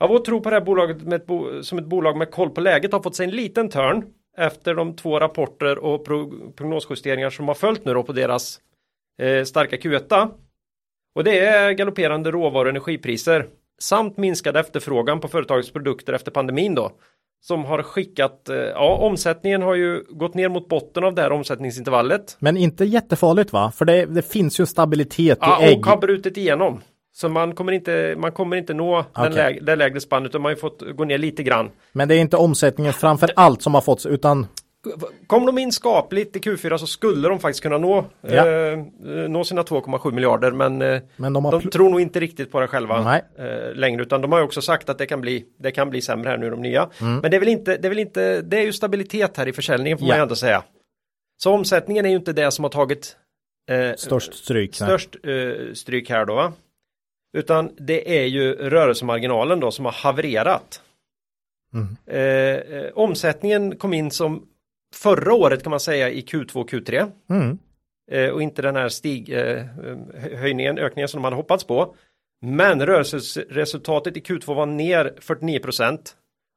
ja, 0.00 0.06
vår 0.06 0.18
tro 0.18 0.40
på 0.40 0.50
det 0.50 0.56
här 0.56 0.64
bolaget 0.64 1.12
ett 1.12 1.26
bo 1.26 1.62
som 1.62 1.78
ett 1.78 1.86
bolag 1.86 2.16
med 2.16 2.30
koll 2.30 2.50
på 2.50 2.60
läget 2.60 2.92
har 2.92 3.00
fått 3.00 3.16
sig 3.16 3.24
en 3.24 3.36
liten 3.36 3.68
törn 3.68 4.04
efter 4.36 4.74
de 4.74 4.96
två 4.96 5.20
rapporter 5.20 5.78
och 5.78 6.04
pro 6.04 6.50
prognosjusteringar 6.52 7.30
som 7.30 7.48
har 7.48 7.54
följt 7.54 7.84
nu 7.84 7.94
då 7.94 8.02
på 8.02 8.12
deras 8.12 8.60
eh, 9.22 9.44
starka 9.44 9.76
Q1. 9.76 10.30
Och 11.14 11.24
det 11.24 11.38
är 11.38 11.72
galopperande 11.72 12.30
råvaru 12.30 12.64
och 12.64 12.70
energipriser 12.70 13.46
samt 13.78 14.16
minskad 14.16 14.56
efterfrågan 14.56 15.20
på 15.20 15.28
företagets 15.28 15.72
produkter 15.72 16.12
efter 16.12 16.30
pandemin 16.30 16.74
då 16.74 16.92
som 17.44 17.64
har 17.64 17.82
skickat, 17.82 18.48
eh, 18.48 18.56
ja 18.56 18.96
omsättningen 18.96 19.62
har 19.62 19.74
ju 19.74 20.04
gått 20.08 20.34
ner 20.34 20.48
mot 20.48 20.68
botten 20.68 21.04
av 21.04 21.14
det 21.14 21.22
här 21.22 21.32
omsättningsintervallet. 21.32 22.36
Men 22.38 22.56
inte 22.56 22.84
jättefarligt 22.84 23.52
va? 23.52 23.72
För 23.74 23.84
det, 23.84 24.06
det 24.06 24.22
finns 24.22 24.60
ju 24.60 24.66
stabilitet 24.66 25.38
ja, 25.40 25.62
i 25.62 25.64
ägg. 25.64 25.78
och 25.78 25.86
har 25.86 25.96
brutit 25.96 26.36
igenom. 26.36 26.80
Så 27.16 27.28
man 27.28 27.54
kommer 27.54 27.72
inte, 27.72 28.14
man 28.18 28.32
kommer 28.32 28.56
inte 28.56 28.74
nå 28.74 28.98
okay. 28.98 29.24
den 29.24 29.32
läg, 29.32 29.64
det 29.64 29.76
lägre 29.76 30.00
spannet 30.00 30.28
utan 30.30 30.42
man 30.42 30.50
har 30.50 30.56
fått 30.56 30.82
gå 30.96 31.04
ner 31.04 31.18
lite 31.18 31.42
grann. 31.42 31.70
Men 31.92 32.08
det 32.08 32.14
är 32.14 32.18
inte 32.18 32.36
omsättningen 32.36 32.92
framför 32.92 33.30
allt 33.36 33.62
som 33.62 33.74
har 33.74 33.80
fått 33.80 34.06
utan 34.06 34.46
Kom 35.26 35.46
de 35.46 35.58
in 35.58 35.72
skapligt 35.72 36.36
i 36.36 36.38
Q4 36.38 36.76
så 36.76 36.86
skulle 36.86 37.28
de 37.28 37.40
faktiskt 37.40 37.62
kunna 37.62 37.78
nå, 37.78 38.04
ja. 38.20 38.48
eh, 38.48 38.78
nå 39.28 39.44
sina 39.44 39.62
2,7 39.62 40.12
miljarder 40.12 40.50
men, 40.50 40.82
eh, 40.82 41.00
men 41.16 41.32
de, 41.32 41.42
de 41.50 41.70
tror 41.70 41.90
nog 41.90 42.00
inte 42.00 42.20
riktigt 42.20 42.52
på 42.52 42.60
det 42.60 42.66
själva 42.66 43.20
eh, 43.38 43.74
längre 43.74 44.02
utan 44.02 44.20
de 44.20 44.32
har 44.32 44.38
ju 44.38 44.44
också 44.44 44.62
sagt 44.62 44.88
att 44.88 44.98
det 44.98 45.06
kan 45.06 45.20
bli, 45.20 45.44
det 45.58 45.70
kan 45.70 45.90
bli 45.90 46.00
sämre 46.00 46.28
här 46.28 46.36
nu 46.36 46.50
de 46.50 46.62
nya. 46.62 46.88
Mm. 47.00 47.18
Men 47.18 47.30
det 47.30 47.36
är 47.36 47.40
väl 47.40 47.48
inte, 47.48 47.76
det 47.76 47.88
är 47.88 47.90
väl 47.90 47.98
inte, 47.98 48.42
det 48.42 48.58
är 48.58 48.62
ju 48.62 48.72
stabilitet 48.72 49.36
här 49.36 49.48
i 49.48 49.52
försäljningen 49.52 49.98
får 49.98 50.08
ja. 50.08 50.12
man 50.12 50.18
ju 50.18 50.22
ändå 50.22 50.36
säga. 50.36 50.62
Så 51.42 51.52
omsättningen 51.52 52.04
är 52.04 52.10
ju 52.10 52.16
inte 52.16 52.32
det 52.32 52.50
som 52.50 52.64
har 52.64 52.70
tagit 52.70 53.16
eh, 53.70 53.94
störst 53.96 54.34
stryk, 54.34 54.74
störst, 54.74 55.16
eh, 55.24 55.72
stryk 55.74 56.10
här 56.10 56.24
då. 56.24 56.52
Utan 57.34 57.70
det 57.78 58.18
är 58.20 58.24
ju 58.24 58.54
rörelsemarginalen 58.54 59.60
då 59.60 59.70
som 59.70 59.84
har 59.84 59.92
havererat. 59.92 60.80
Eh, 62.06 62.18
eh, 62.18 62.90
omsättningen 62.94 63.76
kom 63.76 63.94
in 63.94 64.10
som 64.10 64.46
förra 64.94 65.34
året 65.34 65.62
kan 65.62 65.70
man 65.70 65.80
säga 65.80 66.10
i 66.10 66.20
Q2 66.20 66.56
och 66.56 66.70
Q3. 66.70 67.10
Mm. 67.30 67.58
Eh, 68.10 68.30
och 68.30 68.42
inte 68.42 68.62
den 68.62 68.76
här 68.76 68.88
stig, 68.88 69.32
eh, 69.32 69.62
höjningen, 70.38 70.78
ökningen 70.78 71.08
som 71.08 71.18
de 71.18 71.24
hade 71.24 71.36
hoppats 71.36 71.64
på. 71.64 71.94
Men 72.42 72.86
rörelseresultatet 72.86 74.16
i 74.16 74.20
Q2 74.20 74.54
var 74.54 74.66
ner 74.66 75.14
49% 75.20 75.98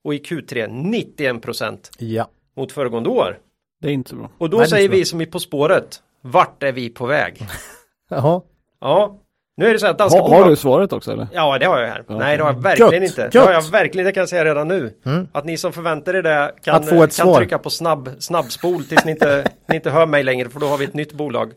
och 0.04 0.14
i 0.14 0.18
Q3 0.18 0.68
91% 0.68 1.92
Ja. 2.00 2.30
mot 2.56 2.72
föregående 2.72 3.10
år. 3.10 3.40
Det 3.82 3.88
är 3.88 3.92
inte 3.92 4.16
bra. 4.16 4.32
Och 4.38 4.50
då 4.50 4.58
Nej, 4.58 4.68
säger 4.68 4.90
vi 4.90 5.06
som 5.06 5.22
är 5.22 5.26
På 5.26 5.40
spåret, 5.40 6.04
vart 6.22 6.64
är 6.64 6.72
vi 6.72 6.90
på 6.90 7.06
väg? 7.06 7.42
Jaha. 8.10 8.42
Ja, 8.80 9.20
nu 9.58 9.68
är 9.68 9.74
det 9.74 9.80
så 9.80 9.88
att 9.88 9.98
danska 9.98 10.20
Ha, 10.20 10.28
har 10.30 10.36
bolag... 10.38 10.52
du 10.52 10.56
svaret 10.56 10.94
också 10.94 11.12
eller? 11.12 11.28
Ja, 11.34 11.58
det 11.60 11.66
har 11.66 11.80
jag 11.80 11.88
här. 11.88 12.04
Ja, 12.08 12.18
Nej, 12.18 12.38
det 12.38 12.44
har 12.44 12.52
jag 12.54 12.62
verkligen 12.64 12.92
Gött, 12.94 13.04
inte. 13.04 13.22
Det 13.28 13.36
gött. 13.36 13.46
har 13.46 13.54
jag 13.54 13.62
verkligen, 13.72 14.06
det 14.06 14.12
kan 14.12 14.22
jag 14.22 14.30
säga 14.30 14.46
redan 14.46 14.68
nu. 14.68 14.94
Mm. 15.06 15.28
Att 15.32 15.46
ni 15.46 15.58
som 15.58 15.74
förväntar 15.74 16.14
er 16.14 16.22
det 16.24 16.52
kan, 16.64 16.76
Att 16.76 16.90
få 16.90 16.96
ett 17.04 17.16
kan 17.18 17.26
svar. 17.28 17.38
trycka 17.38 17.58
på 17.58 17.70
snabb, 17.70 18.10
snabbspol 18.20 18.84
tills 18.84 19.06
ni 19.06 19.12
inte, 19.12 19.48
ni 19.70 19.76
inte 19.76 19.90
hör 19.90 20.06
mig 20.06 20.24
längre, 20.24 20.50
för 20.50 20.60
då 20.60 20.68
har 20.68 20.78
vi 20.78 20.86
ett 20.86 20.94
nytt 20.94 21.14
bolag. 21.14 21.52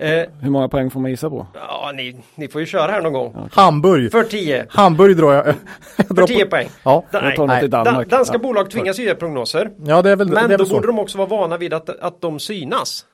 Eh, 0.00 0.08
Hur 0.40 0.50
många 0.50 0.68
poäng 0.68 0.90
får 0.90 1.00
man 1.00 1.10
gissa 1.10 1.30
på? 1.30 1.46
ja, 1.54 1.92
ni, 1.94 2.16
ni 2.34 2.48
får 2.48 2.60
ju 2.60 2.66
köra 2.66 2.92
här 2.92 3.00
någon 3.02 3.12
gång. 3.12 3.48
Hamburg. 3.52 4.12
För 4.12 4.22
10. 4.22 4.66
Hamburg 4.68 5.16
drar 5.16 5.32
jag. 5.32 5.46
jag 5.46 5.54
För 6.06 6.14
drar 6.14 6.26
10 6.26 6.44
på. 6.44 6.50
poäng. 6.50 6.68
Ja. 6.82 7.04
Da- 7.12 7.24
Jag 7.24 7.36
tar 7.36 7.46
något 7.46 7.62
i 7.62 7.66
Dan- 7.68 7.84
Danmark. 7.84 8.08
danska 8.10 8.34
Ja. 8.34 8.38
bolag 8.38 8.70
tvingas 8.70 8.98
ju 8.98 9.02
ge 9.04 9.14
prognoser. 9.14 9.70
ja, 9.84 10.02
det 10.02 10.10
är 10.10 10.16
väl, 10.16 10.28
Men 10.28 10.34
det 10.48 10.54
är 10.54 10.58
då 10.58 10.64
väl 10.64 10.66
så. 10.66 10.74
borde 10.74 10.86
de 10.86 10.98
också 10.98 11.18
vara 11.18 11.28
vana 11.28 11.56
vid 11.56 11.74
att, 11.74 11.88
att 12.00 12.20
de 12.20 12.38
synas. 12.40 13.04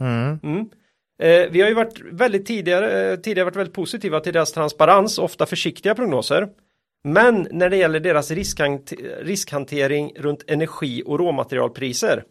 Mm. 0.00 0.38
Mm. 0.42 0.66
Eh, 1.22 1.50
vi 1.50 1.60
har 1.60 1.68
ju 1.68 1.74
varit 1.74 2.00
väldigt 2.00 2.46
tidigare, 2.46 3.12
eh, 3.12 3.16
tidigare 3.16 3.44
varit 3.44 3.56
väldigt 3.56 3.74
positiva 3.74 4.20
till 4.20 4.32
deras 4.32 4.52
transparens, 4.52 5.18
ofta 5.18 5.46
försiktiga 5.46 5.94
prognoser. 5.94 6.48
Men 7.04 7.48
när 7.50 7.70
det 7.70 7.76
gäller 7.76 8.00
deras 8.00 8.30
riskhant 8.30 8.92
riskhantering 9.20 10.12
runt 10.16 10.44
energi 10.46 11.02
och 11.06 11.18
råmaterialpriser 11.18 12.24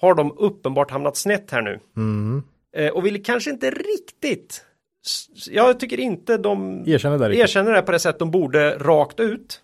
har 0.00 0.14
de 0.14 0.32
uppenbart 0.38 0.90
hamnat 0.90 1.16
snett 1.16 1.50
här 1.50 1.62
nu. 1.62 1.80
Mm. 1.96 2.42
Eh, 2.76 2.88
och 2.88 3.06
vill 3.06 3.24
kanske 3.24 3.50
inte 3.50 3.70
riktigt, 3.70 4.64
jag 5.50 5.80
tycker 5.80 6.00
inte 6.00 6.36
de 6.36 6.84
Erkänner 6.86 7.28
det 7.28 7.36
erkänner 7.36 7.72
det 7.72 7.82
på 7.82 7.92
det 7.92 7.98
sätt 7.98 8.18
de 8.18 8.30
borde 8.30 8.78
rakt 8.78 9.20
ut. 9.20 9.60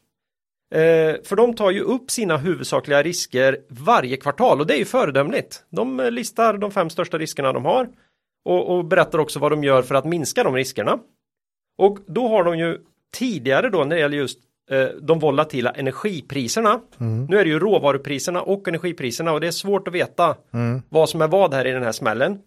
Eh, 0.75 1.23
för 1.25 1.37
de 1.37 1.55
tar 1.55 1.71
ju 1.71 1.81
upp 1.81 2.11
sina 2.11 2.37
huvudsakliga 2.37 3.03
risker 3.03 3.59
varje 3.69 4.17
kvartal 4.17 4.61
och 4.61 4.67
det 4.67 4.75
är 4.75 4.79
ju 4.79 4.85
föredömligt. 4.85 5.63
De 5.71 6.09
listar 6.11 6.59
de 6.59 6.71
fem 6.71 6.91
största 6.91 7.19
riskerna 7.19 7.53
de 7.53 7.65
har 7.65 7.89
och, 8.49 8.77
och 8.77 8.85
berättar 8.85 9.19
också 9.19 9.39
vad 9.39 9.53
de 9.53 9.65
gör 9.65 9.83
för 9.83 9.95
att 9.95 10.05
minska 10.05 10.45
de 10.45 10.55
riskerna. 10.55 10.99
Och 11.79 11.99
då 12.07 12.29
har 12.29 12.45
de 12.45 12.59
ju 12.59 12.79
tidigare 13.19 13.71
då 13.71 13.85
när 13.85 13.97
det 13.97 14.01
gäller 14.01 14.17
just 14.17 14.39
eh, 14.71 14.87
de 15.03 15.19
volatila 15.19 15.71
energipriserna. 15.71 16.81
Nu 17.29 17.39
är 17.39 17.45
det 17.45 17.51
ju 17.51 17.59
råvarupriserna 17.59 18.43
och 18.43 18.69
energipriserna 18.69 19.33
och 19.33 19.41
det 19.41 19.47
är 19.47 19.51
svårt 19.51 19.89
att 19.89 19.95
veta 19.95 20.37
Mm. 20.53 20.83
vad 20.89 21.09
som 21.09 21.23
är 21.23 21.29
vad 21.29 21.55
här 21.55 21.67
i 21.67 21.71
den 21.71 21.83
här 21.83 21.93
smällen. 21.93 22.39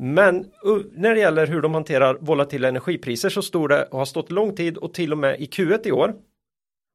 Men 0.00 0.44
när 0.92 1.14
det 1.14 1.20
gäller 1.20 1.46
hur 1.46 1.60
de 1.62 1.74
hanterar 1.74 2.18
volatila 2.20 2.68
energipriser 2.68 3.28
så 3.28 3.42
står 3.42 3.68
det 3.68 3.84
och 3.84 3.98
har 3.98 4.04
stått 4.06 4.30
lång 4.30 4.56
tid 4.56 4.76
och 4.76 4.94
till 4.94 5.12
och 5.12 5.18
med 5.18 5.40
i 5.40 5.46
Q1 5.46 5.88
i 5.88 5.92
år. 5.92 6.14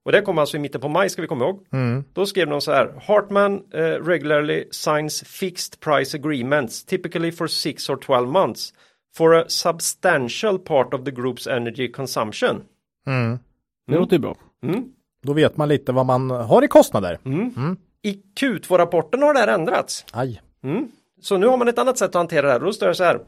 Och 0.05 0.11
det 0.11 0.21
kom 0.21 0.37
alltså 0.37 0.57
i 0.57 0.59
mitten 0.59 0.81
på 0.81 0.89
maj 0.89 1.09
ska 1.09 1.21
vi 1.21 1.27
komma 1.27 1.45
ihåg. 1.45 1.65
Mm. 1.73 2.03
Då 2.13 2.25
skrev 2.25 2.49
de 2.49 2.61
så 2.61 2.71
här. 2.71 2.93
Hartman 3.07 3.63
eh, 3.73 3.79
regularly 3.81 4.67
signs 4.71 5.23
fixed 5.23 5.79
price 5.79 6.17
agreements 6.17 6.85
typically 6.85 7.31
for 7.31 7.47
6 7.47 7.89
or 7.89 7.95
12 7.95 8.29
months 8.29 8.73
for 9.15 9.35
a 9.35 9.45
substantial 9.47 10.59
part 10.59 10.93
of 10.93 11.03
the 11.05 11.11
group's 11.11 11.55
energy 11.55 11.91
consumption. 11.91 12.61
Mm. 13.07 13.39
Det 13.87 13.95
låter 13.95 14.15
ju 14.15 14.19
bra. 14.19 14.35
Mm. 14.63 14.85
Då 15.23 15.33
vet 15.33 15.57
man 15.57 15.69
lite 15.69 15.91
vad 15.91 16.05
man 16.05 16.29
har 16.29 16.63
i 16.63 16.67
kostnader. 16.67 17.19
Mm. 17.25 17.77
I 18.01 18.21
Q2-rapporten 18.39 19.21
har 19.21 19.33
det 19.33 19.39
här 19.39 19.47
ändrats. 19.47 20.05
Aj. 20.11 20.41
Mm. 20.63 20.87
Så 21.21 21.37
nu 21.37 21.47
har 21.47 21.57
man 21.57 21.67
ett 21.67 21.79
annat 21.79 21.97
sätt 21.97 22.09
att 22.09 22.15
hantera 22.15 22.47
det 22.47 22.51
här. 22.53 22.59
Då 22.59 22.73
står 22.73 22.87
det 22.87 22.95
så 22.95 23.03
här. 23.03 23.19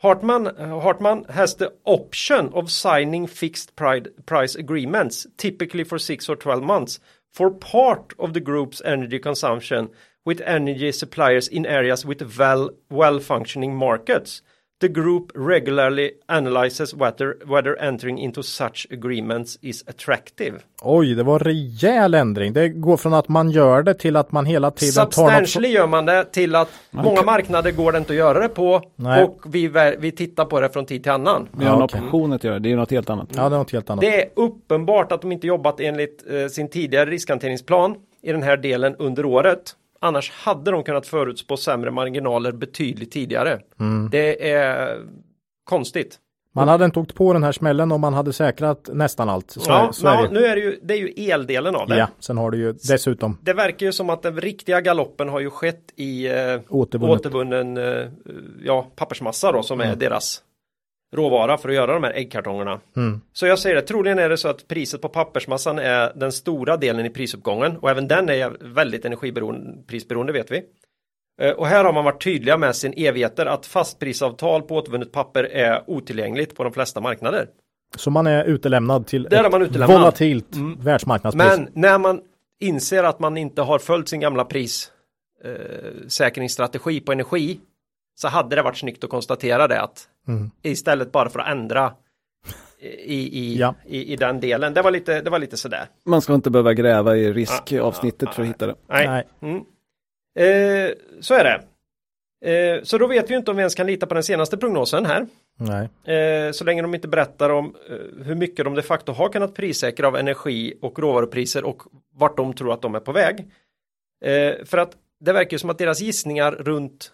Hartman, 0.00 0.46
Hartman 0.56 1.24
has 1.24 1.56
the 1.56 1.74
option 1.84 2.50
of 2.54 2.70
signing 2.70 3.26
fixed 3.26 3.76
price 3.76 4.54
agreements, 4.54 5.26
typically 5.36 5.84
for 5.84 5.98
6 5.98 6.26
or 6.26 6.36
12 6.36 6.62
months, 6.62 7.00
for 7.30 7.50
part 7.50 8.14
of 8.18 8.32
the 8.32 8.40
group's 8.40 8.80
energy 8.82 9.18
consumption 9.18 9.90
with 10.24 10.40
energy 10.40 10.90
suppliers 10.92 11.48
in 11.48 11.66
areas 11.66 12.06
with 12.06 12.38
well, 12.38 12.70
well 12.88 13.20
functioning 13.20 13.76
markets. 13.76 14.40
The 14.80 14.88
group 14.88 15.32
regularly 15.34 16.10
analyzes 16.28 16.94
whether, 16.94 17.36
whether 17.46 17.82
entering 17.82 18.18
into 18.18 18.42
such 18.42 18.86
agreements 18.92 19.58
is 19.62 19.84
attractive. 19.88 20.52
Oj, 20.82 21.14
det 21.14 21.22
var 21.22 21.38
rejäl 21.38 22.14
ändring. 22.14 22.52
Det 22.52 22.68
går 22.68 22.96
från 22.96 23.14
att 23.14 23.28
man 23.28 23.50
gör 23.50 23.82
det 23.82 23.94
till 23.94 24.16
att 24.16 24.32
man 24.32 24.46
hela 24.46 24.70
tiden 24.70 24.94
tar 24.94 25.02
något... 25.04 25.14
Substantially 25.14 25.68
gör 25.68 25.86
man 25.86 26.06
det 26.06 26.24
till 26.24 26.54
att 26.54 26.68
många 26.90 27.16
kan- 27.16 27.26
marknader 27.26 27.70
går 27.70 27.92
det 27.92 27.98
inte 27.98 28.12
att 28.12 28.16
göra 28.16 28.40
det 28.40 28.48
på 28.48 28.82
Nej. 28.96 29.24
och 29.24 29.40
vi, 29.54 29.68
vi 29.98 30.12
tittar 30.12 30.44
på 30.44 30.60
det 30.60 30.68
från 30.70 30.86
tid 30.86 31.02
till 31.02 31.12
annan. 31.12 31.48
Vi 31.52 31.64
har 31.64 31.72
en 31.72 31.78
Ja, 31.78 31.84
okej. 31.84 32.00
option 32.04 32.32
att 32.32 32.44
göra, 32.44 32.58
det 32.58 32.72
är 32.72 32.76
något 32.76 32.90
helt 32.90 33.10
annat. 33.10 33.28
Ja, 33.36 33.48
det 33.48 33.54
är 33.54 33.58
något 33.58 33.72
helt 33.72 33.90
annat. 33.90 34.00
Det 34.00 34.22
är 34.22 34.28
uppenbart 34.36 35.12
att 35.12 35.20
de 35.20 35.32
inte 35.32 35.46
jobbat 35.46 35.80
enligt 35.80 36.24
eh, 36.30 36.46
sin 36.46 36.68
tidigare 36.68 37.10
riskhanteringsplan 37.10 37.94
i 38.22 38.32
den 38.32 38.42
här 38.42 38.56
delen 38.56 38.96
under 38.98 39.24
året. 39.24 39.76
Annars 40.00 40.30
hade 40.30 40.70
de 40.70 40.82
kunnat 40.82 41.06
förutspå 41.06 41.56
sämre 41.56 41.90
marginaler 41.90 42.52
betydligt 42.52 43.12
tidigare. 43.12 43.60
Mm. 43.80 44.10
Det 44.10 44.50
är 44.50 44.98
konstigt. 45.64 46.18
Man 46.52 46.68
hade 46.68 46.84
inte 46.84 47.00
åkt 47.00 47.14
på 47.14 47.32
den 47.32 47.42
här 47.42 47.52
smällen 47.52 47.92
om 47.92 48.00
man 48.00 48.14
hade 48.14 48.32
säkrat 48.32 48.90
nästan 48.92 49.28
allt. 49.28 49.50
Så, 49.50 49.60
ja, 49.70 49.92
så 49.92 50.08
är 50.08 50.14
ja, 50.14 50.28
nu 50.30 50.46
är 50.46 50.56
det 50.56 50.62
ju, 50.62 50.80
det 50.82 50.94
är 50.94 50.98
ju 50.98 51.30
eldelen 51.30 51.76
av 51.76 51.88
det. 51.88 51.98
Ja, 51.98 52.08
sen 52.18 52.38
har 52.38 52.50
du 52.50 52.58
ju 52.58 52.72
dessutom 52.72 53.38
Det 53.42 53.52
verkar 53.52 53.86
ju 53.86 53.92
som 53.92 54.10
att 54.10 54.22
den 54.22 54.40
riktiga 54.40 54.80
galoppen 54.80 55.28
har 55.28 55.40
ju 55.40 55.50
skett 55.50 55.92
i 55.96 56.26
eh, 56.26 56.60
återvunnen 56.68 57.76
eh, 57.76 58.06
ja, 58.64 58.86
pappersmassa 58.96 59.52
då 59.52 59.62
som 59.62 59.80
är 59.80 59.96
deras 59.96 60.42
råvara 61.16 61.58
för 61.58 61.68
att 61.68 61.74
göra 61.74 61.94
de 61.94 62.04
här 62.04 62.12
äggkartongerna. 62.12 62.80
Mm. 62.96 63.20
Så 63.32 63.46
jag 63.46 63.58
säger 63.58 63.76
det, 63.76 63.82
troligen 63.82 64.18
är 64.18 64.28
det 64.28 64.36
så 64.36 64.48
att 64.48 64.68
priset 64.68 65.02
på 65.02 65.08
pappersmassan 65.08 65.78
är 65.78 66.12
den 66.14 66.32
stora 66.32 66.76
delen 66.76 67.06
i 67.06 67.10
prisuppgången 67.10 67.76
och 67.76 67.90
även 67.90 68.08
den 68.08 68.28
är 68.28 68.56
väldigt 68.74 69.04
energiberoende, 69.04 69.82
prisberoende 69.86 70.32
vet 70.32 70.50
vi. 70.50 70.62
Eh, 71.40 71.50
Och 71.50 71.66
här 71.66 71.84
har 71.84 71.92
man 71.92 72.04
varit 72.04 72.24
tydliga 72.24 72.56
med 72.56 72.76
sin 72.76 72.94
evigheter 72.96 73.46
att 73.46 73.66
fastprisavtal 73.66 74.62
på 74.62 74.76
återvunnet 74.76 75.12
papper 75.12 75.44
är 75.44 75.82
otillgängligt 75.86 76.56
på 76.56 76.64
de 76.64 76.72
flesta 76.72 77.00
marknader. 77.00 77.48
Så 77.96 78.10
man 78.10 78.26
är 78.26 78.44
utelämnad 78.44 79.06
till 79.06 79.22
Där 79.22 79.38
är 79.38 79.44
ett 79.44 79.52
man 79.52 79.62
utelämnad. 79.62 79.90
Mm. 79.90 80.00
volatilt 80.00 80.56
världsmarknadspris. 80.78 81.46
Men 81.46 81.68
när 81.72 81.98
man 81.98 82.20
inser 82.60 83.04
att 83.04 83.20
man 83.20 83.36
inte 83.36 83.62
har 83.62 83.78
följt 83.78 84.08
sin 84.08 84.20
gamla 84.20 84.44
prissäkringsstrategi 84.44 86.96
eh, 86.96 87.02
på 87.02 87.12
energi 87.12 87.60
så 88.14 88.28
hade 88.28 88.56
det 88.56 88.62
varit 88.62 88.76
snyggt 88.76 89.04
att 89.04 89.10
konstatera 89.10 89.68
det 89.68 89.80
att 89.80 90.08
Mm. 90.28 90.50
istället 90.62 91.12
bara 91.12 91.28
för 91.30 91.38
att 91.38 91.48
ändra 91.48 91.92
i, 92.82 93.38
i, 93.38 93.56
Ja. 93.58 93.74
i, 93.86 94.12
i 94.12 94.16
den 94.16 94.40
delen. 94.40 94.74
Det 94.74 94.82
var 94.82 94.90
lite, 94.90 95.20
det 95.20 95.30
var 95.30 95.38
lite 95.38 95.56
sådär. 95.56 95.86
Man 96.04 96.22
ska 96.22 96.34
inte 96.34 96.50
behöva 96.50 96.74
gräva 96.74 97.16
i 97.16 97.32
riskavsnittet 97.32 98.34
för 98.34 98.42
att 98.42 98.48
hitta 98.48 98.66
det. 98.66 98.74
Nej. 98.88 99.06
Nej. 99.08 99.26
Mm. 99.40 99.56
Eh, 100.38 100.92
så 101.20 101.34
är 101.34 101.44
det. 101.44 101.62
Eh, 102.44 102.82
så 102.82 102.98
då 102.98 103.06
vet 103.06 103.30
vi 103.30 103.34
inte 103.34 103.50
om 103.50 103.56
vi 103.56 103.60
ens 103.60 103.74
kan 103.74 103.86
lita 103.86 104.06
på 104.06 104.14
den 104.14 104.22
senaste 104.22 104.56
prognosen 104.56 105.06
här. 105.06 105.26
Nej. 105.58 106.16
Eh, 106.16 106.52
så 106.52 106.64
länge 106.64 106.82
de 106.82 106.94
inte 106.94 107.08
berättar 107.08 107.50
om 107.50 107.74
eh, 107.90 108.24
hur 108.24 108.34
mycket 108.34 108.64
de 108.64 108.74
de 108.74 108.82
facto 108.82 109.12
har 109.12 109.28
kunnat 109.28 109.54
prissäkra 109.54 110.06
av 110.06 110.16
energi 110.16 110.74
och 110.80 110.98
råvarupriser 110.98 111.64
och 111.64 111.82
vart 112.14 112.36
de 112.36 112.54
tror 112.54 112.72
att 112.72 112.82
de 112.82 112.94
är 112.94 113.00
på 113.00 113.12
väg. 113.12 113.38
Eh, 114.24 114.64
för 114.64 114.78
att 114.78 114.92
det 115.20 115.32
verkar 115.32 115.52
ju 115.54 115.58
som 115.58 115.70
att 115.70 115.78
deras 115.78 116.00
gissningar 116.00 116.52
runt 116.52 117.12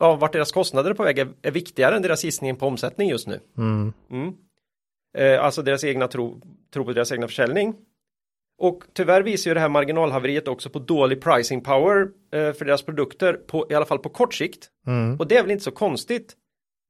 ja, 0.00 0.16
vart 0.16 0.32
deras 0.32 0.52
kostnader 0.52 0.90
är 0.90 0.94
på 0.94 1.02
väg 1.02 1.18
är, 1.18 1.28
är 1.42 1.50
viktigare 1.50 1.96
än 1.96 2.02
deras 2.02 2.24
gissning 2.24 2.56
på 2.56 2.66
omsättning 2.66 3.08
just 3.08 3.26
nu. 3.26 3.40
Mm. 3.58 3.92
Mm. 4.10 4.34
Eh, 5.18 5.44
alltså 5.44 5.62
deras 5.62 5.84
egna 5.84 6.08
tro, 6.08 6.40
tro 6.74 6.84
på 6.84 6.92
deras 6.92 7.12
egna 7.12 7.28
försäljning. 7.28 7.74
Och 8.58 8.84
tyvärr 8.92 9.22
visar 9.22 9.50
ju 9.50 9.54
det 9.54 9.60
här 9.60 9.68
marginalhaveriet 9.68 10.48
också 10.48 10.70
på 10.70 10.78
dålig 10.78 11.22
pricing 11.22 11.60
power 11.60 12.08
eh, 12.32 12.52
för 12.52 12.64
deras 12.64 12.82
produkter, 12.82 13.32
på, 13.32 13.66
i 13.70 13.74
alla 13.74 13.86
fall 13.86 13.98
på 13.98 14.08
kort 14.08 14.34
sikt. 14.34 14.68
Mm. 14.86 15.16
Och 15.18 15.26
det 15.26 15.36
är 15.36 15.42
väl 15.42 15.50
inte 15.50 15.64
så 15.64 15.70
konstigt. 15.70 16.36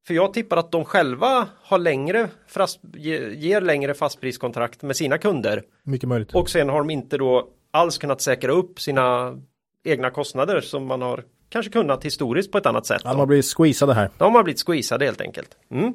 För 0.07 0.15
jag 0.15 0.35
tippar 0.35 0.57
att 0.57 0.73
de 0.73 0.85
själva 0.85 1.49
har 1.63 1.79
längre 1.79 2.29
fast, 2.47 2.81
ge, 2.95 3.35
ger 3.35 3.61
längre 3.61 3.95
fastpriskontrakt 3.95 4.83
med 4.83 4.97
sina 4.97 5.19
kunder. 5.19 5.63
Mycket 5.83 6.09
möjligt. 6.09 6.35
Och 6.35 6.51
sen 6.51 6.69
har 6.69 6.79
de 6.79 6.91
inte 6.91 7.19
då 7.19 7.49
alls 7.71 7.99
kunnat 7.99 8.21
säkra 8.21 8.53
upp 8.53 8.81
sina 8.81 9.39
egna 9.85 10.11
kostnader 10.11 10.61
som 10.61 10.87
man 10.87 11.03
har 11.03 11.25
kanske 11.51 11.73
kunnat 11.73 12.05
historiskt 12.05 12.53
på 12.53 12.59
ett 12.59 12.67
annat 12.67 12.87
sätt. 12.87 13.03
Då. 13.05 13.17
man 13.17 13.29
blir 13.29 13.43
squeezade 13.43 13.95
här. 13.95 14.11
De 14.19 14.35
har 14.35 14.43
blivit 14.43 14.67
squeezade 14.67 15.05
helt 15.05 15.21
enkelt. 15.21 15.57
Mm. 15.71 15.95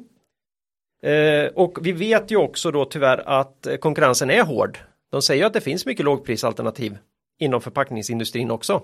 Eh, 1.02 1.50
och 1.54 1.78
vi 1.82 1.92
vet 1.92 2.30
ju 2.30 2.36
också 2.36 2.70
då 2.70 2.84
tyvärr 2.84 3.28
att 3.28 3.66
eh, 3.66 3.76
konkurrensen 3.76 4.30
är 4.30 4.42
hård. 4.42 4.78
De 5.10 5.22
säger 5.22 5.46
att 5.46 5.52
det 5.52 5.60
finns 5.60 5.86
mycket 5.86 6.04
lågprisalternativ 6.04 6.98
inom 7.38 7.60
förpackningsindustrin 7.60 8.50
också. 8.50 8.82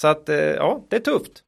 Så 0.00 0.08
att 0.08 0.28
eh, 0.28 0.36
ja, 0.36 0.84
det 0.88 0.96
är 0.96 1.00
tufft. 1.00 1.42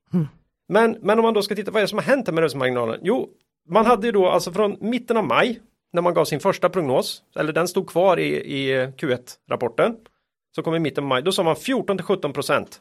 Men, 0.69 0.99
men 1.01 1.19
om 1.19 1.23
man 1.23 1.35
då 1.35 1.43
ska 1.43 1.55
titta, 1.55 1.71
vad 1.71 1.81
är 1.81 1.85
det 1.85 1.89
som 1.89 1.99
har 1.99 2.05
hänt 2.05 2.27
med 2.27 2.39
rörelsemarginalen? 2.39 3.01
Jo, 3.03 3.29
man 3.69 3.87
hade 3.87 4.07
ju 4.07 4.13
då 4.13 4.29
alltså 4.29 4.53
från 4.53 4.77
mitten 4.81 5.17
av 5.17 5.25
maj 5.25 5.61
när 5.93 6.03
man 6.03 6.15
gav 6.15 6.25
sin 6.25 6.41
första 6.41 6.69
prognos, 6.69 7.23
eller 7.37 7.53
den 7.53 7.69
stod 7.69 7.91
kvar 7.91 8.19
i, 8.19 8.27
i 8.35 8.87
Q1-rapporten. 8.87 9.97
som 10.55 10.65
kom 10.65 10.75
i 10.75 10.79
mitten 10.79 11.05
av 11.05 11.09
maj, 11.09 11.23
då 11.23 11.33
sa 11.33 11.43
man 11.43 11.57
14 11.57 11.97
till 11.97 12.05
17 12.05 12.33
procent 12.33 12.81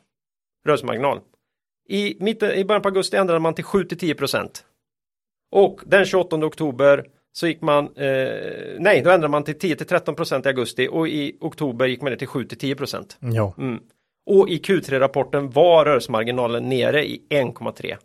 rörelsemarginal. 0.66 1.20
I, 1.92 2.18
mitten, 2.20 2.52
I 2.52 2.66
början 2.66 2.82
på 2.82 2.88
augusti 2.90 3.18
ändrade 3.18 3.40
man 3.40 3.54
till 3.54 3.64
7 3.64 3.84
till 3.86 3.98
10 3.98 4.16
procent. 4.16 4.66
Och 5.52 5.82
den 5.86 6.06
28 6.06 6.36
oktober 6.46 7.06
så 7.34 7.48
gick 7.48 7.62
man, 7.62 7.86
eh, 7.86 8.30
nej, 8.80 9.02
då 9.02 9.10
ändrade 9.10 9.28
man 9.28 9.44
till 9.44 9.60
10 9.60 9.76
till 9.76 9.88
13 9.88 10.16
procent 10.16 10.46
i 10.46 10.50
augusti 10.50 10.88
och 10.92 11.08
i 11.08 11.38
oktober 11.42 11.86
gick 11.88 12.02
man 12.02 12.12
ner 12.12 12.18
till 12.18 12.28
7 12.28 12.46
till 12.46 12.58
10 12.58 12.76
procent. 12.76 13.18
Ja. 13.20 13.54
Mm. 13.58 13.80
Och 14.30 14.50
i 14.50 14.58
Q3-rapporten 14.58 15.50
var 15.50 15.86
rörelsemarginalen 15.86 16.70
nere 16.70 17.06
i 17.06 17.22
1,3 17.30 17.98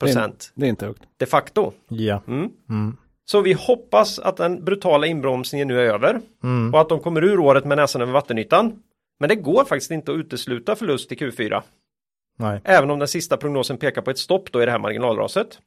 procent 0.00 0.52
Det 0.54 0.66
är 0.66 0.70
inte 0.70 0.86
högt. 0.86 1.02
de 1.16 1.26
facto. 1.26 1.72
Ja. 1.88 2.22
Mm. 2.28 2.50
Mm. 2.70 2.96
Så 3.24 3.40
vi 3.40 3.52
hoppas 3.52 4.18
att 4.18 4.36
den 4.36 4.64
brutala 4.64 5.06
inbromsningen 5.06 5.68
nu 5.68 5.80
är 5.80 5.84
över 5.84 6.20
Mm. 6.42 6.74
och 6.74 6.80
att 6.80 6.88
de 6.88 7.00
kommer 7.00 7.24
ur 7.24 7.38
året 7.38 7.64
med 7.64 7.76
näsan 7.78 8.02
över 8.02 8.12
vattenytan. 8.12 8.82
Men 9.20 9.28
det 9.28 9.34
går 9.34 9.64
faktiskt 9.64 9.90
inte 9.90 10.12
att 10.12 10.18
utesluta 10.18 10.76
förlust 10.76 11.12
i 11.12 11.14
Q4. 11.14 11.62
Nej. 12.38 12.60
Även 12.64 12.90
om 12.90 12.98
den 12.98 13.08
sista 13.08 13.36
prognosen 13.36 13.76
pekar 13.76 14.02
på 14.02 14.10
ett 14.10 14.18
stopp 14.18 14.52
då 14.52 14.62
i 14.62 14.64
det 14.64 14.70
här 14.70 14.78
marginalraset. 14.78 15.58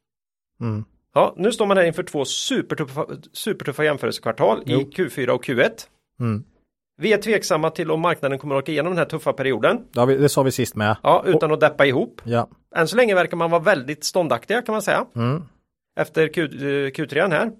Mm. 0.61 0.85
Ja, 1.13 1.33
nu 1.37 1.51
står 1.51 1.65
man 1.65 1.77
här 1.77 1.83
inför 1.83 2.03
två 2.03 2.25
supertuffa, 2.25 3.05
supertuffa 3.33 3.83
jämförelsekvartal 3.83 4.63
Jo. 4.65 4.81
i 4.81 4.83
Q4 4.83 5.27
och 5.29 5.45
Q1. 5.45 5.71
Mm. 6.19 6.43
Vi 6.97 7.13
är 7.13 7.17
tveksamma 7.17 7.69
till 7.69 7.91
om 7.91 8.01
marknaden 8.01 8.39
kommer 8.39 8.55
att 8.55 8.63
åka 8.63 8.71
igenom 8.71 8.91
den 8.91 8.97
här 8.97 9.05
tuffa 9.05 9.33
perioden. 9.33 9.79
Vi, 10.07 10.17
det 10.17 10.29
sa 10.29 10.43
vi 10.43 10.51
sist 10.51 10.75
med. 10.75 10.97
Ja, 11.03 11.23
utan 11.27 11.51
att 11.51 11.59
deppa 11.59 11.85
ihop. 11.85 12.21
Ja. 12.23 12.49
Än 12.75 12.87
så 12.87 12.95
länge 12.97 13.15
verkar 13.15 13.37
man 13.37 13.51
vara 13.51 13.61
väldigt 13.61 14.03
ståndaktiga 14.03 14.61
kan 14.61 14.73
man 14.73 14.81
säga. 14.81 15.05
Mm. 15.15 15.43
Efter 15.99 16.27
Q, 16.27 16.43
eh, 16.43 16.47
Q3 16.91 17.31
här. 17.31 17.51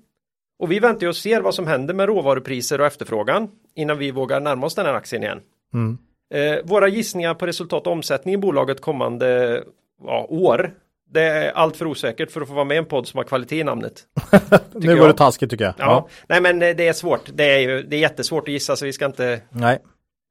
Och 0.60 0.72
vi 0.72 0.80
väntar 0.80 1.02
ju 1.02 1.08
och 1.08 1.16
ser 1.16 1.42
vad 1.42 1.56
som 1.56 1.68
händer 1.68 1.94
med 1.94 2.06
råvarupriser 2.06 2.82
och 2.82 2.88
efterfrågan 2.88 3.50
innan 3.76 3.98
vi 3.98 4.12
vågar 4.12 4.40
närma 4.40 4.66
oss 4.66 4.76
den 4.76 4.86
här 4.86 4.94
aktien 4.94 5.24
igen. 5.24 5.40
Mm. 5.74 5.98
Eh, 6.34 6.56
våra 6.64 6.88
gissningar 6.88 7.34
på 7.34 7.46
resultat 7.48 7.88
och 7.88 7.94
omsättning 7.94 8.34
i 8.34 8.38
bolaget 8.38 8.82
kommande 8.82 9.64
ja, 10.04 10.26
år. 10.30 10.72
Det 11.10 11.22
är 11.22 11.52
allt 11.52 11.78
för 11.78 11.88
osäkert 11.88 12.32
för 12.32 12.42
att 12.42 12.48
få 12.48 12.54
vara 12.54 12.66
med 12.66 12.76
i 12.76 12.78
en 12.78 12.86
podd 12.86 13.08
som 13.08 13.18
har 13.18 13.24
kvalitet 13.24 13.60
i 13.60 13.64
namnet. 13.64 14.04
Nu 14.74 14.96
var 14.96 15.08
det 15.08 15.14
taskigt 15.14 15.50
tycker 15.50 15.66
jag. 15.66 15.74
Ja. 15.78 16.08
Nej 16.28 16.42
men 16.42 16.62
eh, 16.62 16.76
det 16.76 16.88
är 16.88 16.94
svårt. 16.94 17.30
Det 17.34 17.56
är 17.56 17.60
ju 17.60 17.84
det 17.84 17.96
är 17.96 18.00
jättesvårt 18.00 18.44
att 18.48 18.54
gissa 18.54 18.76
så 18.76 18.86
vi 18.86 18.94
ska 18.94 19.06
inte 19.06 19.42
Nej. 19.50 19.80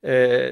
eh, 0.07 0.51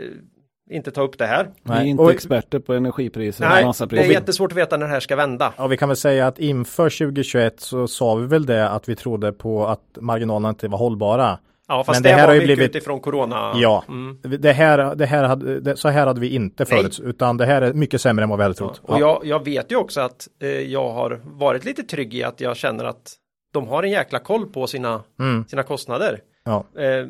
inte 0.70 0.90
ta 0.90 1.02
upp 1.02 1.18
det 1.18 1.26
här. 1.26 1.48
Vi 1.62 1.72
är 1.72 1.76
Nej. 1.76 1.88
inte 1.88 2.02
Och, 2.02 2.10
experter 2.10 2.58
på 2.58 2.74
energipriser 2.74 3.44
och 3.44 3.50
Nej, 3.50 3.88
det 3.88 3.98
är 3.98 4.10
jättesvårt 4.10 4.52
att 4.52 4.58
veta 4.58 4.76
när 4.76 4.86
det 4.86 4.92
här 4.92 5.00
ska 5.00 5.16
vända. 5.16 5.52
ja, 5.56 5.66
vi 5.66 5.76
kan 5.76 5.88
väl 5.88 5.96
säga 5.96 6.26
att 6.26 6.38
inför 6.38 6.90
2021 6.90 7.60
så 7.60 7.88
sa 7.88 8.14
vi 8.14 8.26
väl 8.26 8.46
det 8.46 8.68
att 8.68 8.88
vi 8.88 8.96
trodde 8.96 9.32
på 9.32 9.66
att 9.66 9.98
marginalerna 10.00 10.48
inte 10.48 10.68
var 10.68 10.78
hållbara. 10.78 11.38
Ja, 11.72 11.84
fast 11.84 11.96
Men 11.96 12.02
det, 12.02 12.08
det 12.08 12.14
här 12.14 12.22
var 12.22 12.28
har 12.28 12.34
ju 12.34 12.40
mycket 12.40 12.56
blivit- 12.56 12.76
utifrån 12.76 13.00
corona. 13.00 13.52
Ja, 13.56 13.84
Mm. 13.88 14.18
det 14.22 14.52
här, 14.52 14.94
det 14.94 15.06
här 15.06 15.24
hade, 15.24 15.60
det, 15.60 15.76
så 15.76 15.88
här 15.88 16.06
hade 16.06 16.20
vi 16.20 16.34
inte 16.34 16.64
Nej. 16.70 16.78
förut, 16.80 17.00
utan 17.04 17.36
det 17.36 17.46
här 17.46 17.62
är 17.62 17.72
mycket 17.72 18.00
sämre 18.00 18.22
än 18.22 18.28
vad 18.28 18.38
vi 18.38 18.42
hade 18.42 18.54
trott. 18.54 18.80
Och 18.84 19.00
jag, 19.00 19.20
jag 19.24 19.44
vet 19.44 19.72
ju 19.72 19.76
också 19.76 20.00
att 20.00 20.28
eh, 20.42 20.48
jag 20.48 20.90
har 20.90 21.20
varit 21.24 21.64
lite 21.64 21.82
trygg 21.82 22.14
i 22.14 22.22
att 22.24 22.40
jag 22.40 22.56
känner 22.56 22.84
att 22.84 23.12
de 23.52 23.68
har 23.68 23.82
en 23.82 23.90
jäkla 23.90 24.18
koll 24.18 24.46
på 24.46 24.66
sina, 24.66 25.02
Mm. 25.20 25.44
sina 25.48 25.62
kostnader. 25.62 26.20
Ja. 26.44 26.64
Eh, 26.78 27.06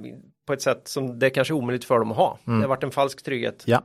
på 0.47 0.53
ett 0.53 0.63
sätt 0.63 0.89
som 0.89 1.19
det 1.19 1.31
kanske 1.31 1.55
är 1.55 1.57
omöjligt 1.57 1.85
för 1.85 1.99
dem 1.99 2.11
att 2.11 2.17
ha. 2.17 2.39
Det 2.45 2.51
har 2.53 2.67
varit 2.69 2.85
en 2.85 2.91
falsk 2.91 3.25
trygghet. 3.25 3.63
Ja. 3.67 3.83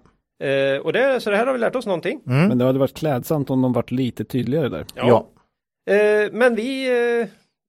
Eh, 0.48 0.82
och 0.82 0.94
det, 0.94 1.20
så 1.22 1.30
det 1.30 1.38
här 1.38 1.46
har 1.46 1.54
vi 1.54 1.60
lärt 1.60 1.76
oss 1.76 1.86
någonting. 1.86 2.22
Mm. 2.28 2.48
Men 2.48 2.58
det 2.58 2.66
hade 2.66 2.80
varit 2.80 2.94
klädsamt 2.98 3.50
om 3.50 3.62
de 3.62 3.74
varit 3.74 3.92
lite 3.92 4.26
tydligare 4.26 4.70
där. 4.70 4.86
Ja. 4.96 5.28
Eh, 5.90 6.32
men 6.32 6.56
vi, 6.56 6.88
eh, 7.22 7.28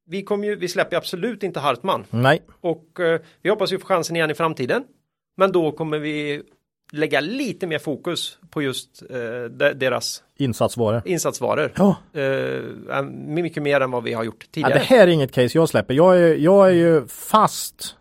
vi, 0.09 0.23
kommer 0.23 0.47
ju, 0.47 0.57
vi 0.57 0.69
släpper 0.69 0.97
ju 0.97 0.99
absolut 0.99 1.43
inte 1.43 1.61
Hartman. 1.61 2.05
Nej, 2.11 2.43
Och 2.61 3.01
eh, 3.01 3.21
vi 3.43 3.51
hoppas 3.51 3.73
vi 3.73 3.79
får 3.79 3.87
chansen 3.87 4.17
igen 4.17 4.31
i 4.31 4.35
framtiden. 4.35 4.85
Men 5.37 5.53
då 5.53 5.73
kommer 5.73 5.99
vi 5.99 6.43
lägga 6.93 7.21
lite 7.21 7.67
mer 7.67 7.79
fokus 7.79 8.39
på 8.51 8.63
just 8.63 9.03
eh, 9.11 9.19
de, 9.51 9.73
deras 9.75 10.23
insatsvaror. 10.37 11.03
insatsvaror. 11.05 11.73
Ja. 11.77 11.97
Eh, 12.21 13.03
mycket 13.27 13.63
mer 13.63 13.81
än 13.81 13.91
vad 13.91 14.03
vi 14.03 14.13
har 14.13 14.25
gjort 14.25 14.45
ja, 14.45 14.49
tidigare. 14.53 14.75
det 14.75 14.85
här 14.85 15.03
är 15.03 15.07
inget 15.07 15.33
case 15.33 15.59
jag 15.59 15.69
släpper. 15.69 15.95
Jag 15.95 16.19
är, 16.19 16.35
jag 16.35 16.69
är 16.69 16.73
ju 16.73 17.07
fast 17.07 17.95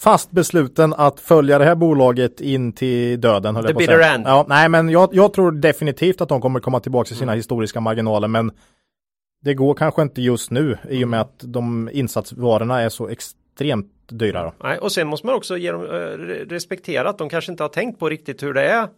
fast 0.00 0.30
besluten 0.30 0.94
att 0.94 1.20
följa 1.20 1.58
det 1.58 1.64
här 1.64 1.74
bolaget 1.74 2.40
in 2.40 2.72
till 2.72 3.20
döden. 3.20 3.66
The 3.66 3.74
bitter 3.74 4.00
end. 4.00 4.26
Ja, 4.26 4.46
nej, 4.48 4.68
men 4.68 4.88
jag, 4.88 5.08
jag 5.12 5.32
tror 5.32 5.52
definitivt 5.52 6.20
att 6.20 6.28
de 6.28 6.40
kommer 6.40 6.60
komma 6.60 6.80
tillbaka 6.80 7.08
till 7.08 7.16
sina 7.16 7.34
historiska 7.34 7.80
marginaler, 7.80 8.28
men 8.28 8.52
det 9.44 9.54
går 9.54 9.74
kanske 9.74 10.02
inte 10.02 10.22
just 10.22 10.50
nu 10.50 10.78
i 10.90 11.04
och 11.04 11.08
med 11.08 11.20
att 11.20 11.38
de 11.38 11.90
insatsvarorna 11.92 12.80
är 12.80 12.88
så 12.88 13.08
extremt 13.08 13.90
dyra. 14.08 14.42
Då. 14.42 14.52
Nej, 14.62 14.78
och 14.78 14.92
sen 14.92 15.06
måste 15.08 15.26
man 15.26 15.36
också 15.36 15.56
ge 15.56 15.72
dem, 15.72 15.82
eh, 15.82 15.88
re- 15.88 16.48
respektera 16.48 17.08
att 17.08 17.18
de 17.18 17.28
kanske 17.28 17.52
inte 17.52 17.62
har 17.64 17.68
tänkt 17.68 17.98
på 17.98 18.08
riktigt 18.08 18.42
hur 18.42 18.54
det 18.54 18.62
är. 18.68 18.88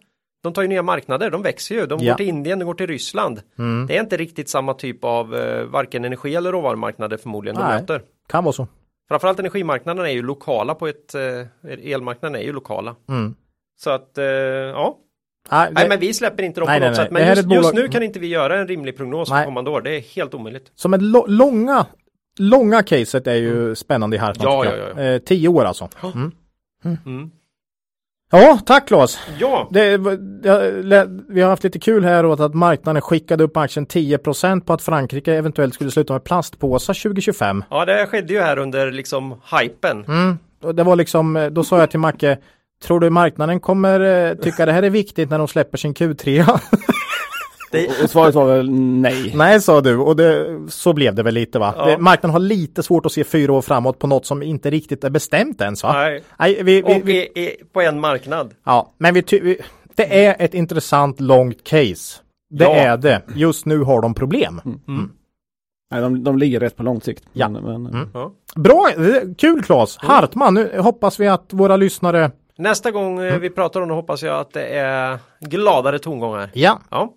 De 0.43 0.53
tar 0.53 0.63
ju 0.63 0.69
nya 0.69 0.83
marknader, 0.83 1.31
de 1.31 1.43
växer 1.43 1.75
ju. 1.75 1.87
De 1.87 1.99
Ja. 2.05 2.13
går 2.13 2.17
till 2.17 2.29
Indien, 2.29 2.59
de 2.59 2.65
går 2.65 2.75
till 2.75 2.87
Ryssland. 2.87 3.43
Mm. 3.59 3.87
Det 3.87 3.97
är 3.97 4.01
inte 4.01 4.17
riktigt 4.17 4.49
samma 4.49 4.75
typ 4.75 5.05
av 5.05 5.35
eh, 5.37 5.65
varken 5.65 6.05
energi 6.05 6.35
eller 6.35 6.53
råvarumarknader 6.53 7.17
förmodligen 7.17 7.57
de 7.57 7.63
Nej. 7.63 7.81
möter. 7.81 8.03
Kan 8.29 8.45
vara 8.45 8.53
så. 8.53 8.69
Framförallt 9.09 9.39
energimarknaden 9.39 10.05
är 10.07 10.11
ju 10.11 10.23
lokala 10.23 10.75
på 10.75 10.87
ett, 10.87 11.15
eh, 11.15 11.93
elmarknaden 11.93 12.41
är 12.41 12.45
ju 12.45 12.53
lokala. 12.53 12.97
Mm. 13.09 13.35
Så 13.79 13.91
att, 13.91 14.11
ja. 14.73 14.99
Nej, 15.51 15.69
Nej 15.73 15.89
men 15.89 16.01
vi 16.01 16.15
släpper 16.15 16.43
inte 16.43 16.61
dem 16.61 16.67
Nej, 16.67 16.81
på 16.81 16.81
nej, 16.81 16.91
något 16.91 16.97
nej. 16.99 17.05
sätt. 17.07 17.13
Men 17.13 17.29
just, 17.29 17.43
bolag- 17.45 17.57
just 17.63 17.75
nu 17.75 17.89
kan 17.89 18.03
inte 18.03 18.19
vi 18.19 18.27
göra 18.27 18.61
en 18.61 18.69
rimlig 18.69 18.97
prognos 18.97 19.31
Nej. 19.31 19.39
för 19.39 19.45
kommande 19.45 19.71
år. 19.71 19.81
Det 19.81 19.91
är 19.97 20.01
helt 20.01 20.35
omöjligt. 20.35 20.73
Som 20.75 20.95
ett 20.95 21.03
långa, 21.29 21.87
långa 22.39 22.83
caset 22.83 23.27
är 23.27 23.35
ju 23.35 23.75
spännande 23.75 24.17
i 24.17 24.19
Hartman. 24.19 24.47
Ja, 24.53 24.65
ja, 24.65 24.73
jag. 24.97 25.15
Eh, 25.15 25.19
tio 25.19 25.49
år 25.49 25.65
alltså. 25.65 25.89
Ja. 26.03 26.13
Mm. 26.15 26.33
Mm. 27.07 27.31
Ja, 28.31 28.59
tack 28.67 28.89
Claes. 28.89 29.19
Ja, 29.39 29.69
Det, 29.71 29.97
det, 30.43 31.07
vi 31.29 31.41
har 31.43 31.49
haft 31.51 31.65
lite 31.65 31.79
kul 31.79 32.05
här 32.05 32.27
åt 32.27 32.41
att 32.41 32.55
marknaden 32.55 33.03
skickade 33.03 33.45
upp 33.45 33.57
aktien 33.57 33.87
10% 33.87 34.61
på 34.61 34.73
att 34.73 34.83
Frankrike 34.83 35.35
eventuellt 35.35 35.75
skulle 35.75 35.91
sluta 35.91 36.13
med 36.13 36.25
plastpåsar 36.25 36.95
2025. 36.95 37.65
ja, 37.71 37.85
det 37.85 38.07
skedde 38.07 38.33
ju 38.33 38.41
här 38.41 38.59
under 38.59 38.91
liksom 38.93 39.41
hypen. 39.61 40.05
Mm. 40.05 40.39
Det 40.75 40.83
var 40.83 40.97
liksom, 40.97 41.37
eh, 41.37 41.47
då 41.47 41.65
sa 41.65 41.79
jag 41.81 41.91
till 41.91 42.01
Macke, 42.01 42.39
tror 42.85 43.01
du 43.01 43.11
marknaden 43.11 43.61
kommer 43.61 44.01
eh, 44.31 44.35
tycka 44.35 44.67
det 44.67 44.73
här 44.73 44.83
är 44.83 44.91
viktigt 44.91 45.31
när 45.31 45.39
de 45.39 45.49
släpper 45.49 45.79
sin 45.79 45.95
Q3? 45.95 46.59
Och, 48.05 48.11
svaret 48.11 48.35
var 48.35 48.47
väl 48.57 48.71
nej. 48.71 49.33
Nej, 49.37 49.61
sa 49.61 49.81
du, 49.81 49.97
och 49.97 50.17
det, 50.17 50.59
så 50.69 50.93
blev 50.93 51.15
det 51.15 51.23
väl 51.23 51.35
lite 51.35 51.59
va? 51.59 51.75
Ja. 51.79 51.99
Marknaden 51.99 52.31
har 52.33 52.39
lite 52.41 52.83
svårt 52.83 53.07
att 53.07 53.13
se 53.13 53.25
fyra 53.25 53.53
år 53.53 53.63
framåt 53.63 53.99
på 53.99 54.07
något 54.07 54.27
som 54.27 54.43
inte 54.43 54.71
riktigt 54.71 55.05
är 55.05 55.11
bestämt 55.11 55.61
ens 55.61 55.83
va? 55.83 55.93
Nej. 55.93 56.23
Nej, 56.39 56.63
vi, 56.63 56.83
vi, 56.83 56.83
Och 56.83 57.09
vi, 57.09 57.17
i, 57.17 57.41
i, 57.45 57.57
på 57.73 57.81
en 57.81 58.01
marknad. 58.01 58.55
ja, 58.65 58.93
men 58.99 59.15
vi, 59.15 59.23
vi, 59.31 59.59
det 59.95 60.25
är 60.27 60.37
ett 60.39 60.55
intressant 60.55 61.21
långt 61.21 61.65
case. 61.65 62.21
Det 62.51 62.65
Ja. 62.65 62.75
är 62.75 62.97
det. 62.97 63.23
Just 63.35 63.67
nu 63.67 63.79
har 63.79 64.03
de 64.03 64.15
problem. 64.15 64.61
Nej, 65.91 66.01
de, 66.01 66.25
de 66.25 66.39
ligger 66.39 66.61
rätt 66.61 66.77
på 66.77 66.83
lång 66.83 67.01
sikt. 67.01 67.25
Ja. 67.33 67.49
Men, 67.49 67.63
men, 67.65 67.87
Mm. 67.87 68.09
Ja. 68.15 68.33
Bra, 68.57 68.89
eh, 68.97 69.23
kul 69.39 69.63
Claes. 69.63 69.97
Hartman, 69.97 70.55
nu 70.55 70.79
hoppas 70.79 71.21
vi 71.21 71.29
att 71.29 71.47
våra 71.53 71.77
lyssnare, 71.77 72.31
Nästa 72.59 72.91
gång 72.91 73.19
Mm. 73.19 73.35
eh, 73.35 73.39
vi 73.41 73.51
pratar 73.51 73.81
om 73.81 73.89
det 73.89 73.95
hoppas 73.95 74.23
jag 74.23 74.41
att 74.41 74.53
det 74.53 74.67
är 74.67 75.19
gladare 75.41 75.99
tongångar. 75.99 76.51
ja, 76.55 76.81
Ja. 76.91 77.15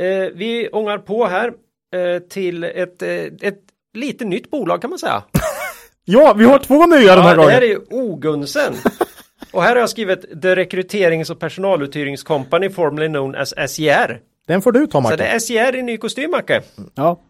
Eh, 0.00 0.28
vi 0.34 0.68
ångar 0.72 0.98
på 0.98 1.26
här 1.26 1.52
eh, 1.94 2.18
till 2.22 2.64
ett, 2.64 3.02
eh, 3.02 3.08
ett 3.40 3.58
lite 3.94 4.24
nytt 4.24 4.50
bolag 4.50 4.80
kan 4.80 4.90
man 4.90 4.98
säga. 4.98 5.22
ja, 6.04 6.34
vi 6.38 6.44
har 6.44 6.58
två 6.58 6.86
nya 6.86 7.14
den 7.16 7.24
här 7.24 7.30
Ja, 7.30 7.30
det 7.30 7.36
gången. 7.36 7.50
här 7.50 7.62
är 7.62 7.66
ju 7.66 7.80
Ogunsen. 7.90 8.74
Och 9.52 9.62
här 9.62 9.68
har 9.70 9.76
jag 9.80 9.90
skrivit 9.90 10.42
The 10.42 10.56
Rekryterings 10.56 11.30
och 11.30 11.38
personaluthyrings 11.40 12.22
company 12.22 12.70
formerly 12.70 13.08
known 13.08 13.34
as 13.34 13.54
SJR. 13.68 14.20
Den 14.46 14.62
får 14.62 14.72
du 14.72 14.86
ta 14.86 14.92
Så 14.92 15.00
Macke. 15.00 15.16
det 15.16 15.24
är 15.26 15.38
SJR 15.38 15.76
i 15.76 15.82
ny 15.82 15.96
kostym 15.96 16.30
Macke. 16.30 16.62
ja, 16.94 17.20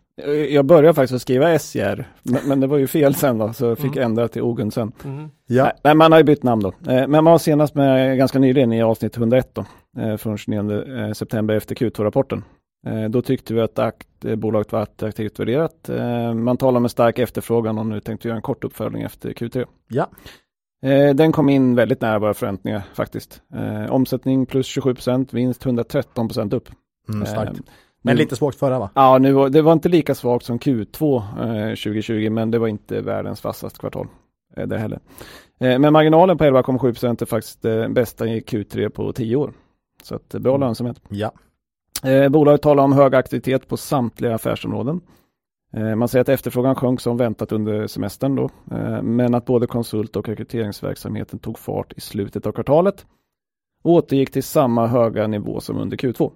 jag 0.50 0.64
började 0.66 0.94
faktiskt 0.94 1.14
att 1.14 1.22
skriva 1.22 1.58
SJR, 1.58 2.04
men, 2.22 2.40
men 2.48 2.60
det 2.60 2.66
var 2.66 2.78
ju 2.78 2.86
fel 2.86 3.14
sen 3.14 3.38
då, 3.38 3.52
så 3.52 3.64
jag 3.64 3.78
fick 3.78 3.96
ändra 3.96 4.28
till 4.28 4.42
Ogunsen. 4.42 4.92
Ja. 5.46 5.72
Nej, 5.84 5.94
man 5.94 6.12
har 6.12 6.18
ju 6.18 6.24
bytt 6.24 6.42
namn 6.42 6.62
då. 6.62 6.68
Eh, 6.68 6.74
Men 6.86 7.10
man 7.10 7.24
var 7.24 7.38
senast 7.38 7.74
med 7.74 8.18
ganska 8.18 8.38
nyligen 8.38 8.72
i 8.72 8.82
avsnitt 8.82 9.16
101 9.16 9.50
då, 9.54 9.64
eh, 10.02 10.16
från 10.16 10.38
29 10.38 10.98
eh, 11.06 11.12
september 11.12 11.54
efter 11.54 11.74
Q2-rapporten. 11.74 12.44
Eh, 12.86 13.04
Då 13.10 13.22
tyckte 13.22 13.54
vi 13.54 13.60
att 13.60 13.78
akt, 13.78 14.24
eh, 14.24 14.34
bolaget 14.36 14.72
var 14.72 14.80
attraktivt 14.80 15.40
värderat. 15.40 15.88
Eh, 15.88 16.34
Man 16.34 16.56
talar 16.56 16.76
om 16.76 16.84
en 16.84 16.88
stark 16.90 17.18
efterfrågan 17.18 17.78
och 17.78 17.86
nu 17.86 18.00
tänkte 18.00 18.28
vi 18.28 18.30
göra 18.30 18.36
en 18.36 18.42
kort 18.42 18.64
uppföljning 18.64 19.02
efter 19.02 19.30
Q3. 19.32 19.66
Ja. 19.88 20.08
Eh, 20.84 21.14
Den 21.14 21.32
kom 21.32 21.48
in 21.48 21.74
väldigt 21.74 22.00
nära 22.00 22.18
våra 22.18 22.34
förväntningar 22.34 22.82
faktiskt. 22.94 23.42
Eh, 23.54 23.92
Omsättning 23.92 24.46
plus 24.46 24.66
27 24.66 24.94
procent, 24.94 25.32
vinst 25.34 25.66
113 25.66 26.28
procent 26.28 26.52
upp. 26.52 26.68
Mm, 27.08 27.26
starkt. 27.26 27.60
Men 28.02 28.16
nu- 28.16 28.22
lite 28.22 28.36
svagt 28.36 28.58
förra 28.58 28.78
va? 28.78 28.90
Ja, 28.94 29.18
nu 29.18 29.32
var, 29.32 29.48
det 29.48 29.62
var 29.62 29.72
inte 29.72 29.88
lika 29.88 30.14
svagt 30.14 30.44
som 30.44 30.58
Q2 30.58 31.16
eh, 31.16 31.68
2020, 31.68 32.30
men 32.30 32.50
det 32.50 32.58
var 32.58 32.68
inte 32.68 33.00
världens 33.00 33.44
vassaste 33.44 33.78
kvartal 33.78 34.06
eh, 34.56 34.66
det 34.66 34.78
heller. 34.78 35.00
Eh, 35.60 35.78
men 35.78 35.92
marginalen 35.92 36.38
på 36.38 36.44
11,7 36.44 36.78
procent 36.78 37.22
är 37.22 37.26
faktiskt 37.26 37.64
eh, 37.64 37.88
bästa 37.88 38.26
i 38.26 38.40
Q3 38.40 38.88
på 38.88 39.12
10 39.12 39.36
år. 39.36 39.52
Så 40.02 40.14
att, 40.14 40.34
eh, 40.34 40.40
bra 40.40 40.56
lönsamhet. 40.56 41.00
Ja. 41.08 41.32
Eh, 42.04 42.28
bolaget 42.28 42.62
talar 42.62 42.84
om 42.84 42.92
hög 42.92 43.14
aktivitet 43.14 43.68
på 43.68 43.76
samtliga 43.76 44.34
affärsområden. 44.34 45.00
Eh, 45.76 45.94
man 45.94 46.08
säger 46.08 46.20
att 46.20 46.28
efterfrågan 46.28 46.74
sjönk 46.74 47.00
som 47.00 47.16
väntat 47.16 47.52
under 47.52 47.86
semestern 47.86 48.36
då, 48.36 48.44
eh, 48.76 49.02
men 49.02 49.34
att 49.34 49.44
både 49.44 49.66
konsult 49.66 50.16
och 50.16 50.28
rekryteringsverksamheten 50.28 51.38
tog 51.38 51.58
fart 51.58 51.92
i 51.96 52.00
slutet 52.00 52.46
av 52.46 52.52
kvartalet 52.52 53.06
och 53.84 53.90
återgick 53.92 54.30
till 54.32 54.42
samma 54.42 54.86
höga 54.86 55.26
nivå 55.26 55.60
som 55.60 55.78
under 55.78 55.96
Q2. 55.96 56.30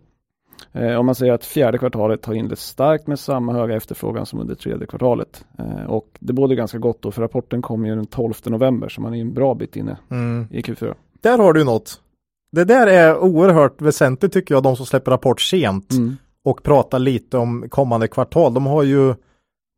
Eh, 0.72 0.96
om 0.96 1.06
man 1.06 1.14
säger 1.14 1.32
att 1.32 1.44
fjärde 1.44 1.78
kvartalet 1.78 2.26
har 2.26 2.34
inletts 2.34 2.66
starkt 2.66 3.06
med 3.06 3.18
samma 3.18 3.52
höga 3.52 3.76
efterfrågan 3.76 4.26
som 4.26 4.40
under 4.40 4.54
tredje 4.54 4.86
kvartalet. 4.86 5.44
Och 5.88 6.08
det 6.18 6.32
borde 6.32 6.54
ganska 6.54 6.78
gott 6.78 7.02
då, 7.02 7.10
för 7.10 7.22
rapporten 7.22 7.62
kommer 7.62 7.88
ju 7.88 7.94
den 7.94 8.06
12 8.06 8.34
november, 8.44 8.88
så 8.88 9.00
man 9.00 9.14
är 9.14 9.20
en 9.20 9.34
bra 9.34 9.54
bit 9.54 9.76
inne 9.76 9.96
mm. 10.10 10.46
i 10.50 10.60
Q4. 10.60 10.94
Där 11.20 11.38
har 11.38 11.52
du 11.52 11.64
något. 11.64 12.00
Det 12.52 12.64
där 12.64 12.86
är 12.86 13.18
oerhört 13.18 13.82
väsentligt 13.82 14.32
tycker 14.32 14.54
jag, 14.54 14.62
de 14.62 14.76
som 14.76 14.86
släpper 14.86 15.10
rapport 15.10 15.40
sent 15.40 15.92
mm. 15.92 16.16
och 16.44 16.62
pratar 16.62 16.98
lite 16.98 17.38
om 17.38 17.68
kommande 17.68 18.08
kvartal. 18.08 18.54
De 18.54 18.66
har 18.66 18.82
ju 18.82 19.14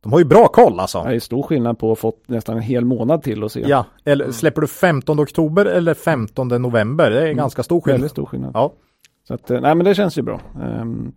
de 0.03 0.11
har 0.11 0.19
ju 0.19 0.25
bra 0.25 0.47
koll 0.47 0.79
alltså. 0.79 1.03
Det 1.03 1.15
är 1.15 1.19
stor 1.19 1.43
skillnad 1.43 1.79
på 1.79 1.91
att 1.91 1.99
få 1.99 2.13
nästan 2.27 2.55
en 2.55 2.63
hel 2.63 2.85
månad 2.85 3.23
till 3.23 3.43
att 3.43 3.51
se. 3.51 3.63
Ja, 3.67 3.85
eller 4.05 4.25
mm. 4.25 4.33
släpper 4.33 4.61
du 4.61 4.67
15 4.67 5.19
oktober 5.19 5.65
eller 5.65 5.93
15 5.93 6.47
november? 6.47 7.11
Det 7.11 7.19
är 7.19 7.23
mm. 7.23 7.37
ganska 7.37 7.63
stor 7.63 7.81
skillnad. 7.81 7.99
Väldigt 7.99 8.11
stor 8.11 8.25
skillnad. 8.25 8.51
Ja. 8.53 8.73
Så 9.29 9.35
att, 9.35 9.51
eh, 9.51 9.61
nej 9.61 9.75
men 9.75 9.85
det 9.85 9.95
känns 9.95 10.17
ju 10.17 10.21
bra. 10.21 10.41
Um, 10.61 11.13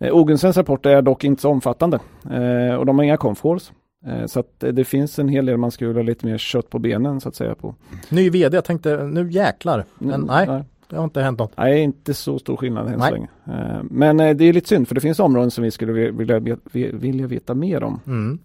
Ogensens 0.00 0.56
rapport 0.56 0.86
är 0.86 1.02
dock 1.02 1.24
inte 1.24 1.42
så 1.42 1.50
omfattande 1.50 1.98
uh, 2.30 2.74
och 2.74 2.86
de 2.86 2.98
har 2.98 3.04
inga 3.04 3.16
confcalls. 3.16 3.72
Uh, 4.06 4.26
så 4.26 4.40
att 4.40 4.60
det 4.72 4.84
finns 4.84 5.18
en 5.18 5.28
hel 5.28 5.46
del 5.46 5.56
man 5.56 5.70
skulle 5.70 5.94
ha 5.94 6.02
lite 6.02 6.26
mer 6.26 6.38
kött 6.38 6.70
på 6.70 6.78
benen 6.78 7.20
så 7.20 7.28
att 7.28 7.34
säga 7.34 7.54
på. 7.54 7.74
Ny 8.08 8.30
vd, 8.30 8.56
jag 8.56 8.64
tänkte 8.64 9.04
nu 9.04 9.30
jäklar. 9.30 9.84
Men 9.98 10.14
mm, 10.14 10.26
nej. 10.26 10.46
nej. 10.46 10.64
Det 10.88 10.96
har 10.96 11.04
inte 11.04 11.22
hänt 11.22 11.38
något. 11.38 11.52
Nej, 11.56 11.80
inte 11.80 12.14
så 12.14 12.38
stor 12.38 12.56
skillnad 12.56 12.88
än 12.88 13.00
så 13.00 13.10
länge. 13.10 13.28
Eh, 13.46 13.82
men 13.82 14.20
eh, 14.20 14.36
det 14.36 14.44
är 14.44 14.52
lite 14.52 14.68
synd 14.68 14.88
för 14.88 14.94
det 14.94 15.00
finns 15.00 15.20
områden 15.20 15.50
som 15.50 15.64
vi 15.64 15.70
skulle 15.70 16.10
vilja, 16.10 16.58
vilja 16.92 17.26
veta 17.26 17.54
mer 17.54 17.82
om. 17.82 18.00
Mm. 18.06 18.38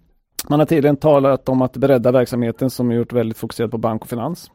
Man 0.50 0.60
har 0.60 0.66
tidigare 0.66 0.96
talat 0.96 1.50
om 1.50 1.62
att 1.62 1.78
bredda 1.78 2.12
verksamheten 2.12 2.70
som 2.70 2.92
är 2.92 2.96
gjort 2.96 3.14
väldigt 3.14 3.38
fokuserad 3.38 3.72
på 3.72 3.78
bank 3.78 4.02
och 4.02 4.10
finans. 4.10 4.52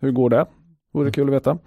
Hur 0.00 0.10
går 0.10 0.30
det? 0.30 0.46
Vore 0.92 1.04
mm. 1.04 1.12
kul 1.12 1.28
att 1.28 1.34
veta. 1.34 1.58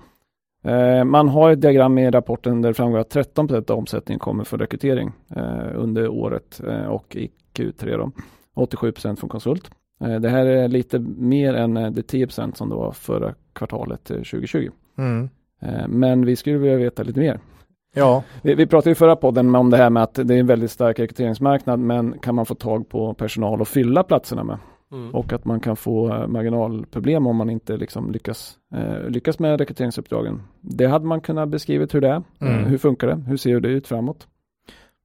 Eh, 0.63 1.03
man 1.03 1.29
har 1.29 1.51
ett 1.51 1.61
diagram 1.61 1.97
i 1.97 2.11
rapporten 2.11 2.61
där 2.61 2.69
det 2.69 2.73
framgår 2.73 2.99
att 2.99 3.09
13 3.09 3.55
av 3.55 3.77
omsättningen 3.77 4.19
kommer 4.19 4.43
från 4.43 4.59
rekrytering 4.59 5.11
under 5.75 6.07
året 6.07 6.61
och 6.87 7.15
i 7.15 7.31
Q3 7.53 7.97
då. 7.97 8.11
87% 8.55 9.15
från 9.15 9.29
konsult. 9.29 9.71
Det 10.21 10.29
här 10.29 10.45
är 10.45 10.67
lite 10.67 10.99
mer 11.17 11.53
än 11.53 11.73
de 11.73 12.01
10% 12.01 12.53
som 12.53 12.69
det 12.69 12.75
var 12.75 12.91
förra 12.91 13.33
kvartalet 13.53 14.03
2020. 14.03 14.69
Mm. 14.97 15.29
Eh, 15.61 15.87
men 15.87 16.25
vi 16.25 16.35
skulle 16.35 16.57
vilja 16.57 16.77
veta 16.77 17.03
lite 17.03 17.19
mer. 17.19 17.39
Ja. 17.93 18.23
Vi, 18.41 18.55
vi 18.55 18.67
pratade 18.67 18.91
i 18.91 18.95
förra 18.95 19.15
podden 19.15 19.55
om 19.55 19.69
det 19.69 19.77
här 19.77 19.89
med 19.89 20.03
att 20.03 20.13
det 20.13 20.35
är 20.35 20.39
en 20.39 20.47
väldigt 20.47 20.71
stark 20.71 20.99
rekryteringsmarknad 20.99 21.79
men 21.79 22.19
kan 22.19 22.35
man 22.35 22.45
få 22.45 22.55
tag 22.55 22.89
på 22.89 23.13
personal 23.13 23.61
och 23.61 23.67
fylla 23.67 24.03
platserna 24.03 24.43
med? 24.43 24.57
Mm. 24.91 25.15
Och 25.15 25.33
att 25.33 25.45
man 25.45 25.59
kan 25.59 25.75
få 25.75 26.13
eh, 26.13 26.27
marginalproblem 26.27 27.27
om 27.27 27.35
man 27.35 27.49
inte 27.49 27.77
liksom 27.77 28.11
lyckas, 28.11 28.57
eh, 28.73 29.09
lyckas 29.09 29.39
med 29.39 29.59
rekryteringsuppdragen. 29.59 30.41
Det 30.61 30.85
hade 30.85 31.05
man 31.05 31.21
kunnat 31.21 31.49
beskrivit 31.49 31.95
hur 31.95 32.01
det 32.01 32.07
är. 32.07 32.23
Eh, 32.41 32.55
mm. 32.55 32.65
hur 32.65 32.77
funkar 32.77 33.07
det? 33.07 33.23
Hur 33.27 33.37
ser 33.37 33.59
det 33.59 33.69
ut 33.69 33.87
framåt? 33.87 34.27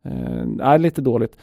Eh, 0.04 0.66
är 0.66 0.78
lite 0.78 1.00
dåligt. 1.00 1.36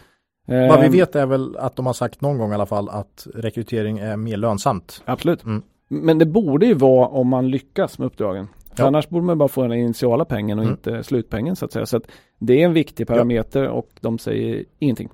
Eh, 0.48 0.68
Vad 0.68 0.82
vi 0.82 0.88
vet 0.88 1.16
är 1.16 1.26
väl 1.26 1.58
att 1.58 1.76
de 1.76 1.86
har 1.86 1.94
sagt 1.94 2.22
någon 2.22 2.38
gång 2.38 2.52
i 2.52 2.54
alla 2.54 2.66
fall 2.66 2.90
att 2.90 3.28
rekrytering 3.36 3.98
är 3.98 4.18
mer 4.18 4.38
lönsamt. 4.38 5.02
Absolut. 5.06 5.44
Mm. 5.44 5.62
Men 5.88 6.18
det 6.18 6.26
borde 6.26 6.66
ju 6.66 6.74
vara 6.74 7.08
om 7.08 7.28
man 7.28 7.50
lyckas 7.50 8.00
med 8.00 8.06
uppdragen. 8.06 8.48
Ja. 8.76 8.88
Annars 8.88 9.10
borde 9.10 9.26
man 9.26 9.38
bara 9.38 9.50
få 9.50 9.62
den 9.62 9.74
initiala 9.74 10.26
pengen 10.26 10.60
och 10.60 10.66
mm. 10.66 10.74
inte 10.74 11.04
slutpengen 11.04 11.56
så 11.56 11.66
att 11.66 11.72
säga. 11.72 11.86
Så 11.86 11.98
att 11.98 12.08
det 12.40 12.62
är 12.62 12.66
en 12.66 12.74
viktig 12.74 13.08
parameter 13.08 13.64
ja. 13.64 13.72
och 13.72 13.90
de 14.02 14.20
säger 14.20 14.66
ingenting. 14.80 15.10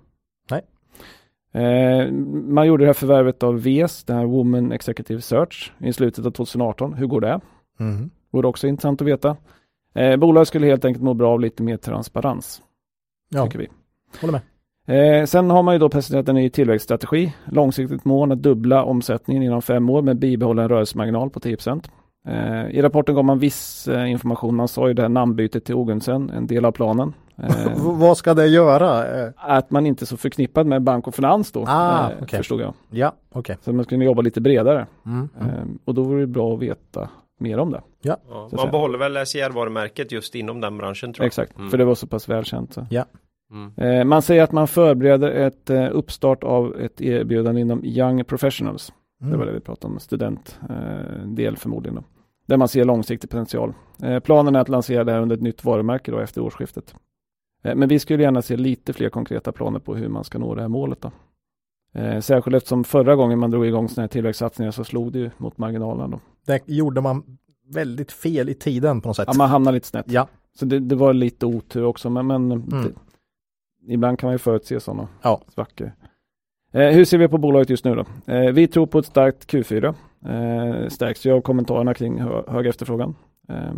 Eh, 1.52 2.12
man 2.48 2.68
gjorde 2.68 2.84
det 2.84 2.88
här 2.88 2.94
förvärvet 2.94 3.44
av 3.44 3.62
VES, 3.62 4.04
det 4.04 4.14
här 4.14 4.26
Woman 4.26 4.72
Executive 4.72 5.22
Search, 5.22 5.74
i 5.80 5.94
slutet 5.94 6.26
av 6.26 6.32
2018. 6.32 6.94
Hur 6.94 7.08
går 7.08 7.22
det? 7.22 7.40
Mm. 7.80 8.10
Vore 8.32 8.48
också 8.48 8.68
intressant 8.68 9.02
att 9.02 9.08
veta. 9.08 9.38
Eh, 9.96 10.18
bolaget 10.18 10.48
skulle 10.48 10.68
helt 10.68 10.86
enkelt 10.86 11.04
må 11.04 11.14
bra 11.14 11.34
av 11.34 11.40
lite 11.40 11.64
mer 11.64 11.78
transparens. 11.78 12.62
Ja, 13.30 13.46
tycker 13.46 13.60
vi. 13.60 13.68
håller 14.22 14.32
med. 14.32 14.42
Eh, 14.90 15.26
sen 15.26 15.50
har 15.50 15.64
man 15.64 15.76
ju 15.76 15.80
då 15.80 15.90
presenterat 15.90 16.30
en 16.30 16.36
ny 16.36 16.50
tillväxtstrategi. 16.50 17.34
Långsiktigt 17.46 18.06
mål 18.06 18.32
att 18.32 18.42
dubbla 18.42 18.84
omsättningen 18.84 19.44
inom 19.44 19.62
fem 19.62 19.90
år 19.90 20.02
med 20.02 20.20
bibehållen 20.20 20.70
rörelsemarginal 20.70 21.30
på 21.30 21.40
10 21.40 21.58
Eh, 22.28 22.70
I 22.70 22.82
rapporten 22.82 23.16
gav 23.16 23.26
man 23.26 23.40
viss 23.40 23.88
eh, 23.88 24.12
information. 24.12 24.56
Man 24.56 24.68
sa 24.68 24.88
ju 24.88 24.94
det 24.94 25.02
här 25.02 25.10
namnbytet 25.10 25.66
till 25.66 25.76
Ogunsen, 25.76 26.30
en 26.30 26.48
del 26.48 26.66
av 26.66 26.72
planen. 26.72 27.14
Eh, 27.44 27.72
vad 27.78 28.18
ska 28.18 28.34
det 28.34 28.48
göra? 28.48 29.06
Att 29.36 29.72
man 29.72 29.86
inte 29.86 30.04
är 30.04 30.06
så 30.06 30.18
förknippad 30.18 30.68
med 30.68 30.82
bank 30.82 31.08
och 31.08 31.16
finans 31.16 31.52
då, 31.52 31.66
ah, 31.68 32.10
okay. 32.22 32.38
förstod 32.38 32.62
jag. 32.62 32.74
Ja, 32.90 33.14
okay. 33.32 33.56
Så 33.62 33.74
man 33.74 33.86
skulle 33.86 34.06
jobba 34.06 34.22
lite 34.22 34.42
bredare. 34.42 34.88
Mm, 35.06 35.30
mm. 35.42 35.80
Och 35.86 35.94
då 35.94 36.04
vore 36.04 36.22
det 36.22 36.28
bra 36.28 36.54
att 36.54 36.60
veta 36.60 37.10
mer 37.40 37.58
om 37.58 37.72
det. 37.72 37.82
Ja. 38.02 38.18
ja 38.30 38.50
man 38.52 38.72
behåller 38.72 38.98
väl 38.98 39.26
SCR-varumärket 39.26 40.12
just 40.12 40.36
inom 40.36 40.62
den 40.62 40.78
branschen 40.78 41.14
tror 41.14 41.24
jag. 41.24 41.28
Exakt, 41.28 41.58
mm. 41.58 41.70
för 41.70 41.78
det 41.78 41.86
var 41.86 41.96
så 41.96 42.08
pass 42.08 42.30
välkänt. 42.30 42.74
Så. 42.74 42.88
Ja. 42.90 43.06
Mm. 43.78 44.10
Man 44.10 44.22
säger 44.22 44.44
att 44.44 44.52
man 44.52 44.68
förbereder 44.68 45.32
ett 45.32 45.70
uppstart 45.92 46.44
av 46.44 46.76
ett 46.82 47.02
erbjudande 47.02 47.62
inom 47.62 47.86
Young 47.86 48.24
Professionals. 48.24 48.94
Mm. 49.22 49.32
Det 49.32 49.38
var 49.38 49.46
det 49.46 49.52
vi 49.52 49.60
pratade 49.60 49.94
om, 49.94 50.00
studentdel 50.00 51.58
förmodligen. 51.58 51.96
Då 51.96 52.04
där 52.50 52.58
man 52.58 52.68
ser 52.68 52.86
långsiktig 52.86 53.30
potential. 53.30 53.74
Eh, 54.04 54.20
planen 54.20 54.56
är 54.56 54.60
att 54.60 54.70
lansera 54.70 55.04
det 55.04 55.12
här 55.12 55.22
under 55.22 55.36
ett 55.36 55.42
nytt 55.42 55.64
varumärke 55.64 56.12
då 56.12 56.20
efter 56.20 56.42
årsskiftet. 56.42 56.96
Eh, 57.64 57.76
men 57.76 57.90
vi 57.90 58.00
skulle 58.00 58.24
gärna 58.24 58.42
se 58.42 58.58
lite 58.58 58.94
fler 58.94 59.10
konkreta 59.10 59.52
planer 59.52 59.80
på 59.80 59.96
hur 59.96 60.10
man 60.10 60.24
ska 60.24 60.40
nå 60.40 60.56
det 60.56 60.62
här 60.62 60.68
målet. 60.68 61.02
Då. 61.02 61.12
Eh, 62.00 62.20
särskilt 62.20 62.56
eftersom 62.56 62.84
förra 62.84 63.16
gången 63.16 63.40
man 63.40 63.52
drog 63.52 63.66
igång 63.66 63.90
sådana 63.90 64.04
här 64.04 64.08
tillväxtsatsningar 64.08 64.72
så 64.72 64.84
slog 64.84 65.12
det 65.12 65.20
ju 65.20 65.30
mot 65.38 65.58
marginalen. 65.58 66.12
Då. 66.12 66.20
Det 66.46 66.70
gjorde 66.70 67.02
man 67.02 67.38
väldigt 67.74 68.12
fel 68.12 68.50
i 68.50 68.54
tiden 68.54 69.02
på 69.02 69.10
något 69.10 69.16
sätt. 69.16 69.28
Ja, 69.28 69.38
man 69.38 69.50
hamnade 69.50 69.76
lite 69.76 69.88
snett. 69.88 70.06
Ja. 70.10 70.28
Så 70.60 70.66
det, 70.66 70.80
det 70.80 70.96
var 70.96 71.14
lite 71.14 71.46
otur 71.46 71.84
också, 71.84 72.10
men, 72.10 72.28
men 72.28 72.52
mm. 72.52 72.68
det, 72.70 72.94
ibland 73.94 74.20
kan 74.20 74.28
man 74.28 74.34
ju 74.34 74.40
förutse 74.40 74.80
sådana 74.80 75.08
ja. 75.22 75.42
svackor. 75.48 75.92
Eh, 76.72 76.88
hur 76.88 77.06
ser 77.06 77.18
vi 77.18 77.28
på 77.28 77.38
bolaget 77.38 77.70
just 77.70 77.86
nu 77.86 77.96
då? 77.96 78.34
Eh, 78.34 78.52
vi 78.52 78.68
tror 78.68 78.86
på 78.86 79.00
ett 79.00 79.06
starkt 79.06 79.54
Q4. 79.54 79.96
Eh, 80.26 80.88
stärks 80.90 81.26
ju 81.26 81.32
av 81.32 81.42
kommentarerna 81.42 81.94
kring 81.94 82.20
hö 82.22 82.44
hög 82.48 82.68
efterfrågan. 82.68 83.16
Eh, 83.50 83.74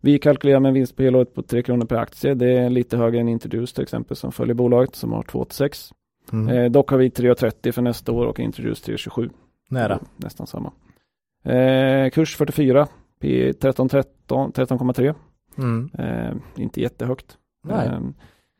vi 0.00 0.18
kalkylerar 0.18 0.60
med 0.60 0.68
en 0.68 0.74
vinst 0.74 0.96
på 0.96 1.02
helåret 1.02 1.34
på 1.34 1.42
3 1.42 1.62
kronor 1.62 1.86
per 1.86 1.96
aktie. 1.96 2.34
Det 2.34 2.58
är 2.58 2.70
lite 2.70 2.96
högre 2.96 3.20
än 3.20 3.28
Introduce 3.28 3.74
till 3.74 3.82
exempel 3.82 4.16
som 4.16 4.32
följer 4.32 4.54
bolaget 4.54 4.94
som 4.94 5.12
har 5.12 5.22
2,86. 5.22 5.92
Mm. 6.32 6.72
Dock 6.72 6.90
har 6.90 6.98
vi 6.98 7.08
3,30 7.08 7.72
för 7.72 7.82
nästa 7.82 8.12
år 8.12 8.26
och 8.26 8.40
Introduce 8.40 8.82
3,27. 8.86 9.30
Nära. 9.70 9.98
Nästan 10.16 10.46
samma. 10.46 10.72
Kurs 12.12 12.36
44, 12.36 12.88
P 13.20 13.52
13,13, 13.52 14.52
13,3. 14.52 15.14
Mm. 15.58 15.90
Eh, 15.98 16.62
inte 16.62 16.80
jättehögt. 16.80 17.38
Nej. 17.64 17.86
Eh, 17.86 18.00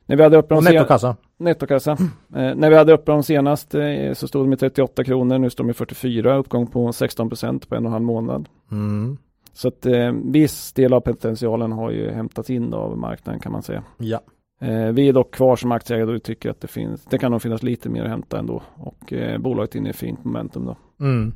när 0.07 0.17
vi 0.17 0.23
hade 0.23 0.37
upp 0.37 0.49
dem 0.49 0.65
nettokassa. 0.65 1.17
Nettokassa. 1.39 1.93
Eh, 2.35 2.55
när 2.55 2.71
vi 2.71 2.77
hade 2.77 2.93
upp 2.93 3.07
dem 3.07 3.23
senast 3.23 3.75
eh, 3.75 4.13
så 4.15 4.29
stod 4.29 4.45
de 4.45 4.53
i 4.53 4.57
38 4.57 5.05
kronor, 5.05 5.39
nu 5.39 5.51
står 5.51 5.65
de 5.65 5.71
i 5.71 5.75
44, 5.75 6.37
uppgång 6.37 6.67
på 6.67 6.93
16 6.93 7.29
procent 7.29 7.69
på 7.69 7.75
en 7.75 7.83
och 7.85 7.89
en 7.89 7.93
halv 7.93 8.05
månad. 8.05 8.49
Mm. 8.71 9.19
Så 9.53 9.69
att 9.69 9.87
eh, 9.87 10.13
viss 10.25 10.73
del 10.73 10.93
av 10.93 11.01
potentialen 11.01 11.73
har 11.73 11.91
ju 11.91 12.11
hämtats 12.11 12.51
in 12.51 12.75
av 12.75 12.99
marknaden 12.99 13.41
kan 13.41 13.53
man 13.53 13.63
säga. 13.63 13.83
Ja. 13.99 14.21
Eh, 14.61 14.93
vi 14.93 15.09
är 15.09 15.13
dock 15.13 15.35
kvar 15.35 15.57
som 15.57 15.73
aktieägare 15.73 16.17
och 16.17 16.23
tycker 16.23 16.51
att 16.51 16.61
det 16.61 16.69
finns, 16.69 17.05
det 17.05 17.19
kan 17.19 17.33
nog 17.33 17.43
finnas 17.43 17.63
lite 17.63 17.89
mer 17.89 18.03
att 18.03 18.11
hämta 18.11 18.39
ändå 18.39 18.63
och 18.75 19.13
eh, 19.13 19.39
bolaget 19.39 19.75
inne 19.75 19.91
i 19.91 19.93
fint 19.93 20.25
momentum 20.25 20.65
då. 20.65 20.77
Mm. 21.05 21.33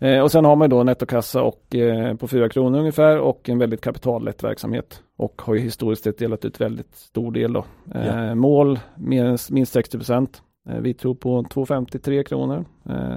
Eh, 0.00 0.20
och 0.20 0.32
sen 0.32 0.44
har 0.44 0.56
man 0.56 0.70
då 0.70 0.82
nettokassa 0.82 1.42
och, 1.42 1.74
eh, 1.74 2.16
på 2.16 2.28
4 2.28 2.48
kronor 2.48 2.78
ungefär 2.78 3.18
och 3.18 3.48
en 3.48 3.58
väldigt 3.58 3.80
kapitallätt 3.80 4.44
verksamhet. 4.44 5.02
Och 5.16 5.42
har 5.42 5.54
ju 5.54 5.60
historiskt 5.60 6.04
sett 6.04 6.18
delat 6.18 6.44
ut 6.44 6.60
väldigt 6.60 6.96
stor 6.96 7.32
del 7.32 7.52
då. 7.52 7.64
Eh, 7.94 8.06
ja. 8.06 8.34
Mål 8.34 8.78
minst, 8.96 9.50
minst 9.50 9.72
60 9.72 9.98
procent. 9.98 10.42
Eh, 10.68 10.78
vi 10.80 10.94
tror 10.94 11.14
på 11.14 11.42
2,53 11.42 12.22
kronor. 12.22 12.64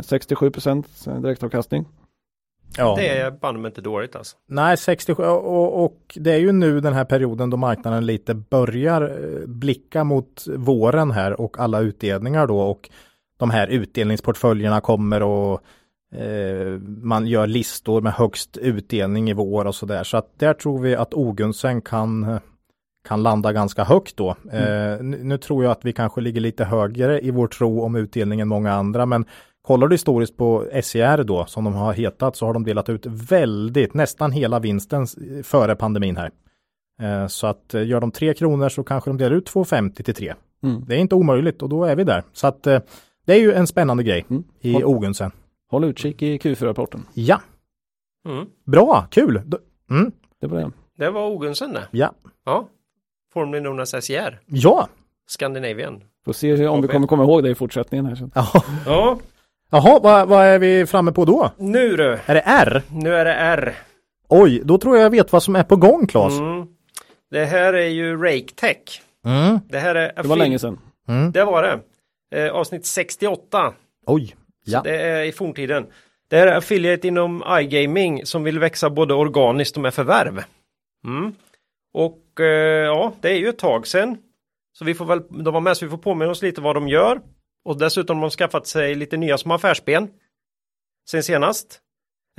67 0.01 0.51
procent 0.51 1.05
direktavkastning. 1.21 1.85
Ja. 2.77 2.95
Det 2.95 3.07
är 3.07 3.31
banne 3.31 3.67
inte 3.67 3.81
dåligt 3.81 4.15
alltså. 4.15 4.37
Nej, 4.47 4.77
67 4.77 5.23
och, 5.23 5.85
och, 5.85 5.97
det 6.15 6.31
är 6.31 6.37
ju 6.37 6.51
nu 6.51 6.79
den 6.79 6.93
här 6.93 7.05
perioden 7.05 7.49
då 7.49 7.57
marknaden 7.57 8.05
lite 8.05 8.33
börjar 8.33 9.13
blicka 9.47 10.03
mot 10.03 10.45
våren 10.55 11.11
här 11.11 11.41
och 11.41 11.59
alla 11.59 11.79
utdelningar 11.79 12.47
då 12.47 12.59
och 12.59 12.89
de 13.37 13.49
här 13.49 13.67
utdelningsportföljerna 13.67 14.81
kommer 14.81 15.23
och 15.23 15.61
Eh, 16.15 16.79
man 17.01 17.27
gör 17.27 17.47
listor 17.47 18.01
med 18.01 18.13
högst 18.13 18.57
utdelning 18.57 19.29
i 19.29 19.33
vår 19.33 19.65
och 19.65 19.75
sådär. 19.75 20.03
Så 20.03 20.17
att 20.17 20.39
där 20.39 20.53
tror 20.53 20.79
vi 20.79 20.95
att 20.95 21.13
Ogunsen 21.13 21.81
kan, 21.81 22.39
kan 23.07 23.23
landa 23.23 23.53
ganska 23.53 23.83
högt 23.83 24.17
då. 24.17 24.35
Mm. 24.51 25.13
Eh, 25.13 25.19
nu 25.23 25.37
tror 25.37 25.63
jag 25.63 25.71
att 25.71 25.85
vi 25.85 25.93
kanske 25.93 26.21
ligger 26.21 26.41
lite 26.41 26.65
högre 26.65 27.21
i 27.21 27.31
vår 27.31 27.47
tro 27.47 27.81
om 27.81 27.95
utdelning 27.95 28.39
än 28.39 28.47
många 28.47 28.73
andra. 28.73 29.05
Men 29.05 29.25
kollar 29.61 29.87
du 29.87 29.93
historiskt 29.93 30.37
på 30.37 30.65
SCR 30.83 31.23
då, 31.23 31.45
som 31.45 31.63
de 31.63 31.73
har 31.73 31.93
hetat, 31.93 32.35
så 32.35 32.45
har 32.45 32.53
de 32.53 32.63
delat 32.63 32.89
ut 32.89 33.05
väldigt, 33.05 33.93
nästan 33.93 34.31
hela 34.31 34.59
vinsten 34.59 35.07
före 35.43 35.75
pandemin 35.75 36.17
här. 36.17 36.31
Eh, 37.01 37.27
så 37.27 37.47
att 37.47 37.73
gör 37.73 38.01
de 38.01 38.11
3 38.11 38.33
kronor 38.33 38.69
så 38.69 38.83
kanske 38.83 39.09
de 39.09 39.17
delar 39.17 39.35
ut 39.35 39.49
2,50 39.49 40.03
till 40.03 40.15
3. 40.15 40.33
Mm. 40.63 40.83
Det 40.87 40.95
är 40.95 40.99
inte 40.99 41.15
omöjligt 41.15 41.61
och 41.61 41.69
då 41.69 41.83
är 41.83 41.95
vi 41.95 42.03
där. 42.03 42.23
Så 42.33 42.47
att 42.47 42.63
det 43.25 43.33
är 43.33 43.39
ju 43.39 43.53
en 43.53 43.67
spännande 43.67 44.03
grej 44.03 44.25
Mm. 44.29 44.43
i 44.61 44.83
Ogunsen. 44.83 45.31
Håll 45.69 45.83
utkik 45.83 46.21
i 46.21 46.37
Q4-rapporten. 46.37 47.05
Ja, 47.13 47.41
Mm. 48.27 48.45
bra, 48.65 49.07
kul. 49.11 49.41
Mm. 49.89 50.11
Det 50.41 50.47
var 50.47 50.59
det. 50.59 50.71
Det 50.97 51.09
var 51.09 51.27
Ogunsen 51.27 51.73
det. 51.73 51.87
Ja. 51.91 52.13
Ja. 52.45 52.67
Formerly 53.33 53.59
known 53.59 53.79
as 53.79 53.93
SJR. 54.03 54.39
Ja. 54.45 54.87
Scandinavian. 55.27 56.03
Får 56.25 56.33
se 56.33 56.67
om 56.67 56.81
vi 56.81 56.87
kommer 56.87 57.07
komma 57.07 57.23
ihåg 57.23 57.43
det 57.43 57.49
i 57.49 57.55
fortsättningen 57.55 58.05
här 58.05 58.15
sen. 58.15 58.31
Ja. 58.35 58.63
Ja, 58.85 59.19
Jaha, 59.69 59.99
vad, 60.03 60.27
vad 60.27 60.45
är 60.45 60.59
vi 60.59 60.85
framme 60.85 61.11
på 61.11 61.25
då? 61.25 61.51
nu 61.57 61.95
du. 61.97 62.19
Är 62.25 62.33
det 62.35 62.41
R? 62.45 62.81
Nu 62.91 63.13
är 63.15 63.25
det 63.25 63.33
R. 63.33 63.75
Oj, 64.29 64.61
då 64.65 64.77
tror 64.77 64.95
jag 64.97 65.05
jag 65.05 65.09
vet 65.09 65.31
vad 65.31 65.43
som 65.43 65.55
är 65.55 65.63
på 65.63 65.75
gång, 65.75 66.07
Claes. 66.07 66.39
Mm. 66.39 66.67
Det 67.31 67.45
här 67.45 67.73
är 67.73 67.87
ju 67.87 68.17
RakeTech. 68.23 69.01
Mm. 69.25 69.59
Det 69.69 69.79
här 69.79 69.95
är 69.95 70.13
Det 70.23 70.27
var 70.27 70.35
länge 70.35 70.59
sedan. 70.59 70.79
Det 71.33 71.43
var 71.45 71.63
det. 71.63 71.79
Eh, 72.45 72.51
avsnitt 72.53 72.85
68. 72.85 73.73
Oj. 74.05 74.35
Ja. 74.67 74.81
Det 74.83 74.97
är 75.01 75.23
i 75.23 75.31
forntiden. 75.31 75.87
Det 76.29 76.37
är 76.37 76.47
affiliate 76.47 77.07
inom 77.07 77.43
iGaming 77.59 78.25
som 78.25 78.43
vill 78.43 78.59
växa 78.59 78.89
både 78.89 79.13
organiskt 79.13 79.75
och 79.77 79.81
med 79.83 79.93
förvärv. 79.93 80.43
Mm. 81.05 81.33
Och 81.93 82.39
eh, 82.39 82.85
ja, 82.85 83.13
det 83.21 83.29
är 83.29 83.35
ju 83.37 83.49
ett 83.49 83.57
tag 83.59 83.87
sedan. 83.87 84.17
Så 84.77 84.85
vi 84.85 84.93
får 84.93 85.05
väl, 85.05 85.21
de 85.43 85.53
var 85.53 85.61
med 85.61 85.77
så 85.77 85.85
vi 85.85 85.89
får 85.91 85.97
påminna 85.97 86.31
oss 86.31 86.41
lite 86.41 86.61
vad 86.61 86.75
de 86.75 86.87
gör. 86.87 87.21
Och 87.65 87.77
dessutom 87.79 88.17
har 88.17 88.21
de 88.21 88.31
skaffat 88.31 88.67
sig 88.67 88.95
lite 88.95 89.17
nya 89.17 89.37
små 89.37 89.53
affärsben. 89.53 90.07
Sen 91.09 91.23
senast. 91.23 91.79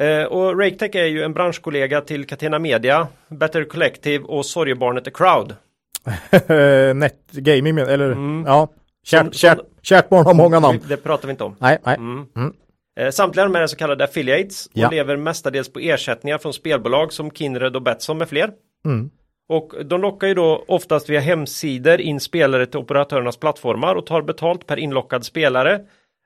Eh, 0.01 0.23
och 0.25 0.59
RakeTech 0.61 0.95
är 0.95 1.05
ju 1.07 1.23
en 1.23 1.33
branschkollega 1.33 2.01
till 2.01 2.27
Catena 2.27 2.59
Media, 2.59 3.09
Better 3.29 3.65
Collective 3.65 4.25
och 4.25 4.47
sorgebarnet 4.47 5.05
The 5.05 5.11
Crowd. 5.11 5.57
Netgaming, 6.95 7.75
med- 7.75 7.89
eller 7.89 8.13
Mm. 8.13 8.45
ja. 8.47 8.69
Kärt, 9.11 9.35
kärt, 9.35 9.59
kärt 9.83 10.09
barn 10.09 10.27
har 10.27 10.35
många 10.35 10.61
namn. 10.61 10.81
Det 10.89 10.97
pratar 10.97 11.29
vi 11.29 11.31
inte 11.31 11.45
om. 11.45 11.57
Nej, 11.59 11.79
nej. 11.85 11.97
Mm. 11.97 12.27
Mm. 12.37 12.53
Eh, 13.01 13.11
Samtliga 13.11 13.45
de 13.45 13.57
är 13.57 13.67
så 13.67 13.77
kallade 13.77 14.05
affiliates 14.05 14.67
och 14.67 14.73
Ja. 14.75 14.91
lever 14.91 15.17
mestadels 15.17 15.73
på 15.73 15.79
ersättningar 15.79 16.39
från 16.39 16.53
spelbolag 16.53 17.13
som 17.13 17.31
Kindred 17.31 17.77
och 17.77 17.83
Betsson 17.83 18.19
med 18.19 18.29
fler. 18.29 18.51
Mm. 18.85 19.11
Och 19.49 19.73
de 19.85 20.01
lockar 20.01 20.27
ju 20.27 20.35
då 20.35 20.65
oftast 20.69 21.09
via 21.11 21.21
hemsidor 21.21 22.01
in 22.01 22.21
spelare 22.21 22.67
till 22.67 22.81
operatörernas 22.81 23.37
plattformar 23.37 23.95
och 23.95 24.07
tar 24.07 24.23
betalt 24.23 24.67
per 24.67 24.77
inlockad 24.77 25.25
spelare 25.25 25.81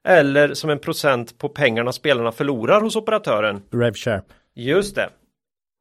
eller 0.09 0.55
som 0.55 0.71
en 0.71 0.79
procent 0.79 1.39
på 1.39 1.49
pengarna 1.49 1.93
spelarna 1.93 2.33
förlorar 2.33 2.81
hos 2.81 2.97
operatören. 2.97 3.63
Revshare. 3.71 4.23
Just 4.55 4.95
det. 4.95 5.09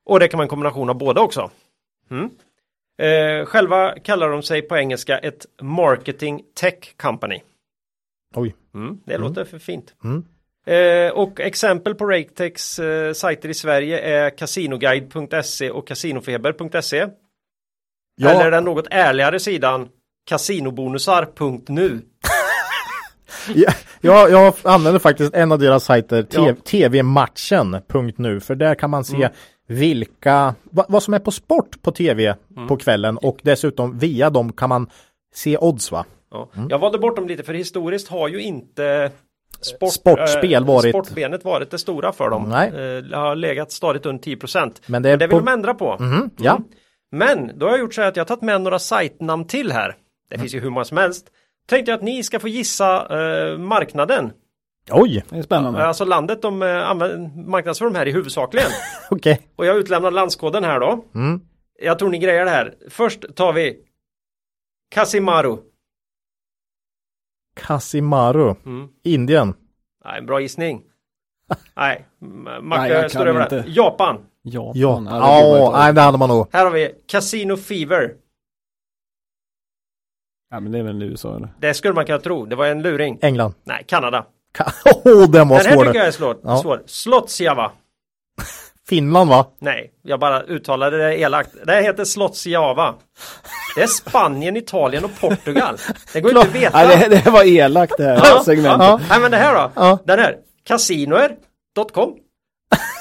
Och 0.05 0.19
det 0.19 0.27
kan 0.27 0.37
vara 0.37 0.45
en 0.45 0.49
kombination 0.49 0.89
av 0.89 0.95
båda 0.97 1.21
också. 1.21 1.51
Mm. 2.11 2.29
Eh, 3.01 3.45
själva 3.45 3.95
kallar 3.99 4.29
de 4.29 4.43
sig 4.43 4.61
på 4.61 4.77
engelska 4.77 5.17
ett 5.17 5.45
marketing 5.61 6.41
tech 6.53 6.97
company. 6.97 7.41
Oj. 8.35 8.55
Mm, 8.73 8.99
det 9.05 9.17
låter 9.17 9.45
för 9.45 9.59
fint. 9.59 9.93
Mm. 10.03 10.25
Eh, 10.65 11.11
och 11.11 11.39
exempel 11.39 11.95
på 11.95 12.05
Raketechs 12.05 12.79
eh, 12.79 13.13
sajter 13.13 13.49
i 13.49 13.53
Sverige 13.53 13.99
är 13.99 14.29
casinoguide.se 14.29 15.69
och 15.71 15.87
casinofeber.se. 15.87 17.07
Ja. 18.15 18.29
Eller 18.29 18.51
den 18.51 18.63
något 18.63 18.87
ärligare 18.91 19.39
sidan 19.39 19.89
casinobonusar.nu. 20.29 22.01
Ja, 23.55 23.71
jag, 24.01 24.31
jag 24.31 24.53
använder 24.63 24.99
faktiskt 24.99 25.33
en 25.33 25.51
av 25.51 25.59
deras 25.59 25.83
sajter. 25.83 26.27
Mm. 26.37 26.55
tvmatchen.nu, 26.55 28.39
för 28.39 28.55
där 28.55 28.75
kan 28.75 28.89
man 28.89 29.03
se 29.03 29.29
vilka, 29.71 30.55
va, 30.63 30.85
vad 30.89 31.03
som 31.03 31.13
är 31.13 31.19
på 31.19 31.31
sport 31.31 31.81
på 31.81 31.91
tv 31.91 32.35
Mm. 32.55 32.67
på 32.67 32.77
kvällen 32.77 33.17
och 33.17 33.39
dessutom 33.43 33.97
via 33.99 34.29
dem 34.29 34.51
kan 34.53 34.69
man 34.69 34.89
se 35.33 35.57
odds 35.57 35.91
va? 35.91 36.05
Ja. 36.31 36.49
Jag 36.69 36.79
valde 36.79 36.97
bort 36.99 37.15
dem 37.15 37.27
lite 37.27 37.43
för 37.43 37.53
historiskt 37.53 38.07
har 38.07 38.27
ju 38.27 38.41
inte 38.41 39.11
sport, 39.61 39.93
Sportspel 39.93 40.53
eh, 40.53 40.65
varit- 40.67 40.89
sportbenet 40.95 41.45
varit 41.45 41.71
det 41.71 41.77
stora 41.77 42.11
för 42.11 42.29
dem. 42.29 42.45
Nej. 42.49 42.67
Eh, 42.67 43.03
det 43.03 43.17
har 43.17 43.35
legat 43.35 43.71
stadigt 43.71 44.05
under 44.05 44.23
10%. 44.23 44.81
Men 44.85 45.03
det 45.03 45.09
är 45.09 45.11
Men 45.13 45.19
det 45.19 45.27
vill 45.27 45.39
på- 45.39 45.45
de 45.45 45.51
ändra 45.51 45.73
på. 45.73 45.97
Mhm, 45.99 46.29
ja. 46.37 46.59
Men 47.11 47.51
då 47.59 47.65
har 47.65 47.71
jag 47.73 47.79
gjort 47.79 47.93
så 47.93 48.01
här 48.01 48.07
att 48.07 48.15
jag 48.15 48.21
har 48.23 48.27
tagit 48.27 48.41
med 48.41 48.61
några 48.61 48.79
sajtnamn 48.79 49.45
till 49.47 49.71
här. 49.71 49.95
Det 50.29 50.37
finns 50.39 50.55
ju 50.55 50.59
hur 50.59 50.69
många 50.69 50.85
som 50.85 50.97
helst. 50.97 51.25
Tänkte 51.67 51.91
jag 51.91 51.97
att 51.97 52.03
ni 52.03 52.23
ska 52.23 52.39
få 52.39 52.47
gissa 52.47 53.19
eh, 53.19 53.57
marknaden. 53.57 54.31
Oj, 54.91 55.23
Det 55.29 55.37
är 55.37 55.41
spännande. 55.41 55.85
Alltså 55.85 56.05
landet 56.05 56.41
de 56.41 56.61
eh, 56.61 56.89
använder, 56.89 57.41
marknadsför 57.49 57.85
de 57.85 57.95
här 57.95 58.07
i 58.07 58.11
huvudsakligen. 58.11 58.69
okej. 59.09 59.41
Och 59.55 59.65
jag 59.65 59.77
utlämnar 59.77 60.11
landskoden 60.11 60.63
här 60.63 60.79
då. 60.79 61.05
Mm. 61.15 61.41
Jag 61.81 61.99
tror 61.99 62.09
ni 62.09 62.19
grejer 62.19 62.45
det 62.45 62.51
här. 62.51 62.75
Först 62.89 63.35
tar 63.35 63.53
vi 63.53 63.79
Kasimaru. 64.89 65.57
Kasimaru, 67.55 68.55
Mm. 68.65 68.87
Indien. 69.03 69.53
Nej, 70.05 70.21
bra 70.21 70.41
gissning. 70.41 70.83
Nej, 71.75 72.05
Macke 72.61 72.93
jag 72.93 73.11
står 73.11 73.25
över 73.25 73.49
det. 73.49 73.63
Japan. 73.67 74.25
Japan. 74.43 75.05
Ja, 75.05 75.71
ta. 75.71 75.77
nej 75.77 75.93
det 75.93 76.01
hade 76.01 76.17
man 76.17 76.29
nog. 76.29 76.47
Här 76.51 76.63
har 76.65 76.71
vi 76.71 76.91
Casino 77.07 77.57
Fever. 77.57 78.13
ja, 80.49 80.59
men 80.59 80.71
det 80.71 80.79
är 80.79 80.83
väl 80.83 81.03
USA 81.03 81.35
eller? 81.35 81.49
Det 81.59 81.73
skulle 81.73 81.93
man 81.93 82.05
kunna 82.05 82.19
tro. 82.19 82.45
Det 82.45 82.55
var 82.55 82.65
en 82.67 82.81
luring. 82.81 83.19
England. 83.21 83.53
Nej, 83.63 83.83
Kanada. 83.87 84.25
Åh, 85.05 85.29
den 85.29 85.47
var 85.47 85.57
Den 85.57 85.65
här 85.67 85.73
svår. 85.75 85.85
tycker 85.85 85.99
jag 85.99 86.07
är 86.07 86.11
svår. 86.11 86.37
Ja. 86.43 86.61
svår. 86.61 86.81
Slotsjava. 86.85 87.71
Finland 88.89 89.29
va? 89.29 89.45
Nej, 89.59 89.91
jag 90.03 90.19
bara 90.19 90.41
uttalade 90.43 90.97
det 90.97 91.17
elakt. 91.19 91.49
Det 91.65 91.71
här 91.71 91.81
heter 91.81 92.05
Slotsjava. 92.05 92.95
Det 93.75 93.81
är 93.81 93.87
Spanien, 93.87 94.57
Italien 94.57 95.05
och 95.05 95.19
Portugal. 95.19 95.77
Det 96.13 96.21
går 96.21 96.31
inte 96.31 96.41
att 96.47 96.55
veta. 96.61 96.83
Nej, 96.83 97.07
det, 97.09 97.21
det 97.23 97.29
var 97.29 97.43
elakt 97.43 97.93
det 97.97 98.03
här 98.03 98.15
Ja, 98.23 98.41
segmentet. 98.45 98.87
ja. 98.87 98.99
Nej, 99.09 99.19
men 99.19 99.31
det 99.31 99.37
här 99.37 99.53
då. 99.55 99.71
Ja. 99.75 99.99
Den 100.05 100.19
här. 100.19 100.35
Casinoer.com. 100.67 102.15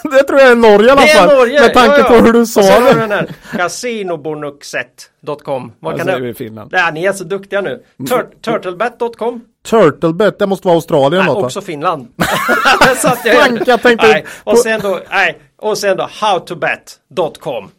Det 0.11 0.23
tror 0.23 0.41
jag 0.41 0.51
är 0.51 0.55
Norge 0.57 0.89
i 0.89 0.91
alla 0.91 1.01
Det 1.01 1.11
är 1.11 1.27
fall. 1.27 1.37
Norge! 1.39 1.61
Med 1.61 1.75
tanke 1.75 1.97
ja, 1.99 1.99
ja. 1.99 2.05
på 2.09 2.15
hur 2.15 2.33
du 2.33 2.47
sa 2.47 2.63
sen 2.63 2.85
det. 2.85 2.95
den 2.95 3.11
här. 3.11 3.31
Casinobonuxet.com. 3.57 5.73
Vad 5.81 5.93
Alltså, 5.93 6.07
kan 6.07 6.07
det 6.07 6.13
är 6.13 6.21
det... 6.25 6.29
i 6.29 6.35
Finland. 6.35 6.71
Nej, 6.73 6.93
ni 6.93 7.05
är 7.05 7.13
så 7.13 7.25
duktiga 7.25 7.61
nu. 7.61 7.83
Tur 8.09 8.27
turtlebet.com. 8.45 9.41
Turtlebet, 9.65 10.39
det 10.39 10.47
måste 10.47 10.67
vara 10.67 10.75
Australien 10.75 11.19
Nej, 11.25 11.27
något 11.35 11.41
va? 11.43 11.47
också 11.47 11.61
Finland. 11.61 12.09
Där 12.81 12.95
satt 12.95 13.67
jag 13.67 13.83
tänkte 13.83 14.07
nej. 14.07 14.25
Och 14.45 14.59
sen 14.59 14.81
då, 14.81 15.01
nej. 15.11 15.39
Och 15.57 15.79
sen 15.79 15.97
då 15.97 16.09
howtobet.com. 16.21 17.71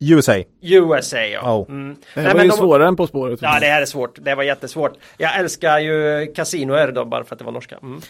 USA. 0.00 0.34
USA 0.62 1.18
ja. 1.18 1.56
Oh. 1.58 1.70
Mm. 1.70 1.96
Det 2.14 2.22
Nej, 2.22 2.34
var 2.34 2.42
ju 2.42 2.48
de- 2.48 2.56
svårare 2.56 2.88
än 2.88 2.96
På 2.96 3.06
spåret. 3.06 3.42
Ja, 3.42 3.60
det 3.60 3.66
här 3.66 3.82
är 3.82 3.86
svårt. 3.86 4.18
Det 4.22 4.34
var 4.34 4.42
jättesvårt. 4.42 4.92
Jag 5.16 5.36
älskar 5.38 5.78
ju 5.78 6.26
kasinoer 6.36 6.92
då, 6.92 7.04
bara 7.04 7.24
för 7.24 7.34
att 7.34 7.38
det 7.38 7.44
var 7.44 7.52
norska. 7.52 7.78
Mm. 7.82 8.00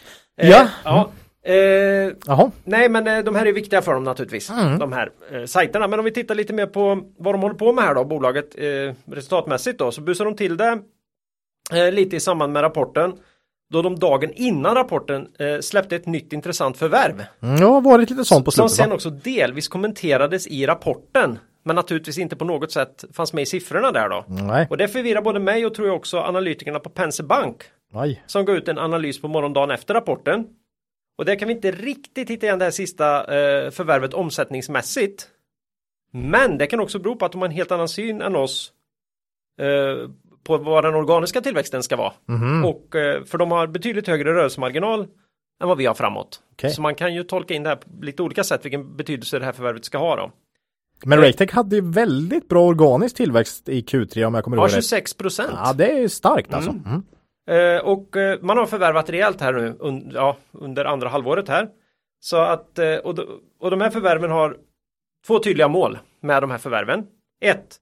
Eh, 0.41 0.51
Ja. 0.51 0.69
ja. 0.85 1.11
Eh, 1.45 2.13
Jaha. 2.27 2.51
nej, 2.65 2.89
men 2.89 3.07
eh, 3.07 3.19
de 3.25 3.35
här 3.35 3.47
är 3.47 3.53
viktiga 3.53 3.83
för 3.83 3.95
dem 3.95 4.05
naturligtvis. 4.05 4.51
Mm. 4.51 4.79
De 4.79 4.93
här 4.93 5.11
eh, 5.33 5.45
sajterna. 5.45 5.89
Men 5.89 5.99
om 5.99 6.05
vi 6.05 6.11
tittar 6.11 6.35
lite 6.35 6.53
mer 6.53 6.67
på 6.67 7.01
vad 7.19 7.35
de 7.35 7.43
håller 7.43 7.55
på 7.55 7.73
med 7.73 7.85
här 7.85 7.95
då, 7.95 8.05
bolaget 8.05 8.59
eh, 8.59 8.95
resultatmässigt 9.15 9.79
då, 9.79 9.91
så 9.93 10.01
busar 10.01 10.25
de 10.25 10.37
till 10.37 10.57
det 10.57 10.79
lite 11.73 12.17
i 12.17 12.21
samband 12.21 12.53
med 12.53 12.63
rapporten. 12.63 13.13
Då 13.71 13.83
de 13.83 13.99
dagen 13.99 14.31
innan 14.35 14.75
rapporten 14.75 15.29
eh, 15.39 15.61
släppte 15.61 15.97
ett 15.97 16.07
nytt 16.07 16.33
intressant 16.33 16.77
förvärv. 16.77 17.25
Mm, 17.43 17.57
Det 17.61 17.65
har 17.67 17.81
varit 17.81 18.11
lite 18.11 18.25
sånt 18.25 18.45
på 18.45 18.51
Som 18.51 18.69
slutet 18.69 18.77
sen 18.85 18.89
va? 18.91 18.95
också 18.95 19.11
delvis 19.11 19.69
kommenterades 19.69 20.47
i 20.47 20.67
rapporten. 20.67 21.39
Men 21.65 21.77
naturligtvis 21.77 22.19
inte 22.19 22.37
på 22.37 22.45
något 22.45 22.73
sätt 22.73 23.05
fanns 23.13 23.33
med 23.33 23.43
i 23.43 23.47
siffrorna 23.47 23.93
där 23.93 24.09
då. 24.09 24.25
Nej. 24.29 24.67
Och 24.71 24.77
det 24.77 24.89
förvirrar 24.89 25.23
både 25.23 25.41
mig 25.41 25.67
och 25.67 25.75
tror 25.75 25.89
jag 25.89 25.97
också 25.97 26.19
analytikerna 26.21 26.79
på 26.81 26.91
Penser 26.91 27.25
Bank 27.25 27.63
Aj. 27.95 28.23
som 28.27 28.45
går 28.45 28.57
ut 28.57 28.69
en 28.69 28.79
analys 28.79 29.21
på 29.21 29.29
morgondagen 29.29 29.71
efter 29.71 29.95
rapporten. 29.95 30.47
Och 31.19 31.25
där 31.25 31.37
kan 31.37 31.49
vi 31.49 31.55
inte 31.55 31.71
riktigt 31.71 32.31
hitta 32.31 32.47
igen 32.47 32.59
det 32.59 32.65
här 32.65 32.73
sista 32.73 33.19
eh, 33.21 33.71
förvärvet 33.71 34.15
omsättningsmässigt. 34.15 35.29
Men 36.13 36.59
det 36.59 36.67
kan 36.67 36.81
också 36.81 36.99
bero 36.99 37.17
på 37.17 37.25
att 37.25 37.33
de 37.33 37.41
har 37.41 37.49
en 37.49 37.55
helt 37.55 37.73
annan 37.73 37.89
syn 37.89 38.23
än 38.23 38.37
oss 38.37 38.73
eh, 39.61 40.09
på 40.49 40.59
vad 40.59 40.85
den 40.85 40.95
organiska 40.95 41.41
tillväxten 41.41 41.83
ska 41.83 41.97
vara. 41.97 42.13
Mhm. 42.27 42.65
Och 42.65 42.97
eh, 42.97 43.25
för 43.25 43.39
de 43.39 43.51
har 43.51 43.67
betydligt 43.67 44.07
högre 44.07 44.35
rörelsemarginal 44.35 45.01
än 45.63 45.69
vad 45.69 45.79
vi 45.79 45.87
har 45.87 45.95
framåt. 45.95 46.41
Okej. 46.53 46.71
Så 46.71 46.83
man 46.83 46.95
kan 46.95 47.15
ju 47.15 47.25
tolka 47.25 47.55
in 47.55 47.63
det 47.63 47.69
här 47.69 47.77
på 47.77 47.89
lite 48.03 48.23
olika 48.23 48.45
sätt 48.45 48.65
vilken 48.65 48.97
betydelse 48.97 49.39
det 49.39 49.45
här 49.45 49.53
förvärvet 49.53 49.85
ska 49.85 49.99
ha 49.99 50.17
då. 50.17 50.31
Men 51.05 51.19
Raketech 51.19 51.53
hade 51.53 51.77
ju 51.77 51.91
väldigt 51.91 52.49
bra 52.49 52.65
organisk 52.67 53.17
tillväxt 53.17 53.69
i 53.69 53.81
Q3 53.81 54.25
om 54.25 54.35
jag 54.35 54.45
kommer 54.45 54.57
Ja, 54.57 54.63
ihåg 54.63 54.67
rätt. 54.69 54.75
26 54.75 55.15
procent. 55.15 55.51
Ja, 55.55 55.73
det 55.73 56.03
är 56.03 56.09
starkt 56.09 56.55
alltså. 56.55 56.71
Mm. 56.71 57.03
Mm. 57.47 57.77
Eh, 57.77 57.83
och 57.85 58.17
eh, 58.17 58.39
man 58.43 58.59
har 58.59 58.67
förvärvat 58.67 59.11
rejält 59.11 59.41
här 59.41 59.53
nu 59.53 59.77
un 59.81 60.11
ja, 60.15 60.37
under 60.53 60.85
andra 60.85 61.09
halvåret 61.09 61.49
här. 61.49 61.69
Så 62.21 62.37
att, 62.37 62.79
och, 63.05 63.19
och 63.61 63.71
de 63.71 63.81
här 63.81 63.91
förvärven 63.91 64.31
har 64.31 64.57
två 65.27 65.39
tydliga 65.39 65.69
mål 65.69 65.99
med 66.21 66.43
de 66.43 66.51
här 66.51 66.59
förvärven. 66.59 67.07
Ett, 67.45 67.77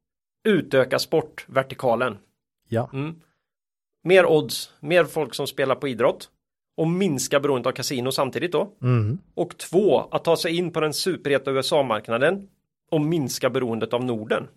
utöka 0.48 0.98
sportvertikalen. 0.98 2.16
Ja. 2.68 2.90
Mm. 2.92 3.14
Mer 4.04 4.26
odds, 4.26 4.70
mer 4.80 5.04
folk 5.04 5.34
som 5.34 5.46
spelar 5.46 5.74
på 5.74 5.88
idrott. 5.88 6.28
Och 6.76 6.88
minska 6.88 7.40
beroendet 7.40 7.66
av 7.66 7.72
kasino 7.72 8.12
samtidigt 8.12 8.52
då. 8.52 8.68
Mm. 8.82 9.18
Och 9.34 9.58
två, 9.58 10.00
att 10.10 10.24
ta 10.24 10.36
sig 10.36 10.56
in 10.56 10.70
på 10.72 10.80
den 10.80 10.92
superheta 10.92 11.50
USA-marknaden. 11.50 12.48
Och 12.90 13.00
minska 13.00 13.50
beroendet 13.50 13.92
av 13.94 14.04
Norden. 14.04 14.48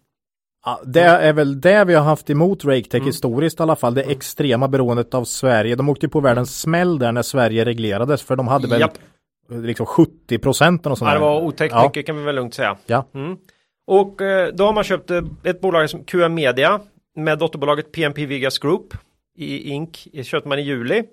Ja, 0.66 0.82
det 0.86 1.02
är 1.02 1.34
väl 1.34 1.62
det 1.62 1.86
vi 1.86 1.94
har 1.94 2.04
haft 2.04 2.30
emot 2.30 2.66
RakeTech 2.66 3.04
historiskt 3.04 3.60
i 3.60 3.64
alla 3.64 3.76
fall. 3.76 3.94
Det 3.94 4.02
extrema 4.02 4.68
beroendet 4.68 5.14
av 5.14 5.24
Sverige. 5.24 5.76
De 5.76 5.90
åkte 5.90 6.10
på 6.10 6.20
världens 6.20 6.60
smäll 6.62 7.00
där 7.00 7.12
när 7.12 7.22
Sverige 7.22 7.66
reglerades 7.66 8.22
för 8.22 8.36
de 8.36 8.48
hade 8.48 8.68
väl 8.68 8.82
Japp. 8.82 8.98
liksom 9.50 9.86
70 9.86 10.38
procent 10.38 10.82
Ja, 10.86 11.14
det 11.14 11.20
var 11.20 11.42
otäckt 11.42 11.74
Ja. 11.74 11.84
mycket 11.84 12.06
kan 12.06 12.18
vi 12.18 12.24
väl 12.24 12.36
lugnt 12.36 12.54
säga. 12.54 12.78
Ja. 12.86 13.06
Mm. 13.14 13.38
Och 13.88 14.22
eh, 14.22 14.54
då 14.54 14.66
har 14.66 14.74
man 14.74 14.84
köpt 14.84 15.12
eh, 15.12 15.22
ett 15.44 15.62
bolag 15.62 15.90
som 15.90 16.04
QM 16.04 16.34
Media 16.34 16.80
med 17.24 17.40
dotterbolaget 17.40 17.92
PMP 17.92 18.18
Vigas 18.18 18.60
Group 18.60 18.94
i 19.38 19.70
Inc. 19.70 20.08
Köpte 20.24 20.50
man 20.50 20.60
i 20.60 20.62
juli. 20.62 21.04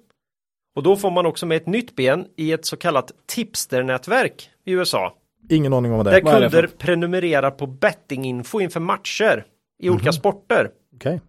Och 0.76 0.82
då 0.82 0.96
får 0.96 1.10
man 1.10 1.26
också 1.26 1.46
med 1.46 1.56
ett 1.56 1.66
nytt 1.66 1.96
ben 1.96 2.26
i 2.36 2.52
ett 2.52 2.64
så 2.64 2.76
kallat 2.76 3.12
tipsternätverk 3.26 4.50
i 4.64 4.72
USA. 4.72 5.14
Ingen 5.50 5.72
aning 5.72 5.90
om 5.92 5.96
vad 5.96 6.06
det 6.06 6.10
Där 6.10 6.18
är. 6.18 6.22
Vad 6.22 6.34
är 6.34 6.40
det 6.40 6.50
kunder 6.50 6.68
prenumererar 6.78 7.50
på 7.50 7.66
bettinginfo 7.66 8.60
inför 8.60 8.80
matcher 8.80 9.44
i 9.82 9.90
olika 9.90 10.12
sporter. 10.12 10.70
Okej. 10.96 11.20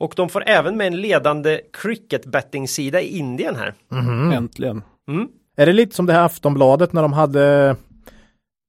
Och 0.00 0.12
de 0.16 0.28
får 0.28 0.44
även 0.46 0.76
med 0.76 0.86
en 0.86 1.00
ledande 1.00 1.60
cricket 1.72 2.26
betting-sida 2.26 3.00
i 3.00 3.18
Indien 3.18 3.56
här. 3.56 3.74
Mhm. 3.88 4.32
Äntligen. 4.32 4.82
Mm. 5.08 5.28
Är 5.56 5.66
det 5.66 5.72
lite 5.72 5.94
som 5.94 6.06
det 6.06 6.12
här 6.12 6.24
Aftonbladet 6.24 6.92
när 6.92 7.02
de 7.02 7.12
hade 7.12 7.76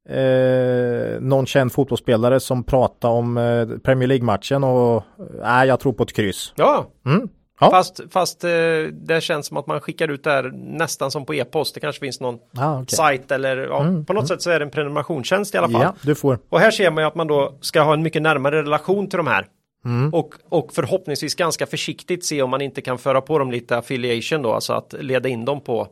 eh, 0.10 1.22
någon 1.22 1.46
känd 1.46 1.72
fotbollsspelare 1.74 2.40
som 2.40 2.64
pratade 2.64 3.14
om 3.14 3.38
eh, 3.38 3.68
Premier 3.84 4.08
League-matchen 4.08 4.64
och 4.64 5.04
nej, 5.42 5.68
jag 5.68 5.80
tror 5.80 5.94
på 5.94 6.04
ett 6.04 6.14
kryss. 6.14 6.54
Ja, 6.56 6.86
Mm. 7.06 7.30
Ja. 7.60 7.70
fast, 7.72 8.02
fast 8.12 8.44
eh, 8.44 8.50
det 8.92 9.22
känns 9.24 9.48
som 9.48 9.58
att 9.58 9.68
man 9.68 9.80
skickar 9.82 10.08
ut 10.08 10.24
det 10.24 10.32
här 10.32 10.52
nästan 10.56 11.12
som 11.12 11.26
på 11.26 11.34
e-post. 11.34 11.74
Det 11.74 11.80
kanske 11.80 12.00
finns 12.00 12.20
någon 12.20 12.40
Ah, 12.58 12.74
okej. 12.82 12.96
sajt 12.96 13.32
eller 13.32 13.58
ja, 13.58 13.82
Mm, 13.82 14.06
på 14.06 14.14
något 14.14 14.28
sätt 14.28 14.42
så 14.42 14.50
är 14.50 14.60
det 14.60 14.66
en 14.66 14.72
prenumerationstjänst 14.72 15.56
i 15.56 15.58
alla 15.58 15.70
fall. 15.70 15.82
Ja, 15.82 15.94
du 16.02 16.16
får. 16.16 16.40
Och 16.50 16.60
här 16.60 16.72
ser 16.72 16.92
man 16.92 17.04
ju 17.04 17.08
att 17.08 17.16
man 17.16 17.28
då 17.28 17.58
ska 17.62 17.82
ha 17.82 17.94
en 17.94 18.02
mycket 18.04 18.22
närmare 18.22 18.62
relation 18.62 19.10
till 19.10 19.18
de 19.18 19.28
här. 19.28 19.48
Mm. 19.86 20.14
Och, 20.14 20.34
och 20.50 20.74
förhoppningsvis 20.74 21.36
ganska 21.36 21.66
försiktigt 21.66 22.26
se 22.26 22.42
om 22.42 22.50
man 22.50 22.62
inte 22.62 22.82
kan 22.82 22.98
föra 22.98 23.22
på 23.22 23.40
dem 23.40 23.52
lite 23.52 23.78
affiliation 23.78 24.42
då, 24.42 24.54
alltså 24.54 24.74
att 24.74 24.94
leda 25.00 25.30
in 25.30 25.46
dem 25.46 25.62
på, 25.62 25.88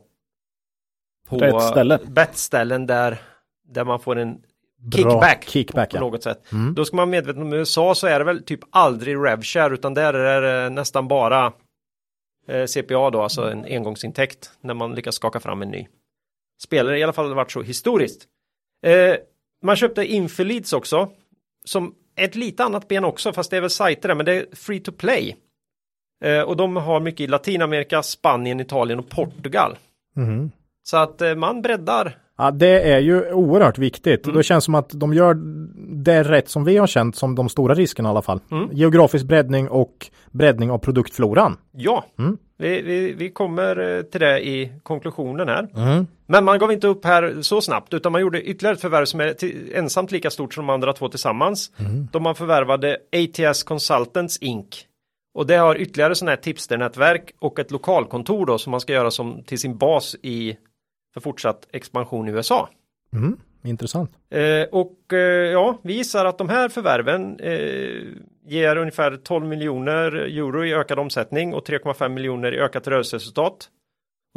på 1.28 1.38
bettställen 2.06 2.86
där, 2.86 3.18
där 3.68 3.84
man 3.84 4.00
får 4.00 4.18
en 4.18 4.38
kickback, 4.94 5.48
kickback, 5.48 5.90
på, 5.90 5.96
ja. 5.96 6.00
något 6.00 6.22
sätt. 6.22 6.52
Mm. 6.52 6.74
Då 6.74 6.84
ska 6.84 6.96
man 6.96 7.10
medveten 7.10 7.42
om 7.42 7.52
USA 7.52 7.94
så 7.94 8.06
är 8.06 8.18
det 8.18 8.24
väl 8.24 8.42
typ 8.42 8.60
aldrig 8.70 9.16
revshare 9.16 9.74
utan 9.74 9.94
där 9.94 10.14
är 10.14 10.42
det 10.42 10.70
nästan 10.70 11.08
bara 11.08 11.52
eh, 12.48 12.66
CPA 12.66 13.10
då, 13.10 13.22
alltså 13.22 13.50
en 13.50 13.64
engångsintäkt 13.64 14.50
när 14.60 14.74
man 14.74 14.94
lyckas 14.94 15.14
skaka 15.14 15.40
fram 15.40 15.62
en 15.62 15.68
ny 15.68 15.88
spelare. 16.62 16.98
I 16.98 17.02
alla 17.02 17.12
fall 17.12 17.24
har 17.24 17.30
det 17.30 17.36
varit 17.36 17.52
så 17.52 17.62
historiskt. 17.62 18.26
Eh, 18.86 19.14
man 19.62 19.76
köpte 19.76 20.04
Infelids 20.04 20.72
också 20.72 21.10
som 21.64 21.94
ett 22.16 22.34
lite 22.34 22.64
annat 22.64 22.88
ben 22.88 23.04
också 23.04 23.32
fast 23.32 23.50
det 23.50 23.56
är 23.56 23.60
väl 23.60 23.70
sajter 23.70 24.08
där 24.08 24.14
men 24.14 24.26
det 24.26 24.32
är 24.32 24.46
free 24.56 24.80
to 24.80 24.92
play. 24.92 25.36
Eh, 26.24 26.40
och 26.40 26.56
de 26.56 26.76
har 26.76 27.00
mycket 27.00 27.20
i 27.20 27.26
Latinamerika, 27.26 28.02
Spanien, 28.02 28.60
Italien 28.60 28.98
och 28.98 29.08
Portugal. 29.08 29.78
Mhm. 30.16 30.50
Så 30.82 30.96
att 30.96 31.22
man 31.36 31.62
breddar. 31.62 32.18
Ja, 32.38 32.50
det 32.50 32.80
är 32.92 32.98
ju 32.98 33.32
oerhört 33.32 33.78
viktigt. 33.78 34.24
Mm. 34.26 34.36
Det 34.36 34.42
känns 34.42 34.64
som 34.64 34.74
att 34.74 34.90
de 34.90 35.14
gör 35.14 35.34
det 36.04 36.22
rätt 36.22 36.48
som 36.48 36.64
vi 36.64 36.76
har 36.76 36.86
känt 36.86 37.16
som 37.16 37.34
de 37.34 37.48
stora 37.48 37.74
riskerna 37.74 38.08
i 38.08 38.10
alla 38.10 38.22
fall. 38.22 38.40
Mm. 38.50 38.68
Geografisk 38.72 39.24
breddning 39.26 39.68
och 39.68 40.06
breddning 40.30 40.70
av 40.70 40.78
produktfloran. 40.78 41.56
Ja, 41.72 42.04
Mm. 42.18 42.36
vi, 42.58 42.82
vi, 42.82 43.12
vi 43.12 43.30
kommer 43.30 43.96
eh, 43.96 44.02
till 44.02 44.20
det 44.20 44.46
i 44.46 44.72
konklusionen 44.82 45.48
här. 45.48 45.68
Mm. 45.76 46.06
Men 46.26 46.44
man 46.44 46.58
gav 46.58 46.72
inte 46.72 46.86
upp 46.86 47.04
här 47.04 47.34
så 47.40 47.60
snabbt 47.60 47.94
utan 47.94 48.12
man 48.12 48.20
gjorde 48.20 48.42
ytterligare 48.42 48.74
ett 48.74 48.80
förvärv 48.80 49.04
som 49.04 49.20
är 49.20 49.32
till, 49.32 49.72
ensamt 49.74 50.12
lika 50.12 50.30
stort 50.30 50.54
som 50.54 50.66
de 50.66 50.72
andra 50.72 50.92
två 50.92 51.08
tillsammans. 51.08 51.70
Då 52.12 52.20
man 52.20 52.34
förvärvade 52.34 52.96
ATS 53.12 53.62
Consultants 53.62 54.38
Inc. 54.38 54.66
Och 55.34 55.46
det 55.46 55.56
har 55.56 55.76
ytterligare 55.80 56.14
sådana 56.14 56.30
här 56.30 56.36
tipsternätverk 56.36 57.34
och 57.38 57.58
ett 57.58 57.70
lokalkontor 57.70 58.46
då 58.46 58.58
som 58.58 58.70
man 58.70 58.80
ska 58.80 58.92
göra 58.92 59.10
som 59.10 59.42
till 59.46 59.58
sin 59.58 59.76
bas 59.78 60.16
i 60.22 60.56
för 61.16 61.20
fortsatt 61.20 61.68
expansion 61.72 62.28
i 62.28 62.30
USA. 62.30 62.68
Mm. 63.12 63.36
Intressant. 63.64 64.10
Eh, 64.30 64.62
och 64.72 65.12
eh, 65.12 65.18
ja, 65.52 65.78
vi 65.82 65.92
gissar 65.92 66.24
att 66.24 66.38
de 66.38 66.48
här 66.48 66.68
förvärven 66.68 67.40
eh, 67.40 68.02
ger 68.46 68.76
ungefär 68.76 69.16
12 69.16 69.46
miljoner 69.46 70.12
euro 70.12 70.64
i 70.64 70.74
ökad 70.74 70.98
omsättning 70.98 71.54
och 71.54 71.68
3,5 71.68 72.08
miljoner 72.08 72.54
i 72.54 72.58
ökat 72.58 72.88
rörelseresultat 72.88 73.68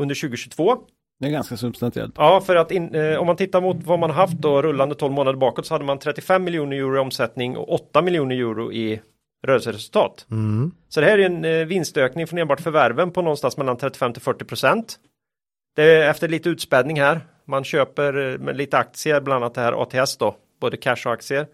under 0.01 0.15
2022. 0.15 0.77
Det 1.19 1.27
är 1.27 1.31
ganska 1.31 1.57
substantiellt. 1.57 2.14
Ja, 2.18 2.41
för 2.41 2.56
att 2.56 2.72
in, 2.72 2.95
eh, 2.95 3.18
om 3.18 3.27
man 3.27 3.35
tittar 3.35 3.61
mot 3.61 3.84
vad 3.84 3.99
man 3.99 4.11
haft 4.11 4.38
då 4.38 4.61
rullande 4.61 4.95
12 4.95 5.14
månader 5.14 5.38
bakåt 5.38 5.65
så 5.65 5.73
hade 5.73 5.85
man 5.85 5.99
35 5.99 6.43
miljoner 6.43 6.77
euro 6.77 6.95
i 6.95 6.99
omsättning 6.99 7.57
och 7.57 7.73
8 7.73 8.01
miljoner 8.01 8.35
euro 8.35 8.72
i 8.72 9.01
rörelseresultat. 9.47 10.26
Mm. 10.31 10.72
Så 10.89 11.01
det 11.01 11.07
här 11.07 11.18
är 11.18 11.26
en 11.26 11.45
eh, 11.45 11.65
vinstökning 11.65 12.27
från 12.27 12.39
enbart 12.39 12.61
förvärven 12.61 13.11
på 13.11 13.22
någonstans 13.22 13.57
mellan 13.57 13.77
35 13.77 14.14
till 14.14 14.22
40 14.22 14.45
procent. 14.45 14.99
Det 15.75 15.83
är 15.83 16.09
efter 16.09 16.27
lite 16.27 16.49
utspädning 16.49 16.99
här. 17.01 17.21
Man 17.45 17.63
köper 17.63 18.31
eh, 18.33 18.37
med 18.39 18.57
lite 18.57 18.77
aktier, 18.77 19.21
bland 19.21 19.43
annat 19.43 19.53
det 19.55 19.61
här 19.61 19.81
ATS 20.01 20.17
då, 20.17 20.35
både 20.61 20.77
cash 20.77 21.01
och 21.05 21.13
aktier. 21.13 21.47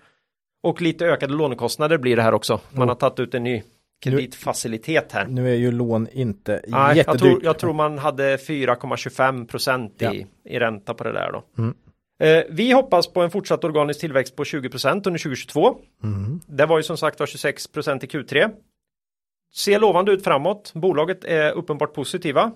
Och 0.64 0.82
lite 0.82 1.06
ökade 1.06 1.34
lånekostnader 1.34 1.98
blir 1.98 2.16
det 2.16 2.22
här 2.22 2.34
också. 2.34 2.60
Man 2.72 2.88
har 2.88 2.96
tagit 2.96 3.20
ut 3.20 3.34
en 3.34 3.44
ny 3.44 3.64
kreditfacilitet 4.04 5.12
här. 5.12 5.26
Nu 5.26 5.50
är 5.50 5.56
ju 5.56 5.72
lån 5.72 6.08
inte 6.12 6.52
Nej, 6.52 6.80
jag, 6.80 6.98
jättedyrt. 6.98 7.22
tror, 7.22 7.44
jag 7.44 7.60
tror 7.60 7.74
man 7.74 7.98
hade 7.98 8.38
4,25 8.38 9.48
procent 9.48 10.02
i, 10.02 10.06
Ja. 10.06 10.14
i 10.52 10.60
ränta 10.60 10.94
på 10.94 11.04
det 11.04 11.12
där 11.12 11.32
då. 11.32 11.44
Mm. 11.58 11.76
Eh, 12.20 12.44
vi 12.50 12.72
hoppas 12.72 13.08
på 13.14 13.22
en 13.22 13.32
fortsatt 13.32 13.64
organisk 13.64 14.00
tillväxt 14.00 14.36
på 14.36 14.46
20 14.46 14.70
procent 14.70 15.08
under 15.08 15.20
2022. 15.20 15.76
Mm. 16.04 16.40
Det 16.48 16.66
var 16.66 16.78
ju 16.78 16.84
som 16.84 16.98
sagt 16.98 17.20
var 17.20 17.28
26 17.28 17.68
procent 17.68 18.04
i 18.04 18.08
Q3. 18.08 18.50
Ser 19.56 19.80
lovande 19.80 20.12
ut 20.12 20.24
framåt. 20.24 20.72
Bolaget 20.76 21.24
är 21.24 21.52
uppenbart 21.52 21.94
positiva. 21.94 22.52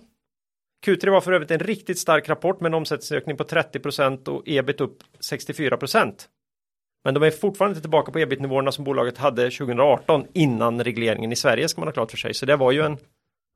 Q3 0.85 1.09
var 1.09 1.21
för 1.21 1.31
övrigt 1.31 1.51
en 1.51 1.59
riktigt 1.59 1.99
stark 1.99 2.29
rapport 2.29 2.59
med 2.61 2.69
en 2.69 2.73
omsättningsökning 2.73 3.37
på 3.37 3.43
30 3.43 3.79
procent 3.79 4.27
och 4.27 4.43
ebit 4.45 4.81
upp 4.81 4.97
64 5.19 5.77
procent. 5.77 6.29
Men 7.03 7.13
de 7.13 7.23
är 7.23 7.31
fortfarande 7.31 7.71
inte 7.71 7.81
tillbaka 7.81 8.11
på 8.11 8.19
ebit-nivåerna 8.19 8.71
som 8.71 8.83
bolaget 8.83 9.17
hade 9.17 9.43
2018 9.51 10.25
innan 10.33 10.83
regleringen 10.83 11.31
i 11.31 11.35
Sverige 11.35 11.69
ska 11.69 11.81
man 11.81 11.87
ha 11.87 11.93
klart 11.93 12.11
för 12.11 12.17
sig. 12.17 12.33
Så 12.33 12.45
det 12.45 12.55
var 12.55 12.71
ju 12.71 12.81
en, 12.81 12.97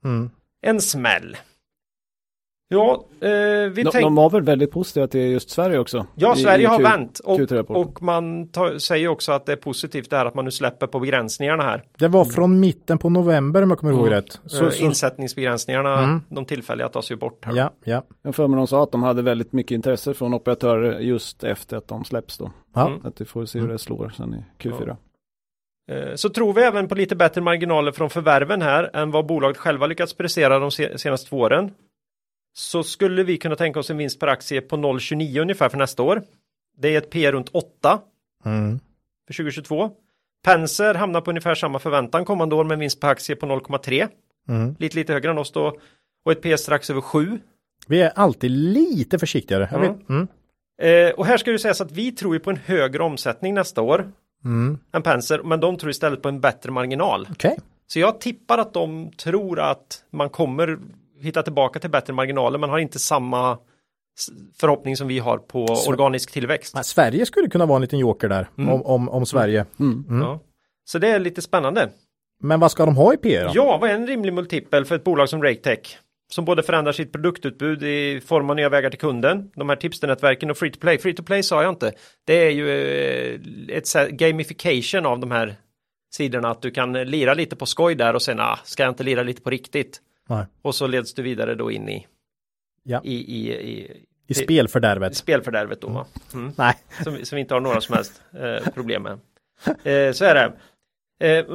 Mm. 0.06 0.30
en 0.62 0.82
smäll. 0.82 1.38
Ja, 2.74 3.06
eh, 3.22 3.30
vi 3.30 3.70
De, 3.70 3.84
tänkte... 3.84 4.00
de 4.00 4.16
var 4.16 4.30
väl 4.30 4.42
väldigt 4.42 4.72
positiva 4.72 5.08
till 5.08 5.22
just 5.32 5.50
Sverige 5.50 5.80
också? 5.80 6.06
Ja, 6.16 6.34
I- 6.36 6.38
Sverige 6.40 6.64
i 6.64 6.66
har 6.66 6.78
Q- 6.78 6.84
vänt 6.84 7.20
och, 7.20 7.40
Q3-rapporten. 7.40 7.76
och 7.84 8.02
man 8.04 8.48
tar, 8.48 8.78
säger 8.78 9.08
också 9.08 9.32
att 9.32 9.46
det 9.46 9.52
är 9.52 9.56
positivt 9.56 10.10
det 10.10 10.18
här 10.18 10.26
att 10.26 10.36
man 10.36 10.46
nu 10.46 10.52
släpper 10.52 10.88
på 10.88 11.00
begränsningarna 11.00 11.64
här. 11.64 11.84
Det 11.98 12.08
var 12.08 12.26
från 12.26 12.60
mitten 12.60 12.98
på 12.98 13.10
november 13.10 13.62
om 13.62 13.70
jag 13.70 13.80
kommer 13.80 13.94
ihåg 13.94 14.08
Mm. 14.08 14.14
rätt. 14.14 14.32
Så, 14.32 14.40
Så, 14.58 14.72
så, 14.72 14.84
Insättningsbegränsningarna, 14.84 16.00
Mm. 16.04 16.22
de 16.30 16.46
tillfälliga 16.46 16.90
tas 16.90 17.12
ju 17.12 17.16
bort 17.16 17.46
här. 17.46 17.56
ja, 17.56 17.72
ja. 17.84 18.04
Jag 18.22 18.36
för 18.36 18.48
mig 18.48 18.58
de 18.58 18.68
sa 18.68 18.84
att 18.84 18.92
de 18.92 19.04
hade 19.04 19.22
väldigt 19.22 19.54
mycket 19.54 19.72
intresse 19.76 20.14
från 20.14 20.34
operatörer 20.34 21.00
just 21.00 21.44
efter 21.44 21.78
att 21.78 21.88
de 21.88 22.04
släpps 22.06 22.38
då. 22.38 22.52
ja. 22.76 22.88
Mm. 22.88 23.00
Att 23.06 23.22
vi 23.22 23.26
får 23.26 23.46
se 23.46 23.60
hur 23.60 23.68
det 23.68 23.80
slår 23.80 24.10
sen 24.18 24.34
i 24.34 24.64
Q4. 24.64 24.96
Eh, 25.92 26.16
Så 26.16 26.30
tror 26.30 26.54
vi 26.54 26.62
även 26.62 26.88
på 26.88 26.96
lite 26.96 27.16
bättre 27.16 27.42
marginaler 27.42 27.92
från 27.92 28.10
förvärven 28.10 28.62
här 28.62 28.90
än 28.96 29.12
vad 29.12 29.26
bolaget 29.26 29.58
själva 29.58 29.88
lyckats 29.88 30.14
prestera 30.14 30.60
de 30.60 30.72
se- 30.72 30.98
senaste 30.98 31.30
två 31.30 31.38
åren. 31.40 31.72
Så 32.54 32.84
skulle 32.84 33.24
vi 33.24 33.38
kunna 33.38 33.56
tänka 33.56 33.80
oss 33.80 33.90
en 33.90 33.98
vinst 33.98 34.20
per 34.20 34.28
aktie 34.28 34.62
på 34.62 34.76
0,29 34.78 35.42
ungefär 35.42 35.70
för 35.70 35.78
nästa 35.78 36.04
år. 36.04 36.22
Det 36.78 36.94
är 36.94 36.98
ett 36.98 37.10
P 37.10 37.32
runt 37.32 37.50
8 37.52 38.00
Mm. 38.46 38.80
för 39.28 39.34
2022. 39.34 39.90
Penser 40.44 40.94
hamnar 40.94 41.22
på 41.22 41.32
ungefär 41.32 41.56
samma 41.56 41.80
förväntan 41.80 42.26
kommande 42.26 42.56
år 42.56 42.64
med 42.64 42.74
en 42.76 42.80
vinst 42.80 43.00
per 43.00 43.08
aktie 43.08 43.36
på 43.36 43.46
0,3. 43.46 44.08
Mm. 44.50 44.76
Lite 44.80 44.96
lite 44.98 45.14
högre 45.14 45.32
än 45.32 45.38
oss 45.38 45.52
då. 45.52 45.78
Och 46.26 46.32
ett 46.32 46.42
P 46.42 46.58
strax 46.58 46.90
över 46.90 47.02
7. 47.02 47.40
Vi 47.88 48.02
är 48.02 48.10
alltid 48.16 48.52
lite 48.52 49.20
försiktigare. 49.20 49.80
Vet. 49.80 50.10
Mm. 50.10 50.28
Eh, 50.82 51.14
och 51.14 51.26
här 51.26 51.38
ska 51.38 51.52
det 51.52 51.60
sägas 51.60 51.82
att 51.82 51.92
vi 51.92 52.12
tror 52.12 52.34
ju 52.34 52.40
på 52.40 52.50
en 52.50 52.58
högre 52.66 53.04
omsättning 53.04 53.54
nästa 53.54 53.82
år 53.82 54.12
Mm. 54.46 54.78
än 54.94 55.02
Penser, 55.02 55.42
men 55.44 55.60
de 55.60 55.78
tror 55.78 55.90
istället 55.92 56.22
på 56.22 56.30
en 56.30 56.42
bättre 56.42 56.72
marginal. 56.72 57.28
Okej. 57.32 57.60
Så 57.88 58.00
jag 58.00 58.22
tippar 58.22 58.58
att 58.58 58.74
de 58.74 59.12
tror 59.12 59.60
att 59.60 60.04
man 60.12 60.30
kommer 60.30 60.80
hitta 61.24 61.44
tillbaka 61.44 61.80
till 61.80 61.90
bättre 61.90 62.14
marginaler, 62.14 62.60
men 62.60 62.70
har 62.70 62.80
inte 62.80 63.00
samma 63.00 63.58
förhoppning 64.60 64.98
som 64.98 65.08
vi 65.08 65.20
har 65.20 65.38
på 65.38 65.76
Så- 65.76 65.90
organisk 65.90 66.32
tillväxt. 66.32 66.74
Men 66.74 66.84
Sverige 66.84 67.26
skulle 67.26 67.48
kunna 67.48 67.66
vara 67.66 67.76
en 67.76 67.82
liten 67.82 68.00
joker 68.00 68.30
där. 68.30 68.50
Mm. 68.58 68.74
Om, 68.74 68.86
om, 68.86 69.10
om 69.10 69.26
Sverige. 69.26 69.66
Mm. 69.80 70.06
Mm. 70.10 70.22
Ja. 70.22 70.40
Så 70.86 71.00
det 71.00 71.08
är 71.08 71.20
lite 71.20 71.42
spännande. 71.42 71.90
Men 72.44 72.60
vad 72.60 72.72
ska 72.72 72.86
de 72.86 72.96
ha 72.96 73.14
i 73.14 73.18
P 73.18 73.44
då? 73.44 73.52
Ja, 73.54 73.78
vad 73.82 73.90
är 73.90 73.94
en 73.94 74.08
rimlig 74.08 74.34
multipel 74.34 74.86
för 74.86 74.96
ett 74.96 75.04
bolag 75.04 75.30
som 75.30 75.44
RakeTech? 75.44 75.98
Som 76.34 76.46
både 76.46 76.64
förändrar 76.64 76.92
sitt 76.92 77.12
produktutbud 77.12 77.84
i 77.84 78.22
form 78.26 78.50
av 78.50 78.56
nya 78.56 78.70
vägar 78.70 78.90
till 78.90 79.00
kunden, 79.00 79.52
de 79.56 79.70
här 79.70 79.76
tipsnätverken 79.76 80.52
och 80.52 80.58
free 80.58 80.72
to 80.72 80.80
play. 80.80 80.98
Free 80.98 81.14
to 81.14 81.24
play 81.24 81.44
sa 81.44 81.64
jag 81.64 81.72
inte. 81.72 81.92
Det 82.26 82.34
är 82.34 82.50
ju 82.50 82.70
eh, 82.70 83.78
ett 83.78 84.10
gamification 84.10 85.06
av 85.06 85.20
de 85.20 85.32
här 85.32 85.56
sidorna, 86.14 86.50
att 86.50 86.62
du 86.62 86.72
kan 86.72 86.94
lira 86.94 87.34
lite 87.34 87.56
på 87.56 87.66
skoj 87.66 87.96
där 87.96 88.14
och 88.14 88.22
sen, 88.22 88.40
ah, 88.40 88.60
ska 88.64 88.84
jag 88.84 88.92
inte 88.92 89.04
lira 89.04 89.24
lite 89.24 89.42
på 89.42 89.50
riktigt? 89.50 90.02
Nej. 90.30 90.46
Och 90.62 90.76
så 90.76 90.88
leds 90.88 91.14
du 91.14 91.22
vidare 91.22 91.56
då 91.56 91.72
in 91.72 91.90
i, 91.90 92.08
Ja. 92.84 93.02
i, 93.04 93.14
i, 93.16 93.52
i, 93.54 93.92
I 94.28 94.34
spelfördärvet? 94.34 95.16
spelfördärvet 95.16 95.82
då. 95.82 95.88
va? 95.88 96.06
Mm. 96.34 96.52
Nej. 96.58 96.76
Som, 97.04 97.18
som 97.26 97.36
vi 97.36 97.40
inte 97.42 97.54
har 97.54 97.62
några 97.62 97.82
som 97.82 97.96
helst 97.96 98.22
eh, 98.40 98.72
problem 98.74 99.04
med. 99.04 99.12
Eh, 99.68 100.14
så 100.14 100.26
är 100.26 100.36
det. 100.36 100.54
Eh, 101.38 101.46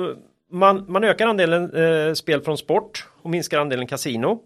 man, 0.51 0.85
man 0.89 1.05
ökar 1.05 1.27
andelen 1.27 1.75
eh, 1.75 2.13
spel 2.15 2.41
från 2.41 2.59
sport 2.59 3.07
och 3.23 3.31
minskar 3.31 3.59
andelen 3.61 3.87
kasino. 3.87 4.43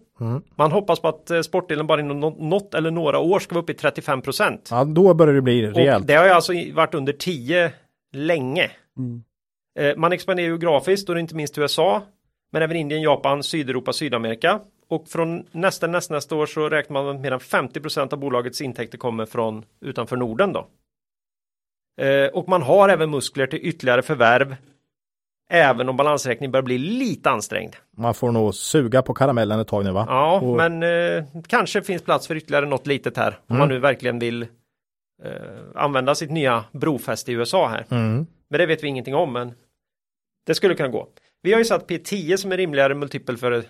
Man 0.55 0.71
hoppas 0.71 0.99
på 0.99 1.07
att 1.07 1.31
eh, 1.31 1.41
sportdelen 1.41 1.87
bara 1.87 1.99
inom 2.01 2.19
nå- 2.19 2.35
något 2.39 2.73
eller 2.73 2.91
några 2.91 3.19
år 3.19 3.39
ska 3.39 3.55
vara 3.55 3.63
uppe 3.63 3.71
i 3.71 3.75
35 3.75 4.21
procent. 4.21 4.67
Ja, 4.71 4.83
då 4.83 5.13
börjar 5.13 5.33
det 5.33 5.41
bli 5.41 5.67
Och 5.67 5.75
rejält. 5.75 6.07
det 6.07 6.13
har 6.15 6.25
ju 6.25 6.31
alltså 6.31 6.53
varit 6.73 6.93
under 6.93 7.13
10 7.13 7.73
länge. 8.13 8.71
Eh, 9.79 9.95
Man 9.97 10.13
expanderar 10.13 10.47
ju 10.47 10.57
grafiskt 10.57 11.09
och 11.09 11.19
inte 11.19 11.35
minst 11.35 11.57
USA. 11.57 12.01
Men 12.53 12.61
även 12.61 12.77
Indien, 12.77 13.01
Japan, 13.01 13.43
Sydeuropa, 13.43 13.93
Sydamerika. 13.93 14.59
Och 14.87 15.07
från 15.07 15.45
nästa, 15.51 15.87
nästa, 15.87 16.13
nästa 16.13 16.35
år 16.35 16.45
så 16.45 16.69
räknar 16.69 16.93
man 16.93 17.05
med 17.05 17.15
att 17.15 17.21
mer 17.21 17.31
än 17.31 17.39
50% 17.69 18.13
av 18.13 18.19
bolagets 18.19 18.61
intäkter 18.61 18.97
kommer 18.97 19.25
från 19.25 19.65
utanför 19.81 20.15
Norden 20.17 20.53
då. 20.53 20.67
Eh, 22.01 22.27
Och 22.27 22.49
man 22.49 22.61
har 22.61 22.89
även 22.89 23.09
muskler 23.09 23.47
till 23.47 23.59
ytterligare 23.63 24.01
förvärv. 24.01 24.55
Även 25.49 25.89
om 25.89 25.97
balansräkningen 25.97 26.51
börjar 26.51 26.63
bli 26.63 26.77
lite 26.77 27.29
ansträngd. 27.29 27.75
Man 27.97 28.13
får 28.13 28.31
nog 28.31 28.55
suga 28.55 29.01
på 29.01 29.13
karamellen 29.13 29.59
ett 29.59 29.67
tag 29.67 29.83
nu 29.83 29.91
va? 29.91 30.05
Ja, 30.09 30.39
Och- 30.41 30.57
men 30.57 30.83
eh, 30.83 31.23
kanske 31.47 31.81
finns 31.81 32.01
plats 32.03 32.27
för 32.27 32.35
ytterligare 32.35 32.65
något 32.65 32.87
litet 32.87 33.17
här. 33.17 33.39
Om 33.47 33.57
man 33.57 33.67
nu 33.69 33.79
verkligen 33.79 34.19
vill 34.19 34.41
eh, 35.23 35.29
använda 35.75 36.15
sitt 36.15 36.31
nya 36.31 36.63
brofäste 36.71 37.31
i 37.31 37.35
USA 37.35 37.67
här. 37.67 37.85
Mm. 37.89 38.25
Men 38.49 38.59
det 38.59 38.65
vet 38.65 38.83
vi 38.83 38.87
ingenting 38.87 39.15
om, 39.15 39.33
men 39.33 39.53
det 40.45 40.55
skulle 40.55 40.75
kunna 40.75 40.89
gå. 40.89 41.07
Vi 41.43 41.51
har 41.51 41.59
ju 41.59 41.65
satt 41.65 41.87
P10 41.89 42.37
som 42.37 42.51
är 42.51 42.57
rimligare 42.57 42.95
multipel 42.95 43.37
för 43.37 43.51
eh, 43.51 43.61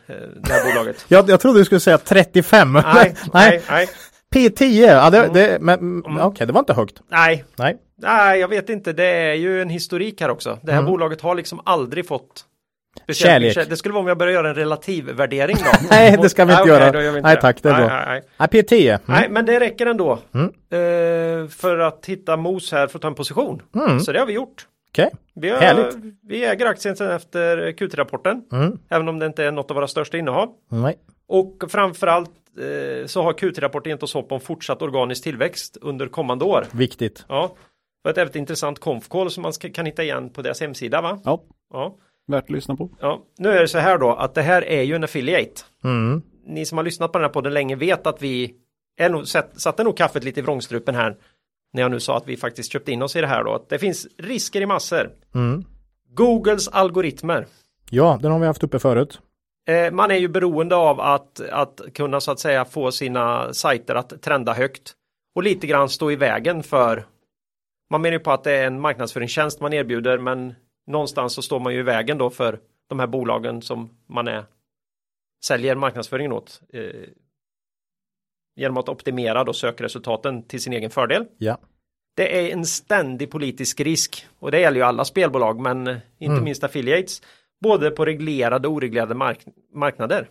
det 0.43 0.53
här 0.53 0.73
bolaget. 0.73 1.05
Jag, 1.07 1.29
jag 1.29 1.39
trodde 1.39 1.59
du 1.59 1.65
skulle 1.65 1.79
säga 1.79 1.97
35. 1.97 2.73
nej, 2.93 3.15
nej, 3.33 3.61
nej, 3.69 3.89
P10, 4.35 4.85
ja 4.87 5.09
det, 5.09 5.29
det 5.33 5.57
men 5.61 5.79
mm. 5.79 6.17
okej 6.19 6.47
det 6.47 6.53
var 6.53 6.59
inte 6.59 6.73
högt. 6.73 7.01
nej, 7.11 7.43
Nej. 7.55 7.77
nej, 8.01 8.39
jag 8.39 8.47
vet 8.47 8.69
inte. 8.69 8.93
Det 8.93 9.05
är 9.05 9.33
ju 9.33 9.61
en 9.61 9.69
historik 9.69 10.21
här 10.21 10.29
också. 10.29 10.59
Det 10.63 10.71
här 10.71 10.79
Mm. 10.79 10.91
bolaget 10.91 11.21
har 11.21 11.35
liksom 11.35 11.61
aldrig 11.65 12.07
fått 12.07 12.45
Kärlek. 13.13 13.55
mycket- 13.57 13.69
Det 13.69 13.77
skulle 13.77 13.93
vara 13.93 14.01
om 14.01 14.07
jag 14.07 14.17
börjar 14.17 14.33
göra 14.33 14.49
en 14.49 14.55
relativvärdering 14.55 15.57
då. 15.59 15.71
Nej, 15.89 16.17
det 16.21 16.29
ska 16.29 16.45
vi 16.45 16.51
inte 16.51 16.63
Nej, 16.65 16.73
göra. 16.73 17.03
gör 17.03 17.11
vi 17.11 17.17
inte 17.17 17.29
Nej, 17.29 17.37
tack, 17.41 17.63
det 17.63 17.69
är 17.69 17.73
nej, 17.73 17.85
bra. 17.87 17.95
Nej, 17.95 18.05
nej. 18.07 18.21
Nej, 18.51 18.63
P10. 18.63 18.87
Mm. 18.89 19.01
nej, 19.05 19.27
men 19.29 19.45
det 19.45 19.59
räcker 19.59 19.85
ändå. 19.85 20.19
Mm. 20.33 20.45
Eh, 20.45 21.49
för 21.49 21.77
att 21.79 22.05
hitta 22.05 22.37
mos 22.37 22.71
här 22.71 22.87
för 22.87 22.97
att 22.97 23.01
ta 23.01 23.07
en 23.07 23.15
position. 23.15 23.61
Mm. 23.75 23.99
Så 23.99 24.11
det 24.11 24.19
har 24.19 24.25
vi 24.25 24.33
gjort. 24.33 24.67
Okej. 24.93 25.09
Vi, 25.35 25.49
har, 25.49 25.57
Härligt. 25.57 25.95
vi 26.23 26.45
äger 26.45 26.65
aktien 26.65 26.95
sedan 26.95 27.11
efter 27.11 27.71
Q3-rapporten. 27.71 28.43
Mm. 28.51 28.77
Även 28.89 29.07
om 29.09 29.19
det 29.19 29.25
inte 29.25 29.43
är 29.43 29.51
något 29.51 29.71
av 29.71 29.75
våra 29.75 29.87
största 29.87 30.17
innehav. 30.17 30.49
Nej. 30.71 30.97
Och 31.27 31.63
framförallt 31.67 32.31
eh, 32.59 33.05
så 33.05 33.21
har 33.21 33.33
Q3-rapporten 33.33 33.89
gett 33.89 34.03
oss 34.03 34.13
hopp 34.13 34.31
om 34.31 34.39
fortsatt 34.39 34.81
organisk 34.81 35.23
tillväxt 35.23 35.77
under 35.81 36.07
kommande 36.07 36.45
år. 36.45 36.65
Viktigt. 36.71 37.25
Ja, 37.29 37.55
det 37.55 38.07
var 38.07 38.11
ett 38.11 38.17
väldigt 38.17 38.35
intressant 38.35 38.79
konf-call 38.79 39.29
som 39.29 39.41
man 39.43 39.53
ska, 39.53 39.69
kan 39.69 39.85
hitta 39.85 40.03
igen 40.03 40.29
på 40.29 40.41
deras 40.41 40.61
hemsida 40.61 41.01
va? 41.01 41.21
Ja, 41.25 41.43
Ja. 41.73 41.95
värt 42.27 42.43
att 42.43 42.49
lyssna 42.49 42.75
på. 42.75 42.89
ja. 43.01 43.21
Nu 43.37 43.49
är 43.49 43.61
det 43.61 43.67
så 43.67 43.77
här 43.77 43.97
då 43.97 44.09
att 44.11 44.33
det 44.35 44.41
här 44.41 44.61
är 44.65 44.81
ju 44.81 44.95
en 44.95 45.03
affiliate. 45.03 45.61
Mm. 45.83 46.21
Ni 46.47 46.65
som 46.65 46.77
har 46.77 46.85
lyssnat 46.85 47.11
på 47.11 47.17
den 47.17 47.25
här 47.25 47.33
podden 47.33 47.53
länge 47.53 47.75
vet 47.75 48.07
att 48.07 48.21
vi 48.21 48.53
är 48.97 49.09
nog, 49.09 49.27
satt, 49.27 49.59
satte 49.61 49.83
nog 49.83 49.97
kaffet 49.97 50.23
lite 50.23 50.39
i 50.39 50.43
vrångstrupen 50.43 50.95
här. 50.95 51.17
När 51.73 51.81
jag 51.81 51.91
nu 51.91 51.99
sa 51.99 52.17
att 52.17 52.27
vi 52.27 52.37
faktiskt 52.37 52.71
köpte 52.71 52.91
in 52.91 53.01
oss 53.01 53.15
i 53.15 53.21
det 53.21 53.27
här 53.27 53.43
då. 53.43 53.53
Att 53.53 53.69
det 53.69 53.79
finns 53.79 54.07
risker 54.17 54.61
i 54.61 54.65
massor. 54.65 55.11
Mm. 55.35 55.63
Googles 56.13 56.67
algoritmer. 56.67 57.45
Ja, 57.89 58.19
den 58.21 58.31
har 58.31 58.39
vi 58.39 58.45
haft 58.45 58.63
uppe 58.63 58.79
förut. 58.79 59.19
Eh, 59.67 59.91
man 59.91 60.11
är 60.11 60.15
ju 60.15 60.27
beroende 60.27 60.75
av 60.75 60.99
att, 60.99 61.39
att 61.39 61.81
kunna 61.93 62.21
så 62.21 62.31
att 62.31 62.39
säga 62.39 62.65
få 62.65 62.91
sina 62.91 63.53
sajter 63.53 63.95
att 63.95 64.21
trenda 64.21 64.53
högt. 64.53 64.93
Och 65.35 65.43
lite 65.43 65.67
grann 65.67 65.89
stå 65.89 66.11
i 66.11 66.15
vägen 66.15 66.63
för 66.63 67.05
man 67.89 68.01
menar 68.01 68.13
ju 68.13 68.19
på 68.19 68.31
att 68.31 68.43
det 68.43 68.51
är 68.51 68.67
en 68.67 68.81
marknadsföringstjänst 68.81 69.61
man 69.61 69.73
erbjuder 69.73 70.17
men 70.17 70.53
någonstans 70.87 71.33
så 71.33 71.41
står 71.41 71.59
man 71.59 71.73
ju 71.73 71.79
i 71.79 71.83
vägen 71.83 72.17
då 72.17 72.29
för 72.29 72.59
de 72.89 72.99
här 72.99 73.07
bolagen 73.07 73.61
som 73.61 73.89
man 74.07 74.27
är 74.27 74.45
säljer 75.45 75.75
marknadsföringen 75.75 76.31
åt. 76.31 76.61
Eh, 76.73 76.81
genom 78.55 78.77
att 78.77 78.89
optimera 78.89 79.43
då 79.43 79.53
sökresultaten 79.53 80.43
till 80.43 80.61
sin 80.61 80.73
egen 80.73 80.89
fördel. 80.89 81.25
Ja. 81.37 81.57
Det 82.15 82.47
är 82.49 82.53
en 82.53 82.65
ständig 82.65 83.31
politisk 83.31 83.79
risk 83.79 84.25
och 84.39 84.51
det 84.51 84.59
gäller 84.59 84.77
ju 84.77 84.83
alla 84.83 85.05
spelbolag 85.05 85.59
men 85.59 85.87
eh, 85.87 85.95
inte 86.19 86.31
Mm. 86.33 86.43
minst 86.43 86.63
affiliates. 86.63 87.21
Både 87.63 87.91
på 87.91 88.05
reglerade 88.05 88.67
och 88.67 88.73
oreglerade 88.73 89.15
mark- 89.15 89.45
marknader. 89.73 90.29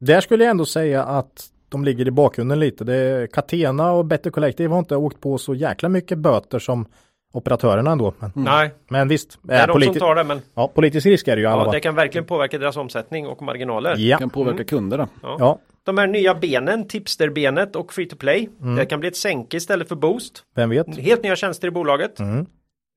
Där 0.00 0.20
skulle 0.20 0.44
jag 0.44 0.50
ändå 0.50 0.64
säga 0.64 1.04
att 1.04 1.46
de 1.68 1.84
ligger 1.84 2.08
i 2.08 2.10
bakgrunden 2.10 2.60
lite. 2.60 2.84
Det 2.84 2.94
är 2.94 3.26
Catena 3.26 3.92
och 3.92 4.04
Better 4.04 4.30
Collective 4.30 4.68
har 4.70 4.78
inte 4.78 4.96
åkt 4.96 5.20
på 5.20 5.38
så 5.38 5.54
jäkla 5.54 5.88
mycket 5.88 6.18
böter 6.18 6.58
som 6.58 6.86
operatörerna 7.32 7.90
ändå. 7.92 8.14
Men, 8.18 8.32
Nej, 8.34 8.70
men 8.88 9.08
visst, 9.08 9.38
det 9.42 9.54
är 9.54 9.68
äh, 9.68 9.78
de 9.78 9.84
som 9.84 9.94
tar 9.94 10.14
det 10.14 10.24
men 10.24 10.40
ja, 10.54 10.68
politisk 10.74 11.06
risk 11.06 11.28
är 11.28 11.36
det 11.36 11.42
ju 11.42 11.48
alla 11.48 11.64
ja, 11.64 11.72
det 11.72 11.80
kan 11.80 11.94
verkligen 11.94 12.24
påverka 12.24 12.58
deras 12.58 12.76
omsättning 12.76 13.26
och 13.26 13.42
marginaler. 13.42 13.94
Ja. 13.98 14.18
Kan 14.18 14.30
påverka 14.30 14.64
kunderna. 14.64 15.08
ja, 15.22 15.58
De 15.84 15.98
här 15.98 16.06
nya 16.06 16.34
benen, 16.34 16.88
Tipster-benet 16.88 17.76
och 17.76 17.92
Free 17.92 18.06
to 18.06 18.16
Play. 18.16 18.48
Mm. 18.60 18.76
Det 18.76 18.86
kan 18.86 19.00
bli 19.00 19.08
ett 19.08 19.16
sänke 19.16 19.56
istället 19.56 19.88
för 19.88 19.96
Boost. 19.96 20.44
vem 20.54 20.70
vet. 20.70 20.96
Helt 20.98 21.22
nya 21.22 21.36
tjänster 21.36 21.68
i 21.68 21.70
bolaget. 21.70 22.18
Mm. 22.18 22.46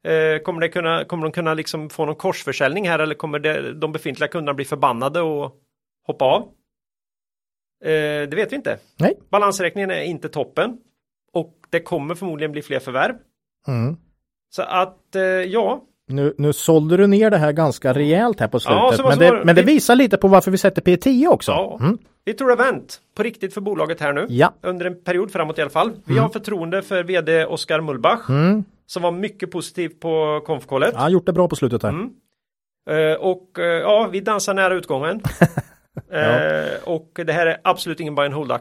Eh, 0.07 0.39
kommer, 0.39 0.61
det 0.61 0.69
kunna, 0.69 1.03
kommer 1.03 1.23
de 1.23 1.31
kunna 1.31 1.53
liksom 1.53 1.89
få 1.89 2.05
någon 2.05 2.15
korsförsäljning 2.15 2.89
här 2.89 2.99
eller 2.99 3.15
kommer 3.15 3.39
det, 3.39 3.73
de 3.73 3.91
befintliga 3.91 4.27
kunderna 4.27 4.53
bli 4.53 4.65
förbannade 4.65 5.22
och 5.22 5.55
hoppa 6.07 6.26
av? 6.26 6.41
Eh, 7.85 7.89
det 8.30 8.35
vet 8.35 8.51
vi 8.51 8.55
inte. 8.55 8.77
Nej. 8.99 9.19
Balansräkningen 9.30 9.91
är 9.91 10.03
inte 10.03 10.30
toppen. 10.30 10.77
Och 11.34 11.53
det 11.69 11.80
kommer 11.80 12.15
förmodligen 12.15 12.51
bli 12.51 12.61
fler 12.61 12.80
förvärv. 12.80 13.15
Mm. 13.68 13.97
Så 14.56 14.62
att, 14.62 15.16
eh, 15.16 15.22
ja, 15.24 15.84
Nu, 16.08 16.34
nu 16.38 16.54
sålde 16.54 16.98
du 16.98 17.08
ner 17.08 17.30
det 17.30 17.38
här 17.38 17.52
ganska 17.52 17.94
rejält 17.94 18.40
här 18.40 18.48
på 18.48 18.60
slutet. 18.60 18.78
Ja, 18.82 18.94
så 18.98 19.04
men, 19.04 19.14
så 19.14 19.20
det, 19.20 19.42
men 19.46 19.56
det 19.56 19.62
Vi- 19.62 19.74
visar 19.74 19.96
lite 19.96 20.18
på 20.18 20.28
varför 20.28 20.52
vi 20.52 20.58
sätter 20.58 20.82
P10 20.82 21.28
också. 21.28 21.52
Ja. 21.52 21.78
Mm. 21.82 21.98
vi 22.26 22.34
tror 22.34 22.48
det 22.48 22.56
har 22.64 22.72
vänt 22.72 23.00
på 23.16 23.24
riktigt 23.24 23.54
för 23.54 23.62
bolaget 23.62 24.00
här 24.02 24.14
nu. 24.14 24.26
Ja. 24.30 24.54
Under 24.62 24.86
en 24.86 25.04
period 25.04 25.32
framåt 25.32 25.58
i 25.58 25.62
alla 25.62 25.70
fall. 25.70 25.92
Vi 26.06 26.18
har 26.18 26.30
förtroende 26.30 26.82
för 26.82 27.04
vd 27.04 27.46
Oskar 27.46 27.82
Mullbach. 27.82 28.30
Mm. 28.30 28.64
Som 28.86 29.02
var 29.04 29.12
mycket 29.12 29.52
positiv 29.52 29.90
på 29.90 30.42
konfkollet. 30.46 30.94
Ja, 30.98 31.10
gjort 31.10 31.26
det 31.26 31.34
bra 31.34 31.48
på 31.48 31.56
slutet 31.56 31.84
här. 31.84 31.90
Mm. 31.90 32.10
Eh, 32.90 33.18
och 33.18 33.60
eh, 33.60 33.66
ja, 33.66 34.10
vi 34.12 34.20
dansar 34.20 34.54
nära 34.54 34.74
utgången. 34.74 35.22
Eh, 36.12 36.84
och 36.84 37.20
det 37.26 37.34
här 37.34 37.46
är 37.48 37.58
absolut 37.64 38.00
ingen 38.00 38.16
buy 38.16 38.26
and 38.26 38.34
hold 38.34 38.52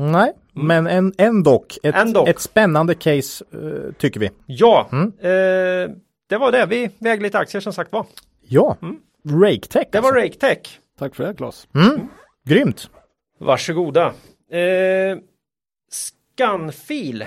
Nej, 0.00 0.32
men 0.52 0.86
en, 0.86 1.12
ändå 1.18 1.64
ett, 1.82 1.94
Ändock. 1.94 2.28
ett 2.28 2.40
spännande 2.40 2.94
case 2.94 3.44
eh, 3.52 3.92
tycker 3.98 4.20
vi. 4.20 4.30
Ja, 4.46 4.88
Mm. 4.92 5.06
eh, 5.20 5.96
det 6.28 6.36
var 6.38 6.52
det. 6.52 6.66
Vi 6.66 6.90
vägde 6.98 7.22
lite 7.22 7.38
aktier 7.38 7.60
som 7.60 7.72
sagt 7.72 7.92
var. 7.92 8.06
Ja, 8.48 8.76
RakeTech 9.28 9.86
Det 9.92 10.00
var 10.00 10.08
alltså. 10.08 10.20
RakeTech. 10.20 10.78
Tack 10.98 11.14
för 11.14 11.26
det 11.26 11.34
Claes. 11.34 11.68
Mm. 11.74 12.00
Grymt. 12.44 12.90
Varsågoda. 13.40 14.06
Eh, 14.52 15.18
Scanfil. 15.90 17.26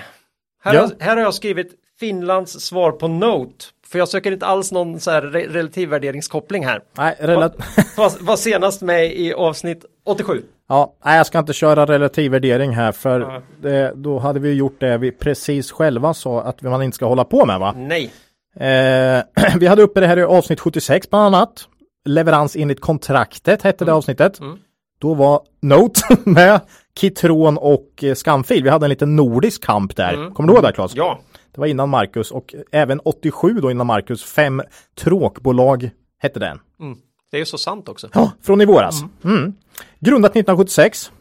Här, 0.64 0.74
Ja. 0.74 0.80
har, 0.80 0.90
här 1.00 1.16
har 1.16 1.22
jag 1.22 1.34
skrivit 1.34 1.72
Finlands 2.00 2.52
svar 2.60 2.92
på 2.92 3.08
Note. 3.08 3.64
För 3.92 3.98
jag 3.98 4.08
söker 4.08 4.32
inte 4.32 4.46
alls 4.46 4.72
någon 4.72 5.00
så 5.00 5.10
här 5.10 5.22
re- 5.22 5.48
relativvärderingskoppling 5.52 6.66
här. 6.66 6.80
Nej, 6.98 7.16
rela- 7.20 7.50
Var, 7.96 8.24
var 8.24 8.36
senast 8.36 8.82
med 8.82 9.12
i 9.12 9.32
avsnitt 9.34 9.84
87. 10.06 10.42
ja, 10.68 10.94
nej, 11.04 11.16
jag 11.16 11.26
ska 11.26 11.38
inte 11.38 11.52
köra 11.52 11.86
relativ 11.86 12.30
värdering 12.32 12.70
här 12.72 12.92
för 12.92 13.20
Ja. 13.20 13.42
det, 13.62 13.92
då 13.96 14.18
hade 14.18 14.40
vi 14.40 14.52
gjort 14.52 14.80
det 14.80 14.98
vi 14.98 15.10
precis 15.12 15.72
själva 15.72 16.14
sa 16.14 16.42
att 16.42 16.62
man 16.62 16.82
inte 16.82 16.94
ska 16.94 17.06
hålla 17.06 17.24
på 17.24 17.46
med 17.46 17.60
va? 17.60 17.74
Nej. 17.76 18.10
Eh, 18.56 19.22
vi 19.58 19.66
hade 19.66 19.82
uppe 19.82 20.00
det 20.00 20.06
här 20.06 20.16
i 20.18 20.22
avsnitt 20.22 20.60
76 20.60 21.10
bland 21.10 21.34
annat. 21.36 21.68
Leverans 22.04 22.56
enligt 22.56 22.80
kontraktet 22.80 23.62
hette 23.62 23.84
det 23.84 23.92
avsnittet. 23.92 24.40
Mm. 24.40 24.58
Då 25.00 25.14
var 25.14 25.40
Note 25.62 26.00
med 26.24 26.60
Kitron 27.00 27.58
och 27.58 27.88
eh, 28.02 28.14
Scanfil. 28.14 28.62
Vi 28.64 28.70
hade 28.70 28.86
en 28.86 28.90
liten 28.90 29.16
nordisk 29.16 29.64
kamp 29.64 29.96
där. 29.96 30.12
Mm. 30.14 30.34
Kommer 30.34 30.48
du 30.48 30.54
ihåg 30.54 30.62
det 30.64 30.72
Claes? 30.72 30.92
Ja. 30.94 31.20
Det 31.52 31.60
var 31.60 31.66
innan 31.66 31.88
Marcus 31.88 32.30
och 32.30 32.54
även 32.72 33.00
87 33.00 33.52
då 33.54 33.70
innan 33.70 33.86
Marcus. 33.86 34.24
Fem 34.24 34.62
tråkbolag 34.94 35.90
hette 36.18 36.40
den. 36.40 36.60
Mm. 36.80 36.98
Det 37.30 37.36
är 37.36 37.38
ju 37.38 37.46
så 37.46 37.58
sant 37.58 37.88
också. 37.88 38.08
Ja, 38.12 38.32
från 38.42 38.60
i 38.60 38.64
våras. 38.64 39.02
Mm. 39.24 39.54
Grundat 40.00 40.30
1976. 40.30 41.12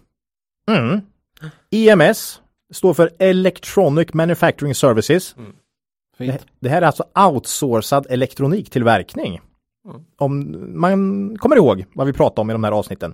Mm. 0.69 1.01
EMS 1.71 2.41
står 2.73 2.93
för 2.93 3.11
Electronic 3.19 4.13
Manufacturing 4.13 4.75
Services. 4.75 5.35
Det, 6.17 6.25
Fint. 6.25 6.45
det 6.59 6.69
här 6.69 6.81
är 6.81 6.85
alltså 6.85 7.03
outsourcad 7.15 8.07
elektroniktillverkning. 8.09 9.41
Mm. 9.85 10.01
Om 10.17 10.55
man 10.79 11.37
kommer 11.37 11.55
ihåg 11.55 11.85
vad 11.93 12.07
vi 12.07 12.13
pratade 12.13 12.41
om 12.41 12.49
i 12.49 12.53
de 12.53 12.63
här 12.63 12.71
avsnitten. 12.71 13.13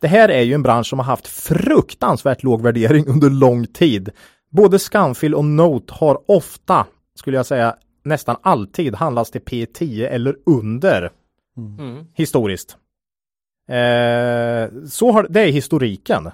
Det 0.00 0.08
här 0.08 0.28
är 0.28 0.42
ju 0.42 0.54
en 0.54 0.62
bransch 0.62 0.86
som 0.86 0.98
har 0.98 1.06
haft 1.06 1.26
fruktansvärt 1.26 2.42
låg 2.42 2.62
värdering 2.62 3.06
under 3.06 3.30
lång 3.30 3.66
tid. 3.66 4.10
Både 4.50 4.78
Scanfil 4.78 5.34
och 5.34 5.44
Note 5.44 5.94
har 5.94 6.18
ofta, 6.26 6.86
skulle 7.14 7.36
jag 7.36 7.46
säga, 7.46 7.76
nästan 8.04 8.36
alltid 8.42 8.94
handlats 8.94 9.30
till 9.30 9.40
P10 9.40 10.08
eller 10.08 10.36
under 10.46 11.10
Mm. 11.56 12.04
historiskt. 12.14 12.76
Eh, 13.68 13.74
så 14.88 15.12
har, 15.12 15.26
det 15.30 15.40
är 15.40 15.46
historiken. 15.52 16.26
Eh, 16.26 16.32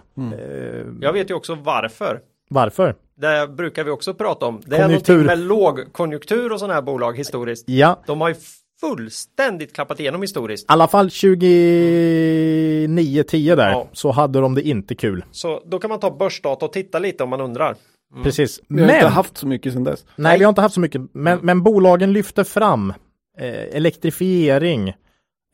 Jag 1.01 1.13
vet 1.13 1.31
ju 1.31 1.35
också 1.35 1.55
varför. 1.55 2.21
varför? 2.51 2.95
Det 3.17 3.49
brukar 3.49 3.85
vi 3.85 3.91
också 3.91 4.15
prata 4.15 4.47
om. 4.47 4.61
Det 4.67 4.77
är 4.77 4.83
Konjunktur. 4.83 5.15
någonting 5.15 5.39
med 5.39 5.47
lågkonjunktur 5.49 6.53
och 6.53 6.59
sådana 6.59 6.75
här 6.75 6.83
bolag 6.83 7.17
historiskt. 7.19 7.69
Ja, 7.69 8.01
De 8.07 8.21
har 8.21 8.29
ju 8.29 8.35
fullständigt 8.81 9.73
klappat 9.75 10.01
igenom 10.01 10.23
historiskt. 10.23 10.65
I 10.65 10.67
alla 10.73 10.89
fall 10.89 11.09
29-10 11.11 13.57
där 13.57 13.71
Ja. 13.71 13.89
så 13.93 14.11
hade 14.11 14.41
de 14.41 14.55
det 14.55 14.63
inte 14.63 14.95
kul. 14.95 15.25
Så 15.31 15.63
då 15.67 15.79
kan 15.79 15.91
man 15.91 16.01
ta 16.01 16.11
börsdata 16.17 16.67
och 16.67 16.73
titta 16.73 16.99
lite 16.99 17.25
om 17.25 17.31
man 17.31 17.41
undrar. 17.41 17.77
Precis. 18.23 18.61
Vi 18.69 18.81
har 18.81 18.87
Men, 18.87 18.97
inte 18.97 19.09
haft 19.09 19.37
så 19.37 19.47
mycket 19.47 19.73
sedan 19.73 19.85
dess. 19.85 20.05
nej 20.17 20.39
vi 20.39 20.45
har 20.45 20.49
inte 20.49 20.61
haft 20.61 20.75
så 20.75 20.81
mycket, 20.81 21.03
men, 21.13 21.39
men 21.43 21.63
bolagen 21.63 22.13
lyfter 22.13 22.45
fram 22.45 22.91
eh, 23.39 23.77
elektrifiering 23.77 24.89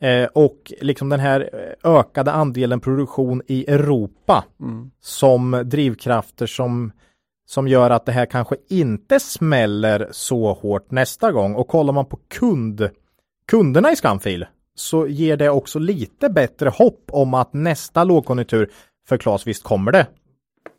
eh, 0.01 0.25
och 0.33 0.73
liksom 0.81 1.09
den 1.09 1.19
här 1.19 1.49
eh, 1.53 1.91
ökade 1.91 2.31
andelen 2.31 2.79
produktion 2.79 3.41
i 3.47 3.65
Europa 3.67 4.43
som 5.01 5.61
drivkrafter 5.65 6.45
som 6.45 6.91
som 7.45 7.67
gör 7.67 7.89
att 7.89 8.05
det 8.05 8.11
här 8.11 8.25
kanske 8.25 8.55
inte 8.69 9.19
smäller 9.19 10.07
så 10.11 10.53
hårt 10.53 10.91
nästa 10.91 11.31
gång. 11.31 11.55
Och 11.55 11.67
kollar 11.67 11.93
man 11.93 12.05
på 12.05 12.19
kund, 12.27 12.89
kunderna 13.47 13.91
i 13.91 13.95
Scanfil 13.95 14.45
så 14.75 15.07
ger 15.07 15.37
det 15.37 15.49
också 15.49 15.79
lite 15.79 16.29
bättre 16.29 16.69
hopp 16.69 17.03
om 17.11 17.33
att 17.33 17.53
nästa 17.53 18.03
lågkonjunktur, 18.03 18.71
för 19.07 19.17
Claes 19.17 19.47
visst 19.47 19.63
kommer 19.63 19.91
det 19.91 20.07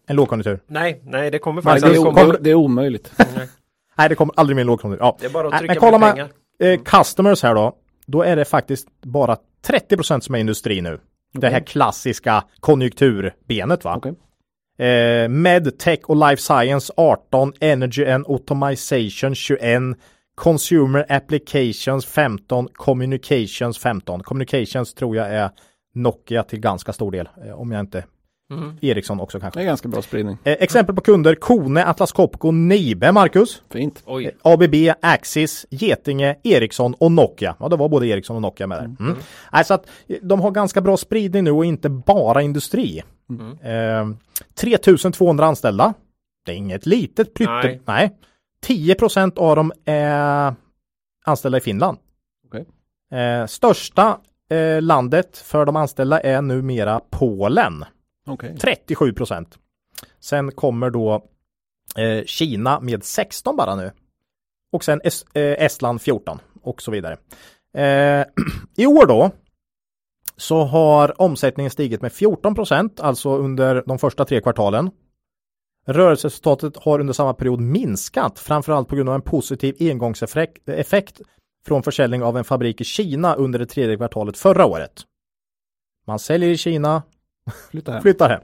en 0.07 0.17
lågkonjunktur? 0.17 0.61
Nej, 0.67 1.01
nej 1.05 1.31
det 1.31 1.39
kommer 1.39 1.63
Nej, 1.63 1.63
faktiskt 1.63 1.87
det, 1.87 1.93
är, 1.95 2.07
aldrig 2.07 2.25
komma. 2.27 2.37
det 2.41 2.51
är 2.51 2.55
omöjligt. 2.55 3.13
Nej, 3.97 4.09
det 4.09 4.15
kommer 4.15 4.35
aldrig 4.37 4.57
mer 4.57 4.61
en 4.61 4.67
lågkonjunktur. 4.67 5.05
Ja. 5.07 5.17
Det 5.21 5.27
är 5.27 5.31
bara 5.31 5.49
att 5.49 5.59
trycka 5.59 5.73
men 5.75 5.81
kollar 5.81 5.99
man 5.99 6.11
pengar. 6.13 6.29
eh, 6.63 6.81
customers 6.83 7.43
här 7.43 7.55
då, 7.55 7.73
då 8.07 8.23
är 8.23 8.37
det 8.37 8.45
faktiskt 8.45 8.89
bara 9.03 9.37
30% 9.67 10.21
som 10.21 10.35
är 10.35 10.39
industri 10.39 10.81
nu. 10.81 10.99
Det 11.35 11.49
här 11.49 11.61
klassiska 11.61 12.45
konjunkturbenet 12.61 13.85
va? 13.85 13.95
Okej. 13.97 14.15
Eh, 14.89 15.29
Med, 15.29 15.79
tech 15.79 15.99
och 16.07 16.17
life 16.29 16.43
science 16.43 16.93
18, 16.97 17.53
energy 17.61 18.05
and 18.07 18.27
automation 18.29 19.35
21, 19.35 19.83
consumer 20.35 21.07
applications 21.09 22.07
15, 22.07 22.69
communications 22.75 23.79
15. 23.79 24.23
Communications 24.23 24.95
tror 24.95 25.17
jag 25.17 25.27
är 25.35 25.51
Nokia 25.95 26.43
till 26.43 26.61
ganska 26.61 26.93
stor 26.93 27.11
del, 27.13 27.29
eh, 27.47 27.61
om 27.61 27.73
jag 27.73 27.81
inte 27.81 28.05
Ericsson 28.81 29.21
också 29.21 29.41
kanske. 29.41 29.61
Det 29.61 29.65
är 29.65 29.67
ganska 29.67 29.89
bra 29.89 30.03
spridning. 30.03 30.39
Eh, 30.45 30.53
exempel 30.53 30.95
på 30.95 31.01
kunder, 31.01 31.35
Kone, 31.35 31.85
Atlas 31.85 32.13
Copco, 32.13 32.51
Nibe, 32.51 33.13
Marcus. 33.13 33.63
Fint. 33.71 34.03
Oj. 34.07 34.37
ABB, 34.43 34.75
Axis, 35.03 35.67
Getinge, 35.71 36.37
Ericsson 36.43 36.95
och 36.95 37.13
Nokia. 37.13 37.57
Ja, 37.61 37.69
det 37.69 37.77
var 37.77 37.89
både 37.89 38.07
Ericsson 38.07 38.37
och 38.37 38.43
Nokia 38.43 38.67
med 38.67 38.79
där. 38.79 38.85
Mm. 38.85 39.17
Nej, 39.53 39.65
så 39.65 39.75
att 39.75 39.87
eh, 40.09 40.17
de 40.23 40.41
har 40.41 40.51
ganska 40.51 40.81
bra 40.81 40.97
spridning 40.97 41.45
nu 41.45 41.51
och 41.51 41.65
inte 41.65 41.89
bara 41.89 42.43
industri. 42.43 43.03
Eh, 43.63 44.09
3200 44.55 45.47
anställda. 45.47 45.95
Det 46.47 46.53
är 46.53 46.57
inget 46.57 46.87
litet 46.87 47.35
pytte. 47.35 47.51
Nej. 47.53 47.81
Nej. 47.85 48.11
10% 48.67 49.39
av 49.39 49.57
dem 49.57 49.73
är 49.85 50.55
anställda 51.25 51.59
i 51.59 51.61
Finland. 51.61 51.99
Okej. 52.47 52.67
Eh, 53.21 53.47
största 53.47 54.19
eh, 54.51 54.83
landet 54.83 55.39
för 55.39 55.67
de 55.67 55.77
anställda 55.77 56.21
är 56.21 56.43
numera 56.43 57.01
Polen. 57.11 57.85
37 58.61 59.13
procent. 59.13 59.59
Sen 60.21 60.53
kommer 60.53 60.91
då 60.91 61.25
eh, 61.97 62.25
Kina 62.25 62.81
med 62.81 63.05
16 63.05 63.57
bara 63.57 63.77
nu. 63.77 63.91
Och 64.73 64.85
sen 64.85 65.01
es, 65.05 65.25
eh, 65.35 65.65
Estland 65.65 66.03
14 66.03 66.41
och 66.63 66.83
så 66.83 66.91
vidare. 66.91 67.17
Eh, 67.75 68.27
I 68.77 68.87
år 68.87 69.07
då 69.07 69.31
så 70.37 70.65
har 70.65 71.23
omsättningen 71.23 71.71
stigit 71.71 72.03
med 72.03 72.13
14 72.13 72.55
procent, 72.55 73.01
alltså 73.01 73.37
under 73.37 73.83
de 73.87 73.99
första 73.99 74.25
tre 74.25 74.41
kvartalen. 74.41 74.91
Rörelseresultatet 75.87 76.77
har 76.77 76.99
under 77.01 77.13
samma 77.13 77.35
period 77.35 77.61
minskat, 77.61 78.39
framförallt 78.39 78.89
på 78.89 78.97
grund 78.97 79.09
av 79.09 79.15
en 79.15 79.23
positiv 79.23 79.77
engångseffekt 79.81 81.21
från 81.67 81.83
försäljning 81.83 82.23
av 82.23 82.39
en 82.39 82.45
fabrik 82.45 82.81
i 82.81 82.85
Kina 82.85 83.35
under 83.35 83.59
det 83.59 83.67
tredje 83.67 83.97
kvartalet 83.97 84.39
förra 84.39 84.67
året. 84.67 84.93
Man 86.07 86.19
säljer 86.19 86.51
i 86.51 86.57
Kina, 86.57 87.03
Flytta 87.71 87.93
hem. 87.93 88.03
flyttar 88.03 88.29
hem. 88.29 88.41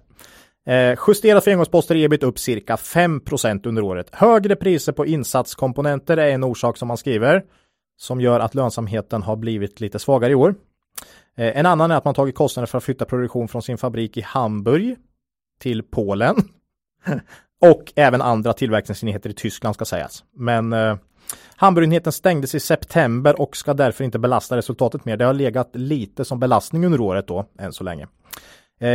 Eh, 0.67 0.99
justerat 1.07 1.45
för 1.45 1.51
engångsposter 1.51 1.95
är 1.95 2.05
ebit 2.05 2.23
upp 2.23 2.39
cirka 2.39 2.77
5% 2.77 3.67
under 3.69 3.83
året. 3.83 4.09
Högre 4.13 4.57
priser 4.57 4.93
på 4.93 5.07
insatskomponenter 5.07 6.17
är 6.17 6.31
en 6.31 6.45
orsak 6.45 6.77
som 6.77 6.89
man 6.89 6.97
skriver 6.97 7.45
som 7.99 8.21
gör 8.21 8.41
att 8.41 8.55
lönsamheten 8.55 9.23
har 9.23 9.37
blivit 9.37 9.81
lite 9.81 9.99
svagare 9.99 10.33
i 10.33 10.35
år. 10.35 10.55
Eh, 11.37 11.59
en 11.59 11.67
annan 11.67 11.91
är 11.91 11.97
att 11.97 12.05
man 12.05 12.15
tagit 12.15 12.35
kostnader 12.35 12.67
för 12.67 12.79
att 12.79 12.85
flytta 12.85 13.05
produktion 13.05 13.49
från 13.49 13.63
sin 13.63 13.79
fabrik 13.79 14.17
i 14.17 14.21
Hamburg 14.21 14.97
till 15.61 15.83
Polen 15.83 16.37
och 17.61 17.93
även 17.97 18.23
andra 18.23 18.53
tillverkningsenheter 18.53 19.31
i 19.31 19.35
Tyskland 19.35 19.75
ska 19.75 19.85
sägas. 19.85 20.25
Men 20.37 20.73
eh, 20.73 20.97
Hamburgenheten 21.57 22.13
stängdes 22.13 22.55
i 22.55 22.61
september 22.61 23.41
och 23.41 23.57
ska 23.57 23.75
därför 23.75 24.05
inte 24.05 24.19
belasta 24.19 24.57
resultatet 24.57 25.05
mer. 25.05 25.17
Det 25.17 25.25
har 25.25 25.35
legat 25.35 25.71
lite 25.73 26.25
som 26.25 26.41
belastning 26.41 26.85
under 26.85 27.01
året 27.01 27.27
då, 27.29 27.47
än 27.59 27.73
så 27.73 27.85
länge. 27.85 28.09
Eh, 28.81 28.89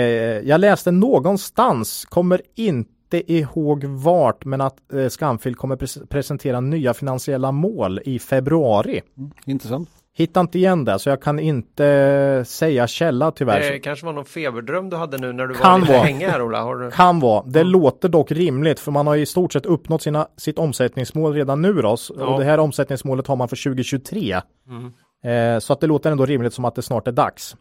jag 0.49 0.61
läste 0.61 0.91
någonstans, 0.91 2.05
kommer 2.05 2.41
inte 2.55 3.33
ihåg 3.33 3.83
vart, 3.83 4.45
men 4.45 4.61
att 4.61 4.93
eh, 4.93 5.07
Scanfil 5.07 5.55
kommer 5.55 5.75
pres- 5.75 6.07
presentera 6.07 6.59
nya 6.59 6.93
finansiella 6.93 7.51
mål 7.51 7.99
i 8.05 8.19
februari. 8.19 9.01
Intressant. 9.45 9.89
Hittar 10.15 10.41
inte 10.41 10.57
igen 10.57 10.85
det, 10.85 10.99
så 10.99 11.09
jag 11.09 11.21
kan 11.21 11.39
inte 11.39 12.43
säga 12.47 12.87
källa 12.87 13.31
tyvärr. 13.31 13.59
Det 13.71 13.79
kanske 13.79 14.05
var 14.05 14.13
någon 14.13 14.25
feberdröm 14.25 14.89
du 14.89 14.97
hade 14.97 15.17
nu 15.17 15.33
när 15.33 15.47
du 15.47 15.53
Kan 15.53 15.71
var 15.71 15.79
lite 15.79 15.93
vara. 15.93 16.03
hängig 16.03 16.25
här 16.25 16.41
Ola. 16.41 16.61
Har 16.61 16.75
du... 16.75 16.91
Kan 16.91 17.19
vara. 17.19 17.43
Det 17.47 17.63
låter 17.63 18.09
dock 18.09 18.31
rimligt 18.31 18.79
för 18.79 18.91
man 18.91 19.07
har 19.07 19.15
i 19.15 19.25
stort 19.25 19.53
sett 19.53 19.65
uppnått 19.65 20.01
sina, 20.01 20.27
sitt 20.37 20.59
omsättningsmål 20.59 21.33
redan 21.33 21.61
nu 21.61 21.73
då. 21.73 21.97
Ja. 22.17 22.25
Och 22.25 22.39
det 22.39 22.45
här 22.45 22.57
omsättningsmålet 22.59 23.27
har 23.27 23.35
man 23.35 23.47
för 23.49 23.63
2023. 23.63 24.33
Eh, 24.33 25.59
så 25.59 25.73
att 25.73 25.79
det 25.79 25.87
låter 25.87 26.11
ändå 26.11 26.25
rimligt 26.25 26.53
som 26.53 26.65
att 26.65 26.75
det 26.75 26.81
snart 26.81 27.07
är 27.07 27.11
dags. 27.11 27.55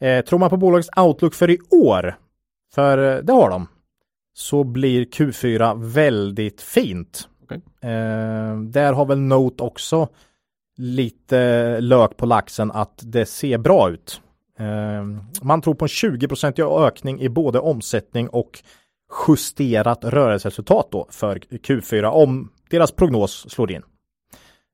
Eh, 0.00 0.24
tror 0.24 0.38
man 0.38 0.50
på 0.50 0.56
bolagets 0.56 0.90
outlook 0.96 1.34
för 1.34 1.50
i 1.50 1.58
år, 1.70 2.18
för 2.74 3.16
eh, 3.16 3.22
det 3.22 3.32
har 3.32 3.50
de, 3.50 3.66
så 4.34 4.64
blir 4.64 5.04
Q4 5.04 5.92
väldigt 5.92 6.60
fint. 6.60 7.28
Okej. 7.42 7.60
Eh, 7.80 8.58
där 8.60 8.92
har 8.92 9.04
väl 9.06 9.18
Note 9.20 9.62
också 9.62 10.08
lite 10.76 11.80
lök 11.80 12.16
på 12.16 12.26
laxen 12.26 12.70
att 12.70 13.00
det 13.02 13.26
ser 13.26 13.58
bra 13.58 13.90
ut. 13.90 14.20
Eh, 14.58 15.04
man 15.42 15.60
tror 15.60 15.74
på 15.74 15.84
en 15.84 15.88
20% 15.88 16.86
ökning 16.86 17.20
i 17.20 17.28
både 17.28 17.58
omsättning 17.58 18.28
och 18.28 18.62
justerat 19.28 20.04
rörelseresultat 20.04 20.88
då 20.90 21.06
för 21.10 21.36
Q4 21.36 22.04
om 22.04 22.50
deras 22.70 22.92
prognos 22.92 23.50
slår 23.50 23.72
in. 23.72 23.82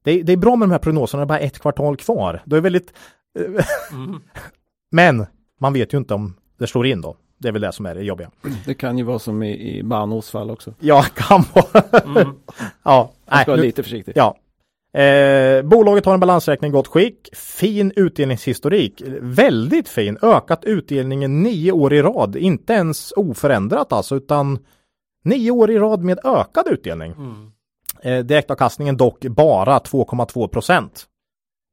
Det 0.03 0.11
är, 0.11 0.25
det 0.25 0.33
är 0.33 0.37
bra 0.37 0.57
med 0.57 0.69
de 0.69 0.73
här 0.73 0.79
prognoserna, 0.79 1.21
det 1.21 1.25
är 1.25 1.39
bara 1.39 1.39
ett 1.39 1.59
kvartal 1.59 1.97
kvar. 1.97 2.43
Det 2.45 2.57
är 2.57 2.61
väldigt... 2.61 2.93
Men 4.91 5.27
man 5.61 5.73
vet 5.73 5.95
ju 5.95 5.99
inte 5.99 6.15
om 6.15 6.37
det 6.59 6.67
slår 6.67 6.87
in 6.87 7.01
då. 7.01 7.17
Det 7.39 7.49
är 7.49 7.53
väl 7.53 7.63
det 7.63 7.73
som 7.73 7.87
är 7.87 7.95
det 7.95 8.03
jobbiga. 8.03 8.31
Det 8.67 8.75
kan 8.75 8.99
ju 8.99 9.05
vara 9.05 9.19
som 9.19 9.43
i, 9.43 9.79
i 9.79 9.83
Banos 9.83 10.31
fall 10.31 10.51
också. 10.51 10.75
Ja, 10.81 11.03
kan 11.15 11.45
vara. 11.55 11.85
ja, 12.83 13.13
Man 13.31 13.43
ska 13.43 13.51
vara 13.51 13.63
lite 13.63 13.83
försiktig. 13.83 14.13
Ja. 14.17 14.37
Eh, 15.01 15.63
bolaget 15.63 16.05
har 16.05 16.15
en 16.15 16.21
balansräkning 16.21 16.69
i 16.69 16.73
gott 16.73 16.87
skick. 16.87 17.29
Fin 17.37 17.93
utdelningshistorik. 17.97 19.03
Väldigt 19.21 19.89
fin. 19.89 20.19
Ökat 20.23 20.65
utdelningen 20.65 21.43
nio 21.43 21.73
år 21.73 21.93
i 21.93 22.03
rad. 22.03 22.37
Inte 22.37 22.73
ens 22.73 23.13
oförändrat 23.17 23.93
alltså, 23.93 24.17
utan 24.17 24.59
nio 25.25 25.51
år 25.51 25.71
i 25.71 25.79
rad 25.79 26.03
med 26.03 26.19
ökad 26.25 26.69
utdelning. 26.69 27.15
Eh, 28.03 28.19
direktavkastningen 28.19 28.97
dock 28.97 29.21
bara 29.27 29.79
2,2 29.79 30.49
procent. 30.49 31.07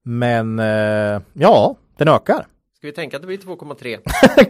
Men 0.06 0.60
eh, 0.60 1.22
ja, 1.34 1.76
den 1.98 2.08
ökar. 2.08 2.46
Ska 2.78 2.88
vi 2.88 2.94
tänka 2.94 3.16
att 3.18 3.22
det 3.22 3.28
blir 3.28 3.38
2,3? 3.38 3.98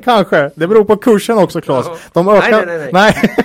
Kanske. 0.03 0.51
Det 0.55 0.67
beror 0.67 0.83
på 0.83 0.97
kursen 0.97 1.37
också 1.37 1.61
Claes. 1.61 1.87
De 2.13 2.27
ökar. 2.27 2.65
Nej, 2.65 2.65
nej, 2.65 2.77
nej, 2.77 2.89
nej. 2.93 3.35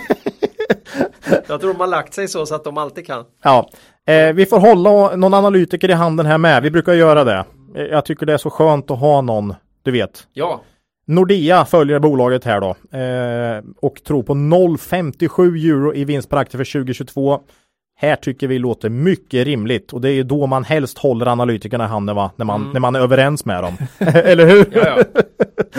Jag 1.48 1.60
tror 1.60 1.72
de 1.72 1.80
har 1.80 1.86
lagt 1.86 2.14
sig 2.14 2.28
så, 2.28 2.46
så 2.46 2.54
att 2.54 2.64
de 2.64 2.78
alltid 2.78 3.06
kan. 3.06 3.24
Ja, 3.42 3.70
eh, 4.06 4.32
vi 4.32 4.46
får 4.46 4.60
hålla 4.60 5.16
någon 5.16 5.34
analytiker 5.34 5.90
i 5.90 5.92
handen 5.92 6.26
här 6.26 6.38
med. 6.38 6.62
Vi 6.62 6.70
brukar 6.70 6.92
göra 6.92 7.24
det. 7.24 7.44
Eh, 7.76 7.82
Jag 7.82 8.04
tycker 8.04 8.26
det 8.26 8.32
är 8.32 8.38
så 8.38 8.50
skönt 8.50 8.90
att 8.90 8.98
ha 8.98 9.20
någon, 9.20 9.54
du 9.82 9.90
vet. 9.90 10.26
Ja, 10.32 10.60
Nordea 11.06 11.64
följer 11.64 11.98
bolaget 11.98 12.44
här 12.44 12.60
då 12.60 12.68
eh, 12.98 13.62
och 13.80 14.04
tror 14.04 14.22
på 14.22 14.34
0,57 14.34 15.70
euro 15.70 15.94
i 15.94 16.04
vinst 16.04 16.30
per 16.30 16.36
aktie 16.36 16.58
för 16.58 16.72
2022. 16.72 17.40
Här 18.02 18.16
tycker 18.16 18.48
vi 18.48 18.58
låter 18.58 18.88
mycket 18.88 19.44
rimligt 19.44 19.92
och 19.92 20.00
det 20.00 20.08
är 20.08 20.12
ju 20.12 20.22
då 20.22 20.46
man 20.46 20.64
helst 20.64 20.98
håller 20.98 21.26
analytikerna 21.26 21.84
i 21.84 21.88
handen 21.88 22.16
va? 22.16 22.30
När 22.36 22.44
man, 22.44 22.70
när 22.72 22.80
man 22.80 22.94
är 22.94 23.00
överens 23.00 23.44
med 23.44 23.62
dem. 23.62 23.76
Eller 23.98 24.46
hur? 24.46 24.66
ja, 24.72 24.98
ja. 24.98 25.20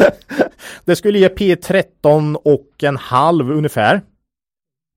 Det 0.85 0.95
skulle 0.95 1.19
ge 1.19 1.29
P 1.29 1.55
13 1.55 2.35
och 2.35 2.83
en 2.83 2.97
halv 2.97 3.51
ungefär. 3.51 4.01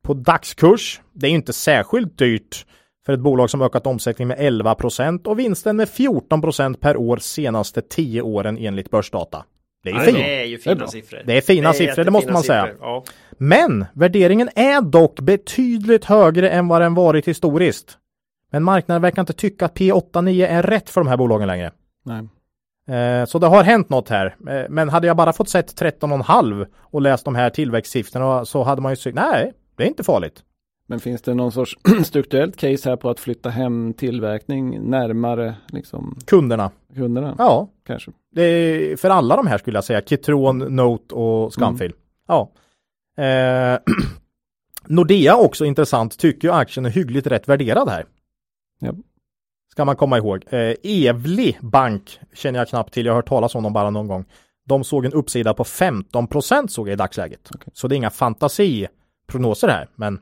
På 0.04 0.14
dagskurs. 0.14 1.00
Det 1.12 1.26
är 1.26 1.30
ju 1.30 1.36
inte 1.36 1.52
särskilt 1.52 2.18
dyrt 2.18 2.66
för 3.06 3.12
ett 3.12 3.20
bolag 3.20 3.50
som 3.50 3.62
ökat 3.62 3.86
omsättning 3.86 4.28
med 4.28 4.36
11 4.40 4.74
procent 4.74 5.26
och 5.26 5.38
vinsten 5.38 5.76
med 5.76 5.88
14 5.88 6.40
procent 6.40 6.80
per 6.80 6.96
år 6.96 7.16
senaste 7.16 7.82
10 7.82 8.22
åren 8.22 8.58
enligt 8.58 8.90
börsdata. 8.90 9.44
Det 9.84 9.90
är 9.90 9.94
ju 9.94 10.00
fint. 10.00 10.18
Det 10.18 10.40
är 10.40 10.44
ju 10.44 10.56
Det 10.56 10.70
är 10.70 10.74
fina 10.74 10.86
siffror. 10.86 11.22
Det 11.26 11.36
är 11.36 11.40
fina 11.40 11.68
är 11.68 11.72
siffror, 11.72 12.04
det 12.04 12.10
måste 12.10 12.32
man 12.32 12.42
säga. 12.42 12.68
Ja. 12.80 13.04
Men 13.38 13.84
värderingen 13.92 14.48
är 14.54 14.80
dock 14.80 15.20
betydligt 15.20 16.04
högre 16.04 16.50
än 16.50 16.68
vad 16.68 16.80
den 16.82 16.94
varit 16.94 17.28
historiskt. 17.28 17.98
Men 18.50 18.62
marknaden 18.64 19.02
verkar 19.02 19.22
inte 19.22 19.32
tycka 19.32 19.64
att 19.64 19.74
P89 19.78 20.46
är 20.46 20.62
rätt 20.62 20.90
för 20.90 21.00
de 21.00 21.08
här 21.08 21.16
bolagen 21.16 21.46
längre. 21.48 21.72
Nej. 22.04 22.28
Eh, 22.98 23.24
Så 23.26 23.38
det 23.38 23.46
har 23.46 23.62
hänt 23.64 23.88
något 23.88 24.08
här. 24.08 24.36
Eh, 24.48 24.62
Men 24.68 24.88
hade 24.88 25.06
jag 25.06 25.16
bara 25.16 25.32
fått 25.32 25.48
sett 25.48 25.80
13,5 25.80 26.66
och 26.80 27.00
läst 27.02 27.24
de 27.24 27.34
här 27.34 27.50
tillväxtsiffrorna 27.50 28.44
så 28.44 28.62
hade 28.62 28.80
man 28.82 28.92
ju 28.92 28.96
sagt 28.96 29.14
nej, 29.16 29.52
det 29.76 29.82
är 29.84 29.88
inte 29.88 30.04
farligt. 30.04 30.42
Men 30.88 31.00
finns 31.00 31.22
det 31.22 31.34
någon 31.34 31.52
sorts 31.52 31.76
strukturellt 32.04 32.56
case 32.56 32.88
här 32.88 32.96
på 32.96 33.10
att 33.10 33.20
flytta 33.20 33.50
hem 33.50 33.94
tillverkning 33.94 34.90
närmare 34.90 35.54
liksom, 35.68 36.18
Kunderna. 36.26 36.70
kunderna? 36.94 37.34
Ja, 37.38 37.68
Kanske. 37.86 38.10
för 38.96 39.10
alla 39.10 39.36
de 39.36 39.46
här 39.46 39.58
skulle 39.58 39.76
jag 39.76 39.84
säga. 39.84 40.00
Kitron, 40.00 40.58
Note 40.58 41.14
och 41.14 41.52
Scunfield. 41.54 41.94
Ja. 42.28 42.50
Eh, 43.16 43.78
Nordea 44.86 45.36
också 45.36 45.64
intressant, 45.64 46.18
tycker 46.18 46.48
ju 46.48 46.54
aktien 46.54 46.86
är 46.86 46.90
hyggligt 46.90 47.26
rätt 47.26 47.48
värderad 47.48 47.88
här. 47.88 48.06
Ja. 48.78 48.92
Ska 49.72 49.84
man 49.84 49.96
komma 49.96 50.18
ihåg. 50.18 50.44
Eh, 50.50 50.74
Evli 50.82 51.56
Bank 51.60 52.20
känner 52.34 52.58
jag 52.58 52.68
knappt 52.68 52.94
till, 52.94 53.06
jag 53.06 53.12
har 53.12 53.16
hört 53.16 53.28
talas 53.28 53.54
om 53.54 53.62
dem 53.62 53.72
bara 53.72 53.90
någon 53.90 54.08
gång. 54.08 54.24
De 54.66 54.84
såg 54.84 55.04
en 55.04 55.12
uppsida 55.12 55.54
på 55.54 55.64
15% 55.64 56.68
såg 56.68 56.88
jag 56.88 56.92
i 56.92 56.96
dagsläget. 56.96 57.50
Okej. 57.54 57.72
Så 57.72 57.88
det 57.88 57.94
är 57.94 57.96
inga 57.96 58.10
fantasiprognoser 58.10 59.68
här, 59.68 59.88
men 59.94 60.14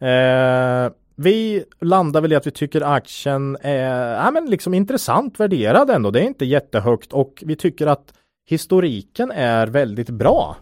eh, 0.00 0.92
vi 1.16 1.64
landar 1.80 2.20
väl 2.20 2.32
i 2.32 2.36
att 2.36 2.46
vi 2.46 2.50
tycker 2.50 2.80
aktien 2.80 3.56
är 3.60 4.14
ja, 4.14 4.30
men 4.30 4.46
liksom 4.46 4.74
intressant 4.74 5.40
värderad 5.40 5.90
ändå. 5.90 6.10
Det 6.10 6.20
är 6.20 6.24
inte 6.24 6.44
jättehögt 6.44 7.12
och 7.12 7.42
vi 7.46 7.56
tycker 7.56 7.86
att 7.86 8.14
historiken 8.48 9.30
är 9.30 9.66
väldigt 9.66 10.10
bra. 10.10 10.56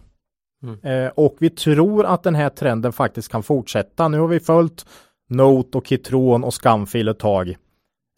Eh, 0.83 1.07
och 1.15 1.35
vi 1.39 1.49
tror 1.49 2.05
att 2.05 2.23
den 2.23 2.35
här 2.35 2.49
trenden 2.49 2.93
faktiskt 2.93 3.31
kan 3.31 3.43
fortsätta. 3.43 4.07
Nu 4.07 4.19
har 4.19 4.27
vi 4.27 4.39
följt 4.39 4.85
Note 5.29 5.77
och 5.77 5.87
Kitron 5.87 6.43
och 6.43 6.53
Scunfield 6.53 7.09
ett 7.09 7.19
tag. 7.19 7.55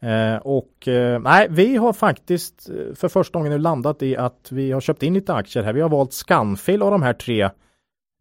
Eh, 0.01 0.35
och 0.35 0.87
eh, 0.87 1.19
nej, 1.19 1.47
vi 1.49 1.75
har 1.75 1.93
faktiskt 1.93 2.69
eh, 2.69 2.95
för 2.95 3.07
första 3.07 3.39
gången 3.39 3.51
nu 3.51 3.57
landat 3.57 4.01
i 4.01 4.17
att 4.17 4.47
vi 4.51 4.71
har 4.71 4.81
köpt 4.81 5.03
in 5.03 5.13
lite 5.13 5.33
aktier 5.33 5.63
här. 5.63 5.73
Vi 5.73 5.81
har 5.81 5.89
valt 5.89 6.13
Scunfield 6.13 6.83
av 6.83 6.91
de 6.91 7.01
här 7.01 7.13
tre 7.13 7.41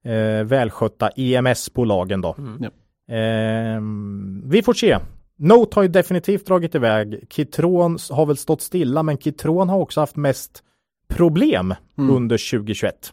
eh, 0.04 0.44
välskötta 0.44 1.10
EMS-bolagen 1.16 2.20
då. 2.20 2.36
Ja. 2.60 2.70
Ehm, 3.14 4.42
vi 4.44 4.62
får 4.62 4.74
se. 4.74 4.98
Note 5.38 5.74
har 5.74 5.82
ju 5.82 5.88
definitivt 5.88 6.46
dragit 6.46 6.74
iväg. 6.74 7.26
Kitron 7.30 7.98
har 8.10 8.26
väl 8.26 8.36
stått 8.36 8.62
stilla, 8.62 9.02
men 9.02 9.18
Kitron 9.18 9.68
har 9.68 9.78
också 9.78 10.00
haft 10.00 10.16
mest 10.16 10.62
problem 11.08 11.74
under 11.96 12.50
2021. 12.50 13.12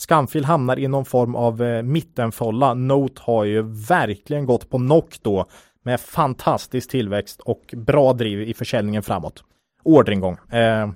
Scunfield 0.00 0.46
hamnar 0.46 0.78
i 0.78 0.88
någon 0.88 1.04
form 1.04 1.34
av 1.36 1.62
eh, 1.62 1.82
mittenfolla. 1.82 2.74
Note 2.74 3.22
har 3.24 3.44
ju 3.44 3.62
verkligen 3.88 4.46
gått 4.46 4.70
på 4.70 4.78
knock 4.78 5.16
då 5.22 5.46
med 5.82 6.00
fantastisk 6.00 6.90
tillväxt 6.90 7.40
och 7.40 7.74
bra 7.76 8.12
driv 8.12 8.42
i 8.42 8.54
försäljningen 8.54 9.02
framåt. 9.02 9.44
Orderingång. 9.82 10.36
Eh, 10.50 10.90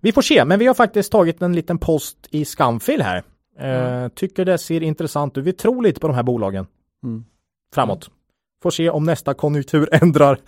vi 0.00 0.12
får 0.12 0.22
se, 0.22 0.44
men 0.44 0.58
vi 0.58 0.66
har 0.66 0.74
faktiskt 0.74 1.12
tagit 1.12 1.42
en 1.42 1.52
liten 1.54 1.78
post 1.78 2.16
i 2.30 2.44
Scunfield 2.44 3.02
här. 3.02 3.22
Eh, 3.58 4.08
Tycker 4.08 4.44
det 4.44 4.58
ser 4.58 4.82
intressant 4.82 5.38
ut. 5.38 5.44
Vi 5.44 5.52
tror 5.52 5.82
lite 5.82 6.00
på 6.00 6.06
de 6.06 6.16
här 6.16 6.22
bolagen 6.22 6.66
Mm. 7.04 7.24
framåt. 7.74 8.10
Får 8.62 8.70
se 8.70 8.90
om 8.90 9.04
nästa 9.04 9.34
konjunktur 9.34 9.88
ändrar, 10.02 10.38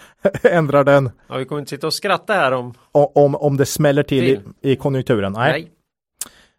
ändrar 0.42 0.84
den, 0.84 1.10
Ja, 1.28 1.36
vi 1.36 1.44
kommer 1.44 1.58
inte 1.60 1.70
sitta 1.70 1.86
och 1.86 1.94
skratta 1.94 2.32
här 2.32 2.52
om... 2.52 2.74
o- 2.92 3.12
om, 3.14 3.34
om 3.34 3.56
det 3.56 3.66
smäller 3.66 4.02
till 4.02 4.24
i, 4.24 4.40
i 4.72 4.76
konjunkturen. 4.76 5.32
Nej. 5.32 5.52
Nej. 5.52 5.70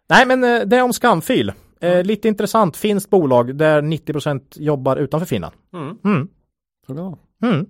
Nej, 0.08 0.26
men 0.26 0.44
eh, 0.44 0.60
det 0.60 0.76
är 0.76 0.82
om 0.82 0.92
Scunfield. 0.92 1.52
Eh, 1.80 2.02
lite 2.02 2.28
intressant, 2.28 2.76
finskt 2.76 3.10
bolag 3.10 3.56
där 3.56 3.82
90% 3.82 4.40
jobbar 4.54 4.96
utanför 4.96 5.26
Finland. 5.26 5.54
Mm. 5.74 5.98
Mm. 6.04 6.28
Så 6.86 6.94
bra. 6.94 7.18
Mm. 7.42 7.66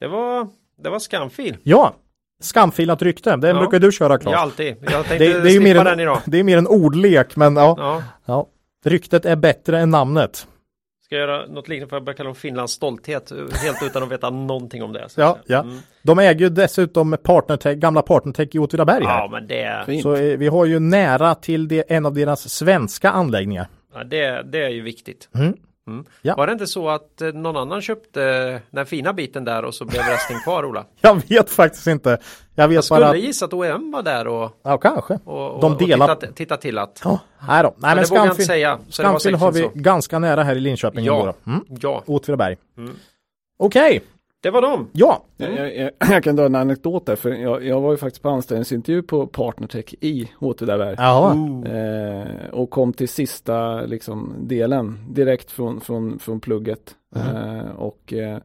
Det 0.00 0.08
var, 0.08 0.48
det 0.82 0.90
var 0.90 0.98
skamfil. 0.98 1.56
Ja, 1.62 1.94
Scunfield 2.42 3.02
rykte, 3.02 3.36
det 3.36 3.48
Ja. 3.48 3.54
brukar 3.58 3.78
du 3.78 3.92
köra 3.92 4.18
Claes. 4.18 4.32
Ja, 4.32 4.38
alltid. 4.40 4.76
Jag 4.80 4.92
tänkte 5.06 5.18
det, 5.18 5.40
det, 5.40 5.50
är 5.50 5.52
ju 5.52 5.60
mer 5.60 5.74
slippa 5.74 5.84
den 5.90 6.00
idag. 6.00 6.16
en, 6.16 6.30
det 6.30 6.38
är 6.38 6.44
mer 6.44 6.58
en 6.58 6.66
ordlek, 6.66 7.36
men 7.36 7.56
ja, 7.56 7.74
Ja. 7.78 8.02
ja. 8.24 8.46
Ryktet 8.84 9.24
är 9.26 9.36
bättre 9.36 9.80
än 9.80 9.90
namnet. 9.90 10.46
Ska 11.04 11.14
jag 11.16 11.28
göra 11.28 11.46
något 11.46 11.68
liknande 11.68 11.90
för 11.90 11.96
jag 11.96 12.04
börjar 12.04 12.16
kalla 12.16 12.28
dem 12.28 12.34
Finlands 12.34 12.72
stolthet 12.72 13.32
helt 13.62 13.82
utan 13.82 14.02
att 14.02 14.12
veta 14.12 14.30
någonting 14.30 14.82
om 14.82 14.92
det. 14.92 15.08
så 15.08 15.20
Ja, 15.20 15.38
ja. 15.46 15.60
Mm. 15.60 15.78
De 16.02 16.18
äger 16.18 16.40
ju 16.40 16.48
dessutom 16.48 17.16
partnertech, 17.22 17.76
gamla 17.76 18.02
partnertech 18.02 18.48
i 18.52 18.58
Åtvidaberg 18.58 19.04
här. 19.04 19.18
Ja, 19.18 19.28
men 19.32 19.46
det, 19.46 19.82
Fint. 19.86 20.02
Så 20.02 20.14
eh, 20.14 20.38
vi 20.38 20.48
har 20.48 20.64
ju 20.64 20.78
nära 20.78 21.34
till 21.34 21.68
det, 21.68 21.84
en 21.92 22.06
av 22.06 22.14
deras 22.14 22.48
svenska 22.48 23.10
anläggningar. 23.10 23.66
ja, 23.94 24.04
det, 24.04 24.42
det 24.42 24.64
är 24.64 24.68
ju 24.68 24.82
viktigt. 24.82 25.28
Mm. 25.34 25.56
Mm. 25.86 26.04
Ja. 26.22 26.34
Var 26.36 26.46
det 26.46 26.52
inte 26.52 26.66
så 26.66 26.88
att 26.88 27.20
eh, 27.20 27.28
någon 27.32 27.56
annan 27.56 27.82
köpte 27.82 28.60
den 28.70 28.86
fina 28.86 29.12
biten 29.12 29.44
där 29.44 29.64
och 29.64 29.74
så 29.74 29.84
blev 29.84 30.02
resten 30.02 30.40
kvar, 30.40 30.64
Ola? 30.64 30.84
Jag 31.00 31.22
vet 31.28 31.50
faktiskt 31.50 31.86
inte. 31.86 32.18
Jag 32.54 32.68
vet 32.68 32.74
Jag 32.74 32.84
skulle 32.84 33.06
att, 33.08 33.18
gissa 33.18 33.44
att 33.44 33.52
OEM 33.52 33.90
var 33.90 34.02
där 34.02 34.26
och, 34.26 34.60
ja 34.62 34.78
kanske. 34.78 35.18
och, 35.24 35.50
och, 35.54 35.60
De 35.60 35.72
och 35.72 35.78
delar- 35.78 36.14
titta, 36.14 36.32
titta 36.32 36.56
till 36.56 36.78
att. 36.78 37.00
Ja, 37.04 37.18
nej 37.48 37.62
då. 37.62 37.74
Nej, 37.76 37.94
Men 37.96 38.04
men 38.10 38.16
jag 38.24 38.26
inte 38.32 38.44
säga. 38.44 38.78
Scanfield 38.88 39.36
har 39.38 39.52
vi 39.52 39.62
så. 39.62 39.70
ganska 39.74 40.18
nära 40.18 40.42
här 40.42 40.56
i 40.56 40.60
Linköping. 40.60 41.04
Ja. 41.04 41.34
Mm. 41.46 41.64
Ja, 41.80 42.02
Åtvidaberg. 42.06 42.56
Mm. 42.78 42.94
Okej, 43.58 44.02
det 44.44 44.50
var 44.50 44.62
dem. 44.62 44.88
ja. 44.92 45.24
Jag, 45.36 45.54
jag, 45.54 45.76
jag, 45.76 45.90
jag 46.10 46.24
kan 46.24 46.36
dra 46.36 46.46
en 46.46 46.54
anekdot 46.54 47.06
där, 47.06 47.16
för 47.16 47.30
jag, 47.30 47.64
jag 47.66 47.80
var 47.80 47.90
ju 47.90 47.96
faktiskt 47.96 48.22
på 48.22 48.28
anställningsintervju 48.28 49.02
på 49.02 49.26
Partnertech 49.26 49.94
i 50.00 50.30
Åtvidaberg. 50.38 50.96
Eh, 51.66 52.50
och 52.50 52.70
kom 52.70 52.92
till 52.92 53.08
sista 53.08 53.80
liksom, 53.80 54.34
delen 54.38 54.98
direkt 55.08 55.50
från, 55.50 55.80
från, 55.80 56.18
från 56.18 56.40
plugget. 56.40 56.94
Eh, 57.16 57.70
och 57.76 58.12
eh, 58.12 58.38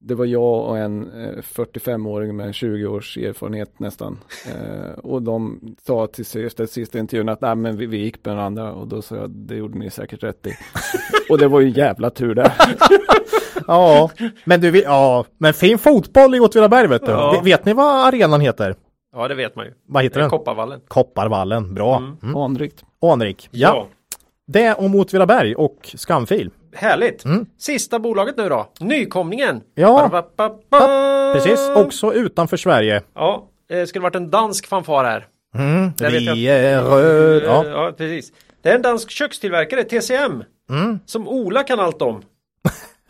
det 0.00 0.14
var 0.14 0.24
jag 0.24 0.64
och 0.68 0.78
en 0.78 1.10
eh, 1.22 1.42
45-åring 1.42 2.36
med 2.36 2.54
20 2.54 2.86
års 2.86 3.16
erfarenhet 3.16 3.78
nästan. 3.80 4.18
Eh, 4.46 4.98
och 4.98 5.22
de 5.22 5.60
sa 5.86 6.06
till 6.06 6.24
sig 6.24 6.46
efter 6.46 6.66
sista 6.66 6.98
intervjun 6.98 7.28
att 7.28 7.40
Nej, 7.40 7.54
men 7.54 7.76
vi, 7.76 7.86
vi 7.86 7.96
gick 7.96 8.24
med 8.24 8.36
den 8.36 8.44
andra 8.44 8.72
och 8.72 8.88
då 8.88 9.02
sa 9.02 9.16
jag 9.16 9.30
det 9.30 9.56
gjorde 9.56 9.78
ni 9.78 9.90
säkert 9.90 10.22
rätt 10.22 10.46
i. 10.46 10.52
och 11.30 11.38
det 11.38 11.48
var 11.48 11.60
ju 11.60 11.66
en 11.66 11.72
jävla 11.72 12.10
tur 12.10 12.34
där. 12.34 12.52
Ja, 13.66 14.10
men 14.44 14.60
du, 14.60 14.80
ja, 14.80 15.24
men 15.38 15.54
fin 15.54 15.78
fotboll 15.78 16.34
i 16.34 16.40
Åtvidaberg 16.40 16.88
vet 16.88 17.06
du. 17.06 17.12
Ja. 17.12 17.40
Vet, 17.44 17.64
ni 17.64 17.72
vad 17.72 18.06
arenan 18.06 18.40
heter? 18.40 18.76
Ja, 19.12 19.28
det 19.28 19.34
vet 19.34 19.56
man 19.56 19.66
ju. 19.66 19.72
Vad 19.86 20.02
heter 20.02 20.20
den? 20.20 20.30
Kopparvallen. 20.30 20.80
Kopparvallen, 20.88 21.74
bra. 21.74 21.96
Mm. 22.22 22.36
Anrikt. 22.36 22.84
Anrik. 23.02 23.48
Ja. 23.50 23.86
Det 24.46 24.74
om 24.74 24.94
Åtvidaberg 24.94 25.54
och 25.54 25.90
Skamfil. 25.94 26.50
Härligt. 26.74 27.24
Mm. 27.24 27.46
Sista 27.58 27.98
bolaget 27.98 28.36
nu 28.36 28.48
då. 28.48 28.72
Nykomlingen. 28.80 29.60
Ja. 29.74 30.08
Ba-ba-ba-ba. 30.12 31.32
Precis, 31.34 31.70
också 31.76 32.14
utanför 32.14 32.56
Sverige. 32.56 33.02
Ja, 33.14 33.48
det 33.68 33.86
skulle 33.86 34.02
varit 34.02 34.14
en 34.14 34.30
dansk 34.30 34.66
fanfar 34.66 35.04
här. 35.04 35.26
Mm. 35.54 35.90
Vi 35.98 36.48
är 36.48 36.82
röd. 36.82 37.42
Ja. 37.44 37.64
ja, 37.66 37.92
precis. 37.96 38.32
Det 38.62 38.68
är 38.70 38.74
en 38.74 38.82
dansk 38.82 39.10
kökstillverkare, 39.10 39.84
TCM. 39.84 40.44
Mm. 40.70 40.98
Som 41.06 41.28
Ola 41.28 41.62
kan 41.62 41.80
allt 41.80 42.02
om. 42.02 42.22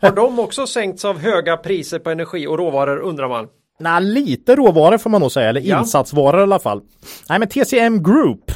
Har 0.01 0.11
de 0.11 0.39
också 0.39 0.67
sänkts 0.67 1.05
av 1.05 1.19
höga 1.19 1.57
priser 1.57 1.99
på 1.99 2.09
energi 2.09 2.47
och 2.47 2.57
råvaror 2.57 2.97
undrar 2.97 3.27
man. 3.29 3.47
Nej, 3.79 4.01
lite 4.03 4.55
råvaror 4.55 4.97
får 4.97 5.09
man 5.09 5.21
nog 5.21 5.31
säga, 5.31 5.49
eller 5.49 5.61
Ja. 5.61 5.79
insatsvaror 5.79 6.39
i 6.39 6.43
alla 6.43 6.59
fall. 6.59 6.81
Nej, 7.29 7.39
men 7.39 7.47
TCM 7.47 8.03
Group. 8.03 8.51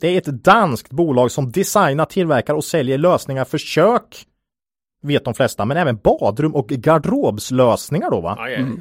Det 0.00 0.08
är 0.08 0.18
ett 0.18 0.44
danskt 0.44 0.90
bolag 0.90 1.30
som 1.30 1.52
designar, 1.52 2.04
tillverkar 2.04 2.54
och 2.54 2.64
säljer 2.64 2.98
lösningar 2.98 3.44
för 3.44 3.58
kök. 3.58 4.24
Vet 5.04 5.24
de 5.24 5.34
flesta, 5.34 5.64
men 5.64 5.76
även 5.76 5.96
badrum 5.96 6.54
och 6.54 6.68
garderobslösningar 6.68 8.10
då 8.10 8.20
va? 8.20 8.36
Aj, 8.40 8.54
aj. 8.54 8.60
Mm. 8.60 8.80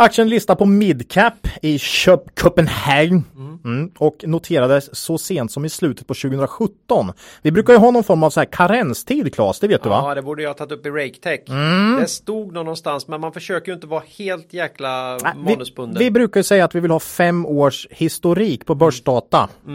Aktien 0.00 0.28
listar 0.28 0.54
på 0.54 0.66
midcap 0.66 1.48
i 1.62 1.78
Köp 1.78 2.40
Copenhagen 2.40 3.24
mm. 3.64 3.90
och 3.98 4.24
noterades 4.26 4.96
så 4.96 5.18
sent 5.18 5.52
som 5.52 5.64
i 5.64 5.68
slutet 5.68 6.06
på 6.06 6.14
2017. 6.14 7.12
Vi 7.42 7.52
brukar 7.52 7.72
ju 7.72 7.78
ha 7.78 7.90
någon 7.90 8.04
form 8.04 8.22
av 8.22 8.30
så 8.30 8.40
här 8.40 8.44
karenstid 8.44 9.34
Claes, 9.34 9.60
det 9.60 9.68
vet 9.68 9.82
du 9.82 9.88
va? 9.88 10.04
Ja, 10.04 10.14
det 10.14 10.22
borde 10.22 10.42
jag 10.42 10.50
ha 10.50 10.54
tagit 10.54 10.72
upp 10.72 10.86
i 10.86 10.90
RakeTech. 10.90 11.40
Mm. 11.48 12.00
Det 12.00 12.06
stod 12.06 12.52
någonstans, 12.52 13.08
men 13.08 13.20
man 13.20 13.32
försöker 13.32 13.68
ju 13.68 13.74
inte 13.74 13.86
vara 13.86 14.02
helt 14.18 14.52
jäkla 14.52 15.18
Nej, 15.22 15.32
vi, 15.36 15.52
manusbunden. 15.52 15.98
vi 15.98 16.10
brukar 16.10 16.42
säga 16.42 16.64
att 16.64 16.74
vi 16.74 16.80
vill 16.80 16.90
ha 16.90 17.00
fem 17.00 17.46
års 17.46 17.86
historik 17.90 18.66
på 18.66 18.74
börsdata. 18.74 19.48
Eh, 19.68 19.72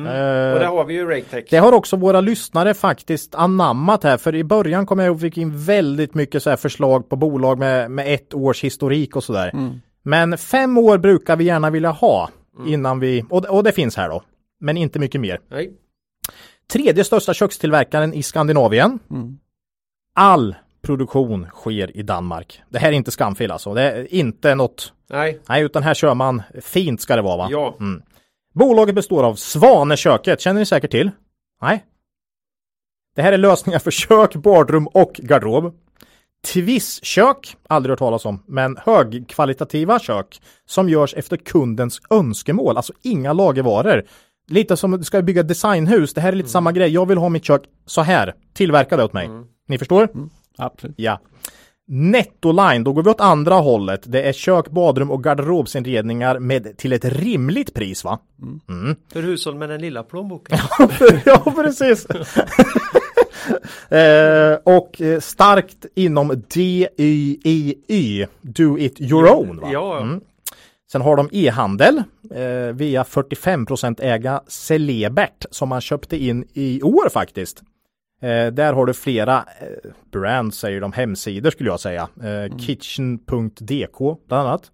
Och 0.53 0.59
det 0.59 0.65
har 0.65 0.85
vi 0.85 0.93
ju 0.93 1.01
i 1.01 1.05
RakeTech. 1.05 1.45
Det 1.49 1.57
har 1.57 1.71
också 1.71 1.95
våra 1.95 2.21
lyssnare 2.21 2.73
faktiskt 2.73 3.35
anammat 3.35 4.03
här, 4.03 4.17
för 4.17 4.35
i 4.35 4.43
början 4.43 4.85
kom 4.85 4.99
jag 4.99 5.07
ihåg 5.07 5.21
fick 5.21 5.37
in 5.37 5.65
väldigt 5.65 6.13
mycket 6.13 6.43
så 6.43 6.49
här 6.49 6.57
förslag 6.57 7.09
på 7.09 7.15
bolag 7.15 7.59
med, 7.59 7.91
med 7.91 8.13
ett 8.13 8.33
års 8.33 8.63
historik 8.63 9.15
och 9.15 9.23
sådär. 9.23 9.51
Men 10.03 10.37
fem 10.37 10.77
år 10.77 10.97
brukar 10.97 11.35
vi 11.35 11.43
gärna 11.43 11.69
vilja 11.69 11.91
ha 11.91 12.29
innan 12.67 12.99
vi, 12.99 13.25
och, 13.29 13.45
och 13.45 13.63
det 13.63 13.71
finns 13.71 13.97
här 13.97 14.09
då, 14.09 14.23
men 14.59 14.77
inte 14.77 14.99
mycket 14.99 15.21
mer. 15.21 15.39
Nej. 15.49 15.73
Tredje 16.71 17.03
största 17.03 17.33
kökstillverkaren 17.33 18.13
i 18.13 18.23
Skandinavien. 18.23 18.99
All 20.15 20.55
produktion 20.81 21.47
sker 21.53 21.97
i 21.97 22.01
Danmark. 22.01 22.61
Det 22.69 22.79
här 22.79 22.87
är 22.87 22.91
inte 22.91 23.11
skamfel 23.11 23.51
alltså. 23.51 23.73
Det 23.73 23.81
är 23.81 24.13
inte 24.13 24.55
något, 24.55 24.93
Nej. 25.09 25.39
nej 25.49 25.63
utan 25.63 25.83
här 25.83 25.93
kör 25.93 26.13
man 26.13 26.41
fint 26.61 27.01
ska 27.01 27.15
det 27.15 27.21
vara 27.21 27.37
va? 27.37 27.47
Ja. 27.51 27.75
Mm. 27.79 28.01
Bolaget 28.53 28.95
består 28.95 29.23
av 29.23 29.35
Svaneköket, 29.35 30.41
känner 30.41 30.59
ni 30.59 30.65
säkert 30.65 30.91
till? 30.91 31.11
Nej. 31.61 31.83
Det 33.15 33.21
här 33.21 33.33
är 33.33 33.37
lösningar 33.37 33.79
för 33.79 33.91
kök, 33.91 34.35
badrum 34.35 34.87
och 34.87 35.13
garderob. 35.13 35.73
Twiss-kök, 36.47 37.55
aldrig 37.67 37.91
hört 37.91 37.99
talas 37.99 38.25
om, 38.25 38.43
men 38.47 38.77
högkvalitativa 38.85 39.99
kök 39.99 40.41
som 40.65 40.89
görs 40.89 41.13
efter 41.13 41.37
kundens 41.37 42.01
önskemål, 42.09 42.77
alltså 42.77 42.93
inga 43.01 43.33
lagervaror. 43.33 44.03
Lite 44.47 44.77
som 44.77 44.91
du 44.91 45.03
ska 45.03 45.21
bygga 45.21 45.43
designhus, 45.43 46.13
det 46.13 46.21
här 46.21 46.31
är 46.31 46.35
lite 46.35 46.49
samma 46.49 46.71
grej. 46.71 46.89
Jag 46.89 47.07
vill 47.07 47.17
ha 47.17 47.29
mitt 47.29 47.45
kök 47.45 47.63
så 47.85 48.01
här, 48.01 48.33
tillverka 48.53 48.97
det 48.97 49.03
åt 49.03 49.13
mig. 49.13 49.29
Ni 49.67 49.77
förstår? 49.77 50.09
Absolut. 50.57 50.95
Ja. 50.99 51.19
Nettoline, 51.87 52.83
då 52.83 52.93
går 52.93 53.03
vi 53.03 53.09
åt 53.09 53.21
andra 53.21 53.55
hållet. 53.55 54.01
Det 54.05 54.23
är 54.23 54.33
kök, 54.33 54.69
badrum 54.69 55.11
och 55.11 55.23
garderobsinredningar 55.23 56.39
med 56.39 56.77
till 56.77 56.93
ett 56.93 57.05
rimligt 57.05 57.73
pris 57.73 58.03
va? 58.03 58.19
För 59.13 59.21
hushåll 59.21 59.55
med 59.55 59.69
den 59.69 59.81
lilla 59.81 60.03
plånboken. 60.03 60.57
ja, 61.25 61.53
precis. 61.55 62.07
eh, 63.89 64.75
och 64.75 65.01
eh, 65.01 65.19
starkt 65.19 65.85
inom 65.95 66.43
DIY, 66.53 68.25
Do 68.41 68.77
It 68.77 69.01
Your 69.01 69.31
Own. 69.35 69.59
Va? 69.59 69.69
Ja, 69.73 69.99
Mm. 70.01 70.21
Sen 70.91 71.01
har 71.01 71.15
de 71.15 71.29
e-handel 71.31 72.03
eh, 72.31 72.73
via 72.73 73.03
45% 73.03 74.01
äga 74.01 74.41
Celebert 74.47 75.45
som 75.51 75.69
man 75.69 75.81
köpte 75.81 76.23
in 76.23 76.45
i 76.53 76.81
år 76.81 77.09
faktiskt. 77.09 77.61
Eh, 78.21 78.47
där 78.47 78.73
har 78.73 78.85
du 78.85 78.93
flera 78.93 79.37
eh, 79.37 79.91
brands, 80.11 80.57
säger 80.57 80.81
de, 80.81 80.91
hemsidor 80.91 81.49
skulle 81.51 81.69
jag 81.69 81.79
säga. 81.79 82.07
Eh, 82.23 82.57
Kitchen.dk 82.57 83.97
bland 84.27 84.47
annat. 84.47 84.71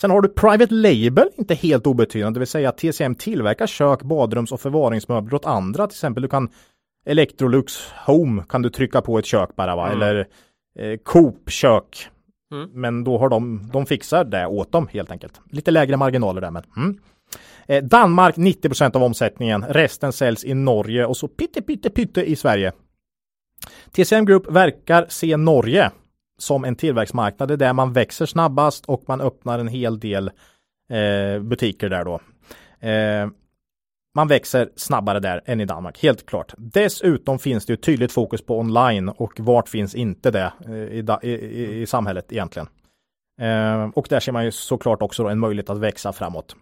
Sen 0.00 0.10
har 0.10 0.20
du 0.20 0.28
Private 0.28 0.74
Label, 0.74 1.28
inte 1.36 1.54
helt 1.54 1.86
obetydande, 1.86 2.36
det 2.36 2.40
vill 2.40 2.46
säga 2.48 2.68
att 2.68 2.78
TCM 2.78 3.14
tillverkar 3.14 3.66
kök, 3.66 4.02
badrums 4.02 4.52
och 4.52 4.60
förvaringsmöbler 4.60 5.34
åt 5.34 5.46
andra. 5.46 5.86
Till 5.86 5.94
exempel 5.94 6.22
du 6.22 6.28
kan 6.28 6.48
Electrolux 7.06 7.92
Home 8.06 8.44
kan 8.48 8.62
du 8.62 8.70
trycka 8.70 9.00
på 9.00 9.18
ett 9.18 9.26
kök 9.26 9.56
bara 9.56 9.76
va, 9.76 9.92
eller 9.92 10.26
eh, 10.78 10.98
Coop 11.04 11.50
kök. 11.50 12.08
Mm. 12.52 12.70
Men 12.72 13.04
då 13.04 13.18
har 13.18 13.28
de, 13.28 13.70
de 13.72 13.86
fixar 13.86 14.24
det 14.24 14.46
åt 14.46 14.72
dem 14.72 14.88
helt 14.92 15.10
enkelt. 15.10 15.40
Lite 15.50 15.70
lägre 15.70 15.96
marginaler 15.96 16.40
där 16.40 16.50
men. 16.50 16.62
Mm. 16.76 16.98
Eh, 17.66 17.84
Danmark 17.84 18.36
90% 18.36 18.96
av 18.96 19.02
omsättningen, 19.02 19.64
resten 19.68 20.12
säljs 20.12 20.44
i 20.44 20.54
Norge 20.54 21.06
och 21.06 21.16
så 21.16 21.28
pytte 21.28 21.62
pytte 21.62 21.90
pytte 21.90 22.30
i 22.30 22.36
Sverige. 22.36 22.72
TCM 23.90 24.26
Group 24.26 24.50
verkar 24.50 25.06
se 25.08 25.36
Norge 25.36 25.90
som 26.38 26.64
en 26.64 26.76
tillväxtmarknad, 26.76 27.58
där 27.58 27.72
man 27.72 27.92
växer 27.92 28.26
snabbast 28.26 28.84
och 28.86 29.02
man 29.06 29.20
öppnar 29.20 29.58
en 29.58 29.68
hel 29.68 30.00
del 30.00 30.30
eh, 30.90 31.42
butiker 31.42 31.88
där 31.88 32.04
då. 32.04 32.20
Eh, 32.88 33.28
man 34.16 34.28
växer 34.28 34.68
snabbare 34.76 35.20
där 35.20 35.42
än 35.44 35.60
i 35.60 35.64
Danmark, 35.64 36.02
helt 36.02 36.26
klart. 36.26 36.54
Dessutom 36.58 37.38
finns 37.38 37.66
det 37.66 37.72
ju 37.72 37.76
tydligt 37.76 38.12
fokus 38.12 38.46
på 38.46 38.58
online 38.58 39.08
och 39.08 39.40
vart 39.40 39.68
finns 39.68 39.94
inte 39.94 40.30
det 40.30 40.52
eh, 40.66 40.74
i, 40.74 41.04
i, 41.22 41.30
i, 41.30 41.82
i 41.82 41.86
samhället 41.86 42.32
egentligen. 42.32 42.68
Eh, 43.40 43.84
och 43.94 44.06
där 44.10 44.20
ser 44.20 44.32
man 44.32 44.44
ju 44.44 44.50
såklart 44.50 45.02
också 45.02 45.22
då 45.22 45.28
en 45.28 45.38
möjlighet 45.38 45.70
att 45.70 45.78
växa 45.78 46.12
framåt. 46.12 46.56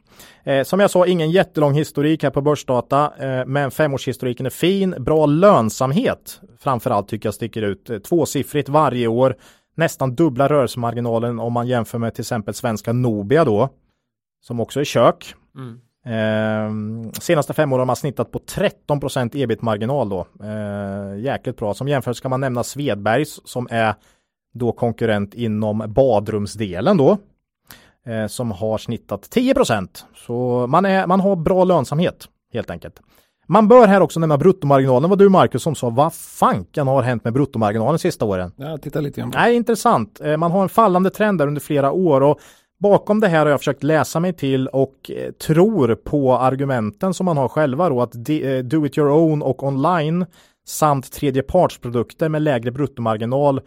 Eh, 0.44 0.64
som 0.64 0.81
jag 0.81 0.90
sa, 0.90 1.06
ingen 1.06 1.31
jättelång 1.31 1.74
historik 1.74 2.22
här 2.22 2.31
på 2.31 2.40
börsdata, 2.40 3.12
eh, 3.18 3.47
men 3.47 3.70
femårshistoriken 3.70 4.47
är 4.47 4.51
fin. 4.51 4.94
Bra 4.98 5.26
lönsamhet 5.26 6.40
framförallt 6.59 7.09
tycker 7.09 7.26
jag 7.26 7.35
sticker 7.35 7.62
ut. 7.62 7.90
Eh, 7.90 7.98
Tvåsiffrigt 7.98 8.68
varje 8.68 9.06
år, 9.06 9.36
nästan 9.74 10.14
dubbla 10.14 10.48
rörelsemarginalen 10.48 11.40
om 11.40 11.52
man 11.52 11.66
jämför 11.66 11.98
med 11.98 12.14
till 12.14 12.22
exempel 12.22 12.55
svenska 12.55 12.93
Nobia 12.93 13.44
då, 13.44 13.68
som 14.43 14.60
också 14.60 14.81
är 14.81 14.85
kök. 14.85 15.35
Mm. 15.56 15.81
Eh, 16.06 16.70
senaste 17.20 17.52
fem 17.52 17.72
åren 17.72 17.78
har 17.81 17.86
man 17.86 17.97
snittat 17.97 18.31
på 18.32 18.39
13% 18.39 19.35
ebit-marginal 19.35 20.09
då. 20.09 20.26
Eh, 20.43 21.18
jäkligt 21.20 21.56
bra. 21.56 21.74
Som 21.74 21.89
jämförelse 21.89 22.22
kan 22.22 22.31
man 22.31 22.40
nämna 22.40 22.64
Svedbergs 22.64 23.40
som 23.44 23.68
är 23.70 23.94
då 24.55 24.72
konkurrent 24.72 25.35
inom 25.35 25.85
badrumsdelen 25.89 26.97
då. 26.97 27.18
Eh, 28.06 28.26
som 28.26 28.52
har 28.52 28.78
snittat 28.78 29.31
10% 29.31 30.05
Så 30.26 30.66
man, 30.68 30.85
är, 30.85 31.06
man 31.06 31.20
har 31.20 31.36
bra 31.36 31.64
lönsamhet 31.64 32.28
helt 32.52 32.70
enkelt. 32.70 33.01
Man 33.47 33.68
bör 33.68 33.86
här 33.86 34.01
också 34.01 34.20
nämna 34.20 34.39
bruttomarginalen. 34.39 35.10
Vad 35.10 35.18
du 35.18 35.28
Marcus 35.28 35.62
som 35.62 35.74
sa, 35.74 35.90
vad 35.90 36.14
fanken 36.14 36.86
har 36.86 37.02
hänt 37.02 37.24
med 37.24 37.32
bruttomarginalen 37.32 37.98
sista 37.98 38.24
åren? 38.24 38.52
Ja, 38.56 38.78
titta 38.78 39.01
lite 39.01 39.20
grann. 39.20 39.32
Nej, 39.35 39.55
intressant. 39.55 40.20
Eh, 40.20 40.36
Man 40.36 40.51
har 40.51 40.62
en 40.62 40.68
fallande 40.68 41.10
trend 41.10 41.39
där 41.39 41.47
under 41.47 41.60
flera 41.60 41.93
år 41.93 42.20
och 42.20 42.40
bakom 42.78 43.20
det 43.20 43.28
här 43.28 43.38
har 43.38 43.51
jag 43.51 43.60
försökt 43.60 43.82
läsa 43.82 44.20
mig 44.20 44.32
till 44.32 44.68
och 44.68 45.10
eh, 45.10 45.32
tror 45.32 45.94
på 45.94 46.38
argumenten 46.38 47.14
som 47.14 47.26
man 47.26 47.36
har 47.36 47.48
själva 47.48 47.88
då 47.88 48.02
att 48.02 48.14
eh, 48.14 48.59
do 48.59 48.86
it 48.86 48.98
your 48.98 49.10
own 49.10 49.42
och 49.42 49.62
online 49.62 50.26
samt 50.66 51.12
tredjepartsprodukter 51.12 52.28
med 52.28 52.42
lägre 52.42 52.70
bruttomarginal 52.70 53.60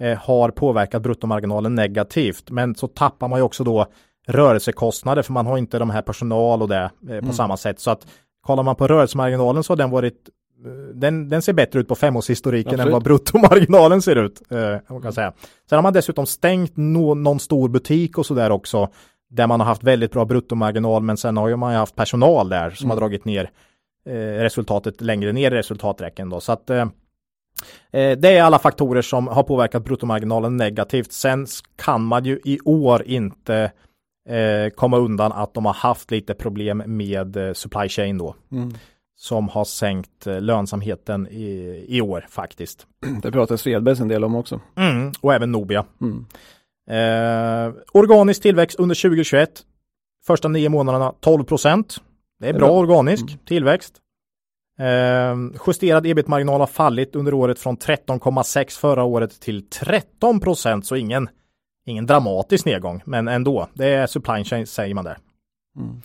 eh, 0.00 0.18
har 0.18 0.50
påverkat 0.50 1.02
bruttomarginalen 1.02 1.74
negativt. 1.74 2.50
Men 2.50 2.74
så 2.74 2.88
tappar 2.88 3.28
man 3.28 3.38
ju 3.38 3.42
också 3.42 3.64
då 3.64 3.86
rörelsekostnader 4.26 5.22
för 5.22 5.32
man 5.32 5.46
har 5.46 5.58
inte 5.58 5.78
de 5.78 5.90
här 5.90 6.02
personal 6.02 6.62
och 6.62 6.68
det 6.68 6.90
på 7.26 7.32
samma 7.32 7.56
sätt. 7.56 7.80
Så 7.80 7.90
att 7.90 8.06
kollar 8.46 8.62
man 8.62 8.76
på 8.76 8.86
rörelsemarginalen 8.86 9.64
så 9.64 9.72
har 9.72 9.76
den 9.76 9.90
varit 9.90 10.28
den, 10.94 11.28
den 11.28 11.42
ser 11.42 11.52
bättre 11.52 11.80
ut 11.80 11.88
på 11.88 11.94
femårshistoriken 11.94 12.74
än 12.74 12.80
Absolut. 12.80 12.92
vad 12.92 13.02
bruttomarginalen 13.02 14.02
ser 14.02 14.16
ut. 14.16 14.42
Eh, 14.50 15.00
kan 15.00 15.12
säga. 15.12 15.32
Sen 15.68 15.76
har 15.76 15.82
man 15.82 15.92
dessutom 15.92 16.26
stängt 16.26 16.76
no, 16.76 17.14
någon 17.14 17.40
stor 17.40 17.68
butik 17.68 18.18
och 18.18 18.26
sådär 18.26 18.50
också. 18.50 18.88
Där 19.30 19.46
man 19.46 19.60
har 19.60 19.66
haft 19.66 19.82
väldigt 19.82 20.12
bra 20.12 20.24
bruttomarginal 20.24 21.02
men 21.02 21.16
sen 21.16 21.36
har 21.36 21.48
ju 21.48 21.56
man 21.56 21.72
ju 21.72 21.78
haft 21.78 21.96
personal 21.96 22.48
där 22.48 22.70
som 22.70 22.90
har 22.90 22.96
dragit 22.96 23.24
ner 23.24 23.50
eh, 24.08 24.12
resultatet 24.14 25.00
längre 25.00 25.32
ner 25.32 25.50
i 25.50 25.54
resultaträcken 25.54 26.30
då. 26.30 26.40
Så 26.40 26.52
att 26.52 26.70
eh, 26.70 26.86
eh, 27.92 28.18
det 28.18 28.28
är 28.28 28.42
alla 28.42 28.58
faktorer 28.58 29.02
som 29.02 29.28
har 29.28 29.42
påverkat 29.42 29.84
bruttomarginalen 29.84 30.56
negativt. 30.56 31.12
Sen 31.12 31.46
kan 31.76 32.04
man 32.04 32.24
ju 32.24 32.40
i 32.44 32.58
år 32.64 33.02
inte 33.02 33.72
eh, 34.28 34.70
komma 34.74 34.98
undan 34.98 35.32
att 35.32 35.54
de 35.54 35.64
har 35.64 35.74
haft 35.74 36.10
lite 36.10 36.34
problem 36.34 36.82
med 36.86 37.36
eh, 37.36 37.52
supply 37.52 37.88
chain 37.88 38.18
då. 38.18 38.34
Mm. 38.52 38.74
Som 39.16 39.48
har 39.48 39.64
sänkt 39.64 40.26
eh, 40.26 40.40
lönsamheten 40.40 41.28
i, 41.28 41.84
i 41.88 42.00
år 42.00 42.26
faktiskt. 42.28 42.86
Det 43.22 43.32
pratar 43.32 43.56
Svedbergs 43.56 44.00
en 44.00 44.08
del 44.08 44.24
om 44.24 44.34
också. 44.34 44.60
Mm, 44.76 45.12
och 45.20 45.34
även 45.34 45.52
Nobia. 45.52 45.84
Mm. 46.00 46.26
Eh, 46.90 47.74
organisk 47.92 48.42
tillväxt 48.42 48.78
under 48.78 48.94
2021. 48.94 49.50
Första 50.26 50.48
nio 50.48 50.68
månaderna 50.68 51.14
12 51.20 51.44
procent. 51.44 51.96
Det 52.40 52.48
är 52.48 52.52
Det 52.52 52.56
är 52.56 52.58
bra 52.60 52.68
bra. 52.68 52.76
organisk 52.76 53.44
tillväxt. 53.44 53.94
Eh, 54.78 55.36
justerad 55.66 56.06
ebit-marginal 56.06 56.60
har 56.60 56.66
fallit 56.66 57.16
under 57.16 57.34
året 57.34 57.58
från 57.58 57.76
13,6 57.76 58.78
förra 58.80 59.04
året 59.04 59.40
till 59.40 59.68
13 59.68 60.40
procent. 60.40 60.86
Så 60.86 60.96
ingen, 60.96 61.28
ingen 61.86 62.06
dramatisk 62.06 62.64
nedgång, 62.64 63.02
men 63.04 63.28
ändå. 63.28 63.68
Det 63.74 63.86
är 63.86 64.06
supply 64.06 64.44
chain 64.44 64.66
säger 64.66 64.94
man 64.94 65.04
där. 65.04 65.18
Mm. 65.76 66.00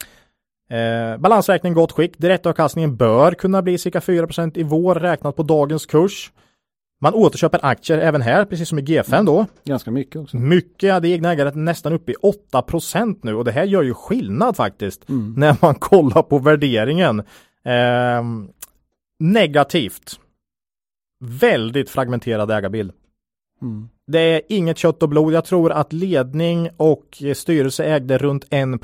Eh, 0.70 1.18
balansräkning 1.18 1.74
gott 1.74 1.92
skick. 1.92 2.18
Direktavkastningen 2.18 2.96
bör 2.96 3.32
kunna 3.32 3.62
bli 3.62 3.78
cirka 3.78 4.00
4% 4.00 4.58
i 4.58 4.64
vår 4.64 4.96
räknat 4.96 5.36
på 5.36 5.44
dagens 5.44 5.86
kurs. 5.86 6.32
Man 7.02 7.14
återköper 7.14 7.60
aktier 7.66 7.98
även 7.98 8.22
här, 8.22 8.46
precis 8.46 8.70
som 8.70 8.80
i 8.80 8.82
G5 8.82 9.26
då. 9.26 9.46
Ganska 9.64 9.92
mycket 9.92 10.16
också. 10.16 10.38
Mycket 10.38 11.02
det 11.02 11.10
egna 11.10 11.32
ägandet 11.32 11.56
nästan 11.56 11.94
uppe 11.94 12.12
i 12.12 12.16
8% 12.52 13.20
nu 13.22 13.36
och 13.36 13.46
det 13.46 13.52
här 13.52 13.64
gör 13.64 13.84
ju 13.84 13.94
skillnad 13.94 14.56
faktiskt 14.56 15.10
Mm. 15.10 15.34
när 15.38 15.58
man 15.62 15.76
kollar 15.80 16.22
på 16.22 16.40
värderingen. 16.40 17.24
Ehm, 17.66 18.50
negativt. 19.20 20.20
Väldigt 21.20 21.90
fragmenterad 21.90 22.52
ägarbild. 22.52 22.92
Mm. 23.62 23.90
Det 24.08 24.20
är 24.20 24.42
inget 24.50 24.78
kött 24.78 25.04
och 25.04 25.10
blod. 25.10 25.34
Jag 25.34 25.46
tror 25.46 25.72
att 25.72 25.94
ledning 25.94 26.70
och 26.78 27.24
eh, 27.24 27.34
styrelse 27.34 27.86
ägde 27.86 28.18
runt 28.18 28.46
1 28.50 28.82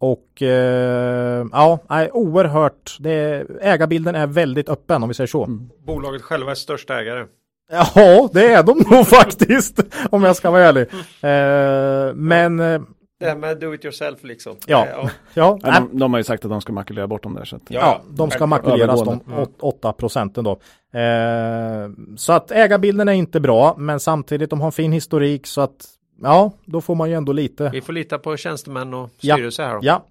och 0.00 0.42
eh, 0.42 1.46
ja, 1.52 1.78
nej, 1.90 2.10
oerhört. 2.12 2.96
Det, 3.00 3.46
ägarbilden 3.60 4.14
är 4.14 4.26
väldigt 4.26 4.68
öppen 4.68 5.02
om 5.02 5.08
vi 5.08 5.14
säger 5.14 5.28
så. 5.28 5.44
Mm. 5.44 5.68
Bolaget 5.86 6.22
själva 6.22 6.50
är 6.50 6.54
största 6.54 7.00
ägare. 7.00 7.24
Ja, 7.72 8.28
det 8.32 8.52
är 8.52 8.62
de 8.62 8.78
nog 8.90 9.06
faktiskt. 9.06 9.80
Om 10.10 10.22
jag 10.22 10.36
ska 10.36 10.50
vara 10.50 10.64
ärlig. 10.64 10.82
Eh, 11.22 12.14
men 12.14 12.60
eh, 12.60 12.80
Det 13.20 13.26
här 13.26 13.36
med 13.36 13.58
do 13.60 13.74
it 13.74 13.84
yourself 13.84 14.24
liksom. 14.24 14.56
Ja. 14.66 14.86
Eh, 14.86 15.08
ja. 15.34 15.58
ja, 15.62 15.80
de, 15.90 15.98
de 15.98 16.12
har 16.12 16.20
ju 16.20 16.24
sagt 16.24 16.44
att 16.44 16.50
de 16.50 16.60
ska 16.60 16.72
makulera 16.72 17.06
bort 17.06 17.22
dem 17.22 17.34
där. 17.34 17.44
Så 17.44 17.56
att, 17.56 17.62
ja, 17.68 18.00
de 18.10 18.30
ska 18.30 18.46
makuleras 18.46 19.00
de 19.02 19.08
Övergående. 19.08 19.42
åt- 19.42 19.56
8 19.60 19.92
procenten 19.92 20.44
då. 20.44 20.50
Eh, 20.98 21.90
så 22.16 22.32
att 22.32 22.50
ägarbilden 22.50 23.08
är 23.08 23.12
inte 23.12 23.40
bra, 23.40 23.74
men 23.78 24.00
samtidigt 24.00 24.50
de 24.50 24.60
har 24.60 24.66
en 24.68 24.72
fin 24.72 24.92
historik 24.92 25.46
så 25.46 25.60
att 25.60 25.86
ja, 26.22 26.52
då 26.64 26.80
får 26.80 26.94
man 26.94 27.08
ju 27.08 27.14
ändå 27.14 27.32
lite. 27.32 27.70
Vi 27.72 27.80
får 27.80 27.92
lita 27.92 28.18
på 28.18 28.36
tjänstemän 28.36 28.94
och 28.94 29.10
Ja. 29.20 29.34
styrelse 29.34 29.62
här 29.62 29.74
då. 29.74 29.80
Ja, 29.82 30.04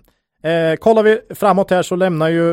Eh, 0.44 0.76
kollar 0.76 1.04
vi 1.04 1.20
framåt 1.30 1.72
här 1.72 1.82
så 1.82 1.96
lämnar 1.96 2.30
ju 2.30 2.52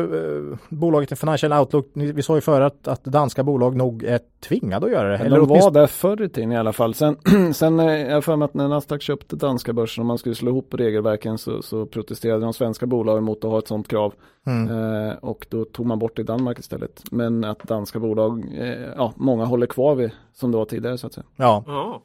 eh, 0.51 0.57
bolaget 0.69 1.11
en 1.11 1.17
Financial 1.17 1.53
Outlook. 1.53 1.91
Vi 1.93 2.21
sa 2.21 2.35
ju 2.35 2.41
förut 2.41 2.73
att, 2.73 2.87
att 2.87 3.03
danska 3.03 3.43
bolag 3.43 3.75
nog 3.75 4.03
är 4.03 4.19
tvingade 4.47 4.85
att 4.85 4.91
göra 4.91 5.09
det. 5.09 5.17
Eller 5.17 5.37
de 5.37 5.47
var 5.47 5.71
där 5.71 5.87
förr 5.87 6.21
i 6.21 6.29
tiden 6.29 6.51
i 6.51 6.57
alla 6.57 6.73
fall. 6.73 6.93
Sen, 6.93 7.17
sen 7.53 7.79
eh, 7.79 7.85
jag 7.85 8.23
för 8.23 8.35
mig 8.35 8.45
att 8.45 8.53
när 8.53 8.67
Nasdaq 8.67 9.01
köpte 9.01 9.35
danska 9.35 9.73
börsen 9.73 10.01
och 10.01 10.05
man 10.05 10.17
skulle 10.17 10.35
slå 10.35 10.49
ihop 10.51 10.73
regelverken 10.73 11.37
så, 11.37 11.61
så 11.61 11.85
protesterade 11.85 12.41
de 12.43 12.53
svenska 12.53 12.85
bolagen 12.85 13.23
mot 13.23 13.43
att 13.45 13.51
ha 13.51 13.59
ett 13.59 13.67
sådant 13.67 13.87
krav. 13.87 14.13
Mm. 14.47 14.67
Eh, 15.07 15.13
och 15.15 15.47
då 15.49 15.65
tog 15.65 15.85
man 15.85 15.99
bort 15.99 16.15
det 16.15 16.21
i 16.21 16.25
Danmark 16.25 16.59
istället. 16.59 17.03
Men 17.11 17.43
att 17.43 17.59
danska 17.63 17.99
bolag, 17.99 18.45
eh, 18.57 18.67
ja, 18.97 19.13
många 19.15 19.45
håller 19.45 19.67
kvar 19.67 19.95
vid 19.95 20.11
som 20.33 20.51
det 20.51 20.57
var 20.57 20.65
tidigare 20.65 20.97
så 20.97 21.07
att 21.07 21.13
säga. 21.13 21.25
Ja, 21.35 21.63
Ja, 21.67 22.01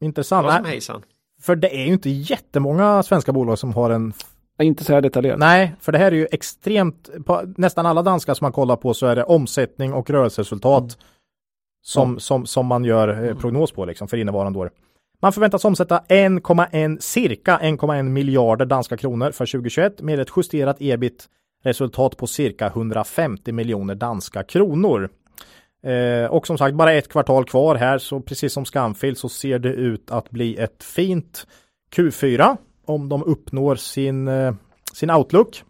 intressant. 0.00 0.46
bra 0.46 0.56
som 0.56 0.64
hejsan. 0.64 1.02
för 1.40 1.56
det 1.56 1.76
är 1.76 1.86
ju 1.86 1.92
inte 1.92 2.10
jättemånga 2.10 3.02
svenska 3.02 3.32
bolag 3.32 3.58
som 3.58 3.72
har 3.72 3.90
en 3.90 4.12
Inte 4.62 4.84
så 4.84 4.92
här 4.92 5.00
detaljerat. 5.00 5.38
Nej, 5.38 5.74
för 5.80 5.92
det 5.92 5.98
här 5.98 6.12
är 6.12 6.16
ju 6.16 6.26
extremt, 6.32 7.10
på 7.26 7.42
nästan 7.56 7.86
alla 7.86 8.02
danska 8.02 8.34
som 8.34 8.44
man 8.44 8.52
kollar 8.52 8.76
på 8.76 8.94
så 8.94 9.06
är 9.06 9.16
det 9.16 9.24
omsättning 9.24 9.92
och 9.92 10.10
rörelseresultat 10.10 10.98
som, 11.82 12.18
som, 12.18 12.46
som 12.46 12.66
man 12.66 12.84
gör 12.84 13.24
eh, 13.24 13.36
prognos 13.36 13.72
på 13.72 13.84
liksom 13.84 14.08
för 14.08 14.16
innevarande 14.16 14.58
år. 14.58 14.70
Man 15.22 15.32
förväntas 15.32 15.64
omsätta 15.64 15.98
1,1 16.08 16.98
cirka 17.00 17.58
1,1 17.58 18.02
miljarder 18.02 18.66
danska 18.66 18.96
kronor 18.96 19.30
för 19.30 19.46
2021 19.46 20.02
med 20.02 20.20
ett 20.20 20.28
justerat 20.36 20.76
ebit 20.80 21.28
resultat 21.62 22.16
på 22.16 22.26
cirka 22.26 22.66
150 22.66 23.52
miljoner 23.52 23.94
danska 23.94 24.42
kronor. 24.42 25.10
Eh, 25.86 26.26
och 26.30 26.46
som 26.46 26.58
sagt, 26.58 26.74
bara 26.74 26.92
ett 26.92 27.08
kvartal 27.08 27.44
kvar 27.44 27.74
här, 27.74 27.98
så 27.98 28.20
precis 28.20 28.52
som 28.52 28.64
Scanfil 28.64 29.16
så 29.16 29.28
ser 29.28 29.58
det 29.58 29.72
ut 29.72 30.10
att 30.10 30.30
bli 30.30 30.56
ett 30.56 30.84
fint 30.84 31.46
Q4 31.96 32.56
om 32.86 33.08
de 33.08 33.22
uppnår 33.22 33.76
sin, 33.76 34.28
eh, 34.28 34.54
sin 34.92 35.10
outlook. 35.10 35.62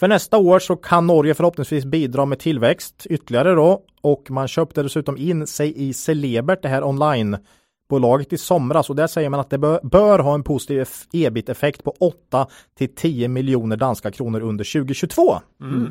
För 0.00 0.08
nästa 0.08 0.38
år 0.38 0.58
så 0.58 0.76
kan 0.76 1.06
Norge 1.06 1.34
förhoppningsvis 1.34 1.84
bidra 1.84 2.24
med 2.24 2.38
tillväxt 2.38 3.06
ytterligare 3.10 3.54
då 3.54 3.82
och 4.00 4.30
man 4.30 4.48
köpte 4.48 4.82
dessutom 4.82 5.16
in 5.16 5.46
sig 5.46 5.88
i 5.88 5.92
Celebert, 5.92 6.62
det 6.62 6.68
här 6.68 6.84
onlinebolaget 6.84 8.32
i 8.32 8.38
somras 8.38 8.90
och 8.90 8.96
där 8.96 9.06
säger 9.06 9.28
man 9.28 9.40
att 9.40 9.50
det 9.50 9.58
bör, 9.58 9.80
bör 9.82 10.18
ha 10.18 10.34
en 10.34 10.42
positiv 10.42 10.82
eff- 10.82 11.06
ebit-effekt 11.12 11.84
på 11.84 11.94
8 12.00 12.46
till 12.78 12.94
10 12.94 13.28
miljoner 13.28 13.76
danska 13.76 14.10
kronor 14.10 14.40
under 14.40 14.64
2022. 14.64 15.38
Mm. 15.60 15.90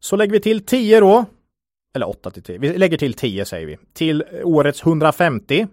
Så 0.00 0.16
lägger 0.16 0.32
vi 0.32 0.40
till 0.40 0.66
10 0.66 1.00
då. 1.00 1.24
Eller 1.96 2.08
8 2.08 2.30
till 2.30 2.42
10. 2.42 2.58
Vi 2.58 2.78
lägger 2.78 2.98
till 2.98 3.14
10 3.14 3.44
säger 3.44 3.66
vi. 3.66 3.78
Till 3.92 4.24
årets 4.44 4.82
150. 4.82 5.66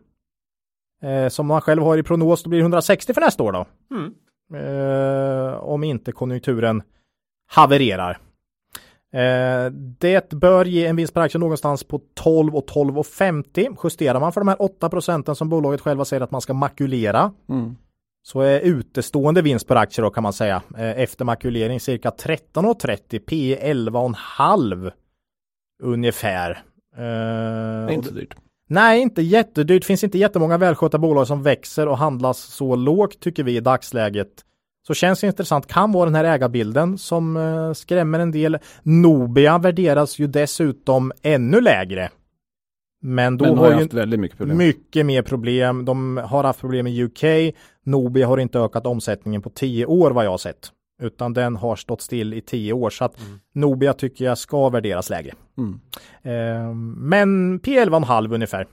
Eh, 1.03 1.27
som 1.29 1.47
man 1.47 1.61
själv 1.61 1.83
har 1.83 1.97
i 1.97 2.03
prognos, 2.03 2.43
då 2.43 2.49
blir 2.49 2.59
det 2.59 2.63
160 2.63 3.13
för 3.13 3.21
nästa 3.21 3.43
år 3.43 3.51
då. 3.51 3.65
Mm. 3.95 4.13
Eh, 4.55 5.53
om 5.53 5.83
inte 5.83 6.11
konjunkturen 6.11 6.83
havererar. 7.51 8.17
Eh, 9.13 9.71
det 9.99 10.29
bör 10.29 10.65
ge 10.65 10.85
en 10.85 10.95
vinst 10.95 11.13
per 11.13 11.21
aktie 11.21 11.39
någonstans 11.39 11.83
på 11.83 12.01
12 12.13 12.55
och 12.55 12.65
12,50. 12.69 13.77
Justerar 13.83 14.19
man 14.19 14.33
för 14.33 14.41
de 14.41 14.47
här 14.47 14.61
8 14.61 14.89
procenten 14.89 15.35
som 15.35 15.49
bolaget 15.49 15.81
själva 15.81 16.05
säger 16.05 16.21
att 16.21 16.31
man 16.31 16.41
ska 16.41 16.53
makulera 16.53 17.31
Mm. 17.49 17.75
så 18.23 18.41
är 18.41 18.59
utestående 18.59 19.41
vinst 19.41 19.67
per 19.67 19.75
aktie 19.75 20.03
då 20.03 20.09
kan 20.09 20.23
man 20.23 20.33
säga 20.33 20.61
eh, 20.77 20.99
efter 21.01 21.25
makulering 21.25 21.79
cirka 21.79 22.09
13,30 22.09 23.19
P 23.19 23.57
11,5 23.61 24.91
ungefär. 25.83 26.63
Och 27.87 27.93
inte 27.93 28.11
dyrt. 28.11 28.35
Nej, 28.67 29.01
inte 29.01 29.21
jättedyrt. 29.21 29.85
Finns 29.85 30.03
inte 30.03 30.17
jättemånga 30.17 30.57
välskötta 30.57 30.97
bolag 30.97 31.27
som 31.27 31.43
växer 31.43 31.87
och 31.87 31.97
handlas 31.97 32.37
så 32.39 32.75
lågt 32.75 33.19
tycker 33.19 33.43
vi 33.43 33.57
i 33.57 33.59
dagsläget. 33.59 34.29
Så 34.87 34.93
känns 34.93 35.21
det 35.21 35.27
intressant. 35.27 35.67
Kan 35.67 35.91
vara 35.91 36.05
den 36.05 36.15
här 36.15 36.23
ägarbilden 36.23 36.97
som 36.97 37.37
eh, 37.37 37.73
skrämmer 37.73 38.19
en 38.19 38.31
del. 38.31 38.57
Nobia 38.83 39.57
värderas 39.57 40.19
ju 40.19 40.27
dessutom 40.27 41.11
ännu 41.21 41.61
lägre. 41.61 42.09
Men 43.01 43.37
då 43.37 43.45
Men 43.45 43.57
har 43.57 43.65
har 43.65 43.71
ju 43.73 43.81
haft 43.81 43.93
väldigt 43.93 44.19
mycket 44.19 44.37
problem. 44.37 44.57
mycket 44.57 45.05
mer 45.05 45.21
problem. 45.21 45.85
De 45.85 46.17
har 46.17 46.43
haft 46.43 46.59
problem 46.59 46.87
i 46.87 47.03
UK. 47.03 47.53
Nobia 47.85 48.27
har 48.27 48.37
inte 48.37 48.59
ökat 48.59 48.85
omsättningen 48.85 49.41
på 49.41 49.49
tio 49.49 49.85
år 49.85 50.11
vad 50.11 50.25
jag 50.25 50.31
har 50.31 50.37
sett. 50.37 50.71
Utan 51.03 51.33
den 51.33 51.55
har 51.55 51.75
stått 51.75 52.01
still 52.01 52.33
i 52.33 52.41
tio 52.41 52.73
år. 52.73 52.89
Så 52.89 53.05
att 53.05 53.15
Nobia 53.53 53.93
tycker 53.93 54.25
jag 54.25 54.37
ska 54.37 54.69
värderas 54.69 55.09
lägre. 55.09 55.33
Mm. 55.57 55.79
Eh, 56.23 56.73
men 56.97 57.59
P11,5 57.59 58.33
ungefär. 58.33 58.67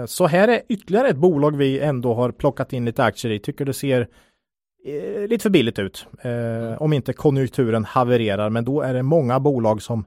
Eh, 0.00 0.06
så 0.06 0.26
här 0.26 0.48
är 0.48 0.62
ytterligare 0.68 1.08
ett 1.08 1.16
bolag 1.16 1.56
vi 1.56 1.80
ändå 1.80 2.14
har 2.14 2.32
plockat 2.32 2.72
in 2.72 2.84
lite 2.84 3.04
aktier 3.04 3.32
i. 3.32 3.38
Tycker 3.38 3.64
det 3.64 3.72
ser 3.72 4.08
eh, 4.86 5.26
lite 5.28 5.42
för 5.42 5.50
billigt 5.50 5.78
ut. 5.78 6.06
Eh, 6.22 6.82
om 6.82 6.92
inte 6.92 7.12
konjunkturen 7.12 7.84
havererar. 7.84 8.50
Men 8.50 8.64
då 8.64 8.80
är 8.82 8.94
det 8.94 9.02
många 9.02 9.40
bolag 9.40 9.82
som, 9.82 10.04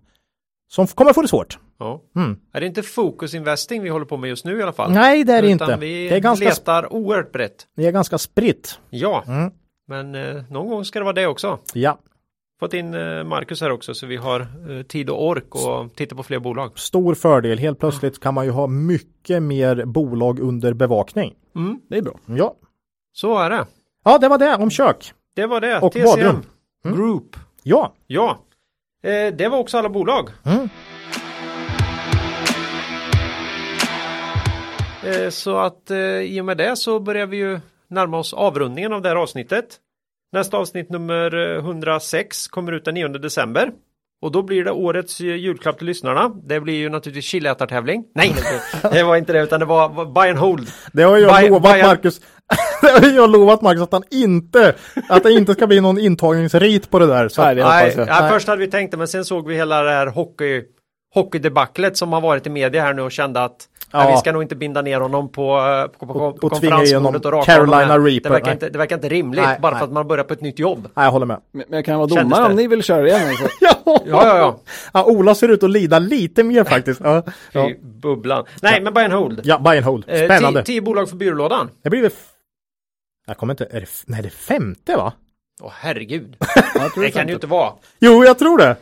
som 0.72 0.88
kommer 0.88 1.14
få 1.14 1.22
det 1.22 1.28
svårt. 1.28 1.60
Ja. 1.80 2.02
Mm. 2.16 2.38
Är 2.54 2.60
det 2.62 2.68
inte 2.68 2.84
Focus 2.84 3.34
Investing 3.34 3.82
vi 3.84 3.90
håller 3.90 4.06
på 4.06 4.18
med 4.18 4.28
just 4.30 4.46
nu 4.46 4.60
i 4.60 4.64
alla 4.64 4.74
fall? 4.74 4.92
Nej, 4.92 5.24
det 5.24 5.34
är 5.34 5.42
det 5.42 5.50
inte. 5.50 5.78
vi 5.80 6.10
Det 6.10 6.16
är 6.16 6.20
ganska, 6.20 6.46
letar 6.46 6.94
oerhört 6.94 7.32
brett. 7.32 7.68
det 7.76 7.86
är 7.88 7.92
ganska 7.92 8.18
spritt. 8.18 8.80
Ja, 8.90 9.24
Mm. 9.28 9.52
Men 9.94 10.16
eh, 10.16 10.44
någon 10.50 10.68
gång 10.70 10.86
ska 10.86 11.00
det 11.00 11.04
vara 11.06 11.14
det 11.14 11.28
också. 11.28 11.60
Ja, 11.74 11.98
Fått 12.60 12.74
in 12.74 12.94
eh, 12.94 13.24
Marcus 13.24 13.62
här 13.62 13.72
också 13.72 13.94
så 13.94 14.06
vi 14.08 14.18
har 14.18 14.40
eh, 14.42 14.84
tid 14.84 15.10
och 15.10 15.28
ork 15.28 15.56
och 15.56 15.96
titta 15.96 16.16
på 16.16 16.24
fler 16.24 16.40
bolag. 16.40 16.80
stor 16.80 17.16
fördel. 17.16 17.60
Helt 17.60 17.80
plötsligt 17.80 18.20
kan 18.20 18.34
man 18.34 18.46
ju 18.46 18.52
ha 18.52 18.68
mycket 18.68 19.44
mer 19.44 19.86
bolag 19.86 20.40
under 20.40 20.74
bevakning. 20.74 21.34
Mm, 21.56 21.80
Det 21.90 21.98
är 21.98 22.02
bra. 22.02 22.20
Ja, 22.26 22.56
så 23.14 23.38
är 23.38 23.50
det. 23.50 23.66
ja 24.06 24.18
det 24.18 24.28
var 24.30 24.38
det 24.38 24.56
om 24.56 24.70
kök. 24.70 25.14
Det 25.36 25.46
var 25.46 25.62
det. 25.62 25.80
Och 25.80 25.92
TCM 25.94 26.06
badrum. 26.06 26.44
Mm. 26.86 26.98
Group. 26.98 27.36
Ja, 27.64 27.94
Ja, 28.08 28.40
eh, 29.04 29.34
det 29.36 29.48
var 29.48 29.58
också 29.58 29.78
alla 29.78 29.90
bolag. 29.90 30.30
Mm. 30.44 30.70
Eh, 35.06 35.30
så 35.30 35.58
att 35.58 35.92
i 36.24 36.42
och 36.42 36.46
med 36.46 36.58
det 36.58 36.76
så 36.76 37.00
börjar 37.00 37.26
vi 37.26 37.38
ju 37.38 37.60
närma 37.88 38.18
oss 38.18 38.34
avrundningen 38.34 38.94
av 38.94 39.02
det 39.02 39.10
här 39.10 39.16
avsnittet. 39.16 39.80
Nästa 40.34 40.58
avsnitt 40.58 40.90
nummer 40.90 41.56
eh, 41.56 41.58
106 41.58 42.48
kommer 42.48 42.72
ut 42.72 42.86
den 42.86 42.94
9 42.94 43.08
december. 43.08 43.72
Och 44.22 44.32
då 44.32 44.42
blir 44.44 44.64
det 44.66 44.72
årets 44.72 45.20
eh, 45.22 45.26
julklapp 45.36 45.78
till 45.78 45.88
lyssnarna. 45.88 46.30
Det 46.48 46.60
blir 46.60 46.74
ju 46.74 46.90
naturligtvis 46.90 47.26
chilätartävling. 47.26 48.04
Nej, 48.16 48.36
det 48.92 49.04
var 49.04 49.16
inte 49.16 49.34
det 49.34 49.42
utan 49.44 49.60
det 49.60 49.66
var 49.66 49.90
var 49.90 50.06
buy 50.06 50.30
and 50.30 50.38
hold. 50.40 50.68
det 50.94 51.04
har 51.04 51.18
jag 51.18 51.32
Buy- 51.32 51.50
lovat 51.50 51.76
buy- 51.76 51.84
Marcus. 51.88 52.22
det 52.82 52.88
har 53.08 53.16
jag 53.16 53.30
lovat 53.32 53.62
Marcus 53.62 53.82
att 53.82 53.92
han 53.92 54.04
inte, 54.12 54.76
att 55.10 55.24
det 55.24 55.32
inte 55.32 55.54
ska 55.54 55.68
bli 55.68 55.82
någon 55.82 55.98
intagningsrit 56.00 56.90
på 56.90 57.00
det 57.00 57.08
där. 57.08 57.28
Så 57.28 57.42
Nej, 57.44 57.56
det 57.56 57.64
Nej, 57.64 57.94
jag. 57.98 58.08
Nej. 58.08 58.32
först 58.32 58.48
hade 58.48 58.60
vi 58.60 58.68
tänkt 58.72 58.92
det 58.92 58.98
men 58.98 59.08
sen 59.08 59.26
såg 59.26 59.48
vi 59.48 59.56
hela 59.56 59.84
det 59.84 59.92
här 59.92 60.08
hockey 60.08 60.64
hockeydebaclet 61.14 61.98
som 61.98 62.14
har 62.14 62.22
varit 62.22 62.48
i 62.48 62.50
media 62.50 62.82
här 62.82 62.94
nu 62.94 63.02
och 63.02 63.12
kände 63.12 63.44
att 63.44 63.70
Ja. 63.96 64.12
vi 64.12 64.18
ska 64.18 64.32
nog 64.32 64.42
inte 64.42 64.56
binda 64.56 64.82
ner 64.82 65.00
honom 65.00 65.32
på, 65.32 65.58
eh, 65.58 66.00
på, 66.00 66.06
på, 66.08 66.14
Och- 66.14 66.40
på 66.40 66.46
och 66.48 66.52
konferensbordet 66.52 67.26
och 67.26 67.32
raka 67.32 67.46
Carolina 67.46 67.78
honom. 67.86 68.06
Reaper. 68.06 68.24
Det 68.24 68.30
verkar, 68.30 68.46
Nej. 68.46 68.54
inte, 68.54 68.70
det 68.70 68.78
verkar 68.78 68.96
inte 68.96 69.10
rimligt 69.10 69.44
Nej, 69.44 69.60
bara 69.62 69.72
nej. 69.72 69.80
för 69.80 69.86
att 69.86 69.92
man 69.94 70.08
börjar 70.08 70.24
på 70.24 70.34
ett 70.34 70.42
nytt 70.42 70.60
jobb. 70.60 70.88
Nej, 70.94 71.06
jag 71.06 71.12
håller 71.12 71.26
med. 71.26 71.42
Men 71.52 71.64
men 71.70 71.78
jag 71.78 71.86
kan 71.86 71.98
vara 71.98 72.08
domare 72.08 72.44
det? 72.44 72.50
om 72.50 72.56
ni 72.56 72.68
vill 72.68 72.84
köra 72.84 73.08
igen. 73.08 73.28
Alltså. 73.30 73.48
Ja, 73.62 73.70
Ja, 73.86 74.02
ja, 74.06 74.38
ja. 74.38 74.60
ja. 74.94 75.04
Ola 75.06 75.36
ser 75.36 75.48
ut 75.50 75.64
att 75.64 75.70
lida 75.70 76.00
lite 76.00 76.44
mer 76.44 76.64
faktiskt. 76.64 77.02
Ja, 77.04 77.24
ja. 77.52 77.70
Bubblan. 77.82 78.46
Nej, 78.62 78.82
men 78.82 78.94
buy 78.94 79.04
and 79.04 79.14
hold. 79.14 79.42
ja 79.44 79.60
buy 79.60 79.78
and 79.78 79.86
hold. 79.86 80.06
Eh, 80.08 80.26
Spännande. 80.26 80.64
tio, 80.64 80.74
tio 80.74 80.82
bolag 80.82 81.10
för 81.10 81.16
byrålådan. 81.16 81.70
Det 81.84 81.90
blir 81.90 82.02
väl... 82.02 82.12
Jag 83.28 83.38
kommer 83.38 83.54
inte... 83.54 83.66
Är 83.66 83.80
det... 83.80 83.88
Nej, 84.06 84.22
det 84.22 84.28
är 84.28 84.30
femte 84.32 84.96
va? 84.96 85.14
Åh 85.62 85.72
herregud. 85.76 86.36
Tror 86.94 87.04
Det 87.04 87.12
kan 87.12 87.20
sant. 87.20 87.30
ju 87.30 87.34
inte 87.34 87.48
vara. 87.48 87.72
Jo, 88.00 88.24
jag 88.26 88.40
tror 88.40 88.58
det. 88.58 88.76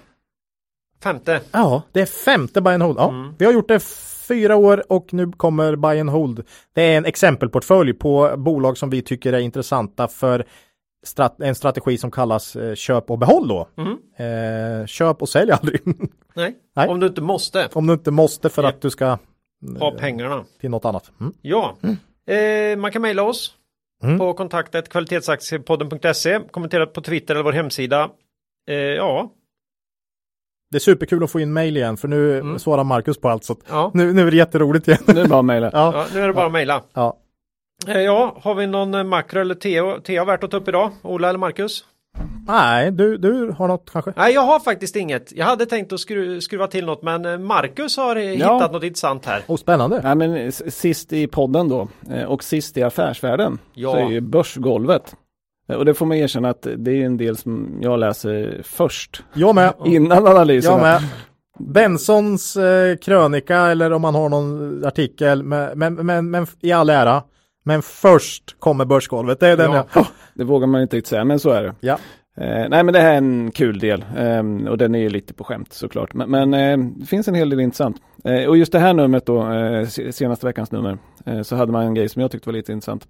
Femte. 1.03 1.41
Ja, 1.51 1.81
det 1.91 2.01
är 2.01 2.05
femte 2.05 2.61
buy 2.61 2.73
and 2.73 2.83
hold. 2.83 2.97
Ja, 2.99 3.09
Mm. 3.09 3.33
Vi 3.37 3.45
har 3.45 3.53
gjort 3.53 3.67
det 3.67 3.79
fyra 4.27 4.55
år 4.55 4.83
och 4.91 5.13
nu 5.13 5.31
kommer 5.31 5.75
buy 5.75 5.99
and 5.99 6.09
hold. 6.09 6.43
Det 6.73 6.81
är 6.81 6.97
en 6.97 7.05
exempelportfölj 7.05 7.93
på 7.93 8.33
bolag 8.37 8.77
som 8.77 8.89
vi 8.89 9.01
tycker 9.01 9.33
är 9.33 9.39
intressanta 9.39 10.07
för 10.07 10.45
strat- 11.07 11.43
en 11.43 11.55
strategi 11.55 11.97
som 11.97 12.11
kallas 12.11 12.55
eh, 12.55 12.75
köp 12.75 13.11
och 13.11 13.17
behåll 13.19 13.47
då. 13.47 13.67
Mm. 13.77 13.97
Eh, 14.81 14.85
köp 14.85 15.21
och 15.21 15.29
sälj 15.29 15.51
aldrig. 15.51 15.81
Nej. 16.35 16.55
Nej. 16.75 16.87
om 16.89 16.99
du 16.99 17.07
inte 17.07 17.21
måste 17.21 17.69
Om 17.73 17.87
du 17.87 17.93
inte 17.93 18.11
måste 18.11 18.49
för 18.49 18.63
att 18.63 18.81
du 18.81 18.89
ska 18.89 19.17
ha 19.79 19.91
pengarna. 19.91 20.43
till 20.61 20.69
något 20.69 20.85
annat. 20.85 21.11
Mm. 21.19 21.33
Ja, 21.41 21.75
eh, 22.27 22.77
man 22.77 22.91
kan 22.91 23.01
mejla 23.01 23.23
oss 23.23 23.55
Mm. 24.03 24.19
på 24.19 24.33
kontaktet 24.33 24.89
kvalitetsaktiepodden.se, 24.89 26.39
kommentera 26.51 26.85
på 26.85 27.01
Twitter 27.01 27.35
eller 27.35 27.43
vår 27.43 27.51
hemsida. 27.51 28.09
Eh, 28.69 28.75
ja, 28.75 29.31
Det 30.71 30.77
är 30.77 30.79
superkul 30.79 31.23
att 31.23 31.31
få 31.31 31.39
in 31.39 31.53
mail 31.53 31.77
igen 31.77 31.97
för 31.97 32.07
nu 32.07 32.37
Mm. 32.39 32.59
svarar 32.59 32.83
Marcus 32.83 33.17
på 33.17 33.29
allt 33.29 33.43
så 33.43 33.53
att 33.53 33.59
ja, 33.69 33.91
nu, 33.93 34.13
nu 34.13 34.27
är 34.27 34.31
det 34.31 34.37
jätteroligt 34.37 34.87
igen. 34.87 34.99
Nu 35.07 35.19
är 35.19 35.23
det 35.23 35.29
bara 35.29 35.39
att 35.39 35.45
mejla. 35.45 35.69
ja, 35.73 35.91
ja, 35.95 36.05
nu 36.13 36.19
är 36.21 36.27
det 36.27 36.33
bara 36.33 36.45
att 36.45 36.51
mejla. 36.51 36.81
ja. 36.93 37.17
Eh, 37.87 38.01
ja, 38.01 38.37
har 38.41 38.55
vi 38.55 38.67
någon 38.67 38.93
eh, 38.93 39.03
makro 39.03 39.41
eller 39.41 39.55
TA, 40.01 40.25
värt 40.25 40.43
att 40.43 40.51
ta 40.51 40.57
upp 40.57 40.67
idag? 40.67 40.91
Ola 41.01 41.29
eller 41.29 41.39
Marcus? 41.39 41.85
Nej, 42.47 42.91
du, 42.91 43.17
du 43.17 43.51
har 43.57 43.67
något 43.67 43.89
kanske? 43.93 44.13
Nej, 44.15 44.33
jag 44.33 44.41
har 44.41 44.59
faktiskt 44.59 44.95
inget. 44.95 45.31
Jag 45.35 45.45
hade 45.45 45.65
tänkt 45.65 45.93
att 45.93 45.99
skru, 45.99 46.41
skruva 46.41 46.67
till 46.67 46.85
något, 46.85 47.01
men 47.03 47.25
eh, 47.25 47.37
Marcus 47.37 47.97
har 47.97 48.15
eh, 48.15 48.21
hittat 48.23 48.71
något 48.71 48.83
intressant 48.83 49.25
här. 49.25 49.43
Oh, 49.47 49.55
spännande. 49.57 50.01
Nej, 50.03 50.15
men 50.15 50.51
sist 50.51 51.13
i 51.13 51.27
podden 51.27 51.69
då 51.69 51.87
och 52.27 52.43
sist 52.43 52.77
i 52.77 52.83
affärsvärlden 52.83 53.59
Ja. 53.73 53.91
så 53.91 53.97
är 53.97 54.09
ju 54.09 54.21
börsgolvet 54.21 55.15
Och 55.77 55.85
det 55.85 55.93
får 55.93 56.05
man 56.05 56.17
erkänna 56.17 56.49
att 56.49 56.67
det 56.77 56.91
är 56.91 57.05
en 57.05 57.17
del 57.17 57.37
som 57.37 57.79
jag 57.81 57.99
läser 57.99 58.61
först. 58.63 59.23
Jag 59.33 59.55
med. 59.55 59.73
Innan 59.85 60.27
analyserna. 60.27 60.75
Jag 60.75 60.81
med. 60.81 61.01
Bensons 61.73 62.57
eh, 62.57 62.95
krönika 62.97 63.57
eller 63.57 63.93
om 63.93 64.01
man 64.01 64.15
har 64.15 64.29
någon 64.29 64.85
artikel, 64.85 65.43
men, 65.43 65.79
men, 65.79 65.93
men, 65.93 66.29
men 66.29 66.47
i 66.61 66.71
all 66.71 66.89
ära. 66.89 67.23
Men 67.63 67.81
först 67.81 68.59
kommer 68.59 68.85
börsgolvet. 68.85 69.39
Det 69.39 69.47
är 69.47 69.57
den 69.57 69.71
Ja. 69.71 69.85
jag... 69.93 70.05
Det 70.33 70.43
vågar 70.43 70.67
man 70.67 70.81
inte 70.81 70.97
riktigt 70.97 71.09
säga, 71.09 71.23
men 71.23 71.39
så 71.39 71.49
är 71.49 71.63
det. 71.63 71.75
Ja. 71.79 71.97
Eh, 72.37 72.69
nej 72.69 72.83
men 72.83 72.93
det 72.93 72.99
här 72.99 73.13
är 73.13 73.17
en 73.17 73.51
kul 73.51 73.79
del 73.79 74.05
eh, 74.17 74.69
och 74.69 74.77
den 74.77 74.95
är 74.95 74.99
ju 74.99 75.09
lite 75.09 75.33
på 75.33 75.43
skämt 75.43 75.73
såklart. 75.73 76.13
Men, 76.13 76.29
men 76.31 76.53
eh, 76.53 76.77
det 76.99 77.05
finns 77.05 77.27
en 77.27 77.35
hel 77.35 77.49
del 77.49 77.59
intressant. 77.59 77.97
Eh, 78.23 78.45
och 78.45 78.57
just 78.57 78.71
det 78.71 78.79
här 78.79 78.93
numret 78.93 79.25
då, 79.25 79.51
eh, 79.51 79.87
se- 79.87 80.11
senaste 80.13 80.45
veckans 80.45 80.71
nummer, 80.71 80.97
eh, 81.25 81.41
så 81.41 81.55
hade 81.55 81.71
man 81.71 81.85
en 81.85 81.93
grej 81.93 82.09
som 82.09 82.21
jag 82.21 82.31
tyckte 82.31 82.49
var 82.49 82.53
lite 82.53 82.71
intressant. 82.71 83.07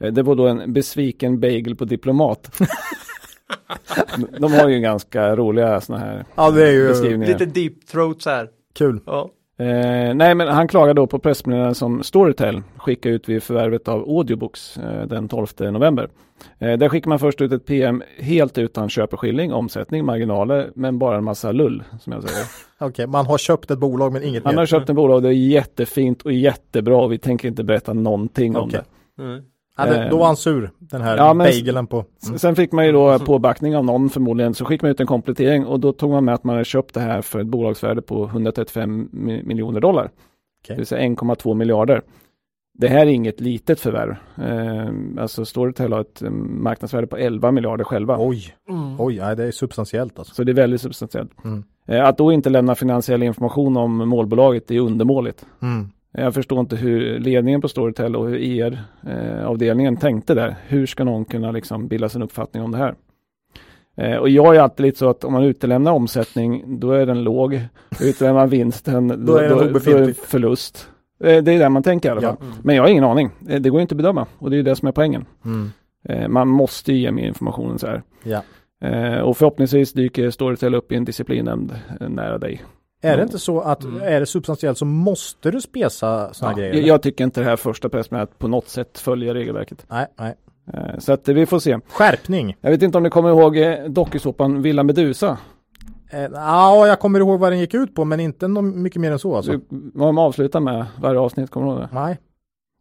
Eh, 0.00 0.12
det 0.12 0.22
var 0.22 0.34
då 0.34 0.46
en 0.48 0.72
besviken 0.72 1.40
bagel 1.40 1.76
på 1.76 1.84
diplomat. 1.84 2.60
De 4.38 4.52
har 4.52 4.68
ju 4.68 4.80
ganska 4.80 5.36
roliga 5.36 5.80
sådana 5.80 6.04
här 6.04 6.24
Ja, 6.34 6.50
det 6.50 6.68
är 6.68 6.72
ju 6.72 6.88
beskrivningar. 6.88 7.32
Lite 7.32 7.46
deep 7.46 7.86
throat 7.86 8.22
så 8.22 8.30
här. 8.30 8.48
kul. 8.78 9.00
Ja. 9.06 9.30
Eh, 9.60 10.14
nej 10.14 10.34
men 10.34 10.48
han 10.48 10.68
klagade 10.68 11.00
då 11.00 11.06
på 11.06 11.18
pressmeddelandet 11.18 11.76
som 11.76 12.02
Storytel 12.02 12.62
skickade 12.76 13.14
ut 13.14 13.28
vid 13.28 13.42
förvärvet 13.42 13.88
av 13.88 14.00
Audiobooks 14.08 14.76
eh, 14.76 15.06
den 15.06 15.28
12 15.28 15.46
november. 15.58 16.08
Eh, 16.58 16.78
där 16.78 16.88
skickar 16.88 17.08
man 17.08 17.18
först 17.18 17.40
ut 17.40 17.52
ett 17.52 17.66
PM 17.66 18.02
helt 18.18 18.58
utan 18.58 18.88
köpeskilling, 18.88 19.52
omsättning, 19.52 20.04
marginaler, 20.04 20.70
men 20.74 20.98
bara 20.98 21.16
en 21.16 21.24
massa 21.24 21.52
lull 21.52 21.82
som 22.00 22.12
jag 22.12 22.22
säger. 22.22 22.46
Okej, 22.78 23.06
man 23.06 23.26
har 23.26 23.38
köpt 23.38 23.70
ett 23.70 23.78
bolag 23.78 24.12
men 24.12 24.22
inget 24.22 24.44
mer. 24.44 24.54
har 24.54 24.66
köpt 24.66 24.88
en 24.88 24.96
bolag, 24.96 25.22
det 25.22 25.28
är 25.28 25.32
jättefint 25.32 26.22
och 26.22 26.32
jättebra 26.32 26.96
och 26.96 27.12
vi 27.12 27.18
tänker 27.18 27.48
inte 27.48 27.64
berätta 27.64 27.92
någonting 27.92 28.56
om 28.56 28.68
Okej. 28.68 28.80
det. 29.16 29.22
Mm. 29.22 29.42
Ja, 29.86 30.08
då 30.10 30.16
var 30.18 30.26
han 30.26 30.36
sur, 30.36 30.70
den 30.78 31.00
här 31.02 31.16
Ja, 31.16 31.34
bagelen 31.34 31.86
på. 31.86 32.04
S- 32.22 32.40
Sen 32.40 32.56
fick 32.56 32.72
man 32.72 32.86
ju 32.86 32.92
då 32.92 33.18
påbackning 33.18 33.76
av 33.76 33.84
någon 33.84 34.10
förmodligen, 34.10 34.54
så 34.54 34.64
skickade 34.64 34.86
man 34.86 34.90
ut 34.92 35.00
en 35.00 35.06
komplettering 35.06 35.66
och 35.66 35.80
då 35.80 35.92
tog 35.92 36.10
man 36.10 36.24
med 36.24 36.34
att 36.34 36.44
man 36.44 36.54
hade 36.54 36.64
köpt 36.64 36.94
det 36.94 37.00
här 37.00 37.22
för 37.22 37.38
ett 37.40 37.46
bolagsvärde 37.46 38.02
på 38.02 38.24
135 38.24 39.08
mi- 39.12 39.44
miljoner 39.44 39.80
dollar. 39.80 40.04
Okej. 40.04 40.12
Det 40.68 40.74
vill 40.74 40.86
säga 40.86 41.02
1,2 41.08 41.54
miljarder. 41.54 42.02
Det 42.78 42.88
här 42.88 43.00
är 43.06 43.10
inget 43.10 43.40
litet 43.40 43.80
förvärv. 43.80 44.16
Eh, 44.48 45.22
alltså 45.22 45.44
Storytel 45.44 45.92
har 45.92 46.00
ett 46.00 46.22
eh, 46.22 46.30
marknadsvärde 46.30 47.06
på 47.06 47.16
11 47.16 47.50
miljarder 47.50 47.84
själva. 47.84 48.16
Oj, 48.18 48.44
Mm. 48.68 48.94
oj, 49.00 49.18
nej, 49.18 49.36
det 49.36 49.44
är 49.44 49.50
substantiellt 49.50 50.18
alltså. 50.18 50.34
Så 50.34 50.44
det 50.44 50.52
är 50.52 50.54
väldigt 50.54 50.80
substantiellt. 50.80 51.30
Mm. 51.44 51.64
Eh, 51.86 52.04
att 52.04 52.18
då 52.18 52.32
inte 52.32 52.50
lämna 52.50 52.74
finansiell 52.74 53.22
information 53.22 53.76
om 53.76 54.08
målbolaget 54.08 54.70
är 54.70 54.78
undermåligt. 54.80 55.46
Mm. 55.62 55.90
Jag 56.12 56.34
förstår 56.34 56.60
inte 56.60 56.76
hur 56.76 57.18
ledningen 57.18 57.60
på 57.60 57.68
Storytel 57.68 58.16
och 58.16 58.28
hur 58.28 58.36
ER-avdelningen 58.36 59.96
tänkte 59.96 60.34
där. 60.34 60.56
Hur 60.66 60.86
ska 60.86 61.04
någon 61.04 61.24
kunna 61.24 61.50
liksom 61.50 61.88
bilda 61.88 62.08
sin 62.08 62.22
uppfattning 62.22 62.62
om 62.62 62.70
det 62.70 62.78
här? 62.78 62.94
Eh, 63.96 64.16
och 64.16 64.28
jag 64.28 64.56
är 64.56 64.60
alltid 64.60 64.86
lite 64.86 64.98
så 64.98 65.10
att 65.10 65.24
om 65.24 65.32
man 65.32 65.44
utelämnar 65.44 65.92
omsättning, 65.92 66.80
då 66.80 66.92
är 66.92 67.06
den 67.06 67.22
låg. 67.22 67.60
Utelämnar 68.00 68.40
man 68.40 68.48
vinsten, 68.48 69.08
då, 69.08 69.16
Då 69.18 69.36
är 69.36 69.42
den 69.42 69.58
då, 69.58 69.64
då 69.64 69.70
obefintlig. 69.70 70.02
är 70.02 70.06
det 70.06 70.14
förlust. 70.14 70.88
Eh, 71.24 71.42
det 71.42 71.52
är 71.52 71.58
det 71.58 71.68
man 71.68 71.82
tänker 71.82 72.08
i 72.08 72.12
alla 72.12 72.20
fall. 72.20 72.36
Ja. 72.40 72.46
Men 72.62 72.76
jag 72.76 72.82
har 72.82 72.88
ingen 72.88 73.04
aning. 73.04 73.30
Eh, 73.48 73.60
det 73.60 73.70
går 73.70 73.80
inte 73.80 73.92
att 73.92 73.96
bedöma 73.96 74.26
och 74.38 74.50
det 74.50 74.54
är 74.54 74.58
ju 74.58 74.62
det 74.62 74.76
som 74.76 74.88
är 74.88 74.92
poängen. 74.92 75.24
Mm. 75.44 75.70
Eh, 76.08 76.28
man 76.28 76.48
måste 76.48 76.92
ju 76.92 76.98
ge 76.98 77.12
mer 77.12 77.26
information 77.26 77.70
än 77.70 77.78
så 77.78 77.86
här. 77.86 78.02
Ja. 78.22 78.42
Eh, 78.88 79.18
och 79.18 79.36
förhoppningsvis 79.36 79.92
dyker 79.92 80.30
Storytel 80.30 80.74
upp 80.74 80.92
i 80.92 80.96
en 80.96 81.04
disciplinnämnd 81.04 81.72
eh, 82.00 82.08
nära 82.08 82.38
dig. 82.38 82.62
Är 83.02 83.16
det 83.16 83.22
inte 83.22 83.38
så 83.38 83.60
att 83.60 83.84
är 83.84 84.20
det 84.20 84.26
substantiellt 84.26 84.78
så 84.78 84.84
måste 84.84 85.50
du 85.50 85.60
spesa 85.60 86.34
sådana 86.34 86.52
Ja, 86.52 86.58
grejer? 86.58 86.74
jag, 86.74 86.82
jag 86.86 87.02
tycker 87.02 87.24
inte 87.24 87.40
det 87.40 87.44
här 87.46 87.56
första 87.56 87.88
pressmeddelandet 87.88 88.38
på 88.38 88.48
något 88.48 88.68
sätt 88.68 88.98
följer 88.98 89.34
regelverket. 89.34 89.86
Nej, 89.90 90.06
nej. 90.18 90.34
Eh, 90.74 90.98
Så 90.98 91.12
att 91.12 91.28
eh, 91.28 91.34
vi 91.34 91.46
får 91.46 91.58
se. 91.58 91.78
Skärpning. 91.88 92.56
Jag 92.60 92.70
vet 92.70 92.82
inte 92.82 92.98
om 92.98 93.04
ni 93.04 93.10
kommer 93.10 93.28
ihåg 93.28 93.56
eh, 93.58 93.84
dokusåpan 93.84 94.62
Villa 94.62 94.82
Medusa. 94.82 95.38
Ja, 96.32 96.86
jag 96.86 97.00
kommer 97.00 97.20
ihåg 97.20 97.40
vad 97.40 97.52
den 97.52 97.58
gick 97.60 97.74
ut 97.74 97.94
på, 97.94 98.04
men 98.04 98.20
inte 98.20 98.48
mycket 98.48 99.00
mer 99.00 99.12
än 99.12 99.18
så 99.18 99.36
alltså. 99.36 99.52
Så, 99.52 99.60
vad 99.70 100.08
de 100.08 100.18
avslutar 100.18 100.60
med 100.60 100.86
varje 101.02 101.20
avsnitt, 101.20 101.50
kommer 101.50 101.66
du 101.66 101.72
ihåg 101.72 101.80
det? 101.80 101.88
Nej. 101.92 102.18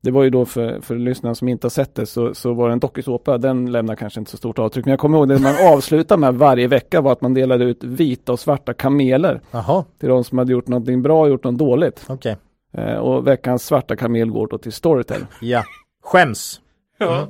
Det 0.02 0.12
var 0.12 0.24
ju 0.24 0.30
då 0.30 0.46
för, 0.46 0.82
för 0.82 0.96
lyssnarna 0.96 1.36
som 1.36 1.48
inte 1.48 1.66
har 1.66 1.70
sett 1.70 1.96
det 1.96 2.06
så, 2.06 2.34
så 2.34 2.54
var 2.54 2.68
det 2.68 2.74
en 2.74 2.80
dokusåpa, 2.80 3.38
den 3.38 3.72
lämnar 3.72 3.96
kanske 3.96 4.20
inte 4.20 4.32
så 4.32 4.38
stort 4.38 4.60
avtryck. 4.60 4.86
Men 4.86 4.92
jag 4.92 5.00
kommer 5.00 5.18
ihåg 5.18 5.28
det 5.30 5.40
man 5.40 5.56
avslutar 5.74 6.18
med 6.18 6.36
varje 6.36 6.68
vecka 6.68 7.02
var 7.02 7.12
att 7.12 7.22
man 7.22 7.34
delade 7.34 7.64
ut 7.66 7.84
vita 7.84 8.32
och 8.32 8.40
svarta 8.40 8.74
kameler 8.74 9.42
Jaha, 9.52 9.86
till 10.00 10.10
de 10.10 10.24
som 10.24 10.38
hade 10.38 10.52
gjort 10.52 10.68
någonting 10.68 11.02
bra 11.02 11.22
och 11.22 11.30
gjort 11.30 11.44
något 11.44 11.58
dåligt. 11.58 12.06
okej. 12.10 12.38
Eh, 12.74 12.96
och 12.96 13.28
veckans 13.28 13.66
svarta 13.66 13.96
kamel 13.96 14.30
går 14.32 14.48
då 14.48 14.58
till 14.58 14.72
Storytel. 14.74 15.26
Ja. 15.42 15.64
Skäms. 16.04 16.62
Ja. 16.98 17.28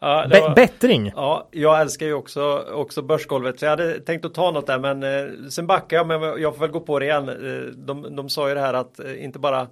Ja, 0.00 0.26
Be- 0.30 0.40
var- 0.40 0.54
bättring. 0.54 1.12
Ja, 1.16 1.48
jag 1.50 1.80
älskar 1.80 2.06
ju 2.06 2.14
också, 2.14 2.64
också 2.74 3.02
börsgolvet. 3.02 3.58
Så 3.58 3.64
jag 3.64 3.70
hade 3.70 4.00
tänkt 4.00 4.24
att 4.24 4.34
ta 4.34 4.50
något 4.50 4.66
där 4.66 4.78
men 4.78 5.02
eh, 5.02 5.48
sen 5.50 5.66
backar 5.66 5.96
jag 5.96 6.06
men 6.06 6.20
jag 6.22 6.54
får 6.54 6.60
väl 6.60 6.70
gå 6.70 6.80
på 6.80 6.98
det 6.98 7.04
igen. 7.04 7.28
Eh, 7.28 7.34
de, 7.76 8.16
de 8.16 8.28
sa 8.28 8.48
ju 8.48 8.54
det 8.54 8.60
här 8.60 8.74
att 8.74 9.00
eh, 9.00 9.24
inte 9.24 9.38
bara 9.38 9.66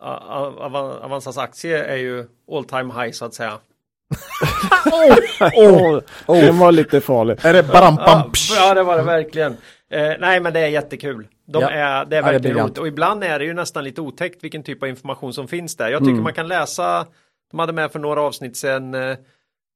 Avanzas 0.00 1.38
aktie 1.38 1.84
är 1.84 1.96
ju 1.96 2.26
all 2.52 2.64
time 2.64 2.94
high 3.02 3.12
så 3.12 3.24
att 3.24 3.34
säga. 3.34 3.58
Åh, 5.56 6.00
Den 6.26 6.58
var 6.58 6.72
lite 6.72 7.00
farlig. 7.00 7.36
Är 7.44 7.52
det 7.52 7.62
pam 7.62 7.96
psh? 8.32 8.52
ja 8.56 8.74
det 8.74 8.82
var 8.82 8.96
det 8.96 9.02
verkligen. 9.02 9.52
Eh, 9.90 10.12
nej 10.20 10.40
men 10.40 10.52
det 10.52 10.60
är 10.60 10.66
jättekul. 10.68 11.26
De 11.46 11.62
Ja. 11.62 11.70
är, 11.70 12.04
det 12.04 12.16
är 12.16 12.22
verkligen 12.22 12.58
roligt. 12.58 12.78
Och 12.78 12.88
ibland 12.88 13.24
är 13.24 13.38
det 13.38 13.44
ju 13.44 13.54
nästan 13.54 13.84
lite 13.84 14.00
otäckt 14.00 14.44
vilken 14.44 14.62
typ 14.62 14.82
av 14.82 14.88
information 14.88 15.32
som 15.32 15.48
finns 15.48 15.76
där. 15.76 15.88
Jag 15.90 15.98
tycker 15.98 16.10
Mm. 16.12 16.22
man 16.22 16.32
kan 16.32 16.48
läsa, 16.48 17.06
de 17.50 17.58
hade 17.60 17.72
med 17.72 17.92
för 17.92 17.98
några 17.98 18.20
avsnitt 18.22 18.56
sedan 18.56 18.94
eh, 18.94 19.16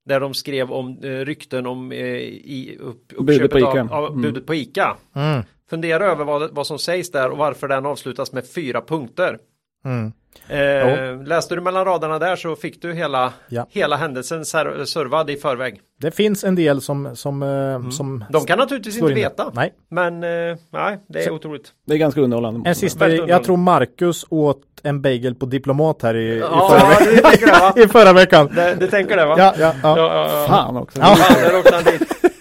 där 0.07 0.21
de 0.21 0.35
skrev 0.35 0.73
om 0.73 0.99
eh, 1.03 1.09
rykten 1.09 1.67
om 1.67 1.93
eh, 1.93 1.99
i, 1.99 2.79
upp, 2.81 3.09
Budet 3.19 3.51
på 3.51 3.59
Ica. 3.59 3.69
av, 3.91 3.93
av 4.05 4.17
budet 4.21 4.47
på 4.47 4.55
Ica. 4.55 4.97
Mm. 5.17 5.43
Fundera 5.71 6.05
över 6.07 6.25
vad, 6.25 6.55
vad 6.55 6.67
som 6.67 6.79
sägs 6.79 7.11
där 7.11 7.31
och 7.31 7.39
varför 7.39 7.69
den 7.69 7.87
avslutas 7.87 8.33
med 8.33 8.45
fyra 8.55 8.81
punkter. 8.81 9.39
Mm. 9.85 10.13
Eh, 10.49 11.23
läste 11.27 11.55
du 11.55 11.61
mellan 11.61 11.85
raderna 11.85 12.19
där 12.19 12.37
så 12.37 12.57
fick 12.57 12.83
du 12.83 12.93
hela, 12.93 13.33
Ja. 13.49 13.67
hela 13.71 13.97
händelsen 13.97 14.45
ser, 14.45 14.85
servad 14.85 15.31
i 15.31 15.37
förväg. 15.37 15.81
Det 16.01 16.11
finns 16.11 16.45
en 16.45 16.55
del 16.55 16.81
som, 16.81 17.17
som, 17.17 17.43
eh, 17.43 17.91
som 17.91 18.25
De 18.31 18.47
kan 18.47 18.59
naturligtvis 18.59 18.99
inte 18.99 19.15
veta. 19.15 19.51
Nej. 19.55 19.73
Men 19.91 20.15
eh, 20.23 20.57
nej, 20.73 20.99
det 21.09 21.25
är 21.25 21.31
otroligt. 21.31 21.73
Det 21.87 21.95
är 21.95 21.99
ganska 21.99 22.21
underhållande. 22.21 22.69
En 22.69 22.75
sista, 22.75 23.09
jag 23.09 23.45
tror 23.45 23.57
Marcus 23.57 24.27
åt 24.31 24.61
en 24.83 25.03
bagel 25.03 25.35
på 25.35 25.47
Diplomat 25.47 26.03
här 26.03 26.15
i, 26.17 26.29
i, 26.35 26.39
Ja, 26.39 26.69
förra, 26.71 26.89
veckan. 26.89 27.15
du 27.15 27.21
tänker 27.21 27.75
det 27.75 27.83
i 27.85 27.89
förra 27.89 28.13
veckan. 28.13 28.51
Det, 28.55 28.75
du 28.81 28.87
tänker 28.87 29.17
det 29.17 29.27
va? 29.27 29.35
Ja, 29.39 29.55
ja, 29.59 29.75
ja, 29.83 29.97
ja. 29.99 30.15
ja, 30.15 30.41
ja. 30.41 30.47
Fan 30.49 30.77
också. 30.77 30.99
Ja. 31.01 31.17
Ja. 31.19 31.63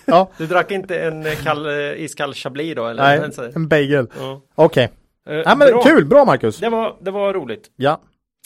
Ja. 0.06 0.30
Du 0.38 0.48
drack 0.48 0.72
inte 0.72 1.00
en 1.00 1.26
kall, 1.44 1.68
iskall 1.98 2.34
chablis 2.34 2.76
då? 2.76 2.88
Eller? 2.88 3.20
Nej, 3.20 3.32
så- 3.34 3.50
en 3.56 3.68
bagel. 3.68 4.08
Ja. 4.20 4.42
Okej. 4.56 4.90
Eh, 5.30 5.36
Ja, 5.36 5.56
men 5.56 5.68
bra. 5.68 5.84
kul, 5.84 6.06
bra 6.06 6.26
Marcus. 6.26 6.58
Det 6.58 6.70
var, 6.70 6.96
det 7.02 7.12
var 7.12 7.34
roligt. 7.34 7.72
Ja. 7.76 8.02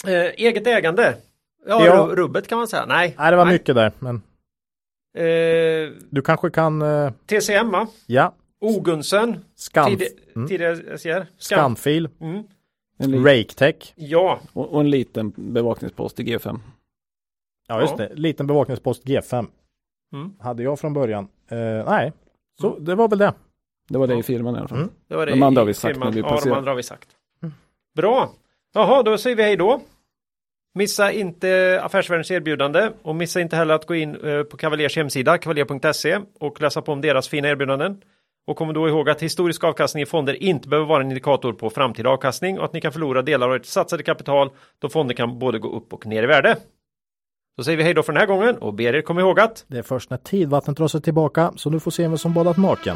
Eh, 0.08 0.12
eget 0.14 0.68
ägande. 0.68 1.16
Ja, 1.68 1.86
Ja. 1.86 1.94
ru- 1.96 2.16
rubbet 2.16 2.48
kan 2.48 2.58
man 2.58 2.68
säga. 2.68 2.86
Nej. 2.86 3.16
Nej, 3.18 3.32
det 3.32 3.38
var 3.38 3.46
mycket 3.46 3.76
där, 3.76 3.92
men 4.00 4.22
Eh, 5.18 5.92
du 6.10 6.22
kanske 6.26 6.50
kan, 6.50 6.82
eh, 6.82 7.12
TCM 7.26 7.72
va? 7.72 7.88
ja. 8.06 8.34
Ogunsen. 8.62 9.46
Scan, 9.56 9.98
Tid, 9.98 10.08
mm. 10.36 10.48
Tidigare. 10.48 11.28
Scanfil, 11.38 12.10
Mm. 12.22 13.26
Raketech. 13.26 13.94
Ja. 13.96 14.40
och, 14.54 14.74
och 14.74 14.82
en 14.82 14.90
liten 14.90 15.34
bevakningspost 15.36 16.20
i 16.20 16.24
G5. 16.24 16.60
Ja, 17.68 17.82
just 17.82 17.94
Ja. 17.98 18.08
det. 18.08 18.16
Liten 18.16 18.48
bevakningspost 18.48 19.04
G5. 19.06 19.48
Mm. 20.14 20.34
Hade 20.40 20.64
jag 20.64 20.80
från 20.80 20.94
början. 20.94 21.28
Eh, 21.50 21.58
nej, 21.86 22.14
så 22.62 22.80
det 22.80 22.96
var 22.96 23.08
väl 23.08 23.20
det. 23.20 23.34
Det 23.88 23.98
var 23.98 24.08
det 24.08 24.14
Ja. 24.14 24.20
i 24.20 24.24
firman 24.24 24.56
i 24.56 24.60
alla 24.60 24.68
fall. 24.68 24.78
Mm. 24.78 24.90
Det 25.08 25.16
var 25.16 25.26
det 25.26 25.32
De 25.32 25.44
andra 25.44 25.62
har 25.62 25.66
vi 25.66 25.74
sagt 25.74 26.00
när 26.00 26.12
vi 26.12 26.20
Ja, 26.20 26.26
de 26.28 26.30
passerar. 26.36 26.56
andra 26.56 26.72
har 26.72 26.76
vi 26.76 26.84
sagt. 26.84 27.08
Bra. 27.96 28.30
Jaha, 28.74 29.04
då 29.04 29.18
säger 29.18 29.36
vi 29.36 29.44
hej 29.44 29.58
då. 29.58 29.82
Missa 30.76 31.12
inte 31.12 31.80
Affärsvärldens 31.84 32.32
erbjudande 32.32 32.90
och 33.02 33.16
missa 33.16 33.42
inte 33.42 33.56
heller 33.56 33.74
att 33.74 33.86
gå 33.86 33.96
in 33.96 34.16
eh, 34.16 34.44
på 34.44 34.58
Cavaliers 34.58 34.96
hemsida, 34.96 35.38
cavalier.se 35.38 36.20
och 36.40 36.62
läsa 36.62 36.82
på 36.82 36.92
om 36.92 37.02
deras 37.02 37.28
fina 37.28 37.48
erbjudanden. 37.48 38.02
Och 38.48 38.58
kom 38.58 38.74
då 38.74 38.88
ihåg 38.88 39.10
att 39.10 39.22
historisk 39.24 39.64
avkastning 39.64 40.04
i 40.04 40.06
fonder 40.06 40.44
inte 40.44 40.68
behöver 40.70 40.88
vara 40.88 41.02
en 41.02 41.08
indikator 41.08 41.54
på 41.54 41.70
framtida 41.70 42.10
avkastning 42.10 42.60
och 42.60 42.66
att 42.66 42.74
ni 42.74 42.82
kan 42.82 42.92
förlora 42.92 43.22
delar 43.22 43.50
av 43.50 43.56
ert 43.56 43.66
satsade 43.66 44.04
kapital 44.04 44.50
då 44.80 44.90
fonder 44.90 45.16
kan 45.16 45.40
både 45.40 45.60
gå 45.60 45.70
upp 45.78 45.94
och 45.94 46.06
ner 46.06 46.24
i 46.24 46.26
värde. 46.26 46.58
Då 47.58 47.64
säger 47.64 47.78
vi 47.78 47.84
hej 47.84 47.94
då 47.94 48.04
för 48.04 48.14
den 48.14 48.20
här 48.20 48.28
gången 48.28 48.58
och 48.58 48.74
ber 48.74 48.96
er 48.96 49.02
komma 49.02 49.22
ihåg 49.22 49.40
att 49.40 49.66
Det 49.68 49.78
är 49.78 49.84
först 49.84 50.10
när 50.10 50.18
tidvattnet 50.18 50.78
drar 50.78 50.88
sig 50.88 51.02
tillbaka 51.02 51.52
så 51.56 51.70
du 51.70 51.80
får 51.80 51.92
se 51.92 52.04
vem 52.08 52.18
som 52.18 52.34
badat 52.34 52.58
naken. 52.58 52.96